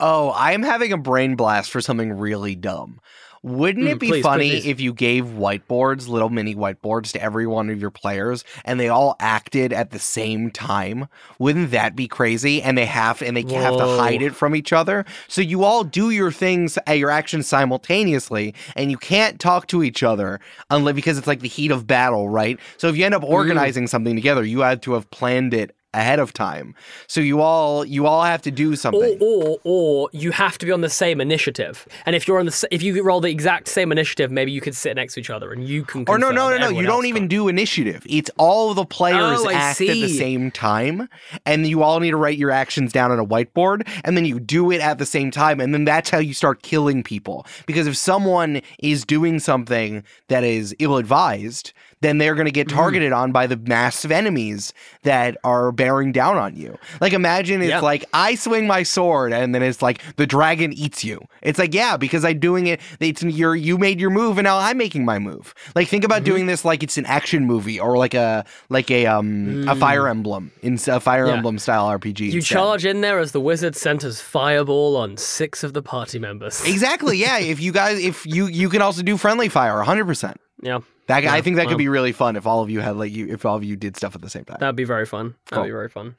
Oh, 0.00 0.32
I'm 0.34 0.64
having 0.64 0.92
a 0.92 0.98
brain 0.98 1.36
blast 1.36 1.70
for 1.70 1.80
something 1.80 2.12
really 2.12 2.56
dumb. 2.56 3.00
Wouldn't 3.44 3.86
it 3.86 3.96
Mm, 3.96 4.00
be 4.00 4.08
please, 4.08 4.22
funny 4.22 4.48
please. 4.52 4.66
if 4.66 4.80
you 4.80 4.94
gave 4.94 5.26
whiteboards, 5.26 6.08
little 6.08 6.30
mini 6.30 6.54
whiteboards, 6.54 7.12
to 7.12 7.22
every 7.22 7.46
one 7.46 7.68
of 7.68 7.78
your 7.78 7.90
players, 7.90 8.42
and 8.64 8.80
they 8.80 8.88
all 8.88 9.16
acted 9.20 9.70
at 9.70 9.90
the 9.90 9.98
same 9.98 10.50
time? 10.50 11.08
Wouldn't 11.38 11.70
that 11.70 11.94
be 11.94 12.08
crazy? 12.08 12.62
And 12.62 12.78
they 12.78 12.86
have 12.86 13.20
and 13.20 13.36
they 13.36 13.44
have 13.52 13.76
to 13.76 13.86
hide 13.86 14.22
it 14.22 14.34
from 14.34 14.56
each 14.56 14.72
other. 14.72 15.04
So 15.28 15.42
you 15.42 15.62
all 15.62 15.84
do 15.84 16.08
your 16.08 16.32
things, 16.32 16.78
uh, 16.88 16.92
your 16.92 17.10
actions 17.10 17.46
simultaneously, 17.46 18.54
and 18.76 18.90
you 18.90 18.96
can't 18.96 19.38
talk 19.38 19.66
to 19.68 19.82
each 19.82 20.02
other 20.02 20.40
unless 20.70 20.94
because 20.94 21.18
it's 21.18 21.26
like 21.26 21.40
the 21.40 21.48
heat 21.48 21.70
of 21.70 21.86
battle, 21.86 22.30
right? 22.30 22.58
So 22.78 22.88
if 22.88 22.96
you 22.96 23.04
end 23.04 23.14
up 23.14 23.24
organizing 23.24 23.88
something 23.88 24.14
together, 24.16 24.42
you 24.42 24.60
had 24.60 24.80
to 24.82 24.94
have 24.94 25.10
planned 25.10 25.52
it 25.52 25.76
ahead 25.94 26.18
of 26.18 26.32
time. 26.32 26.74
So 27.06 27.20
you 27.20 27.40
all 27.40 27.84
you 27.84 28.06
all 28.06 28.24
have 28.24 28.42
to 28.42 28.50
do 28.50 28.76
something. 28.76 29.18
Or, 29.20 29.58
or, 29.60 29.60
or 29.64 30.10
you 30.12 30.32
have 30.32 30.58
to 30.58 30.66
be 30.66 30.72
on 30.72 30.80
the 30.80 30.90
same 30.90 31.20
initiative. 31.20 31.86
And 32.06 32.14
if 32.14 32.26
you're 32.28 32.38
on 32.38 32.46
the, 32.46 32.68
if 32.70 32.82
you 32.82 33.02
roll 33.02 33.20
the 33.20 33.30
exact 33.30 33.68
same 33.68 33.92
initiative, 33.92 34.30
maybe 34.30 34.52
you 34.52 34.60
could 34.60 34.74
sit 34.74 34.96
next 34.96 35.14
to 35.14 35.20
each 35.20 35.30
other 35.30 35.52
and 35.52 35.66
you 35.66 35.84
can. 35.84 36.04
Or 36.08 36.18
no, 36.18 36.30
no, 36.30 36.50
no, 36.50 36.58
no. 36.58 36.68
You 36.68 36.86
don't 36.86 37.06
even 37.06 37.22
can't. 37.22 37.30
do 37.30 37.48
initiative. 37.48 38.04
It's 38.08 38.30
all 38.36 38.74
the 38.74 38.84
players 38.84 39.40
Oh, 39.44 39.50
act 39.50 39.80
at 39.80 39.86
the 39.86 40.08
same 40.08 40.50
time, 40.50 41.08
and 41.46 41.66
you 41.66 41.82
all 41.82 42.00
need 42.00 42.10
to 42.10 42.16
write 42.16 42.38
your 42.38 42.50
actions 42.50 42.92
down 42.92 43.10
on 43.10 43.18
a 43.18 43.24
whiteboard, 43.24 43.86
and 44.04 44.16
then 44.16 44.24
you 44.24 44.40
do 44.40 44.70
it 44.70 44.80
at 44.80 44.98
the 44.98 45.06
same 45.06 45.30
time, 45.30 45.60
and 45.60 45.72
then 45.72 45.84
that's 45.84 46.10
how 46.10 46.18
you 46.18 46.34
start 46.34 46.62
killing 46.62 47.02
people. 47.02 47.46
Because 47.66 47.86
if 47.86 47.96
someone 47.96 48.60
is 48.78 49.04
doing 49.04 49.38
something 49.38 50.02
that 50.28 50.44
is 50.44 50.74
ill-advised, 50.78 51.72
then 52.04 52.18
they're 52.18 52.34
going 52.34 52.44
to 52.46 52.50
Mm. 52.52 52.54
get 52.54 52.68
targeted 52.68 53.12
on 53.12 53.32
by 53.32 53.46
the 53.46 53.56
massive 53.56 54.12
enemies 54.12 54.72
that 55.02 55.36
are 55.44 55.72
bearing 55.72 56.12
down 56.12 56.36
on 56.36 56.54
you. 56.56 56.78
Like 57.00 57.12
imagine 57.12 57.62
it's 57.62 57.70
Yeah. 57.70 57.80
like 57.80 58.04
I 58.12 58.34
swing 58.34 58.66
my 58.66 58.82
sword, 58.82 59.32
and 59.32 59.54
then 59.54 59.62
it's 59.62 59.80
like 59.82 60.00
the 60.16 60.26
dragon 60.26 60.72
eats 60.72 61.02
you. 61.04 61.20
It's 61.42 61.58
like 61.58 61.74
yeah, 61.74 61.96
because 61.96 62.24
I'm 62.24 62.38
doing 62.38 62.66
it. 62.66 62.80
It's 63.00 63.22
you're 63.22 63.54
you 63.56 63.78
made 63.78 64.00
your 64.00 64.10
move, 64.10 64.38
and 64.38 64.44
now 64.44 64.58
I'm 64.58 64.76
making 64.78 65.04
my 65.04 65.18
move. 65.18 65.54
Like 65.74 65.88
think 65.88 66.04
about 66.04 66.24
doing 66.24 66.46
this 66.46 66.64
like 66.64 66.82
it's 66.82 66.96
an 66.98 67.06
action 67.06 67.46
movie 67.46 67.80
or 67.80 67.96
like 67.96 68.14
a 68.14 68.44
like 68.68 68.90
a 68.90 69.06
um 69.06 69.66
a 69.68 69.74
Fire 69.74 70.06
Emblem 70.08 70.52
in 70.62 70.74
a 70.86 71.00
Fire 71.00 71.24
Mm. 71.24 71.28
Yeah. 71.28 71.34
Emblem 71.36 71.58
style 71.58 71.86
RPG. 71.88 72.20
You 72.30 72.36
instead. 72.38 72.54
charge 72.54 72.84
in 72.84 73.00
there 73.00 73.18
as 73.18 73.32
the 73.32 73.40
wizard 73.40 73.74
centers 73.76 74.20
fireball 74.20 74.96
on 74.96 75.16
six 75.16 75.64
of 75.64 75.72
the 75.72 75.82
party 75.82 76.18
members. 76.18 76.62
Exactly. 76.66 77.16
Yeah. 77.18 77.38
if 77.54 77.60
you 77.60 77.72
guys, 77.72 77.98
if 77.98 78.26
you 78.26 78.46
you 78.46 78.68
can 78.68 78.82
also 78.82 79.02
do 79.02 79.16
friendly 79.16 79.48
fire, 79.48 79.76
100. 79.76 80.06
percent 80.06 80.36
Yeah, 80.62 80.80
That 81.06 81.24
I 81.26 81.40
think 81.42 81.56
that 81.56 81.66
well. 81.66 81.74
could 81.74 81.78
be 81.78 81.88
really 81.88 82.12
fun 82.12 82.36
if 82.36 82.46
all 82.46 82.62
of 82.62 82.70
you 82.70 82.80
had 82.80 82.96
like 82.96 83.12
you 83.12 83.28
if 83.28 83.44
all 83.44 83.56
of 83.56 83.64
you 83.64 83.76
did 83.76 83.96
stuff 83.96 84.14
at 84.14 84.22
the 84.22 84.30
same 84.30 84.44
time. 84.44 84.56
that'd 84.60 84.76
be 84.76 84.84
very 84.84 85.04
fun. 85.06 85.34
That'd 85.50 85.56
Cool. 85.56 85.64
be 85.64 85.70
very 85.70 85.88
fun. 85.88 86.16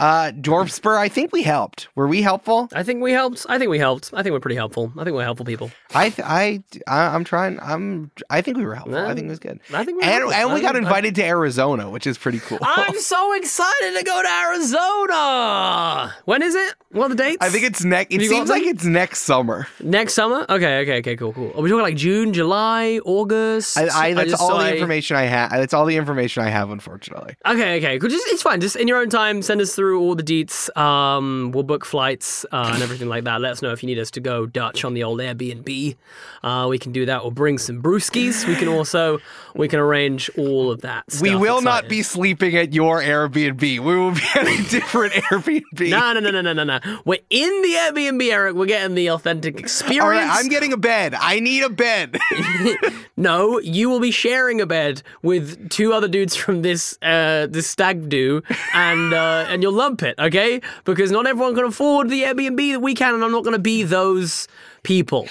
Uh, 0.00 0.30
Dwarf 0.32 0.70
Spur. 0.70 0.96
I 0.96 1.08
think 1.08 1.32
we 1.32 1.42
helped. 1.42 1.88
Were 1.94 2.06
we 2.06 2.22
helpful? 2.22 2.68
I 2.72 2.82
think 2.82 3.02
we 3.02 3.12
helped. 3.12 3.44
I 3.48 3.58
think 3.58 3.70
we 3.70 3.78
helped. 3.78 4.10
I 4.14 4.22
think 4.22 4.32
we're 4.32 4.40
pretty 4.40 4.56
helpful. 4.56 4.92
I 4.96 5.04
think 5.04 5.14
we're 5.14 5.24
helpful 5.24 5.44
people. 5.46 5.70
I 5.94 6.10
th- 6.10 6.26
I 6.28 6.62
I 6.86 7.06
I'm 7.14 7.24
trying. 7.24 7.58
I'm. 7.60 8.10
I 8.30 8.40
think 8.42 8.56
we 8.58 8.64
were 8.64 8.74
helpful. 8.74 8.96
I 8.98 9.14
think 9.14 9.26
it 9.26 9.30
was 9.30 9.38
good. 9.38 9.60
I 9.74 9.84
think 9.84 9.96
we're 9.98 10.04
And 10.08 10.20
helpful. 10.22 10.32
and 10.34 10.52
we 10.54 10.60
I 10.60 10.62
got 10.62 10.76
I- 10.76 10.78
invited 10.78 11.14
to 11.16 11.24
Arizona, 11.24 11.90
which 11.90 12.06
is 12.06 12.16
pretty 12.18 12.38
cool. 12.40 12.58
I'm 12.62 12.98
so 13.00 13.32
excited 13.34 13.96
to 13.98 14.04
go 14.04 14.22
to 14.22 14.28
Arizona. 14.28 16.14
When 16.24 16.42
is 16.42 16.54
it? 16.54 16.74
What 16.90 17.06
are 17.06 17.08
the 17.10 17.14
dates? 17.16 17.38
I 17.40 17.50
think 17.50 17.64
it's 17.64 17.84
next. 17.84 18.12
It 18.14 18.20
seems 18.28 18.48
like 18.48 18.62
it's 18.62 18.84
next 18.84 19.22
summer. 19.22 19.66
next 19.80 20.14
summer. 20.14 20.46
Okay, 20.48 20.78
okay, 20.80 20.98
okay, 20.98 21.16
cool, 21.16 21.32
cool. 21.32 21.52
Are 21.54 21.60
we 21.62 21.68
talking 21.70 21.82
like 21.82 21.96
June, 21.96 22.32
July, 22.32 22.98
August? 23.04 23.76
I, 23.76 23.88
I 24.10 24.14
that's 24.14 24.30
just- 24.30 24.42
all 24.42 24.58
the 24.58 24.64
I- 24.64 24.72
information 24.72 25.16
I 25.16 25.22
have. 25.24 25.50
That's 25.50 25.74
all 25.74 25.84
the 25.86 25.96
information 25.96 26.42
I 26.44 26.48
have, 26.50 26.70
unfortunately. 26.70 27.34
Okay, 27.46 27.78
okay, 27.78 27.98
cool. 27.98 28.08
Just 28.08 28.26
it's 28.28 28.42
fine. 28.42 28.60
Just 28.60 28.76
in 28.76 28.88
your 28.88 28.98
own 28.98 29.10
time, 29.10 29.42
send 29.42 29.60
us 29.60 29.74
through 29.74 29.87
all 29.94 30.14
the 30.14 30.22
deets. 30.22 30.74
Um, 30.76 31.52
we'll 31.52 31.64
book 31.64 31.84
flights 31.84 32.44
uh, 32.52 32.70
and 32.74 32.82
everything 32.82 33.08
like 33.08 33.24
that. 33.24 33.40
Let 33.40 33.52
us 33.52 33.62
know 33.62 33.72
if 33.72 33.82
you 33.82 33.86
need 33.86 33.98
us 33.98 34.10
to 34.12 34.20
go 34.20 34.46
Dutch 34.46 34.84
on 34.84 34.94
the 34.94 35.04
old 35.04 35.20
Airbnb. 35.20 35.96
Uh, 36.42 36.66
we 36.68 36.78
can 36.78 36.92
do 36.92 37.06
that. 37.06 37.22
We'll 37.22 37.30
bring 37.30 37.58
some 37.58 37.82
brewskis. 37.82 38.46
We 38.46 38.56
can 38.56 38.68
also 38.68 39.18
we 39.54 39.68
can 39.68 39.80
arrange 39.80 40.30
all 40.36 40.70
of 40.70 40.82
that. 40.82 41.04
we 41.20 41.34
will 41.34 41.60
not 41.62 41.88
be 41.88 42.02
sleeping 42.02 42.56
at 42.56 42.72
your 42.72 43.00
Airbnb. 43.00 43.60
We 43.60 43.78
will 43.80 44.12
be 44.12 44.22
at 44.34 44.46
a 44.46 44.62
different 44.70 45.14
Airbnb. 45.14 45.90
No, 45.90 46.12
no, 46.12 46.20
no, 46.20 46.30
no, 46.30 46.40
no, 46.40 46.52
no, 46.52 46.64
no. 46.64 47.00
We're 47.04 47.18
in 47.30 47.62
the 47.62 47.68
Airbnb, 47.68 48.30
Eric. 48.30 48.54
We're 48.54 48.66
getting 48.66 48.94
the 48.94 49.10
authentic 49.10 49.58
experience. 49.58 50.02
All 50.02 50.10
right, 50.10 50.28
I'm 50.28 50.48
getting 50.48 50.72
a 50.72 50.76
bed. 50.76 51.14
I 51.14 51.40
need 51.40 51.64
a 51.64 51.70
bed. 51.70 52.18
No, 53.18 53.58
you 53.58 53.90
will 53.90 53.98
be 53.98 54.12
sharing 54.12 54.60
a 54.60 54.66
bed 54.66 55.02
with 55.22 55.70
two 55.70 55.92
other 55.92 56.06
dudes 56.06 56.36
from 56.36 56.62
this 56.62 56.96
uh, 57.02 57.48
this 57.50 57.66
stag 57.66 58.08
do, 58.08 58.44
and 58.72 59.12
uh, 59.12 59.44
and 59.48 59.60
you'll 59.60 59.72
lump 59.78 60.02
it, 60.02 60.14
okay? 60.18 60.60
Because 60.84 61.10
not 61.10 61.26
everyone 61.26 61.54
can 61.54 61.64
afford 61.64 62.10
the 62.10 62.24
Airbnb 62.24 62.72
that 62.72 62.80
we 62.80 62.94
can, 62.94 63.14
and 63.14 63.24
I'm 63.24 63.32
not 63.32 63.44
going 63.44 63.54
to 63.56 63.58
be 63.58 63.82
those 63.84 64.48
people. 64.82 65.26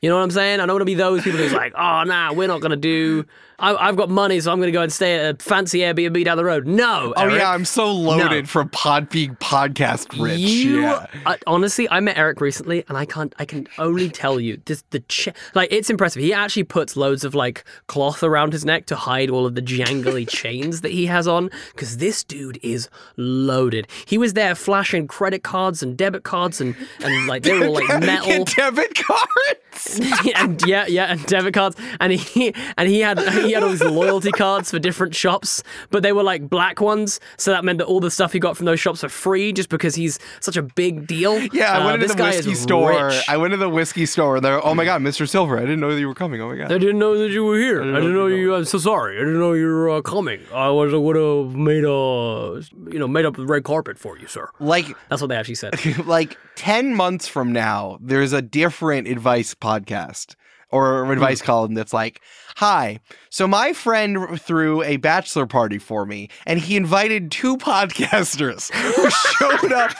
You 0.00 0.08
know 0.08 0.16
what 0.16 0.22
I'm 0.22 0.30
saying? 0.30 0.60
I 0.60 0.66
don't 0.66 0.74
want 0.74 0.82
to 0.82 0.86
be 0.86 0.94
those 0.94 1.22
people 1.22 1.40
who's 1.40 1.52
like, 1.52 1.72
oh, 1.74 2.04
nah, 2.04 2.32
we're 2.32 2.46
not 2.46 2.60
going 2.60 2.70
to 2.70 2.76
do. 2.76 3.24
I, 3.60 3.74
I've 3.88 3.96
got 3.96 4.08
money, 4.08 4.38
so 4.40 4.52
I'm 4.52 4.58
going 4.58 4.68
to 4.68 4.72
go 4.72 4.82
and 4.82 4.92
stay 4.92 5.16
at 5.18 5.34
a 5.34 5.42
fancy 5.42 5.80
Airbnb 5.80 6.24
down 6.24 6.36
the 6.36 6.44
road. 6.44 6.66
No, 6.66 7.12
oh 7.16 7.20
Eric. 7.22 7.38
yeah, 7.40 7.50
I'm 7.50 7.64
so 7.64 7.92
loaded 7.92 8.44
No. 8.44 8.46
from 8.46 8.68
Podpeak 8.68 9.38
podcast 9.38 10.20
rich. 10.22 10.38
You, 10.38 10.82
yeah. 10.82 11.06
I- 11.26 11.38
honestly, 11.46 11.88
I 11.90 12.00
met 12.00 12.16
Eric 12.16 12.40
recently, 12.40 12.84
and 12.88 12.96
I 12.96 13.04
can't. 13.04 13.34
I 13.38 13.44
can 13.44 13.66
only 13.78 14.10
tell 14.10 14.38
you 14.38 14.60
this. 14.64 14.84
The 14.90 15.00
ch- 15.00 15.30
like, 15.54 15.72
it's 15.72 15.90
impressive. 15.90 16.22
He 16.22 16.32
actually 16.32 16.64
puts 16.64 16.96
loads 16.96 17.24
of 17.24 17.34
like 17.34 17.64
cloth 17.88 18.22
around 18.22 18.52
his 18.52 18.64
neck 18.64 18.86
to 18.86 18.96
hide 18.96 19.28
all 19.30 19.44
of 19.44 19.54
the 19.56 19.62
jangly 19.62 20.28
chains 20.30 20.82
that 20.82 20.92
he 20.92 21.06
has 21.06 21.26
on, 21.26 21.50
because 21.72 21.96
this 21.98 22.22
dude 22.22 22.58
is 22.62 22.88
loaded. 23.16 23.88
He 24.06 24.18
was 24.18 24.34
there 24.34 24.54
flashing 24.54 25.08
credit 25.08 25.42
cards 25.42 25.82
and 25.82 25.96
debit 25.96 26.22
cards, 26.22 26.60
and 26.60 26.76
and 27.02 27.26
like 27.26 27.42
they 27.42 27.58
were 27.58 27.66
all 27.66 27.74
like 27.74 27.88
metal. 28.00 28.44
debit 28.44 28.94
cards. 28.94 30.00
and 30.34 30.62
yeah, 30.66 30.86
yeah, 30.86 31.06
and 31.06 31.24
debit 31.26 31.54
cards, 31.54 31.76
and 32.00 32.12
he 32.12 32.54
and 32.76 32.88
he 32.88 33.00
had 33.00 33.18
he 33.18 33.47
had 33.52 33.62
all 33.62 33.70
these 33.70 33.82
loyalty 33.82 34.30
cards 34.30 34.70
for 34.70 34.78
different 34.78 35.14
shops, 35.14 35.62
but 35.90 36.02
they 36.02 36.12
were 36.12 36.22
like 36.22 36.48
black 36.48 36.80
ones, 36.80 37.20
so 37.36 37.50
that 37.52 37.64
meant 37.64 37.78
that 37.78 37.86
all 37.86 38.00
the 38.00 38.10
stuff 38.10 38.32
he 38.32 38.38
got 38.38 38.56
from 38.56 38.66
those 38.66 38.80
shops 38.80 39.02
were 39.02 39.08
free, 39.08 39.52
just 39.52 39.68
because 39.68 39.94
he's 39.94 40.18
such 40.40 40.56
a 40.56 40.62
big 40.62 41.06
deal. 41.06 41.38
Yeah, 41.52 41.72
I 41.72 41.80
Uh, 41.80 41.84
went 41.86 41.94
into 42.02 42.06
this 42.08 42.16
the 42.16 42.22
whiskey 42.22 42.54
store. 42.54 43.06
rich. 43.08 43.24
I 43.28 43.36
went 43.36 43.52
to 43.52 43.56
the 43.56 43.68
whiskey 43.68 44.06
store. 44.06 44.36
and 44.36 44.44
They're, 44.44 44.64
oh 44.64 44.74
my 44.74 44.84
god, 44.84 45.02
Mr. 45.02 45.28
Silver! 45.28 45.56
I 45.56 45.60
didn't 45.62 45.80
know 45.80 45.92
that 45.92 46.00
you 46.00 46.08
were 46.08 46.14
coming. 46.14 46.40
Oh 46.40 46.48
my 46.48 46.56
god. 46.56 46.72
I 46.72 46.78
didn't 46.78 46.98
know 46.98 47.16
that 47.18 47.30
you 47.30 47.44
were 47.44 47.58
here. 47.58 47.82
I 47.82 47.86
didn't, 48.00 48.14
know 48.14 48.26
you. 48.26 48.54
I'm 48.54 48.64
so 48.64 48.78
sorry. 48.78 49.16
I 49.16 49.20
didn't 49.20 49.38
know 49.38 49.52
you 49.52 49.66
were 49.66 49.90
uh, 49.90 50.00
coming. 50.02 50.40
I 50.54 50.68
was 50.70 50.92
would 50.94 51.16
have 51.16 51.54
made 51.56 51.84
a 51.84 52.60
you 52.92 52.98
know 52.98 53.08
made 53.08 53.24
up 53.24 53.36
the 53.36 53.46
red 53.46 53.64
carpet 53.64 53.98
for 53.98 54.18
you, 54.18 54.26
sir. 54.26 54.48
Like 54.60 54.86
That's 55.08 55.20
what 55.22 55.28
they 55.28 55.36
actually 55.36 55.54
said. 55.56 55.74
like 56.06 56.36
10 56.56 56.94
months 56.94 57.28
from 57.28 57.52
now, 57.52 57.98
there's 58.00 58.32
a 58.32 58.42
different 58.42 59.06
advice 59.08 59.54
podcast 59.54 60.34
or 60.70 61.04
Hmm. 61.04 61.10
advice 61.12 61.40
column 61.42 61.74
that's 61.74 61.92
like, 61.92 62.20
"Hi, 62.56 63.00
so 63.30 63.46
my 63.48 63.72
friend 63.72 64.40
threw 64.40 64.82
a 64.82 64.96
bachelor 64.98 65.46
party 65.46 65.78
for 65.78 66.04
me, 66.06 66.28
and 66.46 66.58
he 66.60 66.76
invited 66.76 67.30
two 67.30 67.56
podcasters 67.70 68.70
who 68.72 69.10
showed 69.10 69.72
up 69.72 69.92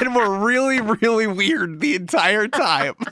and 0.00 0.14
were 0.14 0.38
really, 0.38 0.80
really 0.80 1.26
weird 1.26 1.80
the 1.80 1.94
entire 1.96 2.48
time." 2.48 2.94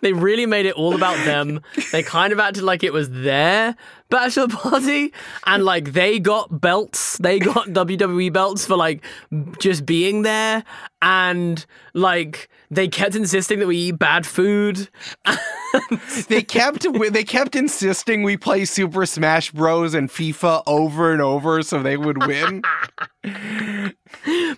They 0.00 0.14
really 0.14 0.46
made 0.46 0.64
it 0.64 0.76
all 0.76 0.94
about 0.94 1.22
them. 1.26 1.60
They 1.92 2.02
kind 2.02 2.32
of 2.32 2.38
acted 2.40 2.62
like 2.62 2.82
it 2.82 2.90
was 2.94 3.10
their 3.10 3.76
bachelor 4.08 4.48
party, 4.48 5.12
and 5.44 5.62
like 5.62 5.92
they 5.92 6.18
got 6.18 6.58
belts. 6.58 7.18
They 7.18 7.38
got 7.38 7.66
WWE 7.74 8.32
belts 8.32 8.64
for 8.64 8.78
like 8.78 9.04
just 9.58 9.84
being 9.84 10.22
there, 10.22 10.64
and 11.02 11.66
like 11.92 12.48
they 12.70 12.88
kept 12.88 13.14
insisting 13.14 13.58
that 13.60 13.66
we 13.66 13.76
eat 13.76 13.98
bad 13.98 14.26
food. 14.26 14.88
they 16.28 16.42
kept 16.42 16.86
they 17.12 17.24
kept 17.24 17.56
insisting 17.56 18.22
we 18.22 18.36
play 18.36 18.64
Super 18.64 19.06
Smash 19.06 19.50
Bros 19.52 19.94
and 19.94 20.08
FIFA 20.08 20.62
over 20.66 21.12
and 21.12 21.22
over 21.22 21.62
so 21.62 21.82
they 21.82 21.96
would 21.96 22.26
win. 22.26 22.62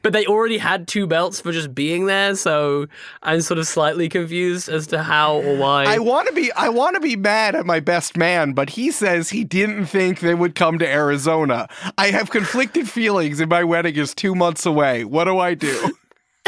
But 0.03 0.13
they 0.13 0.27
already 0.27 0.59
had 0.59 0.87
two 0.89 1.07
belts 1.07 1.41
for 1.41 1.53
just 1.53 1.75
being 1.75 2.07
there, 2.07 2.35
so 2.37 2.87
I'm 3.23 3.41
sort 3.41 3.59
of 3.59 3.67
slightly 3.67 4.09
confused 4.09 4.69
as 4.69 4.87
to 4.89 5.03
how 5.03 5.37
or 5.37 5.57
why. 5.57 5.85
I 5.85 5.99
want 5.99 6.29
to 6.29 6.35
be 6.35 6.53
I 6.53 6.69
want 6.69 6.95
to 6.95 7.01
be 7.01 7.17
mad 7.17 7.55
at 7.55 7.67
my 7.67 7.81
best 7.81 8.17
man, 8.17 8.53
but 8.53 8.71
he 8.71 8.91
says 8.91 9.31
he 9.31 9.45
didn't 9.45 9.87
think 9.87 10.21
they 10.21 10.35
would 10.35 10.55
come 10.55 10.79
to 10.79 10.87
Arizona. 10.87 11.69
I 11.99 12.11
have 12.11 12.31
conflicted 12.31 12.89
feelings 12.89 13.41
and 13.41 13.51
my 13.51 13.65
wedding 13.65 13.97
is 13.97 14.15
2 14.15 14.35
months 14.35 14.67
away. 14.67 15.05
What 15.05 15.25
do 15.25 15.39
I 15.39 15.55
do? 15.55 15.93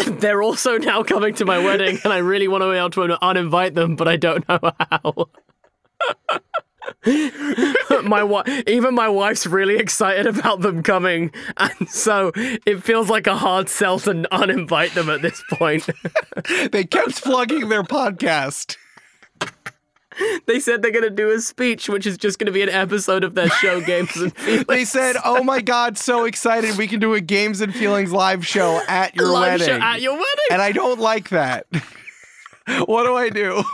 They're 0.20 0.42
also 0.42 0.78
now 0.78 1.03
coming 1.03 1.34
to 1.34 1.44
my 1.44 1.59
wedding, 1.59 1.98
and 2.05 2.12
I 2.12 2.18
really 2.18 2.48
want 2.48 2.62
to 2.62 2.70
be 2.70 2.76
able 2.76 2.90
to 2.90 3.18
uninvite 3.22 3.74
them, 3.74 3.96
but 3.96 4.09
I 4.09 4.16
don't 4.16 4.48
know 4.48 4.59
how. 4.90 5.28
my 8.05 8.20
wi- 8.20 8.64
even 8.66 8.94
my 8.94 9.09
wife's 9.09 9.46
really 9.46 9.76
excited 9.76 10.26
about 10.26 10.61
them 10.61 10.82
coming, 10.82 11.32
and 11.57 11.88
so 11.88 12.32
it 12.34 12.82
feels 12.82 13.09
like 13.09 13.26
a 13.26 13.36
hard 13.36 13.68
sell 13.68 13.98
to 14.00 14.12
uninvite 14.32 14.94
them 14.94 15.09
at 15.11 15.22
this 15.22 15.42
point. 15.53 15.88
They 16.72 16.84
kept 16.84 17.22
plugging 17.22 17.68
their 17.68 17.82
podcast. 17.82 18.76
They 20.46 20.60
said 20.60 20.82
they're 20.82 20.90
going 20.90 21.02
to 21.04 21.10
do 21.10 21.30
a 21.30 21.40
speech, 21.40 21.88
which 21.88 22.06
is 22.06 22.16
just 22.18 22.38
going 22.38 22.46
to 22.46 22.52
be 22.52 22.62
an 22.62 22.68
episode 22.68 23.24
of 23.24 23.34
their 23.34 23.48
show, 23.48 23.80
Games 23.86 24.14
and 24.16 24.36
Feelings. 24.36 24.66
They 24.66 24.84
said, 24.84 25.16
"Oh 25.24 25.42
my 25.42 25.60
god, 25.60 25.98
so 25.98 26.24
excited 26.24 26.76
we 26.76 26.86
can 26.86 27.00
do 27.00 27.14
a 27.14 27.20
Games 27.20 27.60
and 27.60 27.74
Feelings 27.74 28.12
live 28.12 28.46
show 28.46 28.80
at 28.88 29.14
your 29.16 29.28
Live 29.28 29.60
wedding." 29.60 29.66
show 29.66 29.80
at 29.80 30.00
your 30.00 30.14
wedding. 30.14 30.46
and 30.50 30.62
I 30.62 30.72
don't 30.72 31.00
like 31.00 31.30
that. 31.30 31.66
what 32.86 33.04
do 33.04 33.14
I 33.14 33.28
do? 33.30 33.64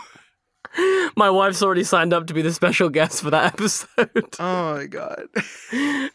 my 1.17 1.29
wife's 1.31 1.63
already 1.63 1.83
signed 1.83 2.13
up 2.13 2.27
to 2.29 2.35
be 2.35 2.43
the 2.43 2.53
special 2.53 2.89
guest 2.89 3.23
for 3.23 3.31
that 3.31 3.53
episode. 3.55 4.37
Oh 4.39 4.75
my 4.75 4.87
god. 4.87 5.27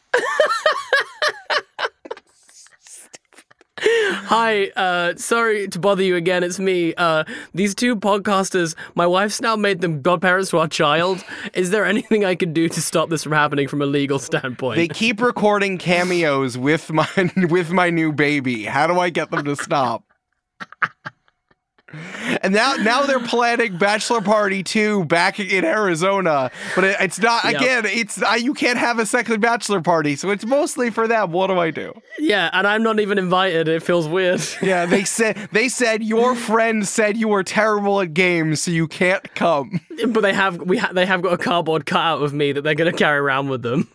Hi, 3.84 4.72
uh, 4.76 5.16
sorry 5.16 5.68
to 5.68 5.80
bother 5.80 6.04
you 6.04 6.16
again. 6.16 6.44
It's 6.44 6.60
me. 6.60 6.94
Uh, 6.96 7.24
these 7.54 7.76
two 7.76 7.96
podcasters, 7.96 8.76
my 8.96 9.06
wife's 9.06 9.42
now 9.42 9.56
made 9.56 9.82
them 9.82 10.02
godparents 10.02 10.50
to 10.52 10.60
our 10.60 10.68
child. 10.68 11.24
Is 11.54 11.72
there 11.72 11.86
anything 11.86 12.24
I 12.24 12.36
can 12.36 12.54
do 12.54 12.70
to 12.70 12.82
stop 12.82 13.10
this 13.10 13.24
from 13.24 13.34
happening 13.34 13.68
from 13.68 13.82
a 13.82 13.86
legal 13.86 14.20
standpoint? 14.20 14.78
They 14.78 14.88
keep 14.88 15.22
recording 15.22 15.78
cameos 15.78 16.58
with 16.58 16.92
my 16.92 17.08
with 17.50 17.72
my 17.72 17.90
new 17.90 18.12
baby. 18.12 18.64
How 18.64 18.88
do 18.88 19.00
I 19.00 19.10
get 19.10 19.32
them 19.32 19.44
to 19.46 19.56
stop? 19.56 20.04
And 22.42 22.54
now, 22.54 22.74
now 22.76 23.04
they're 23.04 23.20
planning 23.28 23.78
bachelor 23.78 24.22
party 24.22 24.64
two 24.64 25.06
back 25.06 25.40
in 25.40 25.64
Arizona, 25.66 26.52
but 26.76 26.84
it, 26.84 26.98
it's 27.00 27.20
not. 27.20 27.44
Yep. 27.44 27.54
Again, 27.56 27.86
it's 27.86 28.22
uh, 28.22 28.36
you 28.40 28.54
can't 28.54 28.80
have 28.80 29.00
a 29.00 29.06
second 29.06 29.40
bachelor 29.42 29.82
party, 29.82 30.16
so 30.16 30.30
it's 30.30 30.46
mostly 30.46 30.90
for 30.90 31.08
them. 31.08 31.32
What 31.32 31.48
do 31.48 31.60
I 31.60 31.72
do? 31.72 31.94
yeah, 32.20 32.50
and 32.54 32.66
I'm 32.68 32.84
not 32.84 33.00
even 33.00 33.18
invited. 33.18 33.68
It 33.68 33.84
feels 33.84 34.08
weird. 34.08 34.42
Yeah, 34.62 34.86
they 34.86 35.04
said 35.06 35.36
they 35.52 35.68
said 35.70 36.04
your 36.04 36.36
friend 36.36 36.88
said 36.88 37.18
you 37.18 37.28
were 37.28 37.44
terrible 37.44 38.00
at 38.02 38.14
games, 38.14 38.62
so 38.62 38.72
you 38.72 38.88
can't 38.88 39.34
come. 39.36 39.82
but 40.08 40.22
they 40.22 40.34
have 40.34 40.62
we 40.62 40.78
ha- 40.78 40.92
they 40.94 41.06
have 41.06 41.22
got 41.22 41.34
a 41.34 41.38
cardboard 41.38 41.86
cutout 41.86 42.24
of 42.24 42.34
me 42.34 42.52
that 42.54 42.62
they're 42.64 42.76
going 42.76 42.92
to 42.92 42.98
carry 42.98 43.18
around 43.20 43.50
with 43.50 43.62
them. 43.62 43.90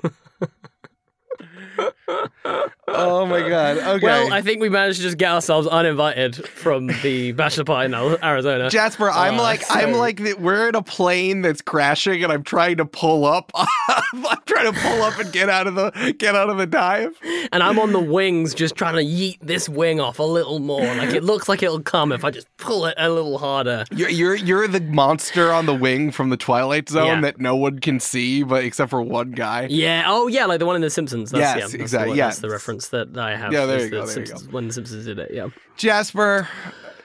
Oh 2.90 3.26
my 3.26 3.46
god. 3.46 3.78
Okay. 3.78 4.06
well, 4.06 4.32
I 4.32 4.40
think 4.40 4.60
we 4.62 4.68
managed 4.68 4.98
to 4.98 5.02
just 5.02 5.18
get 5.18 5.30
ourselves 5.30 5.66
uninvited 5.66 6.36
from 6.48 6.86
the 7.02 7.32
bachelor 7.32 7.64
party 7.64 7.86
in 7.86 7.94
Arizona. 8.24 8.70
Jasper, 8.70 9.10
I'm 9.10 9.34
Uh, 9.38 9.42
like 9.42 9.62
I'm 9.70 9.92
like 9.92 10.16
the, 10.22 10.34
we're 10.34 10.68
in 10.70 10.74
a 10.74 10.82
plane 10.82 11.42
that's 11.42 11.60
crashing, 11.60 12.24
and 12.24 12.32
I'm 12.32 12.42
trying 12.42 12.78
to 12.78 12.86
pull 12.86 13.24
up. 13.26 13.52
I'm 13.88 14.38
trying 14.46 14.72
to 14.72 14.80
pull 14.80 15.02
up 15.02 15.18
and 15.18 15.30
get 15.32 15.48
out 15.50 15.66
of 15.66 15.74
the 15.74 16.14
get 16.18 16.34
out 16.34 16.48
of 16.50 16.56
the 16.56 16.66
dive. 16.66 17.12
and 17.52 17.62
I'm 17.62 17.78
on 17.78 17.92
the 17.92 18.00
wings 18.00 18.54
just 18.54 18.74
trying 18.74 18.94
to 18.94 19.02
yeet 19.02 19.38
this 19.42 19.68
wing 19.68 20.00
off 20.00 20.18
a 20.18 20.22
little 20.22 20.58
more. 20.58 20.80
Like 20.80 21.10
it 21.14 21.24
looks 21.24 21.48
like 21.48 21.62
it'll 21.62 21.82
come 21.82 22.10
if 22.12 22.24
I 22.24 22.30
just 22.30 22.46
pull 22.56 22.86
it 22.86 22.94
a 22.96 23.10
little 23.10 23.36
harder. 23.38 23.84
You're 23.92 24.08
you're, 24.08 24.34
you're 24.34 24.66
the 24.68 24.80
monster 24.80 25.52
on 25.52 25.66
the 25.66 25.74
wing 25.74 26.10
from 26.10 26.30
the 26.30 26.36
Twilight 26.38 26.88
Zone 26.88 27.06
Yeah. 27.06 27.20
that 27.20 27.38
no 27.40 27.54
one 27.54 27.78
can 27.80 28.00
see, 28.00 28.42
but 28.42 28.64
except 28.64 28.88
for 28.90 29.02
one 29.02 29.32
guy. 29.32 29.66
Yeah. 29.70 30.04
Oh, 30.06 30.26
yeah. 30.26 30.46
Like 30.46 30.58
the 30.58 30.66
one 30.66 30.76
in 30.76 30.82
The 30.82 30.90
Simpsons. 30.90 31.30
That's, 31.30 31.40
Yes, 31.40 31.72
yeah, 31.72 31.76
the 31.78 31.82
exactly, 32.02 32.18
yeah. 32.18 32.26
That's 32.26 32.38
the 32.40 32.50
reference 32.50 32.88
that 32.88 33.16
I 33.16 33.36
have. 33.36 33.52
Yeah, 33.52 33.66
there 33.66 33.84
you 33.84 33.90
go, 33.90 34.06
the 34.06 34.14
there 34.14 34.24
you 34.24 34.32
go. 34.32 34.38
When 34.50 34.68
The 34.68 34.74
Simpsons 34.74 35.04
did 35.04 35.18
it. 35.18 35.30
Yeah. 35.32 35.48
Jasper, 35.76 36.48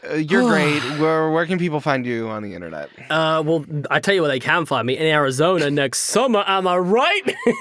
uh, 0.10 0.16
you're 0.16 0.41
great. 0.50 0.82
Where 1.00 1.30
where 1.30 1.46
can 1.46 1.60
people 1.60 1.80
find 1.80 2.06
you 2.06 2.30
on 2.30 2.44
the 2.44 2.54
internet? 2.54 2.89
Uh, 3.10 3.44
well, 3.46 3.66
I 3.89 4.00
tell 4.00 4.14
you 4.14 4.22
where 4.22 4.32
they 4.32 4.39
can 4.39 4.66
find 4.66 4.88
me 4.88 4.98
in 4.98 5.06
Arizona 5.06 5.70
next 5.70 6.00
summer. 6.00 6.44
Am 6.46 6.68
I 6.68 6.78
right? 6.78 7.36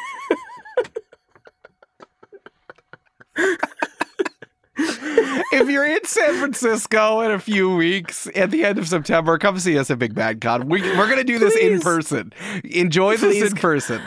if 5.53 5.69
you're 5.69 5.87
in 5.87 6.05
San 6.05 6.39
Francisco 6.39 7.21
in 7.21 7.31
a 7.31 7.39
few 7.39 7.75
weeks 7.75 8.29
at 8.35 8.51
the 8.51 8.65
end 8.65 8.79
of 8.79 8.89
September, 8.89 9.39
come 9.39 9.59
see 9.59 9.79
us 9.79 9.91
at 9.91 9.99
Big 9.99 10.15
Bad 10.15 10.41
Con. 10.41 10.69
We, 10.69 10.83
we're 10.83 11.09
gonna 11.09 11.25
do 11.25 11.39
this 11.39 11.57
in 11.57 11.81
person. 11.81 12.33
Enjoy 12.65 13.17
this 13.17 13.39
Please. 13.39 13.53
in 13.53 13.59
person. 13.59 14.03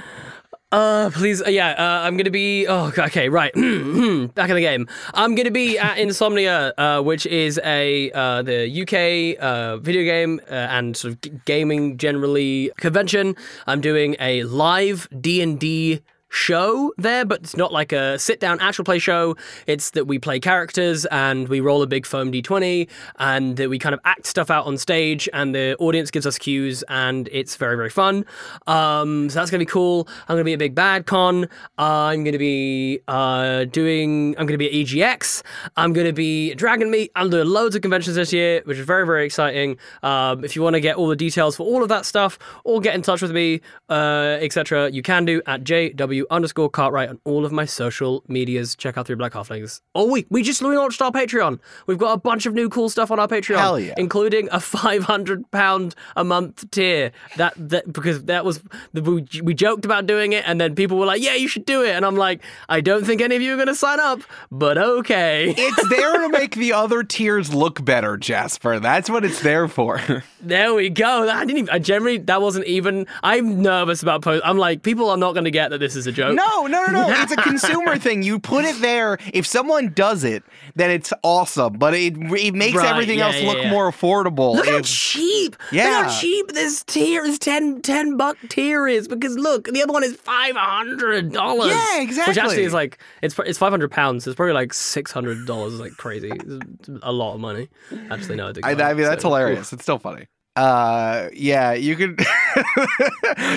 Uh, 0.71 1.09
please, 1.11 1.41
uh, 1.41 1.47
yeah, 1.49 1.69
uh, 1.69 2.05
I'm 2.05 2.17
gonna 2.17 2.31
be. 2.31 2.67
Oh, 2.67 2.91
okay, 2.97 3.29
right. 3.29 3.53
Back 3.55 4.49
in 4.49 4.55
the 4.55 4.61
game. 4.61 4.87
I'm 5.13 5.35
gonna 5.35 5.51
be 5.51 5.77
at 5.77 5.97
Insomnia, 6.05 6.73
uh, 6.77 7.01
which 7.01 7.25
is 7.27 7.59
a 7.63 8.11
uh, 8.11 8.41
the 8.41 8.81
UK 8.81 9.41
uh, 9.41 9.77
video 9.77 10.03
game 10.03 10.41
uh, 10.49 10.53
and 10.53 10.97
sort 10.97 11.13
of 11.13 11.21
g- 11.21 11.31
gaming 11.45 11.97
generally 11.97 12.71
convention. 12.77 13.35
I'm 13.67 13.79
doing 13.79 14.15
a 14.19 14.43
live 14.43 15.07
D 15.21 15.41
and 15.41 15.59
D 15.59 16.01
show 16.35 16.93
there, 16.97 17.25
but 17.25 17.41
it's 17.41 17.55
not 17.55 17.71
like 17.71 17.91
a 17.91 18.19
sit 18.19 18.39
down 18.39 18.59
actual 18.59 18.83
play 18.83 18.99
show. 18.99 19.35
It's 19.67 19.91
that 19.91 20.05
we 20.05 20.19
play 20.19 20.39
characters 20.39 21.05
and 21.05 21.47
we 21.47 21.59
roll 21.59 21.81
a 21.81 21.87
big 21.87 22.05
foam 22.05 22.31
d20 22.31 22.87
and 23.19 23.57
that 23.57 23.69
we 23.69 23.79
kind 23.79 23.95
of 23.95 24.01
act 24.05 24.27
stuff 24.27 24.51
out 24.51 24.65
on 24.65 24.77
stage 24.77 25.29
and 25.33 25.55
the 25.55 25.75
audience 25.77 26.11
gives 26.11 26.27
us 26.27 26.37
cues 26.37 26.83
and 26.89 27.29
it's 27.31 27.55
very, 27.55 27.75
very 27.75 27.89
fun. 27.89 28.25
Um, 28.67 29.29
so 29.29 29.39
that's 29.39 29.49
going 29.49 29.59
to 29.59 29.65
be 29.65 29.71
cool. 29.71 30.07
I'm 30.27 30.35
going 30.35 30.39
to 30.39 30.43
be 30.43 30.53
a 30.53 30.57
big 30.57 30.75
bad 30.75 31.05
con. 31.05 31.47
I'm 31.77 32.23
going 32.23 32.33
to 32.33 32.37
be 32.37 32.99
uh, 33.07 33.65
doing, 33.65 34.35
I'm 34.37 34.45
going 34.45 34.57
to 34.59 34.69
be 34.69 34.81
at 34.81 34.87
EGX. 34.87 35.41
I'm 35.77 35.93
going 35.93 36.07
to 36.07 36.13
be 36.13 36.53
Dragonmeet. 36.57 37.11
I'm 37.15 37.29
doing 37.29 37.47
loads 37.47 37.75
of 37.75 37.81
conventions 37.81 38.15
this 38.15 38.33
year, 38.33 38.61
which 38.65 38.77
is 38.77 38.85
very, 38.85 39.05
very 39.05 39.25
exciting. 39.25 39.77
Um, 40.03 40.43
if 40.43 40.55
you 40.55 40.61
want 40.61 40.75
to 40.75 40.81
get 40.81 40.97
all 40.97 41.07
the 41.07 41.15
details 41.15 41.55
for 41.55 41.65
all 41.65 41.81
of 41.81 41.89
that 41.89 42.05
stuff 42.05 42.37
or 42.63 42.81
get 42.81 42.95
in 42.95 43.01
touch 43.01 43.21
with 43.21 43.31
me, 43.31 43.61
uh, 43.89 44.37
etc., 44.41 44.91
you 44.91 45.01
can 45.01 45.25
do 45.25 45.41
at 45.45 45.63
JW 45.63 46.24
underscore 46.29 46.69
Cartwright 46.69 47.09
on 47.09 47.19
all 47.25 47.45
of 47.45 47.51
my 47.51 47.65
social 47.65 48.23
medias. 48.27 48.75
Check 48.75 48.97
out 48.97 49.07
Three 49.07 49.15
Black 49.15 49.33
Halflings. 49.33 49.81
Oh, 49.93 50.09
we, 50.11 50.25
we 50.29 50.43
just 50.43 50.61
launched 50.61 51.01
our 51.01 51.11
Patreon. 51.11 51.59
We've 51.87 51.97
got 51.97 52.13
a 52.13 52.17
bunch 52.17 52.45
of 52.45 52.53
new 52.53 52.69
cool 52.69 52.89
stuff 52.89 53.11
on 53.11 53.19
our 53.19 53.27
Patreon, 53.27 53.57
Hell 53.57 53.79
yeah. 53.79 53.93
including 53.97 54.49
a 54.51 54.59
five 54.59 55.03
hundred 55.03 55.49
pound 55.51 55.95
a 56.15 56.23
month 56.23 56.69
tier. 56.71 57.11
That 57.37 57.53
that 57.57 57.91
because 57.91 58.25
that 58.25 58.45
was 58.45 58.61
the, 58.93 59.01
we, 59.01 59.25
we 59.41 59.53
joked 59.53 59.85
about 59.85 60.05
doing 60.05 60.33
it, 60.33 60.43
and 60.47 60.59
then 60.59 60.75
people 60.75 60.97
were 60.97 61.05
like, 61.05 61.21
"Yeah, 61.21 61.35
you 61.35 61.47
should 61.47 61.65
do 61.65 61.83
it," 61.83 61.91
and 61.91 62.05
I'm 62.05 62.15
like, 62.15 62.41
"I 62.69 62.81
don't 62.81 63.05
think 63.05 63.21
any 63.21 63.35
of 63.35 63.41
you 63.41 63.53
are 63.53 63.57
going 63.57 63.67
to 63.67 63.75
sign 63.75 63.99
up, 63.99 64.21
but 64.51 64.77
okay." 64.77 65.53
It's 65.57 65.89
there 65.89 66.19
to 66.19 66.29
make 66.29 66.55
the 66.55 66.73
other 66.73 67.03
tiers 67.03 67.53
look 67.53 67.83
better, 67.83 68.17
Jasper. 68.17 68.79
That's 68.79 69.09
what 69.09 69.25
it's 69.25 69.41
there 69.41 69.67
for. 69.67 70.01
There 70.45 70.75
we 70.75 70.89
go. 70.91 71.27
I 71.27 71.43
didn't 71.43 71.57
even. 71.57 71.69
I 71.71 71.79
generally 71.79 72.19
that 72.19 72.39
wasn't 72.39 72.67
even. 72.67 73.07
I'm 73.23 73.63
nervous 73.63 74.03
about 74.03 74.21
post. 74.21 74.43
I'm 74.45 74.59
like, 74.59 74.83
people 74.83 75.09
are 75.09 75.17
not 75.17 75.33
going 75.33 75.45
to 75.45 75.51
get 75.51 75.71
that 75.71 75.79
this 75.79 75.95
is 75.95 76.04
a 76.07 76.11
joke. 76.11 76.35
No, 76.35 76.67
no, 76.67 76.83
no, 76.85 76.91
no. 76.91 77.05
It's 77.25 77.31
a 77.31 77.37
consumer 77.37 77.97
thing. 77.97 78.23
You 78.23 78.39
put 78.39 78.65
it 78.65 78.79
there. 78.81 79.17
If 79.33 79.45
someone 79.47 79.93
does 79.93 80.23
it, 80.23 80.43
then 80.75 80.91
it's 80.91 81.11
awesome. 81.23 81.73
But 81.73 81.93
it 81.93 82.15
it 82.17 82.53
makes 82.53 82.77
Right, 82.77 82.87
everything 82.91 83.19
yeah, 83.19 83.27
else 83.27 83.39
yeah, 83.41 83.47
look 83.47 83.57
yeah. 83.63 83.69
more 83.71 83.91
affordable. 83.91 84.55
Look 84.55 84.67
how 84.67 84.77
if- 84.77 84.85
cheap. 84.85 85.55
Look 85.71 85.81
how 85.81 86.09
cheap 86.19 86.49
this 86.53 86.83
tier 86.83 87.23
is 87.25 87.39
10, 87.39 87.81
10 87.81 88.17
buck 88.17 88.37
tier 88.49 88.87
is 88.87 89.07
because 89.07 89.37
look, 89.37 89.65
the 89.71 89.81
other 89.83 89.93
one 89.93 90.03
is 90.03 90.15
five 90.15 90.55
hundred 90.55 91.31
dollars. 91.31 91.71
Yeah, 91.71 92.01
exactly. 92.01 92.31
Which 92.31 92.37
actually 92.37 92.63
is 92.63 92.73
like 92.73 92.99
it's 93.21 93.37
it's 93.39 93.57
five 93.57 93.71
hundred 93.71 93.91
pounds. 93.91 94.23
So 94.23 94.31
it's 94.31 94.35
probably 94.35 94.53
like 94.53 94.73
six 94.73 95.11
hundred 95.11 95.45
dollars. 95.45 95.79
Like 95.79 95.93
crazy. 95.97 96.31
It's 96.33 96.89
a 97.03 97.11
lot 97.11 97.33
of 97.33 97.39
money. 97.39 97.69
Actually, 98.11 98.35
no, 98.35 98.51
I, 98.63 98.71
I, 98.71 98.71
I 98.71 98.93
mean, 98.93 99.05
that's 99.05 99.21
so- 99.23 99.29
hilarious. 99.29 99.71
It's 99.73 99.83
still 99.83 99.99
funny. 99.99 100.27
Uh 100.55 101.29
yeah 101.33 101.73
you 101.73 101.95
could 101.97 102.19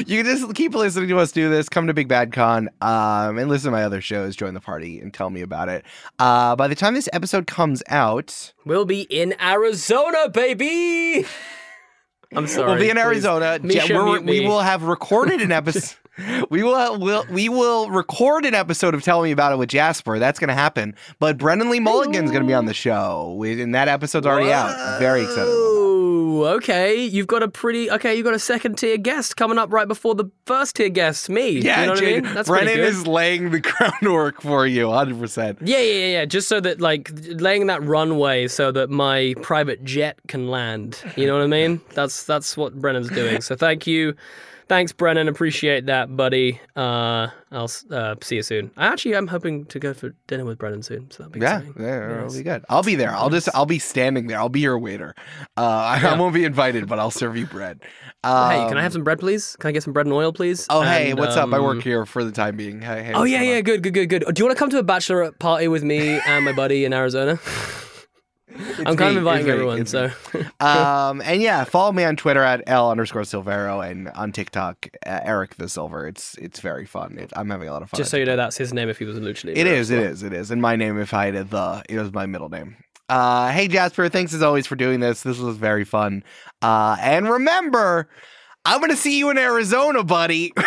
you 0.06 0.22
can 0.22 0.24
just 0.24 0.52
keep 0.54 0.74
listening 0.74 1.08
to 1.08 1.18
us 1.18 1.30
do 1.30 1.48
this 1.48 1.68
come 1.68 1.86
to 1.86 1.94
big 1.94 2.08
bad 2.08 2.32
con 2.32 2.68
um 2.80 3.38
and 3.38 3.48
listen 3.48 3.70
to 3.70 3.76
my 3.76 3.84
other 3.84 4.00
shows 4.00 4.34
join 4.34 4.52
the 4.54 4.60
party 4.60 4.98
and 4.98 5.14
tell 5.14 5.30
me 5.30 5.40
about 5.40 5.68
it 5.68 5.84
uh 6.18 6.56
by 6.56 6.66
the 6.66 6.74
time 6.74 6.94
this 6.94 7.08
episode 7.12 7.46
comes 7.46 7.82
out 7.88 8.52
We'll 8.64 8.84
be 8.84 9.02
in 9.02 9.34
Arizona, 9.40 10.28
baby. 10.28 11.24
I'm 12.34 12.46
sorry. 12.48 12.68
we'll 12.72 12.78
be 12.78 12.90
in 12.90 12.96
please. 12.96 13.02
arizona 13.02 13.58
Mischa, 13.62 13.88
Ja- 13.88 14.04
we're- 14.04 14.20
mute 14.20 14.24
we 14.42 14.46
will 14.46 14.60
have 14.60 14.82
recorded 14.82 15.40
an 15.40 15.52
episode 15.52 15.96
we 16.50 16.64
will, 16.64 16.98
will 16.98 17.24
we 17.30 17.48
will 17.48 17.90
record 17.90 18.44
an 18.44 18.54
episode 18.54 18.92
of 18.94 19.02
Tell 19.04 19.22
Me 19.22 19.30
About 19.30 19.52
It 19.52 19.58
with 19.58 19.68
Jasper. 19.68 20.18
That's 20.18 20.40
going 20.40 20.48
to 20.48 20.54
happen. 20.54 20.96
But 21.20 21.38
Brennan 21.38 21.70
Lee 21.70 21.78
Mulligan's 21.78 22.32
going 22.32 22.42
to 22.42 22.46
be 22.48 22.54
on 22.54 22.64
the 22.66 22.74
show, 22.74 23.36
We- 23.38 23.62
and 23.62 23.72
that 23.76 23.86
episode's 23.86 24.26
already 24.26 24.50
out. 24.52 24.98
Very 24.98 25.22
excited. 25.22 25.46
Okay. 26.46 27.04
You've 27.04 27.26
got 27.26 27.42
a 27.42 27.48
pretty 27.48 27.90
okay. 27.90 28.14
You've 28.14 28.24
got 28.24 28.34
a 28.34 28.38
second 28.38 28.76
tier 28.76 28.96
guest 28.96 29.36
coming 29.36 29.58
up 29.58 29.72
right 29.72 29.88
before 29.88 30.14
the 30.14 30.30
first 30.46 30.76
tier 30.76 30.88
guest, 30.88 31.28
me. 31.28 31.50
Yeah, 31.50 31.80
you 31.80 31.86
know 31.86 31.92
what 31.92 32.02
I 32.02 32.06
mean? 32.06 32.22
That's 32.34 32.48
Brennan 32.48 32.78
is 32.80 33.06
laying 33.06 33.50
the 33.50 33.60
groundwork 34.00 34.42
for 34.42 34.66
you, 34.66 34.86
100%. 34.86 35.58
Yeah, 35.62 35.78
yeah, 35.78 35.92
yeah, 35.92 36.06
yeah. 36.06 36.24
Just 36.24 36.48
so 36.48 36.60
that, 36.60 36.80
like, 36.80 37.10
laying 37.14 37.66
that 37.66 37.82
runway 37.82 38.48
so 38.48 38.72
that 38.72 38.90
my 38.90 39.34
private 39.42 39.84
jet 39.84 40.18
can 40.28 40.48
land. 40.48 41.02
You 41.16 41.26
know 41.26 41.34
what 41.34 41.42
I 41.42 41.48
mean? 41.48 41.80
That's 41.94 42.24
that's 42.24 42.56
what 42.56 42.80
Brennan's 42.80 43.08
doing. 43.08 43.40
So 43.40 43.56
thank 43.56 43.86
you, 43.86 44.14
thanks, 44.68 44.92
Brennan. 44.92 45.28
Appreciate 45.28 45.86
that, 45.86 46.16
buddy. 46.16 46.60
Uh, 46.76 47.28
I'll 47.50 47.70
uh, 47.90 48.14
see 48.22 48.36
you 48.36 48.42
soon. 48.42 48.70
I 48.76 48.86
actually 48.86 49.14
am 49.14 49.26
hoping 49.26 49.64
to 49.66 49.78
go 49.78 49.94
for 49.94 50.14
dinner 50.26 50.44
with 50.44 50.58
Brennan 50.58 50.82
soon. 50.82 51.10
So 51.10 51.22
that'd 51.22 51.32
be 51.32 51.40
Yeah, 51.40 51.60
exciting. 51.60 51.82
yeah, 51.82 52.04
it'll 52.10 52.22
Nice. 52.24 52.36
be 52.36 52.42
good. 52.42 52.64
I'll 52.68 52.82
be 52.82 52.94
there. 52.94 53.14
I'll 53.14 53.30
just, 53.30 53.48
I'll 53.54 53.66
be 53.66 53.78
standing 53.78 54.26
there. 54.26 54.38
I'll 54.38 54.48
be 54.48 54.60
your 54.60 54.78
waiter. 54.78 55.14
Uh, 55.56 55.62
I, 55.62 56.00
I 56.04 56.18
won't 56.18 56.34
be 56.34 56.44
invited, 56.44 56.86
but 56.88 56.98
I'll 56.98 57.10
serve 57.10 57.36
you 57.36 57.46
bread. 57.46 57.80
Um, 58.24 58.50
hey, 58.50 58.68
can 58.68 58.76
I 58.78 58.82
have 58.82 58.92
some 58.92 59.04
bread, 59.04 59.18
please? 59.20 59.56
Can 59.56 59.68
I 59.68 59.72
get 59.72 59.82
some 59.82 59.92
bread 59.92 60.06
and 60.06 60.12
oil, 60.12 60.32
please? 60.32 60.66
Oh, 60.70 60.82
hey, 60.82 61.10
And, 61.10 61.18
what's 61.18 61.36
up? 61.36 61.52
I 61.52 61.60
work 61.60 61.76
um, 61.76 61.80
here 61.80 62.04
for 62.04 62.22
the 62.24 62.32
time 62.32 62.56
being. 62.56 62.80
Hey, 62.82 63.02
hey. 63.02 63.12
Oh 63.14 63.24
yeah, 63.24 63.42
yeah, 63.42 63.56
on? 63.58 63.62
good, 63.62 63.82
good, 63.82 63.94
good, 63.94 64.06
good. 64.08 64.24
Do 64.34 64.40
you 64.40 64.44
want 64.46 64.56
to 64.56 64.58
come 64.58 64.70
to 64.70 64.78
a 64.78 64.84
bachelorette 64.84 65.38
party 65.38 65.68
with 65.68 65.82
me 65.82 66.20
and 66.26 66.44
my 66.44 66.52
buddy 66.52 66.84
in 66.84 66.92
Arizona? 66.92 67.38
I'm 68.56 68.96
kind 68.96 68.98
me, 68.98 69.06
of 69.10 69.16
inviting 69.18 69.46
it's 69.46 69.52
everyone. 69.52 69.86
So 69.86 70.10
um, 70.60 71.20
and 71.22 71.40
yeah, 71.40 71.64
follow 71.64 71.92
me 71.92 72.04
on 72.04 72.16
Twitter 72.16 72.42
at 72.42 72.62
L 72.66 72.90
underscore 72.90 73.22
Silvero 73.22 73.88
and 73.88 74.08
on 74.10 74.32
TikTok, 74.32 74.88
uh, 75.06 75.20
Eric 75.22 75.56
the 75.56 75.68
Silver. 75.68 76.06
It's 76.06 76.34
it's 76.38 76.60
very 76.60 76.86
fun. 76.86 77.18
It, 77.18 77.32
I'm 77.36 77.50
having 77.50 77.68
a 77.68 77.72
lot 77.72 77.82
of 77.82 77.90
fun. 77.90 77.98
just 77.98 78.10
so 78.10 78.16
you 78.16 78.24
know, 78.24 78.36
that's 78.36 78.56
his 78.56 78.72
name 78.72 78.88
if 78.88 78.98
he 78.98 79.04
was 79.04 79.16
a 79.16 79.20
lucha 79.20 79.44
libre. 79.46 79.60
It 79.60 79.66
is, 79.66 79.90
it 79.90 79.98
is, 79.98 80.22
it 80.22 80.32
is. 80.32 80.50
And 80.50 80.62
my 80.62 80.76
name, 80.76 80.98
if 80.98 81.12
I 81.12 81.26
had 81.26 81.34
a 81.34 81.44
the, 81.44 81.82
it 81.88 81.98
was 81.98 82.12
my 82.12 82.26
middle 82.26 82.48
name. 82.48 82.76
Uh, 83.08 83.50
hey 83.50 83.68
Jasper, 83.68 84.08
thanks 84.08 84.34
as 84.34 84.42
always 84.42 84.66
for 84.66 84.76
doing 84.76 85.00
this. 85.00 85.22
This 85.22 85.38
was 85.38 85.56
very 85.56 85.84
fun. 85.84 86.24
Uh, 86.62 86.96
and 87.00 87.28
remember, 87.28 88.08
I'm 88.64 88.80
gonna 88.80 88.96
see 88.96 89.18
you 89.18 89.30
in 89.30 89.38
Arizona, 89.38 90.04
buddy. 90.04 90.52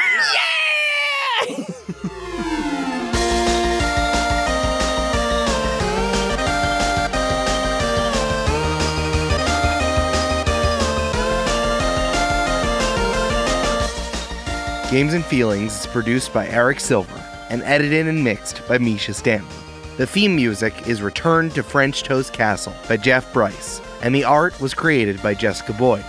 Games 14.91 15.13
and 15.13 15.23
Feelings 15.23 15.79
is 15.79 15.87
produced 15.87 16.33
by 16.33 16.49
Eric 16.49 16.81
Silver 16.81 17.23
and 17.49 17.63
edited 17.63 18.09
and 18.09 18.21
mixed 18.21 18.61
by 18.67 18.77
Mischa 18.77 19.15
Stanton. 19.15 19.47
The 19.95 20.05
theme 20.05 20.35
music 20.35 20.85
is 20.85 21.01
Return 21.01 21.49
to 21.51 21.63
French 21.63 22.03
Toast 22.03 22.33
Castle 22.33 22.73
by 22.89 22.97
Jeff 22.97 23.31
Brice, 23.31 23.79
and 24.01 24.13
the 24.13 24.25
art 24.25 24.59
was 24.59 24.73
created 24.73 25.23
by 25.23 25.33
Jessica 25.33 25.71
Boyd. 25.71 26.03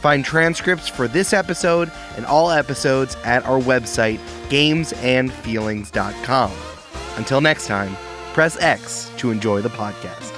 Find 0.00 0.24
transcripts 0.24 0.88
for 0.88 1.06
this 1.06 1.32
episode 1.32 1.92
and 2.16 2.26
all 2.26 2.50
episodes 2.50 3.16
at 3.22 3.46
our 3.46 3.60
website, 3.60 4.18
gamesandfeelings.com. 4.48 6.52
Until 7.16 7.40
next 7.40 7.68
time, 7.68 7.96
press 8.32 8.60
X 8.60 9.12
to 9.18 9.30
enjoy 9.30 9.60
the 9.60 9.68
podcast. 9.68 10.33